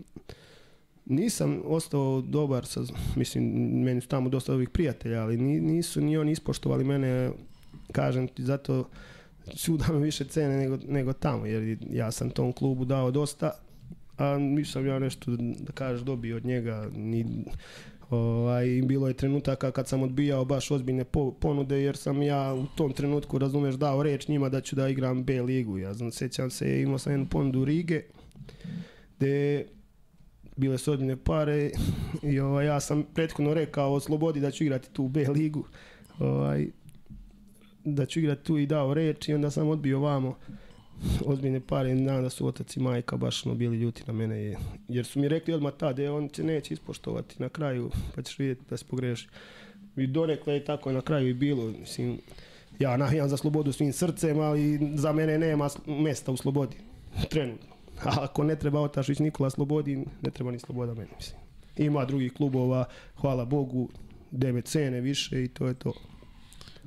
[1.07, 2.81] nisam ostao dobar sa,
[3.17, 3.44] mislim,
[3.83, 7.31] meni su tamo dosta ovih prijatelja, ali ni- nisu ni oni ispoštovali mene,
[7.93, 8.89] kažem ti, zato
[9.55, 13.51] su da me više cene nego, nego tamo, jer ja sam tom klubu dao dosta,
[14.18, 17.26] a nisam ja nešto, da kažeš, dobio od njega, ni,
[18.10, 22.67] ovaj, bilo je trenutaka kad sam odbijao baš ozbiljne po, ponude, jer sam ja u
[22.76, 26.51] tom trenutku, razumeš, dao reč njima da ću da igram B ligu, ja znam, sećam
[26.51, 28.02] se, imao sam jednu ponudu Rige,
[29.18, 29.67] gde
[30.57, 31.70] bile su ozbiljne pare
[32.33, 35.65] i ovaj, ja sam prethodno rekao o slobodi da ću igrati tu u B ligu
[36.18, 36.67] ovaj,
[37.84, 40.36] da ću igrati tu i dao reč i onda sam odbio vamo.
[41.25, 44.57] Ozbiljne pare znam da su otac i majka baš ono bili ljuti na mene je-
[44.89, 48.39] jer su mi rekli odmah tad e, on će neće ispoštovati na kraju pa ćeš
[48.39, 49.28] vidjeti da se pogreši
[49.97, 52.18] i donekle je tako na kraju i bilo mislim
[52.78, 56.76] ja navijam za slobodu svim srcem ali za mene nema mesta u slobodi
[57.31, 57.74] trenutno
[58.05, 61.41] a ako ne treba Otašić Nikola Slobodi, ne treba ni Sloboda meni, mislim.
[61.76, 62.84] Ima drugih klubova,
[63.16, 63.89] hvala Bogu,
[64.31, 65.92] devet cene više i to je to.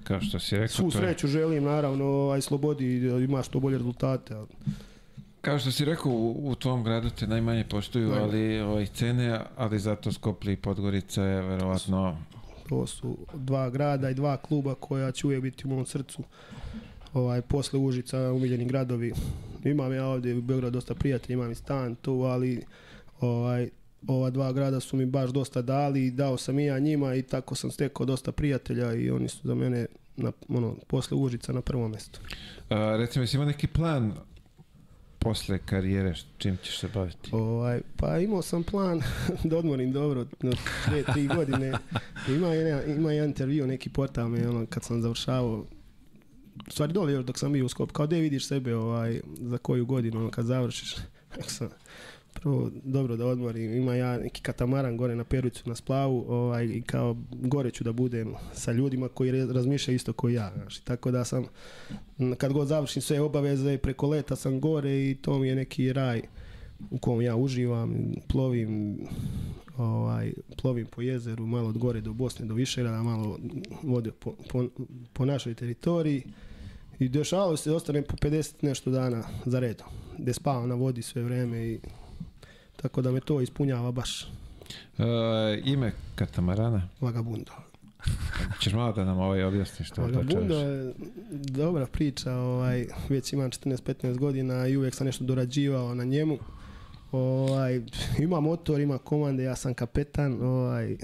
[0.03, 3.77] Kao što si rekao, Svu to je, sreću želim, naravno, aj Slobodi ima što bolje
[3.77, 4.33] rezultate.
[4.33, 4.47] ali
[5.41, 8.23] kao što si rekao, u, u tvom gradu te najmanje poštuju, Najmanje.
[8.23, 12.17] ali ovaj, cene, ali zato Skoplje i Podgorica je verovatno
[12.69, 16.23] To su dva grada i dva kluba koja će uvijek biti u mom srcu.
[17.17, 19.13] Ovaj, posle Užica, umiljeni gradovi.
[19.63, 22.63] Imam ja ovdje u Beogradu dosta prijatelja, imam i stan tu, ali
[23.19, 23.69] ovaj,
[24.07, 27.21] ova dva grada su mi baš dosta dali i dao sam i ja njima i
[27.21, 29.85] tako sam stekao dosta prijatelja i oni su za mene
[30.17, 32.19] na, ono, posle Užica na prvom mjestu.
[32.69, 34.13] A, recimo, jesi imao neki plan
[35.19, 37.29] posle karijere, čim ćeš se baviti?
[37.31, 39.01] Ovaj, pa imao sam plan
[39.49, 40.25] da odmorim dobro
[40.87, 41.73] dvije, tri godine.
[42.35, 45.65] Ima, jedan, ima jedan intervju, neki portal me, ono, kad sam završavao
[46.67, 49.85] stvari dole još dok sam bio u Skopju, kao gde vidiš sebe ovaj, za koju
[49.85, 50.95] godinu, ono, kad završiš.
[51.47, 51.69] Sam,
[52.33, 56.81] prvo dobro da odmorim, ima ja neki katamaran gore na Peruću na splavu ovaj, i
[56.81, 60.51] kao gore ću da budem sa ljudima koji razmišljaju isto kao ja.
[60.55, 60.79] Znaš.
[60.79, 61.45] Tako da sam,
[62.37, 66.21] kad god završim sve obaveze, preko leta sam gore i to mi je neki raj
[66.91, 68.99] u kom ja uživam, plovim
[69.77, 73.39] ovaj, plovim po jezeru, malo od gore do Bosne, do Višera, malo
[73.83, 74.67] vode po, po,
[75.13, 76.23] po našoj teritoriji
[76.99, 81.01] i dešavalo se da ostanem po 50 nešto dana za redom, gde spavam na vodi
[81.01, 81.79] sve vreme i
[82.75, 84.27] tako da me to ispunjava baš
[84.97, 85.05] Uh,
[85.65, 87.51] ime katamarana, vagabundo.
[88.61, 90.61] ćeš malo da nam ovaj objasniš što Vagabundo otačaš?
[90.61, 90.93] je
[91.31, 96.37] dobra priča, ovaj, već imam 14-15 godina i uvijek sam nešto dorađivao na njemu.
[97.11, 97.81] Ovaj,
[98.19, 100.97] ima motor, ima komande, ja sam kapetan, ovaj,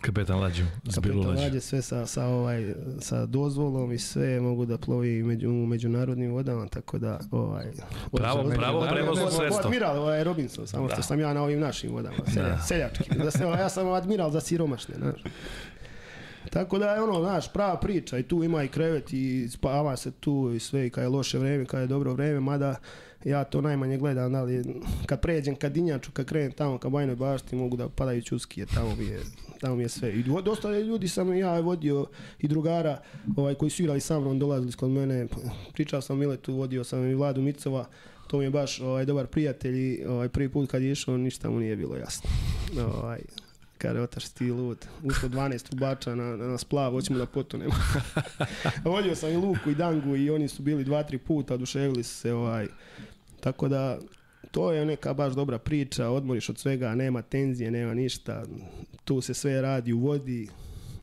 [0.00, 0.64] Kapetan Lađu,
[0.94, 1.42] kapetan Lađu.
[1.42, 6.32] rađe sve sa, sa, ovaj, sa dozvolom i sve, mogu da plovi među, u međunarodnim
[6.32, 7.66] vodama, tako da ovaj,
[8.12, 9.64] Pravo, Međunarodne pravo prevozno sredstvo.
[9.64, 11.02] Admiral, ovaj Robinson, samo što Da.
[11.02, 12.58] sam ja na ovim našim vodama, selja, Da.
[12.58, 13.18] seljački.
[13.18, 15.22] Da se, ja sam admiral za siromašne, znaš.
[16.50, 20.10] Tako da je ono, znaš, prava priča i tu ima i krevet i spava se
[20.10, 22.74] tu i sve i kad je loše vreme, kad je dobro vreme, mada
[23.24, 24.64] ja to najmanje gledam, ali
[25.06, 28.68] kad pređem kad dinjaču, kad krenem tamo ka Bajnoj bašti, mogu da padaju čuski, jer
[28.74, 29.20] tamo mi je,
[29.60, 30.12] tamo mi je sve.
[30.12, 32.06] I dosta ljudi sam ja vodio
[32.38, 33.00] i drugara
[33.36, 35.26] ovaj, koji su igrali sa mnom, dolazili kod mene,
[35.72, 37.86] pričao sam Miletu, vodio sam i Vladu Micova,
[38.28, 41.50] to mi je baš ovaj, dobar prijatelj i ovaj, prvi put kad je išao ništa
[41.50, 42.30] mu nije bilo jasno.
[42.94, 43.20] Ovaj,
[43.82, 44.86] Kare, otaš ti lud.
[45.04, 47.72] Ušlo 12 trubača na, na, na splav, hoćemo da potonemo.
[48.84, 52.14] Vodio sam i Luku i Dangu i oni su bili dva, tri puta, oduševili su
[52.14, 52.32] se.
[52.32, 52.66] Ovaj.
[53.40, 53.98] Tako da,
[54.50, 58.44] to je neka baš dobra priča, odmoriš od svega, nema tenzije, nema ništa.
[59.04, 60.48] Tu se sve radi u vodi,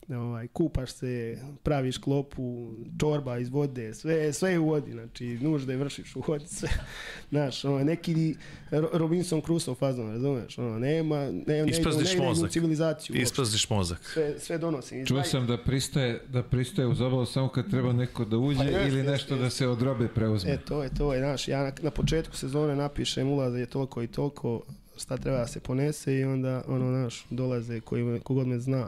[0.09, 5.75] ovaj, kupaš se, praviš klopu, čorba iz vode, sve, sve je u vodi, znači nužde
[5.75, 6.69] vršiš u vodi, sve.
[7.29, 8.35] Znaš, ono, neki
[8.71, 12.51] Ro- Robinson Crusoe fazon, razumeš, ono, nema, ne, ne, Isprazniš ne u mozak.
[12.51, 13.15] civilizaciju.
[13.15, 13.99] Isprazniš mozak.
[14.13, 15.05] Sve, sve donosi.
[15.05, 18.87] Čuo sam da pristaje, da pristaje uz obalu samo kad treba neko da uđe Pa
[18.87, 19.57] ili nešto da jeste.
[19.57, 20.51] se od robe preuzme.
[20.51, 24.03] E, to je, to je, znaš, ja na, na početku sezone napišem ulaze je toliko
[24.03, 24.61] i toliko,
[24.97, 28.87] šta treba da se ponese i onda, ono, znaš, dolaze koji kogod me zna.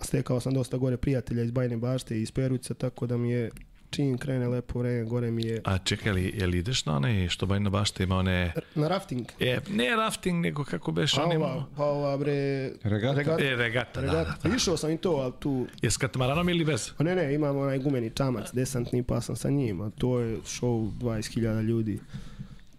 [0.00, 3.50] Stekao sam dosta gore prijatelja iz Bajne bašte i iz Peruća, tako da mi je
[3.94, 7.46] čim krene lepo vreme, gore mi je A čekaj, li, jel ideš na onaj što
[7.46, 8.52] Bajna Bašta ima one...
[8.74, 9.26] na rafting.
[9.40, 12.70] E, ne rafting, nego kako beš Pa ova, pa ova bre...
[12.82, 13.18] Regata?
[13.18, 13.44] Regata.
[13.44, 14.36] E, regata, da, regata.
[14.42, 14.56] da, da.
[14.56, 15.66] Išao sam i to, ali tu...
[15.82, 16.90] Je s katamaranom ili bez?
[16.98, 20.36] Pa ne, ne, imam onaj gumeni čamac, desantni, pa sam sa njim, a to je
[20.36, 22.00] show 20.000 ljudi.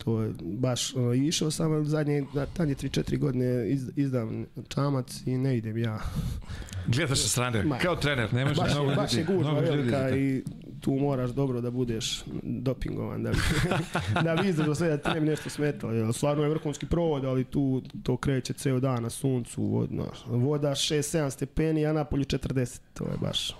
[0.05, 5.57] To je baš, ono, išao sam zadnje, tanje 3-4 godine iz, izdam čamac i ne
[5.57, 5.99] idem ja.
[6.95, 7.77] Gledaš sa strane, Ma.
[7.77, 8.33] kao trener.
[8.33, 10.15] Ne Baš, mnogo je, baš je ljudi, gužva mnogo ljudi velika to.
[10.15, 10.43] i
[10.81, 13.37] tu moraš dobro da budeš dopingovan da bi,
[14.25, 16.13] da bi izdržao sve da ti ne bi nešto smetalo.
[16.13, 20.07] Stvarno je vrhunski provod, ali tu to kreće ceo dan na suncu, vodno.
[20.25, 22.79] voda 6-7 stepeni, a napolju 40.
[22.93, 23.55] To je baš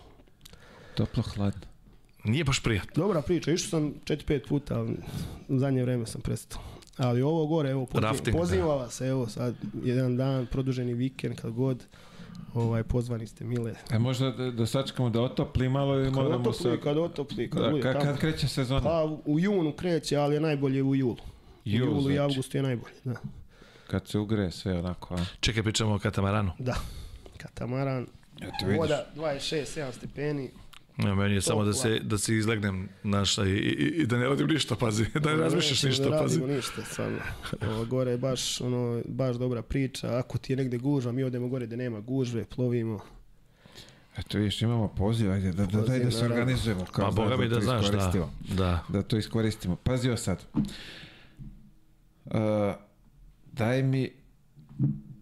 [0.96, 1.75] Toplo, hladno.
[2.26, 2.92] Nije baš prijatno.
[2.98, 3.52] dobra priča.
[3.52, 4.96] Išao sam 4-5 puta, ali
[5.48, 6.62] u zadnje vreme sam prestao.
[6.98, 8.40] Ali ovo gore, evo, poziv, Rafting, da.
[8.40, 11.84] pozivala se, evo sad, jedan dan, produženi vikend, kad god,
[12.54, 13.74] ovaj, pozvani ste mile.
[13.92, 16.82] E možda da, da sačekamo da otopli malo i moramo otopli, se...
[16.82, 18.06] kad otopli, kad Da, bude kad, tamo.
[18.06, 18.82] kad kreće sezona?
[18.82, 21.18] Pa u- junu kreće, ali je najbolje u julu.
[21.66, 22.20] Jul, u julu i znači.
[22.20, 23.16] avgustu je najbolje, da.
[23.88, 25.26] Kad se ugre sve onako, a?
[25.40, 26.52] Čekaj, pričamo o katamaranu.
[26.60, 26.76] Da.
[27.38, 28.78] Katamaran, Eto vidiš.
[28.78, 30.50] voda 26-7 stepeni.
[30.98, 34.26] Ja, meni je samo da se, da se izlegnem naša i, i, i da ne
[34.26, 35.06] radim ništa, pazi.
[35.24, 36.40] Da ne razmišljaš ništa, da pazi.
[36.40, 37.18] radimo ništa, stvarno.
[37.70, 40.18] Ovo gore je baš, ono, baš dobra priča.
[40.18, 43.00] Ako ti je negde gužva, mi odemo gore gde nema gužve, plovimo.
[44.18, 46.36] Eto vidiš, imamo poziv, ajde da, da, daj da se naravno.
[46.36, 46.86] organizujemo.
[46.86, 47.88] Kao Pa znaš, boga mi da to znaš, da.
[47.88, 48.32] iskoristimo.
[48.58, 48.84] Da.
[48.90, 49.76] Da to iskoristimo.
[49.76, 50.44] Pazi ovo sad.
[52.26, 52.32] Uh,
[53.52, 54.12] daj mi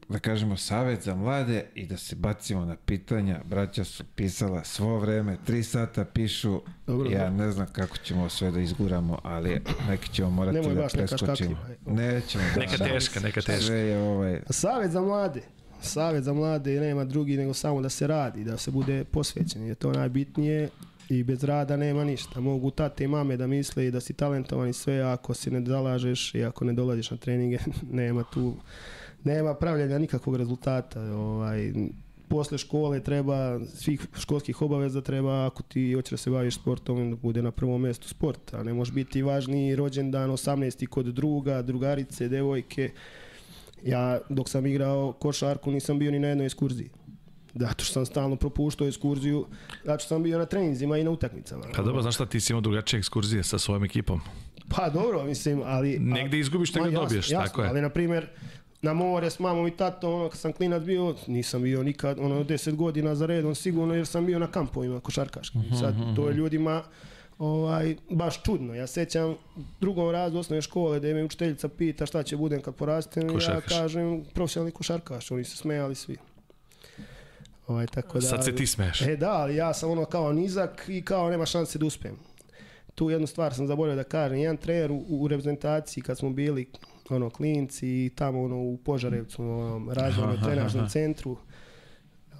[0.10, 3.42] da kažemo savjet za mlade i da se bacimo na pitanja.
[3.46, 6.62] Braća su pisala svo vreme, tri sata pišu.
[6.88, 7.46] Dobro, ja dobro.
[7.46, 11.58] ne znam kako ćemo sve da izguramo, ali neki ćemo morati Nemoj da preskočimo.
[11.86, 12.44] Nećemo.
[12.56, 13.62] da, Neka teška, neka teška.
[13.62, 14.42] Sve je ovaj...
[14.50, 15.42] Savet za mlade.
[15.82, 19.68] Savet za mlade nema drugi nego samo da se radi, da se bude posvećen.
[19.68, 20.70] Je to najbitnije
[21.10, 22.40] i bez rada nema ništa.
[22.40, 25.66] Mogu tate i mame da misle i da si talentovan i sve, ako se ne
[25.66, 27.58] zalažeš i ako ne dolaziš na treninge,
[27.92, 28.56] nema tu
[29.24, 31.02] nema pravljanja nikakvog rezultata.
[31.02, 31.74] Ovaj,
[32.28, 37.16] posle škole treba, svih školskih obaveza treba, ako ti hoćeš da se baviš sportom, da
[37.16, 40.88] bude na prvom mjestu sport, a ne može biti važniji rođendan 18.
[40.88, 42.92] kod druga, drugarice, devojke.
[43.84, 46.90] Ja dok sam igrao košarku nisam bio ni na jednoj ekskurziji.
[47.56, 49.46] Zato što sam stalno propuštao ekskurziju,
[49.84, 51.64] zato što sam bio na treninzima i na utakmicama.
[51.76, 54.22] Pa dobro, znaš šta, ti si imao drugačije ekskurzije sa svojom ekipom.
[54.70, 56.00] Pa dobro, mislim, ali...
[56.00, 57.70] Negde izgubiš, negde dobiješ, jasno, tako je.
[57.70, 58.28] Ali, na primjer,
[58.84, 62.44] na more s mamom i tatom, ono, kad sam klinac bio, nisam bio nikad, ono,
[62.44, 65.62] 10 godina za redom, sigurno, jer sam bio na kampovima košarkaškim.
[65.62, 66.84] Mhm, Sad, to je ljudima
[67.40, 68.76] ovaj, baš čudno.
[68.76, 69.36] Ja sećam
[69.80, 73.74] drugom razdu osnovne škole da me učiteljica pita šta će budem kad porastem, ja Košarkaš.
[73.78, 76.18] kažem profesionalni košarkaš, oni se smejali svi.
[77.68, 79.02] Ovaj, tako da, Sad se ti smeješ.
[79.02, 82.18] E da, ali ja sam ono kao nizak i kao nema šanse da uspem.
[82.96, 84.38] Tu jednu stvar sam zaboravio da kažem.
[84.38, 86.70] Jedan trener u, u reprezentaciji kad smo bili
[87.14, 91.38] ono klinci i tamo ono u Požarevcu, onom razvojnom trenažnom centru.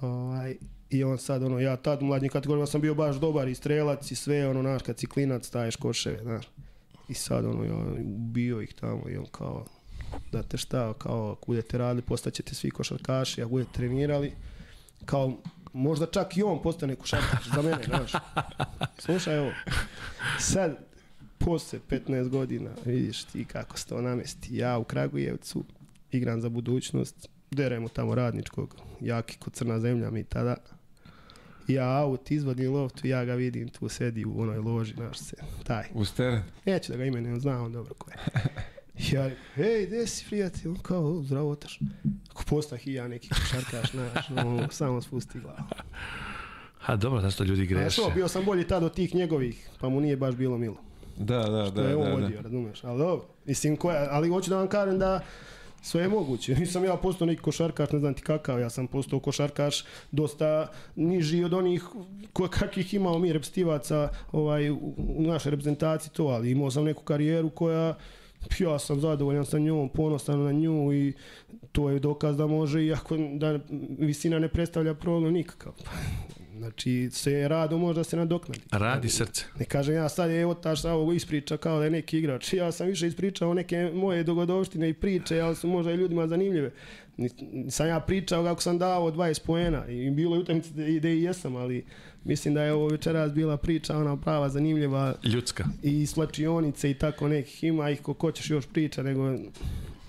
[0.00, 0.56] Ovaj,
[0.90, 4.10] I on sad, ono, ja tad u mladnjim kategorijama sam bio baš dobar i strelac
[4.10, 6.46] i sve, ono, znaš, kad si klinac staješ koševe, znaš.
[7.08, 9.64] I sad, ono, ja bio ih tamo i on kao,
[10.32, 14.32] da te šta, kao, ako budete radili, postaćete svi košarkaši, ako budete trenirali,
[15.04, 15.36] kao,
[15.72, 18.12] možda čak i on postane košarkaš za mene, znaš.
[18.98, 19.50] Slušaj ovo,
[20.38, 20.76] sad,
[21.44, 24.56] posle 15 godina, vidiš ti kako se to namesti.
[24.56, 25.64] Ja u Kragujevcu
[26.10, 30.56] igram za budućnost, deremo tamo radničkog, jaki ko crna zemlja mi tada.
[31.68, 35.84] Ja aut izvodim loftu, ja ga vidim tu sedi u onoj loži, znaš se, taj.
[35.94, 36.42] Uz teren.
[36.66, 38.16] Neću da ga imenujem, znam on dobro ko je.
[39.12, 40.68] Ja, hej, gde si prijatelj?
[40.68, 41.80] On kao, "O, zdravo otaš.
[42.30, 45.58] Ako postah i ja neki košarkaš, znaš, no, samo spusti glavu.
[46.86, 48.00] A dobro, znaš što ljudi Znaš greše.
[48.00, 50.76] što, bio sam bolji tad od tih njegovih, pa mu nije baš bilo milo.
[51.16, 52.14] Da, da, što da, je on da, da.
[52.14, 52.84] vodio, razumeš?
[52.84, 55.20] Ali dobro, mislim, koja, ali hoću da vam kažem da
[55.82, 56.54] sve je moguće.
[56.60, 61.44] Nisam ja postao neki košarkaš, ne znam ti kakav, ja sam postao košarkaš dosta niži
[61.44, 61.84] od onih
[62.32, 67.02] ko, kakvih imao mi repstivaca ovaj, u, u našoj reprezentaciji to, ali imao sam neku
[67.02, 67.94] karijeru koja
[68.58, 71.12] ja sam zadovoljan sa njom, ponosan na nju i
[71.72, 73.58] to je dokaz da može iako da
[73.98, 75.72] visina ne predstavlja problem nikakav.
[76.54, 78.60] Znači, se radom može da se nadoknadi.
[78.72, 79.44] Radi srce.
[79.58, 82.52] Ne kažem ja sad je otaš sa ovog ispriča kao da je neki igrač.
[82.52, 86.70] Ja sam više ispričao neke moje dogodovštine i priče, ali su možda i ljudima zanimljive.
[87.16, 87.30] Ni-
[87.68, 91.56] Sam ja pričao kako sam dao 20 poena i bilo je utakmice gde- i jesam,
[91.56, 91.84] ali
[92.24, 95.64] mislim da je ovo večeras bila priča ona prava zanimljiva Ljudska.
[95.82, 99.36] i slačionice i tako nekih ima ih ko, ko ćeš još priča, nego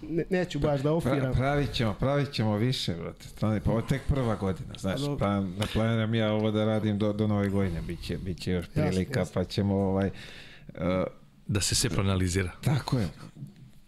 [0.09, 1.33] ne, neću baš da Pra, ofiram.
[1.33, 3.27] pravit ćemo, pravit ćemo više, brate.
[3.27, 5.01] Stani, pa ovo je tek prva godina, znaš.
[5.19, 7.81] Pa ne planiram ja ovo da radim do, do nove godine.
[7.81, 9.33] Biće, biće još prilika, jasno.
[9.33, 10.09] pa ćemo ovaj...
[10.69, 10.81] Uh,
[11.47, 12.51] Da se sve proanalizira.
[12.61, 13.07] tako je.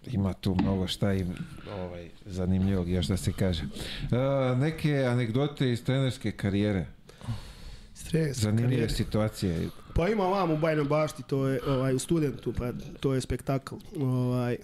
[0.06, 1.26] Ima tu mnogo šta i
[1.72, 3.64] ovaj, zanimljivog još da se kaže.
[3.64, 6.86] Uh, neke anegdote iz trenerske karijere.
[7.94, 8.90] Stres, Zanimljive karijere.
[8.90, 9.70] situacije.
[9.98, 13.76] Pa ima vam u Bajnoj bašti, to je ovaj, u studentu, pa to je spektakl.
[14.00, 14.58] Ovaj,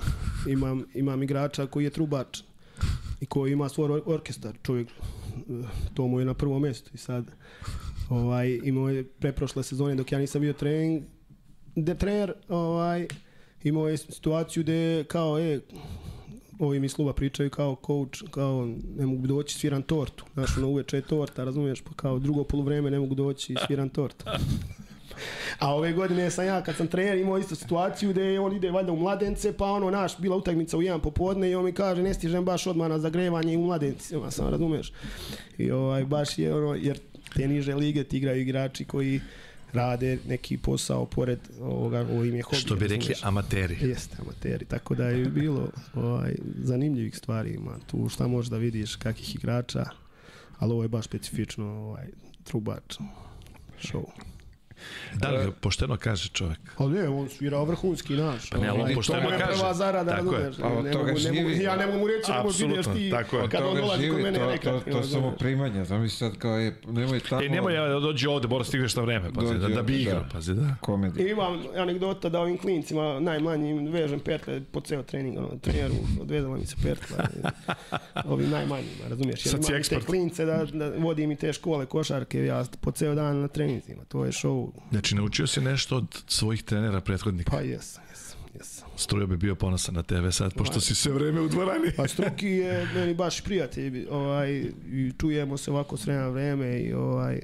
[0.47, 2.41] imam, imam igrača koji je trubač
[3.21, 4.87] i koji ima svoj or- orkestar, čovjek,
[5.93, 7.25] to mu je na prvom mjestu i sad
[8.09, 11.03] ovaj, imao je preprošle sezone dok ja nisam bio trening,
[11.75, 13.07] de trener, ovaj,
[13.63, 15.59] imao je situaciju gdje kao, e,
[16.59, 20.25] ovi mi iz kluba pričaju kao coach, kao ne mogu doći sviram tortu.
[20.33, 23.89] Znaš, ono uveče je torta, razumiješ, pa kao drugo poluvreme ne mogu doći i sviram
[23.89, 24.25] tortu.
[25.59, 28.91] A ove godine sam ja kad sam trener imao istu situaciju gdje on ide valjda
[28.91, 32.13] u mladence pa ono naš bila utakmica u jedan popodne i on mi kaže ne
[32.13, 34.91] stižem baš odmah na zagrevanje i u mladencima sam razumeš.
[35.57, 36.99] I ovaj baš je ono jer
[37.35, 39.21] te niže lige ti igraju igrači koji
[39.73, 42.57] rade neki posao pored ovoga, ovo im je hobi.
[42.57, 43.23] Što bi rekli razumeš.
[43.23, 43.77] amateri.
[43.81, 48.95] Jeste, amateri, tako da je bilo ovaj, zanimljivih stvari ima tu šta možeš da vidiš
[48.95, 49.85] kakih igrača,
[50.59, 52.07] ali ovo je baš specifično ovaj,
[52.43, 52.97] trubač
[53.81, 54.03] show.
[55.13, 56.59] Da li pošteno kaže čovjek?
[56.77, 58.49] Ali ne, on svirao vrhunski naš.
[58.49, 59.59] Pa ne, ali on Ovaj, pošteno to mu je kaže.
[59.59, 60.51] prva zarada, Tako je.
[60.61, 61.63] Pa od Ne toga živi.
[61.63, 63.43] Ja ne mogu mu reći, nego ideš ti, tako je.
[63.43, 65.85] Od kad on dolazi kod mene, to, to, to su mu primanja.
[65.85, 67.41] Zamisli sad kao je, nemoj tamo...
[67.41, 70.19] E, nemoj ja da dođe ovde, mora stigneš na vreme, pazi, da, da bi igrao,
[70.19, 70.29] da.
[70.33, 70.75] pazi, da.
[70.81, 71.27] komediju.
[71.27, 76.57] I imam anegdota da ovim klincima najmanjim vežem petle po ceo trening, ono, treneru odvezala
[76.57, 77.27] mi se petla.
[78.33, 79.43] ovim najmanjima, razumiješ?
[79.43, 80.05] Sad si ekspert.
[80.05, 84.25] klince da, da vodim i te škole košarke, ja po ceo dan na treninzima, to
[84.25, 84.69] je show.
[84.89, 87.51] Znači, naučio si nešto od svojih trenera prethodnika.
[87.51, 88.89] Pa jesam, jesam, jesam.
[88.95, 91.91] Strujo bi bio ponosan na tebe sad, pošto si sve vreme u dvorani.
[91.97, 94.51] Pa Struki je meni baš prijatelj, ovaj,
[94.91, 97.41] i čujemo se ovako s vremena vreme i ovaj,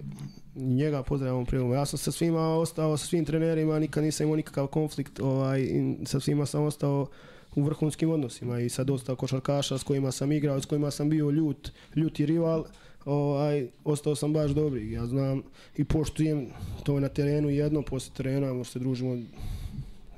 [0.56, 1.74] njega pozdravljamo prvom.
[1.74, 5.68] Ja sam sa svima ostao, sa svim trenerima, nikad nisam imao nikakav konflikt, ovaj,
[6.06, 7.08] sa svima sam ostao
[7.56, 11.30] u vrhunskim odnosima i sa dosta košarkaša s kojima sam igrao, s kojima sam bio
[11.30, 12.66] ljut, ljuti rival,
[13.10, 14.92] ovaj, ostao sam baš dobri.
[14.92, 15.42] Ja znam
[15.78, 16.48] i poštujem
[16.84, 19.18] to na terenu jedno, posle terena možda se družimo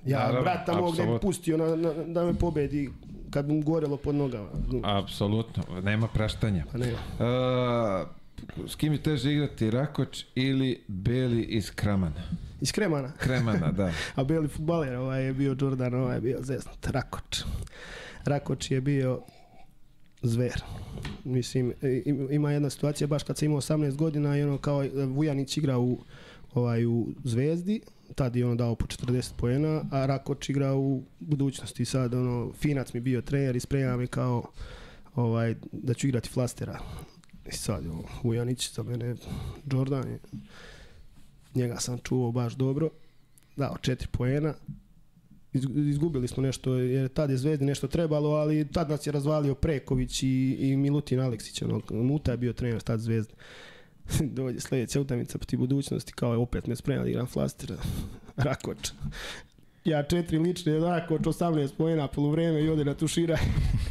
[0.05, 2.89] ja Naravno, brata mog ne pustio na, na, da me pobedi
[3.29, 4.49] kad mu gorelo pod nogama.
[4.83, 6.65] Apsolutno, nema praštanja.
[6.71, 6.91] Pa ne.
[6.93, 12.23] Uh, s kim je teže igrati, Rakoč ili Beli iz Kramana?
[12.61, 13.11] Iz Kremana.
[13.17, 13.91] Kremana, da.
[14.15, 16.87] A beli futbaler, ovaj je bio Jordan, ovaj je bio zeznut.
[16.87, 17.43] Rakoč.
[18.25, 19.21] Rakoč je bio
[20.21, 20.63] zver.
[21.23, 21.73] Mislim,
[22.31, 25.79] ima jedna situacija baš kad sam imao 18 godina i ono kao e, Vujanić igra
[25.79, 25.97] u,
[26.53, 27.81] ovaj, u Zvezdi,
[28.15, 31.85] tad je ono dao po 40 poena, a Rakoč igra u budućnosti.
[31.85, 34.43] Sad ono, Finac mi bio trener i sprema me kao
[35.15, 36.79] ovaj, da ću igrati flastera.
[37.49, 39.15] I sad, ovo, Vujanić za mene,
[39.71, 40.19] Jordan je,
[41.55, 42.89] njega sam čuvao baš dobro,
[43.55, 44.53] dao četiri poena,
[45.53, 50.23] izgubili smo nešto, jer tad je Zvezdi nešto trebalo, ali tad nas je razvalio Preković
[50.23, 53.33] i, i Milutin Aleksić, ono, Muta je bio trener tad Zvezde.
[54.35, 57.75] Dođe sljedeća utakmica proti budućnosti, kao je opet me da igram flastera,
[58.37, 58.77] Rakoč.
[59.85, 63.37] Ja četiri lične, Rakoč 18 pojena poluvreme i ode na tušira.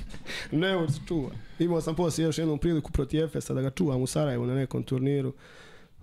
[0.52, 1.30] ne može se čuva.
[1.58, 4.82] Imao sam poslije još jednu priliku protiv Efesa da ga čuvam u Sarajevu na nekom
[4.82, 5.32] turniru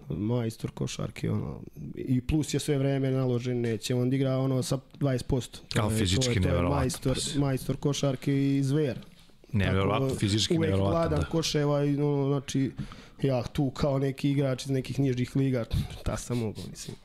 [0.10, 1.61] majstor košarke ono
[1.95, 5.94] i plus je sve vreme naložen neće on da igra ono sa 20% to Ali
[5.94, 9.00] je- fizički to je, to je neverovatno, majstor, košarke i zver.
[9.53, 11.26] Nevjerovatno, Tako, fizički uvek nevjerovatno, vladan da.
[11.26, 12.72] koševa i ono, znači
[13.22, 15.66] ja tu kao neki igrač iz nekih nižih liga
[16.03, 16.98] ta sam mogao mislim.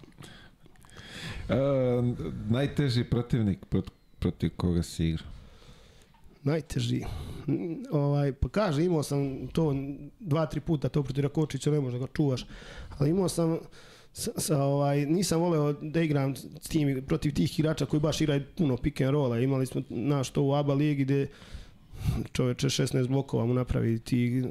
[1.42, 1.54] Uh,
[2.48, 5.26] najteži protivnik prot, protiv koga si igrao?
[6.44, 7.02] najteži.
[7.92, 9.74] Ovaj, pa kaže imao sam to
[10.20, 12.46] dva, tri puta to protiv Rakočića ne možeš da ga čuvaš
[12.98, 13.58] ali imao sam
[14.12, 18.42] sa, sa, ovaj, nisam voleo da igram s tim, protiv tih igrača koji baš igraju
[18.56, 19.38] puno pick and rolla.
[19.38, 21.26] Imali smo naš to u ABA ligi gde
[22.32, 24.42] čoveče 16 blokova mu napravi ti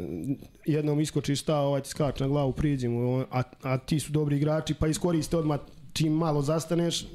[0.65, 4.37] jednom iskočiš šta ovaj ti skač na glavu priđi mu a, a ti su dobri
[4.37, 5.59] igrači pa iskoriste odmah
[5.93, 7.05] čim malo zastaneš.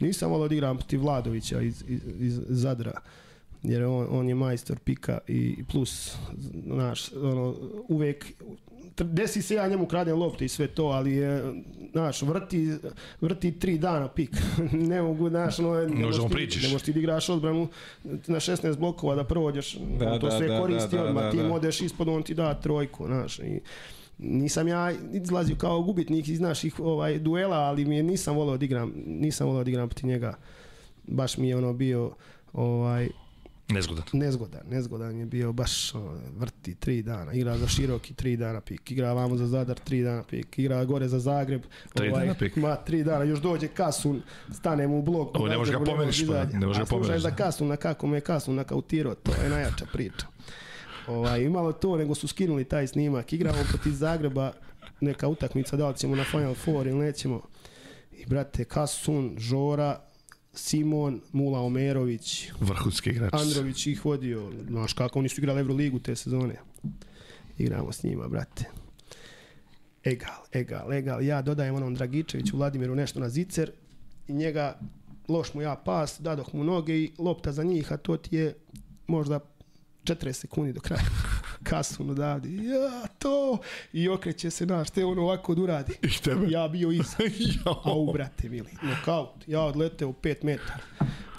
[0.00, 2.92] Nisam volio da igram protiv Vladovića iz, iz, iz Zadra
[3.62, 6.16] jer on, on je majstor pika i plus
[6.66, 7.54] znaš ono
[7.88, 8.26] uvek
[8.96, 11.54] desi se ja njemu kradem lopte i sve to ali je
[11.92, 12.74] znaš vrti
[13.20, 14.30] vrti tri dana pik.
[14.72, 17.68] Ne mogu znaš ono ne možeš možeš ti- ne možeš ti da igraš odbranu
[18.04, 21.30] na 16 blokova da prođeš Da, to da, sve da, koristi da, da, odmah da,
[21.30, 21.52] ti da.
[21.52, 23.60] odeš ispod on ti da trojku znaš i
[24.18, 28.64] nisam ja izlazio kao gubitnik iz naših ovaj duela ali mi je nisam voleo da
[28.64, 30.34] igram nisam voleo da igram protiv njega.
[31.04, 32.12] Baš mi je ono bio
[32.52, 33.08] ovaj
[33.72, 34.04] Nezgodan.
[34.12, 38.90] nezgodan, nezgodan je bio baš ono, vrti tri dana, igra za široki tri dana pik,
[38.90, 41.62] igra vamo za Zadar tri dana pik, igra gore za Zagreb,
[41.94, 42.56] Tri dana pik.
[42.56, 46.26] ma tri dana, još dođe Kasun, stane mu u blok, O, ne možeš ga pomeriš,
[46.26, 47.36] može pa, ne možeš A ga pomeriš, slušaj za da.
[47.36, 50.26] Kasun, na kako me Kasun nakautirao, to je najjača priča.
[51.06, 54.52] Ovaj, imalo to, nego su skinuli taj snimak, igramo protiv Zagreba,
[55.00, 57.40] neka utakmica, da li ćemo na Final Four ili nećemo.
[58.12, 60.00] I brate, Kasun, Žora,
[60.54, 63.32] Simon, Mula Omerović, Vrhunski igrač.
[63.32, 66.56] Andrović ih vodio, znaš kako oni su igrali Euroligu te sezone.
[67.58, 68.64] Igramo s njima, brate.
[70.04, 71.22] Egal, egal, egal.
[71.22, 73.70] Ja dodajem onom Dragičeviću Vladimiru nešto na zicer
[74.28, 74.78] i njega,
[75.28, 78.54] loš mu ja pas, dadoh mu noge i lopta za njih, a to ti je
[79.06, 79.40] možda
[80.04, 81.02] 40 sekundi do kraja.
[81.62, 83.58] Kasun odavde, ja to,
[83.92, 85.92] i okreće se naš, te ono ovako da uradi.
[86.02, 86.50] I tebe.
[86.50, 87.16] Ja bio iza.
[87.84, 89.44] A u brate mili, nokaut.
[89.46, 90.84] Ja odleteo u 5 metara.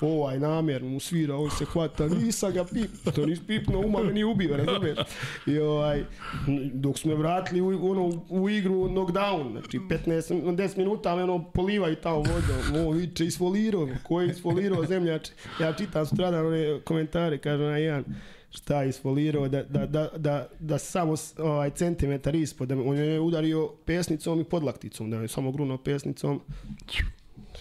[0.01, 4.13] Ovaj namjerno mu svira, on se hvata, nisam ga pip, to nis pipno, uma me
[4.13, 4.97] nije ubio, razumiješ?
[5.47, 6.03] I ovaj,
[6.73, 11.51] dok smo me vratili u, ono, u igru knockdown, znači 15, 10 minuta me ono
[11.51, 15.31] poliva i tamo vodom, on viče isfolirao, ko je isfolirao zemljače?
[15.59, 18.03] Ja čitam sutradan one komentare, kaže onaj jedan,
[18.49, 23.19] šta je isfolirao, da, da, da, da, da samo ovaj, centimetar ispod, da on je
[23.19, 26.41] udario pesnicom i podlakticom, da je samo grunuo pesnicom,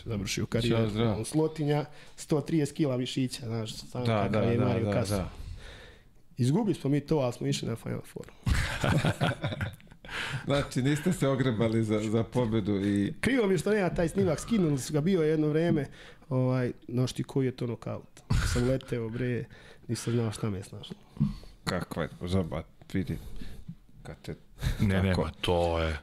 [0.05, 0.91] završio karijeru.
[1.17, 1.85] On Slotinja,
[2.19, 5.13] 130 kila višića, znaš, sam Da, da, kakav je da, Mario da, Kasu.
[5.13, 5.31] da.
[6.37, 8.27] Izgubili smo mi to, ali smo išli na Final Four.
[10.45, 13.13] Znači, niste se ogrebali za, za pobedu i...
[13.21, 15.87] Krivo mi što nema taj snimak, skinuli su ga, bio je jedno vreme,
[16.29, 18.21] ovaj, znaš ti koji je to nokaut.
[18.53, 19.45] Sam leteo, bre,
[19.89, 20.97] nisam znao šta me snašlo.
[21.65, 23.19] Kakva je zoba, vidi.
[24.03, 24.35] Kad te...
[24.81, 25.23] Ne, ne, Tako.
[25.23, 25.99] ma to je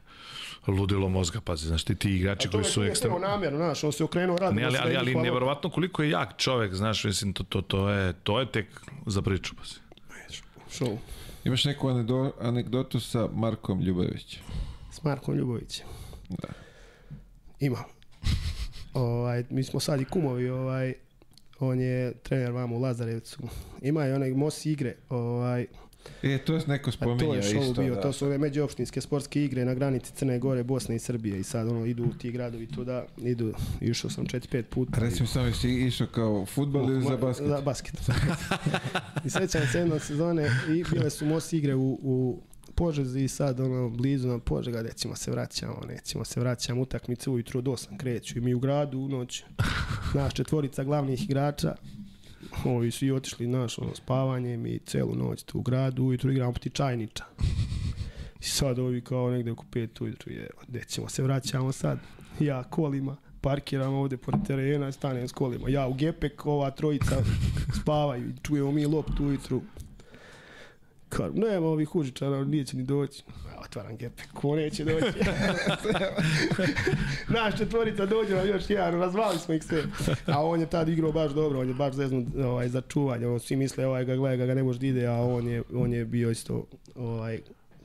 [0.67, 3.17] ludilo mozga, pazi, znaš ti, ti igrači to koji su ekstremno...
[3.17, 4.55] hteo namjerno, znaš, on se okrenuo rad.
[4.55, 8.13] Ne, ali, ali, ali nevjerovatno koliko je jak čovek, znaš, mislim, to, to, to, je,
[8.13, 8.67] to je tek
[9.05, 9.75] za priču, pazi.
[10.69, 10.97] Show.
[11.43, 14.43] Imaš neku anegdo- anegdotu sa Markom Ljubovićem?
[14.91, 15.85] S Markom Ljubovićem.
[16.29, 16.47] Da.
[17.59, 17.83] Imam.
[18.93, 20.93] ovaj, mi smo sad i kumovi, ovaj,
[21.59, 23.39] on je trener vamo u Lazarevcu.
[23.81, 25.67] Ima i onaj Mosi igre, ovaj,
[26.23, 27.81] E, to je neko a spominja to je isto.
[27.81, 28.01] bio, da.
[28.01, 31.67] to su ove međuopštinske sportske igre na granici Crne Gore, Bosne i Srbije i sad
[31.67, 34.99] ono idu ti gradovi tuda, idu, išao sam 4-5 puta.
[34.99, 37.47] Recimo sam jesi išao kao futbol ili za basket?
[37.47, 37.93] Za basket.
[39.25, 42.41] I sećam se jedne sezone i bile su Mosi igre u, u
[42.79, 47.59] Požezi i sad ono blizu nam Požega ćemo se vraćamo, nećemo se vraćamo utakmice ujutru
[47.59, 49.43] od 8 kreću i mi u gradu u noć
[50.15, 51.75] naš četvorica glavnih igrača
[52.65, 56.53] ovi su i otišli naš ono spavanje mi celu noć tu u gradu ujutru igramo
[56.53, 57.25] poti Čajniča
[58.39, 60.49] i sad ovi kao negde oko 5 ujutru je
[60.87, 61.99] ćemo se vraćamo sad
[62.39, 65.69] ja kolima parkiram ovde pored terena, stanem s kolima.
[65.69, 67.15] Ja u gepek, ova trojica
[67.81, 69.61] spavaju, čujemo mi loptu ujutru.
[71.09, 73.23] Kao, nema ovih užičara, neće ni doći.
[73.65, 75.05] Otvaram gepek, ko neće doći?
[77.35, 79.83] Naš četvorica dođe nam još jedan, razvali smo ih sve.
[80.25, 83.27] A on je tad igrao baš dobro, on je baš zeznut ovaj, za čuvanje.
[83.27, 85.93] On, svi misle, ovaj ga gleda, ga ne može da ide, a on je, on
[85.93, 86.65] je bio isto
[86.95, 87.39] ovaj,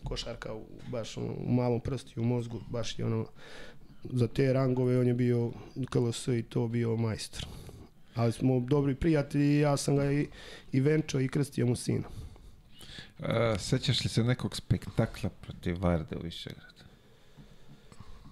[0.05, 3.27] košarka u, baš ono, u malom prsti, u mozgu, baš je ono,
[4.05, 5.53] za te rangove on je bio
[5.91, 7.47] KLS i to bio majstor.
[8.15, 10.27] Ali smo dobri prijatelji ja sam ga i,
[10.73, 12.24] i venčao i krstio mu sina.
[13.25, 16.85] A, sećaš li se nekog spektakla protiv Varde u Višegradu?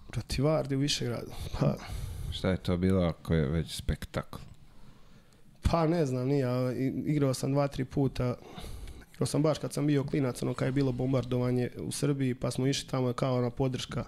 [0.08, 1.30] Protiv Varde u Višegradu.
[1.52, 1.76] Pa,
[2.32, 4.38] Šta je to bilo ako je već spektakl?
[5.62, 8.34] pa ne znam, nije, a i- igrao sam dva, tri puta.
[9.14, 12.50] Igrao sam baš kad sam bio klinac, ono kad je bilo bombardovanje u Srbiji, pa
[12.50, 14.04] smo išli tamo kao na podrška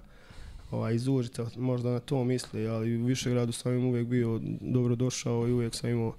[0.71, 4.95] ovaj, iz Užica, možda na to misli, ali u Višegradu sam im uvijek bio dobro
[4.95, 6.15] došao i uvijek sam imao,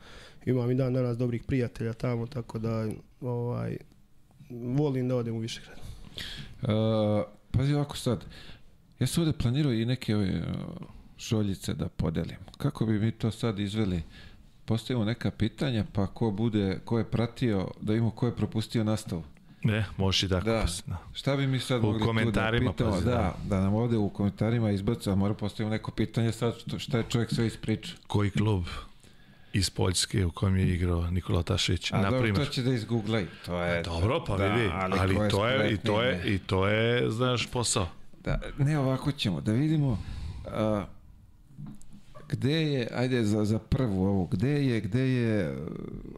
[0.45, 2.88] imam i dan danas dobrih prijatelja tamo, tako da
[3.22, 3.77] ovaj,
[4.49, 5.77] volim da odem u Višegrad.
[6.61, 6.69] Uh,
[7.51, 8.25] pazi ovako sad.
[8.99, 10.41] Ja sam ovde planirao i neke ove
[11.17, 12.38] šoljice da podelim.
[12.57, 14.03] Kako bi mi to sad izveli?
[14.65, 19.24] Postavimo neka pitanja, pa ko bude, ko je pratio, da imamo ko je propustio nastavu.
[19.64, 20.45] Ne, možeš i tako.
[20.45, 20.61] Da.
[20.61, 20.98] pazi, da.
[21.14, 23.11] Šta bi mi sad U mogli komentarima, tu da pitamo?
[23.11, 23.35] da, da.
[23.49, 27.03] da, nam ovde u komentarima izbacu, a mora postavimo neko pitanje sad što, šta je
[27.09, 27.98] čovjek sve ispričao.
[28.07, 28.64] Koji klub
[29.56, 32.45] iz Poljske u kojem je igrao Nikola Tašić, A na dobro, primjer.
[32.45, 33.25] to će da izgooglaj.
[33.45, 36.67] To je, Dobro, pa da, vidi, ali, ali to je, i to je, i to
[36.67, 37.88] je, znaš, posao.
[38.24, 40.00] Da, ne, ovako ćemo, da vidimo
[40.48, 40.85] a,
[42.30, 45.58] gde je, ajde za, za prvu ovu, gde je, gde je uh,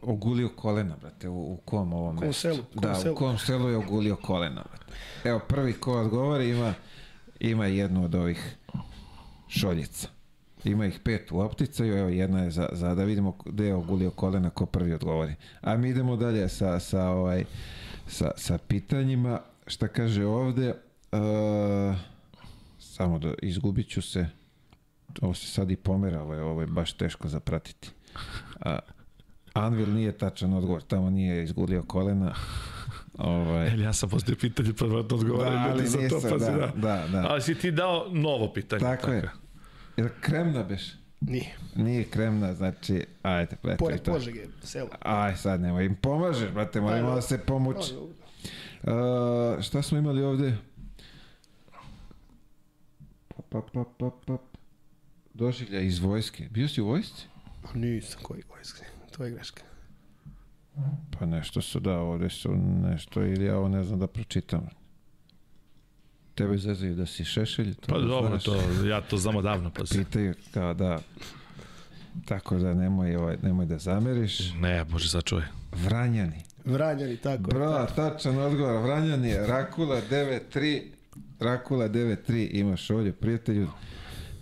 [0.02, 2.40] ogulio kolena, brate, u, u kom ovom Kom mestu?
[2.40, 3.14] selu, kom da, selu?
[3.14, 4.92] u kom selu je ogulio kolena, brate.
[5.24, 6.74] Evo, prvi ko odgovori ima,
[7.40, 8.56] ima jednu od ovih
[9.48, 10.08] šoljica.
[10.64, 14.10] Ima ih pet u opticaju, evo jedna je za, za da vidimo gde je ogulio
[14.10, 15.34] kolena, ko prvi odgovori.
[15.60, 17.44] A mi idemo dalje sa, sa, ovaj,
[18.06, 19.40] sa, sa pitanjima.
[19.66, 20.74] Šta kaže ovde?
[21.12, 21.96] Uh,
[22.78, 24.26] samo da izgubit ću se.
[25.20, 27.90] Ovo se sad i pomera, ovo je, ovo je baš teško zapratiti.
[28.60, 28.78] A,
[29.52, 32.34] Anvil nije tačan odgovor, tamo nije izgulio kolena.
[33.18, 36.50] Ovaj, Eli ja sam postoje pitanje, pa vratno odgovaraju Da, ljudi za to, pa da,
[36.50, 36.72] da.
[36.76, 37.26] da, da.
[37.28, 38.80] Ali si ti dao novo pitanje.
[38.80, 39.28] tako je.
[39.98, 40.94] Jel kremna beš?
[41.20, 41.56] Nije.
[41.76, 44.12] Nije kremna, znači, ajde, pletaj Pored to.
[44.12, 44.88] Požege, selo.
[45.00, 47.94] Aj, sad nemoj, im pomažeš, brate, moram malo da se pomuči.
[47.94, 50.56] Uh, šta smo imali ovde?
[53.28, 54.38] Pa, pa, pa, pa.
[55.34, 56.48] Doživlja iz vojske.
[56.50, 57.26] Bio si u vojsci?
[57.74, 58.84] Nisam koji vojske.
[59.16, 59.62] To je greška.
[61.18, 64.68] Pa nešto su da, ovde su nešto, ili ja ovo ne znam da pročitam.
[66.38, 67.74] Tebe zezaju da si šešelj?
[67.74, 68.44] to Pa ne dobro, znaš.
[68.44, 69.70] to, ja to znam odavno.
[69.70, 69.84] Pa.
[69.90, 70.98] Pitaju kao da...
[72.24, 74.54] Tako da nemoj, ovaj, nemoj da zameriš.
[74.54, 75.44] Ne, može sačuvaj.
[75.72, 76.42] Vranjani.
[76.64, 77.42] Vranjani, tako.
[77.42, 77.94] Bra, tako.
[77.94, 78.82] tačan odgovor.
[78.82, 80.82] Vranjani je Rakula 9-3.
[81.40, 83.68] Rakula 9-3 imaš ovdje, prijatelju.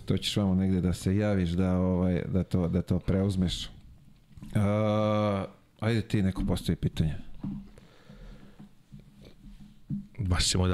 [0.05, 3.69] To ćeš vamo negde da se javiš da, ovaj, da, to, da to preuzmeš.
[4.55, 5.45] A,
[5.79, 7.15] ajde ti neko postavi pitanje.
[10.19, 10.67] Baš si mu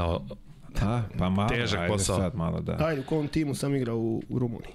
[0.80, 0.90] dao...
[0.90, 2.18] A, pa malo, Težak ajde posao.
[2.18, 2.78] sad malo da.
[2.80, 4.74] Ajde, u kom timu sam igrao u, u Rumuniji?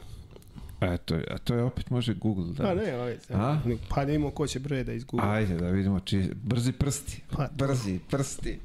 [0.81, 2.65] Eto, a to je opet može Google da.
[2.65, 3.21] Pa ne, ajde.
[3.35, 3.59] A?
[3.89, 5.23] Pa da imamo ko će bre da izgubi.
[5.27, 6.31] Ajde da vidimo či...
[6.43, 7.23] Brzi prsti.
[7.31, 8.59] Pa, Brzi prsti.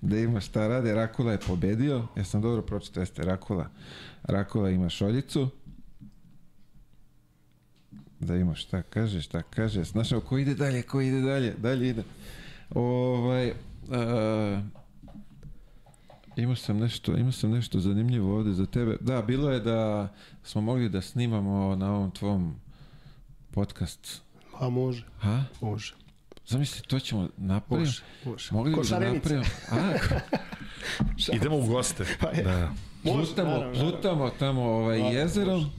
[0.00, 0.94] Da ima šta rade.
[0.94, 2.06] Rakula je pobedio.
[2.16, 3.66] Ja sam dobro pročitao, jeste Rakula.
[4.22, 5.48] Rakula ima šoljicu.
[8.20, 9.84] Da ima šta kaže, šta kaže.
[9.84, 12.02] Znaš, ko ide dalje, ko ide dalje, dalje ide.
[12.74, 13.54] Ovaj, uh,
[16.36, 18.96] imao sam nešto, imao sam nešto zanimljivo ovde za tebe.
[19.00, 20.08] Da, bilo je da
[20.44, 22.54] smo mogli da snimamo na ovom tvom
[23.50, 24.22] podcast.
[24.60, 25.44] Pa može, Ha?
[25.60, 25.94] može.
[26.46, 27.80] Zamisli, to ćemo napraviti.
[27.80, 28.48] Može, može.
[28.52, 29.44] Mogli bi da napravimo.
[29.70, 29.92] A,
[31.36, 32.04] Idemo u goste.
[32.20, 32.42] Pa je.
[32.42, 32.72] Da.
[33.04, 35.60] Može, plutamo, naravno, plutamo tamo ovaj Naravno, jezerom.
[35.60, 35.70] može.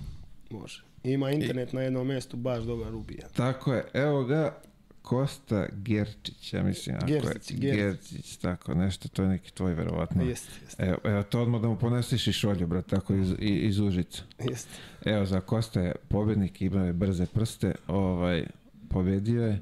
[0.49, 0.83] Može.
[1.03, 3.27] Ima internet na jednom mjestu, baš dobar ubija.
[3.35, 4.57] Tako je, evo ga,
[5.03, 6.95] Kosta Gerčić, ja mislim.
[6.95, 7.21] ako je.
[7.21, 7.75] Gerzić, Gerzić.
[7.75, 10.23] Gerzić, tako nešto, to je neki tvoj verovatno.
[10.23, 13.79] Jeste, jeste, Evo, evo to odmah da mu ponesiš i šolju, brat, tako iz, iz
[13.79, 14.23] Užica.
[14.49, 14.71] jeste.
[15.05, 18.45] Evo, za Kosta je pobednik, imao je brze prste, ovaj,
[18.89, 19.59] pobedio je,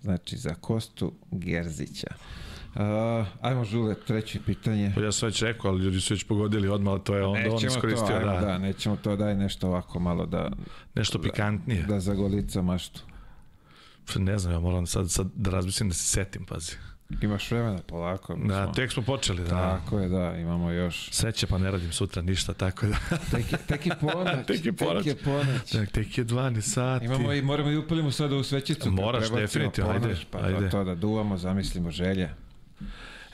[0.00, 2.14] znači za Kostu Gerzića.
[2.74, 2.80] Uh,
[3.40, 4.92] ajmo, Žule, treće pitanje.
[4.94, 7.52] Pa ja sam već rekao, ali ljudi su već pogodili odmah, to je onda on
[7.52, 10.50] Nećemo iskoristio, to, ajmo, da, da, nećemo to, daj nešto ovako malo da,
[10.94, 11.82] nešto pikantnije.
[11.82, 13.02] da zagolica maštu.
[14.16, 16.72] Ne znam, ja moram sad, sad da razmislim da se setim, pazi.
[17.20, 18.34] Imaš vremena polako.
[18.36, 19.48] Da, smo- tek smo počeli, da.
[19.48, 21.08] Tako je, da, imamo još.
[21.10, 22.96] Sreće pa ne radim sutra ništa, tako da.
[23.32, 24.46] Tek je, tek je ponoć.
[24.46, 25.04] Tek je ponoć.
[25.04, 25.70] Tek je ponoć.
[25.72, 27.04] Tek, tek je 12 sati.
[27.04, 28.90] Imamo i, moramo i upalimo sada u svećicu.
[28.90, 30.70] Moraš, definitivno, ajde, Pa ajde.
[30.70, 32.30] to da duvamo, zamislimo želje.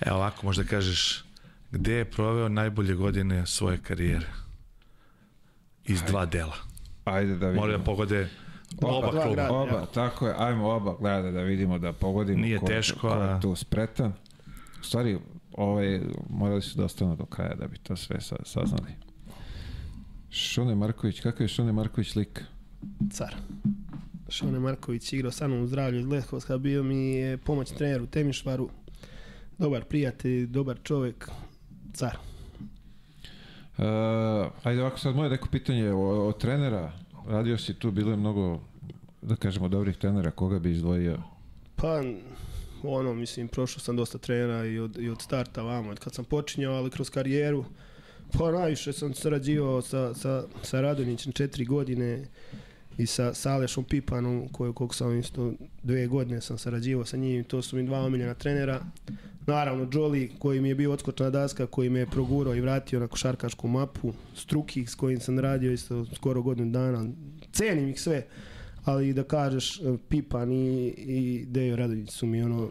[0.00, 1.24] Evo ovako možda kažeš,
[1.70, 4.26] gde je proveo najbolje godine svoje karijere?
[5.84, 6.56] Iz dva dela.
[7.04, 7.66] Ajde da vidimo.
[7.66, 8.28] Mora da pogode
[8.82, 9.48] oba dva kluba.
[9.50, 13.30] Oba, tako je, ajmo oba gleda da vidimo da pogodimo Nije ko, teško, ko je
[13.30, 14.12] a- tu spretan.
[14.80, 15.18] U stvari,
[15.52, 18.92] ovaj, morali su da ostanu do kraja da bi to sve sa, saznali.
[20.30, 22.44] Šone Marković, kakav je Šone Marković lik?
[23.10, 23.34] Car.
[24.28, 28.06] Šone Marković igrao sa mnom u zdravlju iz Leskovska, bio mi je pomoć trener u
[28.06, 28.68] Temišvaru.
[29.58, 31.30] Dobar prijatelj, dobar čovjek.
[31.92, 32.16] Car.
[33.78, 33.84] Uh,
[34.62, 36.92] ajde ovako sad moje neko pitanje o, o trenera.
[37.28, 38.60] Radio si tu, bilo je mnogo,
[39.22, 40.30] da kažemo, dobrih trenera.
[40.30, 41.18] Koga bi izdvojio?
[41.76, 42.02] Pa,
[42.82, 46.74] ono, mislim, prošao sam dosta trenera i od, i od starta vamo, kad sam počinjao,
[46.74, 47.64] ali kroz karijeru,
[48.38, 52.24] pa najviše sam sarađivao sa, sa, sa Radonjićem četiri godine
[52.98, 55.52] i sa, Alešom Pipanom, koju, koliko sam isto
[55.82, 58.80] dve godine sam sarađivao sa njim, to su mi dva omiljena trenera.
[59.46, 63.06] Naravno, Jolly, koji mi je bio odskočna daska, koji me je progurao i vratio na
[63.06, 67.06] košarkašku mapu, Struki, s kojim sam radio isto skoro godinu dana,
[67.52, 68.26] cenim ih sve,
[68.84, 72.70] ali da kažeš e, Pipan i, i Dejo Radonjić su mi ono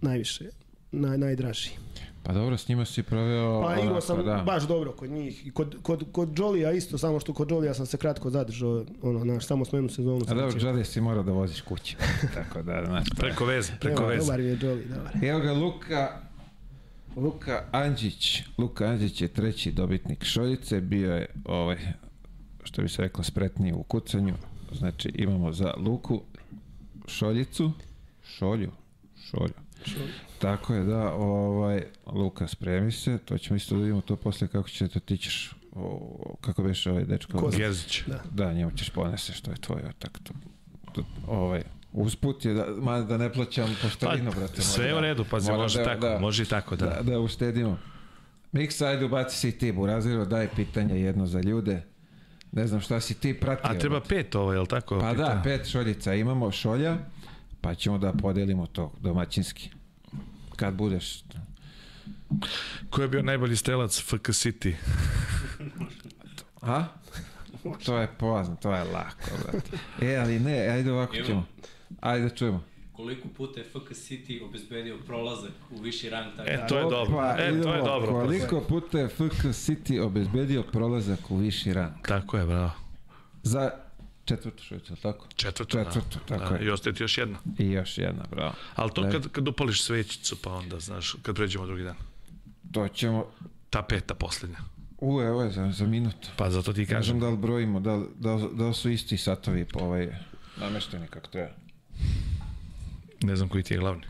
[0.00, 0.44] najviše,
[0.92, 1.70] naj, najdraži.
[2.28, 3.62] Pa dobro, s njima si proveo...
[3.62, 4.42] Pa igrao sam da.
[4.46, 5.46] baš dobro kod njih.
[5.46, 9.20] I kod, kod, kod Jolija isto, samo što kod Jolija sam se kratko zadržao, ono,
[9.20, 10.24] znaš, samo smo jednu sezonu.
[10.28, 10.60] A dobro.
[10.60, 11.96] Džade si morao da voziš kući.
[12.34, 13.08] Tako da, znaš.
[13.16, 14.20] Preko veze, preko Evo, veze.
[14.20, 15.24] Dobar je Jolly, dobar.
[15.24, 16.20] Evo ga Luka,
[17.16, 18.42] Luka Andžić.
[18.58, 20.80] Luka Andžić je treći dobitnik Šoljice.
[20.80, 21.78] Bio je, ovaj,
[22.64, 24.34] što bi se reklo, spretniji u kucanju.
[24.72, 26.22] Znači, imamo za Luku
[27.06, 27.72] Šoljicu.
[28.24, 28.70] Šolju.
[29.30, 29.54] Šolju.
[30.38, 34.68] Tako je, da, ovaj, Luka, spremi se, to ćemo isto da vidimo to posle kako
[34.68, 37.38] će to ti ćeš o, kako biš ovaj dečko?
[37.38, 38.02] Ko- Gerzić.
[38.06, 38.20] Da.
[38.30, 40.34] Da, njemu ćeš ponese što je tvoje, tako to.
[40.92, 44.56] to ovaj, usput je da, ma, da ne plaćam poštarinu, brate.
[44.56, 46.76] Pa, sve je u da- redu, pazi, mora može da- tako, da- može i tako,
[46.76, 46.86] da.
[46.86, 47.78] Da, da uštedimo.
[48.52, 51.82] Miksa, ajde ubaci si ti, Buraziro, daj pitanje jedno za ljude.
[52.52, 53.70] Ne znam šta si ti pratio.
[53.70, 54.08] A treba brate.
[54.14, 54.98] pet ovo, je li tako?
[55.00, 55.40] Pa da, Pitanje.
[55.44, 56.96] pet šoljica imamo, šolja,
[57.60, 59.70] pa ćemo da podelimo to domaćinski.
[60.58, 61.22] Kad budeš...
[62.90, 64.74] Ko je bio najbolji strelac FK City?
[66.62, 66.84] A?
[67.84, 69.76] To je pozno, to je lako, brate.
[70.02, 71.26] E, ali ne, ajde ovako Evo.
[71.26, 71.46] ćemo.
[72.00, 72.64] Ajde da čujemo.
[72.92, 76.50] Koliko puta je FK City obezbedio prolazak u viši rang tako?
[76.50, 77.14] E, to je dobro.
[77.16, 77.84] Opa, E, to je idemo.
[77.84, 78.12] dobro.
[78.12, 81.92] Koliko puta je FK City obezbedio prolazak u viši rang?
[82.02, 82.70] Tako je, bravo.
[83.42, 83.70] Za
[84.28, 85.26] četvrtu šoljicu, jel tako?
[85.36, 86.38] Četvrto, Četvrto, da.
[86.38, 86.56] tako da.
[86.60, 86.66] je.
[86.66, 87.38] I ostaje ti još jedna.
[87.58, 88.54] I još jedna, bravo.
[88.74, 89.12] Ali to Ne.
[89.12, 91.96] kad, kad upališ svećicu, pa onda, znaš, kad pređemo drugi dan.
[92.72, 93.26] To ćemo...
[93.70, 94.58] Ta peta posljednja.
[94.98, 96.28] U, evo je za, za minutu.
[96.36, 97.20] Pa zato ti Ne znam kažem.
[97.20, 100.08] da li brojimo, da da, da su isti satovi po ovaj
[100.56, 101.50] namešteni kako treba.
[103.22, 104.02] Ne znam koji ti je glavni.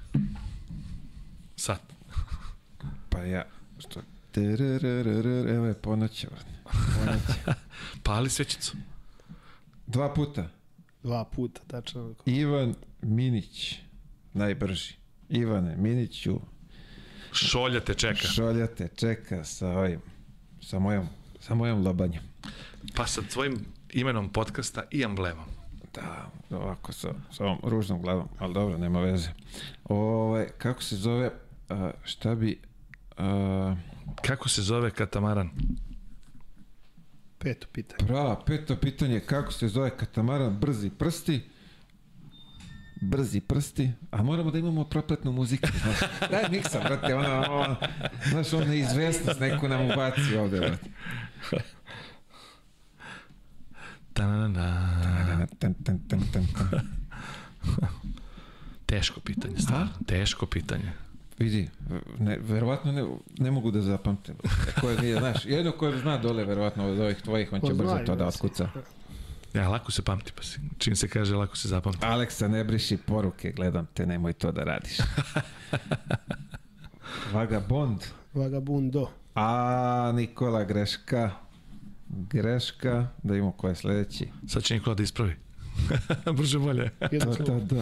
[1.56, 1.78] Sad.
[3.10, 3.44] Pa ja,
[3.78, 4.00] što...
[5.54, 6.50] Evo je ponoć, brate.
[6.98, 7.56] Ponoć.
[8.02, 8.76] Pali svećicu.
[9.88, 10.48] Dva puta.
[11.02, 12.14] Dva puta, tačno.
[12.26, 13.78] Ivan Minić,
[14.34, 14.94] najbrži.
[15.28, 16.40] Ivane Miniću,
[17.32, 18.26] Šolja te čeka.
[18.26, 20.00] šolja te čeka sa ovim,
[20.60, 21.08] sa mojom,
[21.40, 22.22] sa mojom lobanjem.
[22.94, 25.44] Pa sa tvojim imenom podcasta i emblemom.
[25.94, 29.28] Da, ovako sa, sa ovom ružnom glavom, ali dobro, nema veze.
[29.84, 31.30] Ovaj, kako se zove,
[31.68, 32.60] a, šta bi,
[33.16, 33.76] a,
[34.22, 35.50] Kako se zove katamaran?
[37.38, 38.06] Peto pitanje.
[38.06, 41.40] prava, peto pitanje, kako se zove katamaran brzi prsti,
[43.00, 45.68] brzi prsti, a moramo da imamo propletnu muziku.
[45.82, 45.98] Znaš.
[46.30, 47.76] Daj miksa, brate, ono, ono,
[48.30, 50.90] znaš, ono neizvestnost neku nam ubaci ovde, brate.
[54.12, 55.46] Ta-na-na-na.
[55.58, 56.80] Tan, tan, tan, tan, tan.
[58.86, 59.88] Teško pitanje, stvarno.
[60.06, 60.92] Teško pitanje.
[61.38, 61.68] Vidi,
[62.18, 63.06] ne, verovatno ne,
[63.38, 64.34] ne mogu da zapamtim.
[64.80, 67.74] Ko je, nije, znaš, jedno ko zna dole, verovatno, od ovih tvojih, on će Pa
[67.74, 68.68] brzo to da da otkuca.
[69.54, 70.60] Ja, lako se pamti, pa si.
[70.78, 72.06] Čim se kaže, lako se zapamti.
[72.06, 74.98] Aleksa, ne briši poruke, gledam te, nemoj to da radiš.
[77.32, 78.04] Vagabond.
[78.34, 79.10] Vagabundo.
[79.34, 81.30] A, Nikola, greška.
[82.08, 83.06] Greška.
[83.22, 84.28] Da imamo ko je sledeći.
[84.46, 85.36] Sad će Nikola da ispravi.
[86.36, 86.90] Brže bolje.
[87.12, 87.60] Jedno Da, slovo.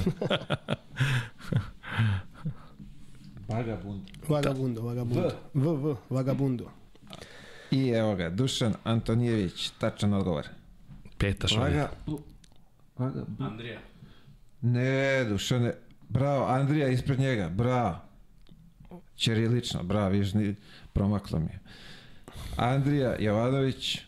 [3.49, 3.73] da, da.
[3.73, 4.02] Vagabund.
[4.28, 5.31] Vagabundo, vagabundo.
[5.55, 6.70] V, V, vagabundo.
[7.70, 10.49] I evo ga, Dušan Antonijević, tačan odgovor.
[11.18, 11.89] Peta šolja.
[12.07, 12.23] Vaga...
[12.99, 13.25] Vaga...
[13.39, 13.81] Andrija.
[14.60, 15.75] Ne, Dušane,
[16.08, 17.99] bravo, Andrija ispred njega, bravo.
[19.16, 20.55] Ćirilično, bravo, viš, ni,
[20.92, 21.60] promaklo mi je.
[22.57, 23.99] Andrija Jovanović,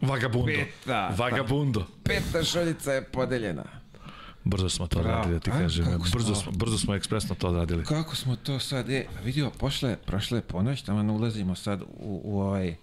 [0.00, 0.46] Vagabundo.
[0.46, 1.14] Peta.
[1.16, 1.86] Vagabundo.
[2.04, 3.64] peta šoljica je podeljena.
[4.44, 5.10] Brzo smo to Bravo.
[5.10, 5.86] odradili, da ti A, kažem.
[6.12, 7.84] Brzo smo, brzo smo ekspresno to odradili.
[7.84, 12.76] Kako smo to sad, e, vidio, pošle, prošle ponoć, tamo ulazimo sad u, u ovaj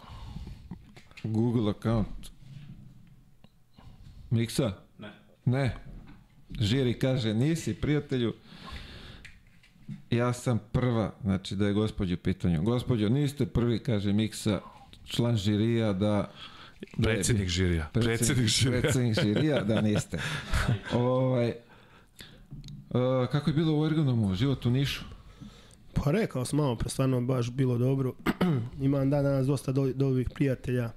[1.24, 2.32] Google account.
[4.30, 4.74] Miksa?
[5.00, 5.12] Ne.
[5.46, 5.76] Ne.
[6.60, 8.34] Žiri kaže, nisi prijatelju.
[10.10, 12.64] Ja sam prva, znači da je gospođu u pitanju.
[12.64, 14.62] Gospođo, niste prvi, kaže Miksa,
[15.06, 16.32] član žirija da...
[17.04, 17.90] Predsjednik žirija.
[17.94, 18.82] Predsjednik žirija.
[18.82, 20.20] Predsjednik žirija, da niste.
[20.94, 21.54] ovaj,
[22.90, 25.04] uh, kako je bilo u Ergonomu, život u Nišu?
[25.94, 28.14] Pa rekao sam malo pre, stvarno baš bilo dobro.
[28.82, 30.92] Imam dan danas dosta do, dobrih prijatelja.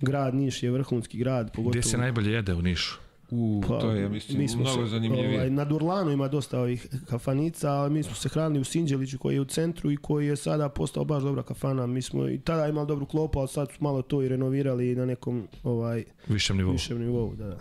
[0.00, 1.70] Grad Niš je vrhunski grad, pogotovo...
[1.70, 3.05] Gdje se najbolje jede u Nišu?
[3.30, 5.36] U, Pa, to je, mislim, mi mnogo se, zanimljivije.
[5.36, 9.34] Ovaj, na Durlanu ima dosta ovih kafanica, ali mi smo se hranili u Sinđeliću koji
[9.34, 11.86] je u centru i koji je sada postao baš dobra kafana.
[11.86, 15.06] Mi smo i tada imali dobru klopu, ali sad su malo to i renovirali na
[15.06, 16.72] nekom ovaj, Višem nivou.
[16.72, 17.34] višem nivou.
[17.34, 17.46] Da.
[17.46, 17.56] da.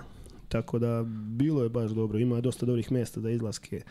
[0.50, 2.20] Tako da bilo je baš dobro.
[2.20, 3.82] Ima dosta dobrih mjesta za izlaske.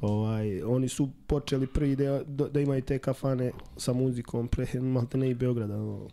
[0.00, 2.22] Ovaj, oni su počeli prvi da,
[2.52, 5.74] da imaju te kafane sa muzikom pre malte ne i Beograda.
[5.74, 6.08] ono.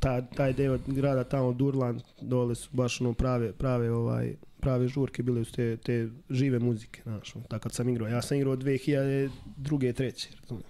[0.00, 5.22] Ta, taj deo grada tamo Durlan dole su baš ono prave, prave ovaj prave žurke
[5.22, 8.08] bile su te, te žive muzike, znaš, tako kad sam igrao.
[8.08, 9.92] Ja sam igrao 2002.
[9.92, 10.66] treće, razumiješ.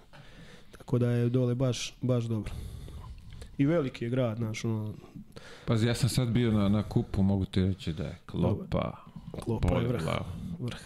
[0.71, 2.53] Tako da je dole baš, baš dobro.
[3.57, 4.93] I veliki je grad, znaš, ono,
[5.65, 8.97] Pazi, ja sam sad bio na, na kupu, mogu ti reći da je klopa.
[9.43, 10.03] klopa je vrh.
[10.59, 10.77] Vrh.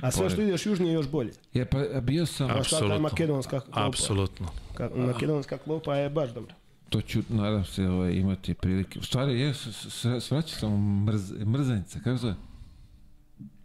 [0.00, 1.32] A sve što ideš južnije je još bolje.
[1.54, 2.98] Je, pa bio sam, Apsolutno.
[2.98, 3.86] makedonska klopa.
[3.86, 4.46] Apsolutno.
[4.74, 6.54] Ka, makedonska klopa je baš dobra.
[6.90, 8.98] To ću, nadam se, ovaj, imati prilike.
[8.98, 12.34] U stvari, je, s- s- s- svraćao sam mrz, mrzanica, kako zove?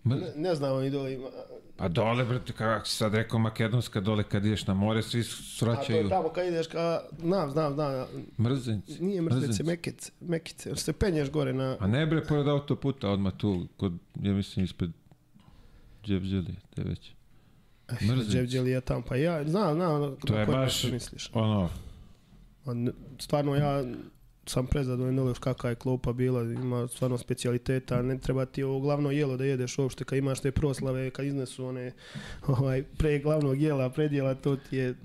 [0.03, 1.27] Mr, Ne, ne znam, oni dole ima,
[1.77, 5.23] Pa dole, brate, kako si sad rekao, makedonska dole kad ideš na more, svi A
[5.23, 5.97] to svraćaju.
[5.97, 7.01] je tamo kad ideš ka...
[7.19, 8.05] Znam, znam, znam.
[8.39, 9.03] Mrzenci.
[9.03, 10.75] Nije mrznice, mekice, mekice.
[10.75, 11.77] Se penješ gore na...
[11.79, 14.91] A ne bre, pored autoputa, odmah tu, kod, ja mislim, ispred
[16.03, 17.11] Džebđeli, te već.
[18.01, 18.31] Mrznice.
[18.31, 19.01] Dževđelija tamo.
[19.01, 20.15] Pa ja znam, znam.
[20.17, 21.29] To je baš, misliš.
[21.33, 21.69] ono,
[23.19, 23.83] Stvarno ja
[24.45, 28.79] sam prezadovoljan dole još kakva je klopa bila, ima stvarno specijaliteta, ne treba ti ovo
[28.79, 31.91] glavno jelo da jedeš uopšte kad imaš te proslave, kad iznesu one
[32.47, 34.95] ovaj, pre glavnog jela, predjela, to ti je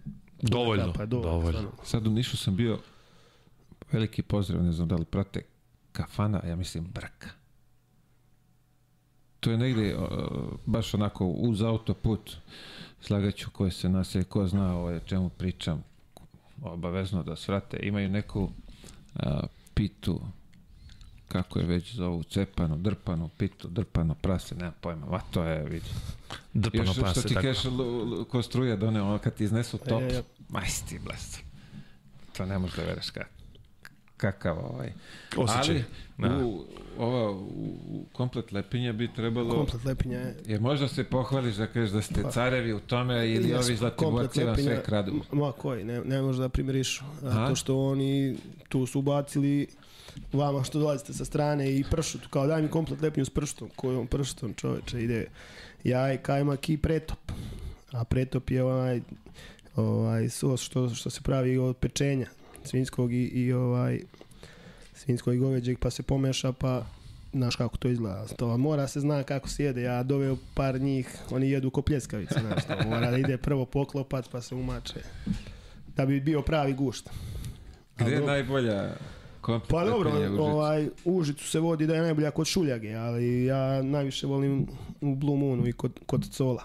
[0.42, 1.48] Dovoljno, kapa, dovoljno.
[1.48, 1.70] stvarno.
[1.84, 2.78] sad u Nišu sam bio,
[3.92, 5.42] veliki pozdrav, ne znam da li prate,
[5.92, 7.28] kafana, ja mislim, brka.
[9.40, 10.04] To je negde, uh,
[10.66, 12.36] baš onako, uz autoput,
[13.00, 15.84] slagaću koje se naselje, ko zna o čemu pričam,
[16.62, 19.22] obavezno da svrate, imaju neku uh,
[19.74, 20.20] pitu,
[21.28, 25.86] kako je već zovu, cepanu, drpanu, pitu, drpano prase, nemam pojma, ma to je, vidi.
[26.54, 30.02] Drpano Još što pase, ti kažeš, l- ko struja one, ono kad ti iznesu top,
[30.02, 31.38] E, majsti blest.
[32.36, 33.30] To ne možeš da vereš kak,
[34.20, 34.92] kakav ovaj.
[35.36, 35.74] Osjećaj.
[35.76, 35.84] Ali,
[36.20, 36.44] Da.
[36.44, 36.64] u,
[36.98, 37.36] ova, u,
[37.90, 42.02] u komplet lepinja bi trebalo, Komplet lepinja je jer možda se pohvališ da kažeš da
[42.02, 45.12] ste carevi u tome ili Jesmo, ovi zlatiborci vam sve kradu.
[45.32, 47.04] Ma koji, ne, ne može da primirišu.
[47.22, 48.36] Zato što oni
[48.68, 49.66] tu su ubacili
[50.32, 54.06] vama što dolazite sa strane i pršut, kao daj mi komplet lepnju s pršutom, kojom
[54.06, 55.26] pršutom čoveče ide
[55.84, 57.32] jaj, kajmak i pretop.
[57.92, 59.00] A pretop je ovaj,
[59.76, 62.26] ovaj sos što, što se pravi od pečenja
[62.64, 64.00] svinjskog i, i ovaj
[64.94, 66.84] svinjskog i goveđeg pa se pomeša pa
[67.32, 68.26] znaš kako to izgleda.
[68.26, 69.82] To mora se zna kako se jede.
[69.82, 72.88] Ja doveo par njih, oni jedu ko pljeskavice, znaš to.
[72.88, 75.00] Mora da ide prvo poklopac pa se umače.
[75.96, 77.10] Da bi bio pravi gušt.
[77.96, 78.32] Gde je dobro.
[78.32, 78.90] najbolja
[79.68, 80.42] Pa dobro, Užicu?
[80.42, 84.66] ovaj, Užicu se vodi da je najbolja kod šuljage, ali ja najviše volim
[85.00, 86.64] u Blue Moonu i kod, kod Cola.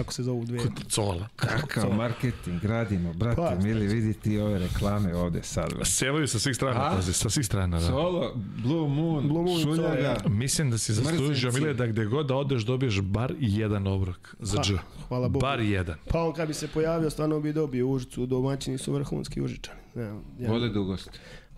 [0.00, 0.58] Tako se zovu dve.
[0.88, 1.28] Cola.
[1.36, 1.96] Kakav Cola.
[1.96, 5.74] marketing radimo, brate, Pa, mili, vidi ti ove reklame ovde sad.
[5.74, 5.84] bre.
[5.84, 6.90] Sevaju sa svih strana, A?
[6.90, 7.86] pazi, sa svih strana, da.
[7.86, 11.52] Solo, Blue Moon, Blue Moon, šuljaga, Cola, Mislim da si zaslužio.
[11.52, 14.72] Mile, da gde god da odeš dobiješ bar jedan obrok za Pa, dž.
[15.08, 15.40] hvala Bogu.
[15.40, 15.96] Bar jedan.
[16.08, 18.26] Pa on kad bi se pojavio, stvarno bi dobio Užicu.
[18.26, 19.80] Domaćini su vrhunski Užičani.
[19.96, 20.02] Ja,
[20.38, 21.10] ja, vole dugost.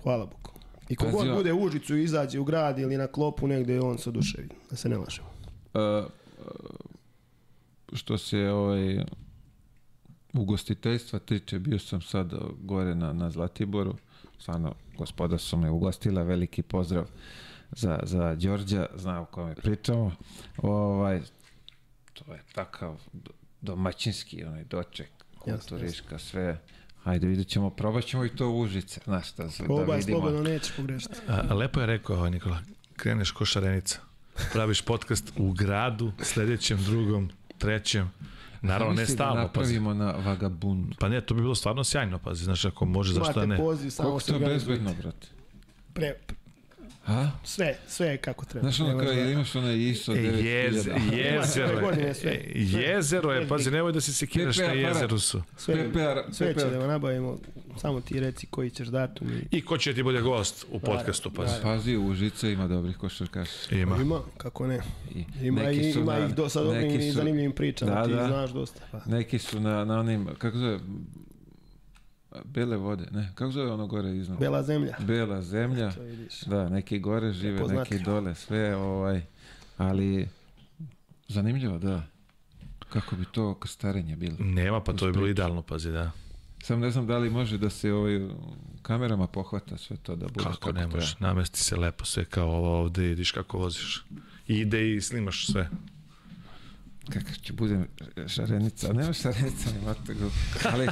[0.03, 0.51] Hvala Bogu.
[0.89, 4.09] I kogod ja- bude u Užicu izađe u grad ili na klopu negde, on se
[4.09, 4.49] oduševi.
[4.71, 5.29] Da se ne lažemo.
[5.75, 5.81] Uh,
[7.93, 9.05] što se ovaj
[10.33, 13.97] ugostiteljstva tiče, bio sam sad gore na, na Zlatiboru,
[14.39, 17.05] stvarno gospoda su me ugostila, veliki pozdrav
[17.71, 20.13] za, za Đorđa, zna o kome pričamo.
[20.57, 21.21] Ovaj,
[22.13, 23.31] to je takav do-
[23.61, 26.61] domaćinski onaj doček, kulturiška, sve.
[27.03, 30.19] Hajde, vidjet ćemo, probat ćemo i to u Užice, znaš, da, da Probaj vidimo.
[30.21, 31.15] slobodno, nećeš pogrešiti.
[31.29, 32.59] A, lepo je rekao Nikola,
[32.97, 33.99] kreneš ko šarenica.
[34.53, 37.31] Praviš podcast u gradu, sledećem, drugom,
[37.63, 38.11] trećem.
[38.63, 39.75] Naravno, ne da stalno, pazi.
[39.75, 40.95] napravimo na vagabundu.
[40.99, 43.57] Pa ne, to bi bilo stvarno sjajno, pazi, znaš, ako može, zašto da ne?
[43.57, 44.83] poziv, Koliko to organizujte.
[44.83, 45.27] bezbedno, brate?
[45.93, 46.15] Pre,
[47.07, 47.31] A?
[47.45, 48.63] sve, sve je kako treba.
[48.63, 50.45] Znaš ono kao, imaš onaj ISO E, 9000?
[50.45, 52.15] Jez, jezero je.
[52.25, 55.43] E, Jezero je, pazi, nemoj da se sekiraš na jezeru su.
[55.57, 57.39] Sve, PPR, sve će da nabavimo,
[57.77, 61.31] samo ti reci koji ćeš datum i I ko će ti bude gost u podcastu,
[61.31, 61.55] pazi.
[61.63, 63.75] Pazi, u Užice ima dobrih košarkaša.
[63.75, 63.97] Ima.
[63.97, 64.81] Ima, kako ne.
[65.43, 68.27] Ima, neki i, su ima na- ih dosta dobrim i zanimljivim pričama, Da, ti da.
[68.27, 68.81] znaš dosta.
[68.93, 69.01] Pa.
[69.07, 70.79] Neki su na, na onim, kako zove,
[72.45, 74.39] bele vode, ne, kako zove ono gore iznad?
[74.39, 74.97] Bela zemlja.
[75.01, 76.41] Bela zemlja, To vidiš.
[76.41, 79.23] da, neki gore žive, neki dole, sve, ovaj,
[79.77, 80.29] ali
[81.29, 82.03] zanimljivo, da.
[82.89, 84.37] Kako bi to krstarenje bilo.
[84.39, 86.11] Nema, pa to je bilo idealno, pazi, da.
[86.63, 88.21] Sam ne znam da li može da se ovaj,
[88.83, 90.95] kamerama pohvata sve to da bude Kako ne treba.
[90.95, 94.05] može, namesti se lepo sve kao ovo ovde, vidiš kako voziš.
[94.49, 95.69] I ide i snimaš sve.
[97.11, 97.89] Kakav će budem
[98.27, 100.31] šarenica, nema šarenica, nema tego.
[100.73, 100.87] Ali,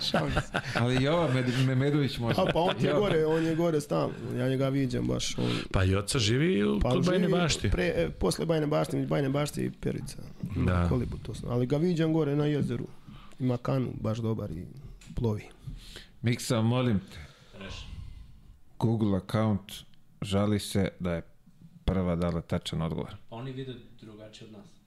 [0.75, 2.41] ali Jova Med, Memedović može.
[2.41, 4.15] A pa on je gore, on je gore stalno.
[4.39, 5.39] Ja njega viđam baš.
[5.39, 7.71] On, Pa i oca živi u, pa kod Bajne bašti.
[7.71, 10.17] Pre, e, posle Bajne bašte, Bajne bašte i Perica.
[10.67, 10.89] Da.
[10.89, 11.51] Kolibu to sam.
[11.51, 12.87] Ali ga viđam gore na jezeru.
[13.39, 14.65] Ima kanu, baš dobar i
[15.15, 15.45] plovi.
[16.23, 17.31] Miksa, molim te.
[18.79, 19.73] Google account
[20.23, 21.23] žali se da je
[21.85, 23.17] prva dala tačan odgovor.
[23.31, 24.80] Pa oni vide drugačije od nas.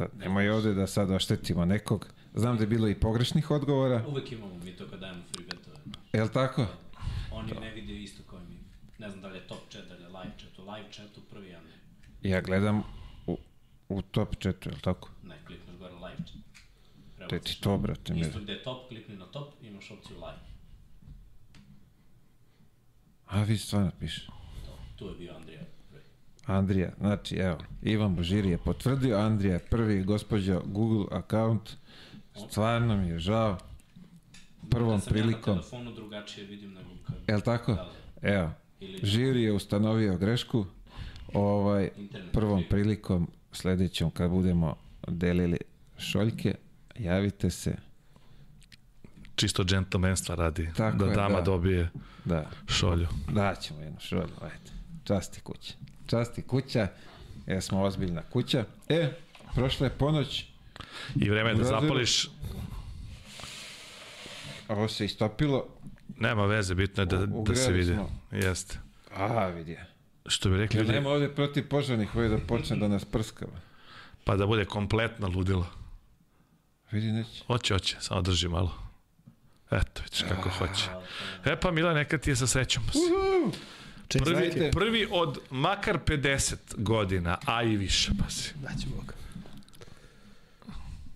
[0.00, 2.06] Sad, nemoj ovde da sad oštetimo nekog.
[2.34, 5.76] Znam da je bilo i pogrešnih odgovora, Uvek imamo mi to kad dajemo free betove.
[6.12, 6.66] je li tako?
[7.32, 8.56] Oni ne vide isto kao mi.
[8.98, 10.58] Ne znam da li je top chat, da li je live chat.
[10.58, 11.66] U live chatu prvi jedan.
[12.22, 12.82] Ja gledam
[13.26, 13.38] u,
[13.88, 15.10] u top chatu, je li tako?
[15.22, 17.30] Ne, klikneš gore live chat.
[17.30, 18.14] Te ti to, brate.
[18.16, 20.40] Isto gde je top, klikni na top, imaš opciju live.
[23.26, 24.26] A vi stvarno piše.
[24.66, 25.79] To, tu je bio Andrija.
[26.50, 31.70] Andrija, znači evo, Ivan Božiri je potvrdio, Andrija je prvi gospođo Google account,
[32.48, 33.58] stvarno mi je žao,
[34.70, 37.16] prvom da sam Ja prilikom, na telefonu drugačije vidim nego kad...
[37.28, 37.72] jel tako?
[37.72, 37.90] Da,
[38.22, 38.28] da.
[38.28, 40.66] Evo, Ili žiri je ustanovio grešku,
[41.34, 42.32] ovaj, internet.
[42.32, 44.76] prvom prilikom, sledećom kad budemo
[45.08, 45.58] delili
[45.98, 46.54] šoljke,
[46.98, 47.76] javite se,
[49.36, 50.68] Čisto džentlmenstva radi.
[50.76, 51.40] Tako da je, dama da.
[51.42, 51.88] dobije
[52.24, 53.08] da, šolju.
[53.34, 54.70] daćemo jednu šolju, ajde,
[55.04, 55.74] časti kuća,
[56.10, 56.88] časti kuća,
[57.46, 58.64] jer smo ozbiljna kuća.
[58.88, 59.12] E,
[59.54, 60.44] prošla je ponoć,
[61.16, 62.28] I vreme je da zapališ.
[64.68, 65.66] ovo se istopilo,
[66.16, 67.92] Nema veze, bitno je da, U- da se vidi.
[67.94, 68.10] smo.
[68.32, 68.78] Jeste.
[69.10, 69.76] a vidi.
[70.26, 73.52] Što bi rekli Jer ljudi, nema ovde protiv požarnih ovdje da počne da nas prskava.
[74.24, 75.66] pa da bude kompletno ludilo.
[76.90, 77.44] Vidi neće.
[77.46, 78.74] Hoće, hoće, samo drži malo.
[79.70, 80.84] Eto, vidiš kako hoće.
[81.44, 82.82] E pa Mila, neka ti je sa srećom.
[84.14, 84.70] Prvi, Čestitke.
[84.70, 88.54] prvi od makar 50 godina, a i više, pa si.
[88.56, 89.14] Daći Bog.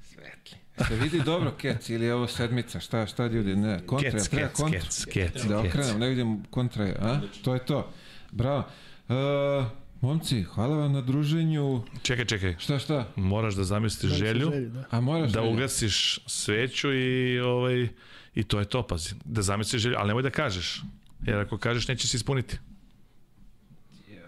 [0.05, 0.59] Svetli.
[0.89, 2.81] Se vidi dobro kec ili je ovo sedmica?
[2.81, 3.57] Šta, šta ljudi?
[3.57, 4.81] Ne, kontra, Kec, treba kec, kontra.
[4.81, 7.21] kec, kec, Da okrenem, ne vidim kontra, a?
[7.43, 7.93] To je to.
[8.31, 8.65] Bravo.
[9.09, 9.67] Uh,
[10.01, 11.83] momci, hvala vam na druženju.
[12.03, 12.57] Čekaj, čekaj.
[12.59, 13.09] Šta, šta?
[13.17, 14.85] Moraš da zamisliš želju, Želju, da.
[14.91, 15.53] A moraš da želju?
[15.53, 17.89] ugasiš sveću i ovaj
[18.35, 19.15] i to je to, pazi.
[19.25, 20.83] Da zamisliš želju, ali nemoj da kažeš.
[21.23, 22.59] Jer ako kažeš neće se ispuniti.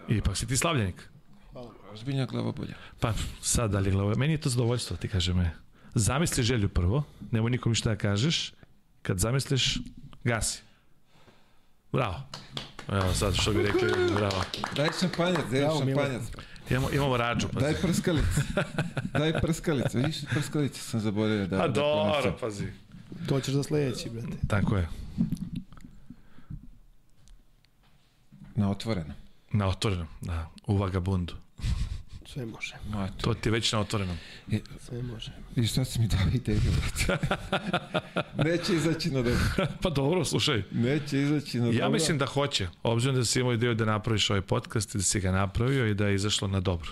[0.07, 1.09] Ipak si ti slavljenik.
[1.93, 2.73] Ozbiljna glavobolja.
[2.99, 4.15] Pa sad dalje glavo.
[4.15, 5.51] Meni je to zadovoljstvo, ti kaže me.
[5.95, 8.53] Zamisli želju prvo, nemoj nikom ništa da kažeš.
[9.01, 9.77] Kad zamisliš,
[10.23, 10.61] gasi.
[11.91, 12.15] Bravo.
[12.91, 14.43] Evo sad što bi rekli, bravo.
[14.75, 16.21] Daj šampanjac, daj Bravo, šampanjac.
[16.69, 17.59] Imamo, imamo rađu, pa.
[17.59, 18.41] Daj prskalice.
[19.13, 19.97] Daj prskalice.
[19.97, 22.67] Vidiš, prskalice sam zaboravio da, A da dobro, pazi.
[23.29, 24.37] To ćeš za sledeći, brate.
[24.47, 24.87] Tako je.
[28.55, 29.13] Na otvoreno.
[29.51, 30.49] Na otvorenom, da.
[30.67, 31.33] U vagabundu.
[32.33, 32.75] Sve može.
[32.89, 34.17] Ma, To ti je već na otvorenom.
[34.47, 35.31] I, Sve može.
[35.55, 37.27] I šta si mi dao ideju, brate?
[38.49, 39.39] Neće izaći na dobro.
[39.83, 40.63] pa dobro, slušaj.
[40.71, 41.79] Neće izaći na dobro.
[41.79, 45.03] Ja mislim da hoće, obzirom da si imao ideju da napraviš ovaj podcast i da
[45.03, 46.89] si ga napravio i da je izašlo na dobro.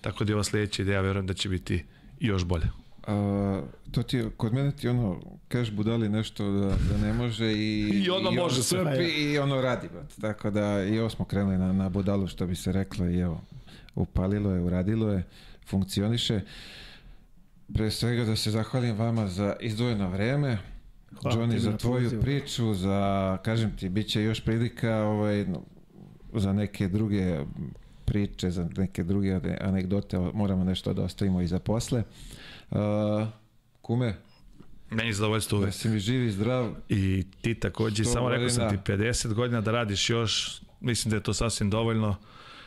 [0.00, 1.84] Tako da je ova sledeća ideja, verujem da će biti
[2.20, 2.66] još bolje.
[3.10, 7.52] A, to ti, je- kod mene ti ono, kažeš budali nešto da, da ne može
[7.52, 7.88] i...
[7.96, 8.78] I odmah može ono sve.
[8.84, 10.14] crpi I ono radi, brate.
[10.20, 13.40] Tako da i ovo smo krenuli na, na budalu, što bi se reklo i evo,
[13.94, 15.22] upalilo je, uradilo je,
[15.64, 16.40] funkcioniše.
[17.74, 20.58] Pre svega da se zahvalim vama za izdvojeno vreme.
[21.12, 22.22] Hvala Johnny, za tvoju pozivu.
[22.22, 22.98] priču, za,
[23.44, 25.62] kažem ti, bit će još prilika ovaj, no,
[26.34, 27.38] za neke druge
[28.04, 32.02] priče, za neke druge ane- anegdote, moramo nešto da ostavimo i za posle.
[32.70, 33.28] Uh,
[33.82, 34.16] kume,
[34.90, 35.74] Meni zadovoljstvo da uvek.
[35.74, 39.10] si mi živ i zdrav, I ti takođe, samo rekao sam ti, godina.
[39.12, 42.16] 50 godina da radiš još, mislim da je to sasvim dovoljno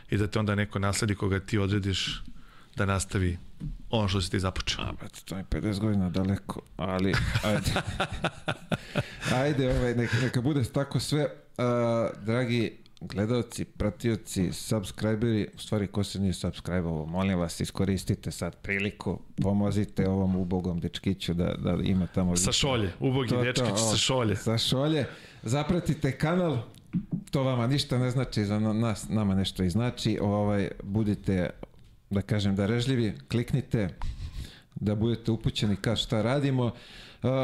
[0.09, 2.23] i da te onda neko nasledi koga ti odrediš
[2.75, 3.37] da nastavi
[3.89, 4.83] ono što si ti započeo.
[4.83, 7.71] A, brate, to je 50 godina daleko, ali ajde.
[9.43, 11.27] ajde, ovaj, neka, neka bude tako sve.
[11.57, 18.55] Uh, dragi gledalci, pratioci, subscriberi, u stvari ko se nije subscribe-ovo, molim vas, iskoristite sad
[18.55, 22.35] priliku, pomozite ovom ubogom dečkiću da, da ima tamo...
[22.37, 24.35] Sa šolje, ubogi To, to, dečkić ovo, sa šolje.
[24.35, 25.05] Sa šolje.
[25.43, 26.57] Zapratite kanal,
[27.31, 30.19] to vama ništa ne znači, za na- nas, nama nešto i znači.
[30.21, 31.49] Ovaj, budite,
[32.09, 33.89] da kažem, darežljivi, kliknite,
[34.75, 36.71] da budete upućeni kad šta radimo.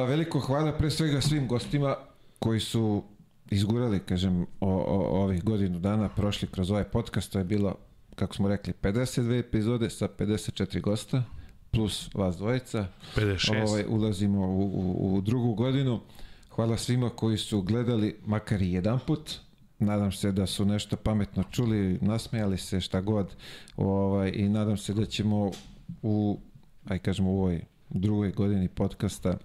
[0.07, 1.95] Veliko hvala pre svega svim gostima
[2.39, 3.03] koji su
[3.51, 7.75] izgurali, kažem, o, o, ovih godinu dana, prošli kroz ovaj podcast, to je bilo,
[8.15, 11.23] kako smo rekli, 52 epizode sa 54 gosta,
[11.71, 12.87] plus vas dvojica.
[13.15, 13.67] 56.
[13.67, 15.99] Ovaj, ulazimo u, u, u drugu godinu.
[16.49, 19.31] Hvala svima koji su gledali makar i jedan put.
[19.79, 23.35] Nadam se da su nešto pametno čuli, nasmejali se šta god.
[23.77, 25.51] Ovaj, I nadam se da ćemo
[26.01, 26.39] u,
[26.85, 29.37] aj kažemo, u ovoj drugoj godini podcasta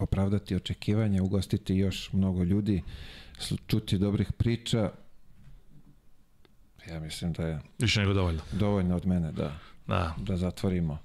[0.00, 2.82] opravdati očekivanja, ugostiti još mnogo ljudi,
[3.66, 4.90] čuti dobrih priča.
[6.88, 8.40] Ja mislim da je Više nego dovoljno.
[8.52, 10.14] dovoljno od mene da, Da.
[10.18, 10.98] da zatvorimo.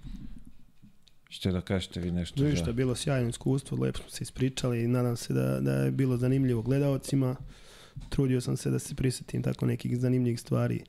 [1.30, 2.44] Ćete da kažete vi nešto?
[2.44, 5.92] Ništa, je bilo sjajno iskustvo, lepo smo se ispričali i nadam se da, da je
[5.92, 7.36] bilo zanimljivo gledaocima.
[8.10, 10.84] Trudio sam se da se prisetim tako nekih zanimljivih stvari,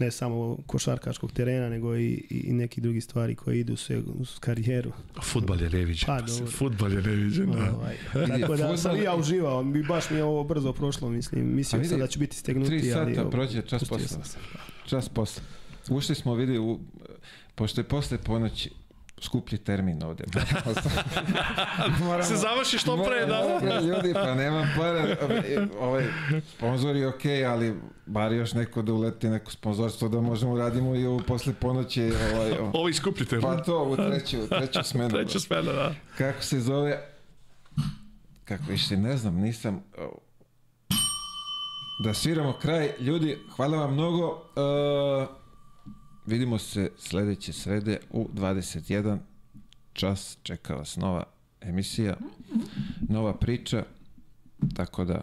[0.00, 4.38] ne samo košarkaškog terena, nego i, i i nekih drugih stvari koje idu sve uz
[4.38, 4.92] karijeru.
[5.22, 6.06] Futbal je neviđen.
[6.06, 6.46] Pa, dobro.
[6.46, 7.74] Futbal je neviđen, da.
[7.76, 7.96] Ovaj,
[8.40, 11.84] tako da sam i ja uživao, mi baš mi je ovo brzo prošlo, mislim, mislio
[11.84, 13.14] sam da ću biti stegnuti, Tri ali...
[13.14, 14.08] sata ovo, prođe čas posle.
[14.08, 14.22] sam.
[14.86, 15.42] Čas posle.
[15.88, 16.80] Ušli smo, vidi, u,
[17.54, 18.70] pošto je posle ponoći,
[19.20, 20.24] skuplji termin ovde.
[22.00, 23.42] Moramo, Se završi što pre, da.
[23.60, 25.16] Moramo, ljudi, pa nemam para.
[25.80, 26.04] Ovaj,
[26.48, 27.74] sponzor je okej, ali
[28.06, 32.12] bar još neko da uleti neko sponzorstvo da možemo radimo i ovu posle ponoći.
[32.34, 33.40] Ovaj, o- Ovi skupljite.
[33.40, 35.10] pa to, u treću, u treću smenu.
[35.10, 35.94] Treća smena, da.
[36.18, 36.98] Kako se zove?
[38.44, 39.82] Kako više, ne znam, nisam...
[41.98, 42.92] Da sviramo kraj.
[43.00, 44.26] Ljudi, hvala vam mnogo.
[44.28, 45.39] Uh,
[46.26, 49.18] vidimo se sledeće srede u 21
[49.92, 50.38] čas.
[50.42, 51.24] Čeka vas nova
[51.60, 52.16] emisija,
[53.08, 53.84] nova priča.
[54.74, 55.20] Tako da,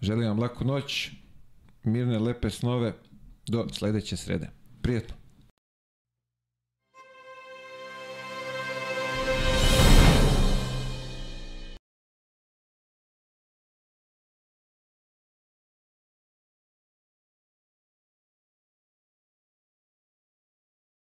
[0.00, 1.10] želim vam laku noć,
[1.84, 2.94] mirne, lepe snove
[3.46, 4.50] do sledeće srede.
[4.82, 5.23] Prijetno.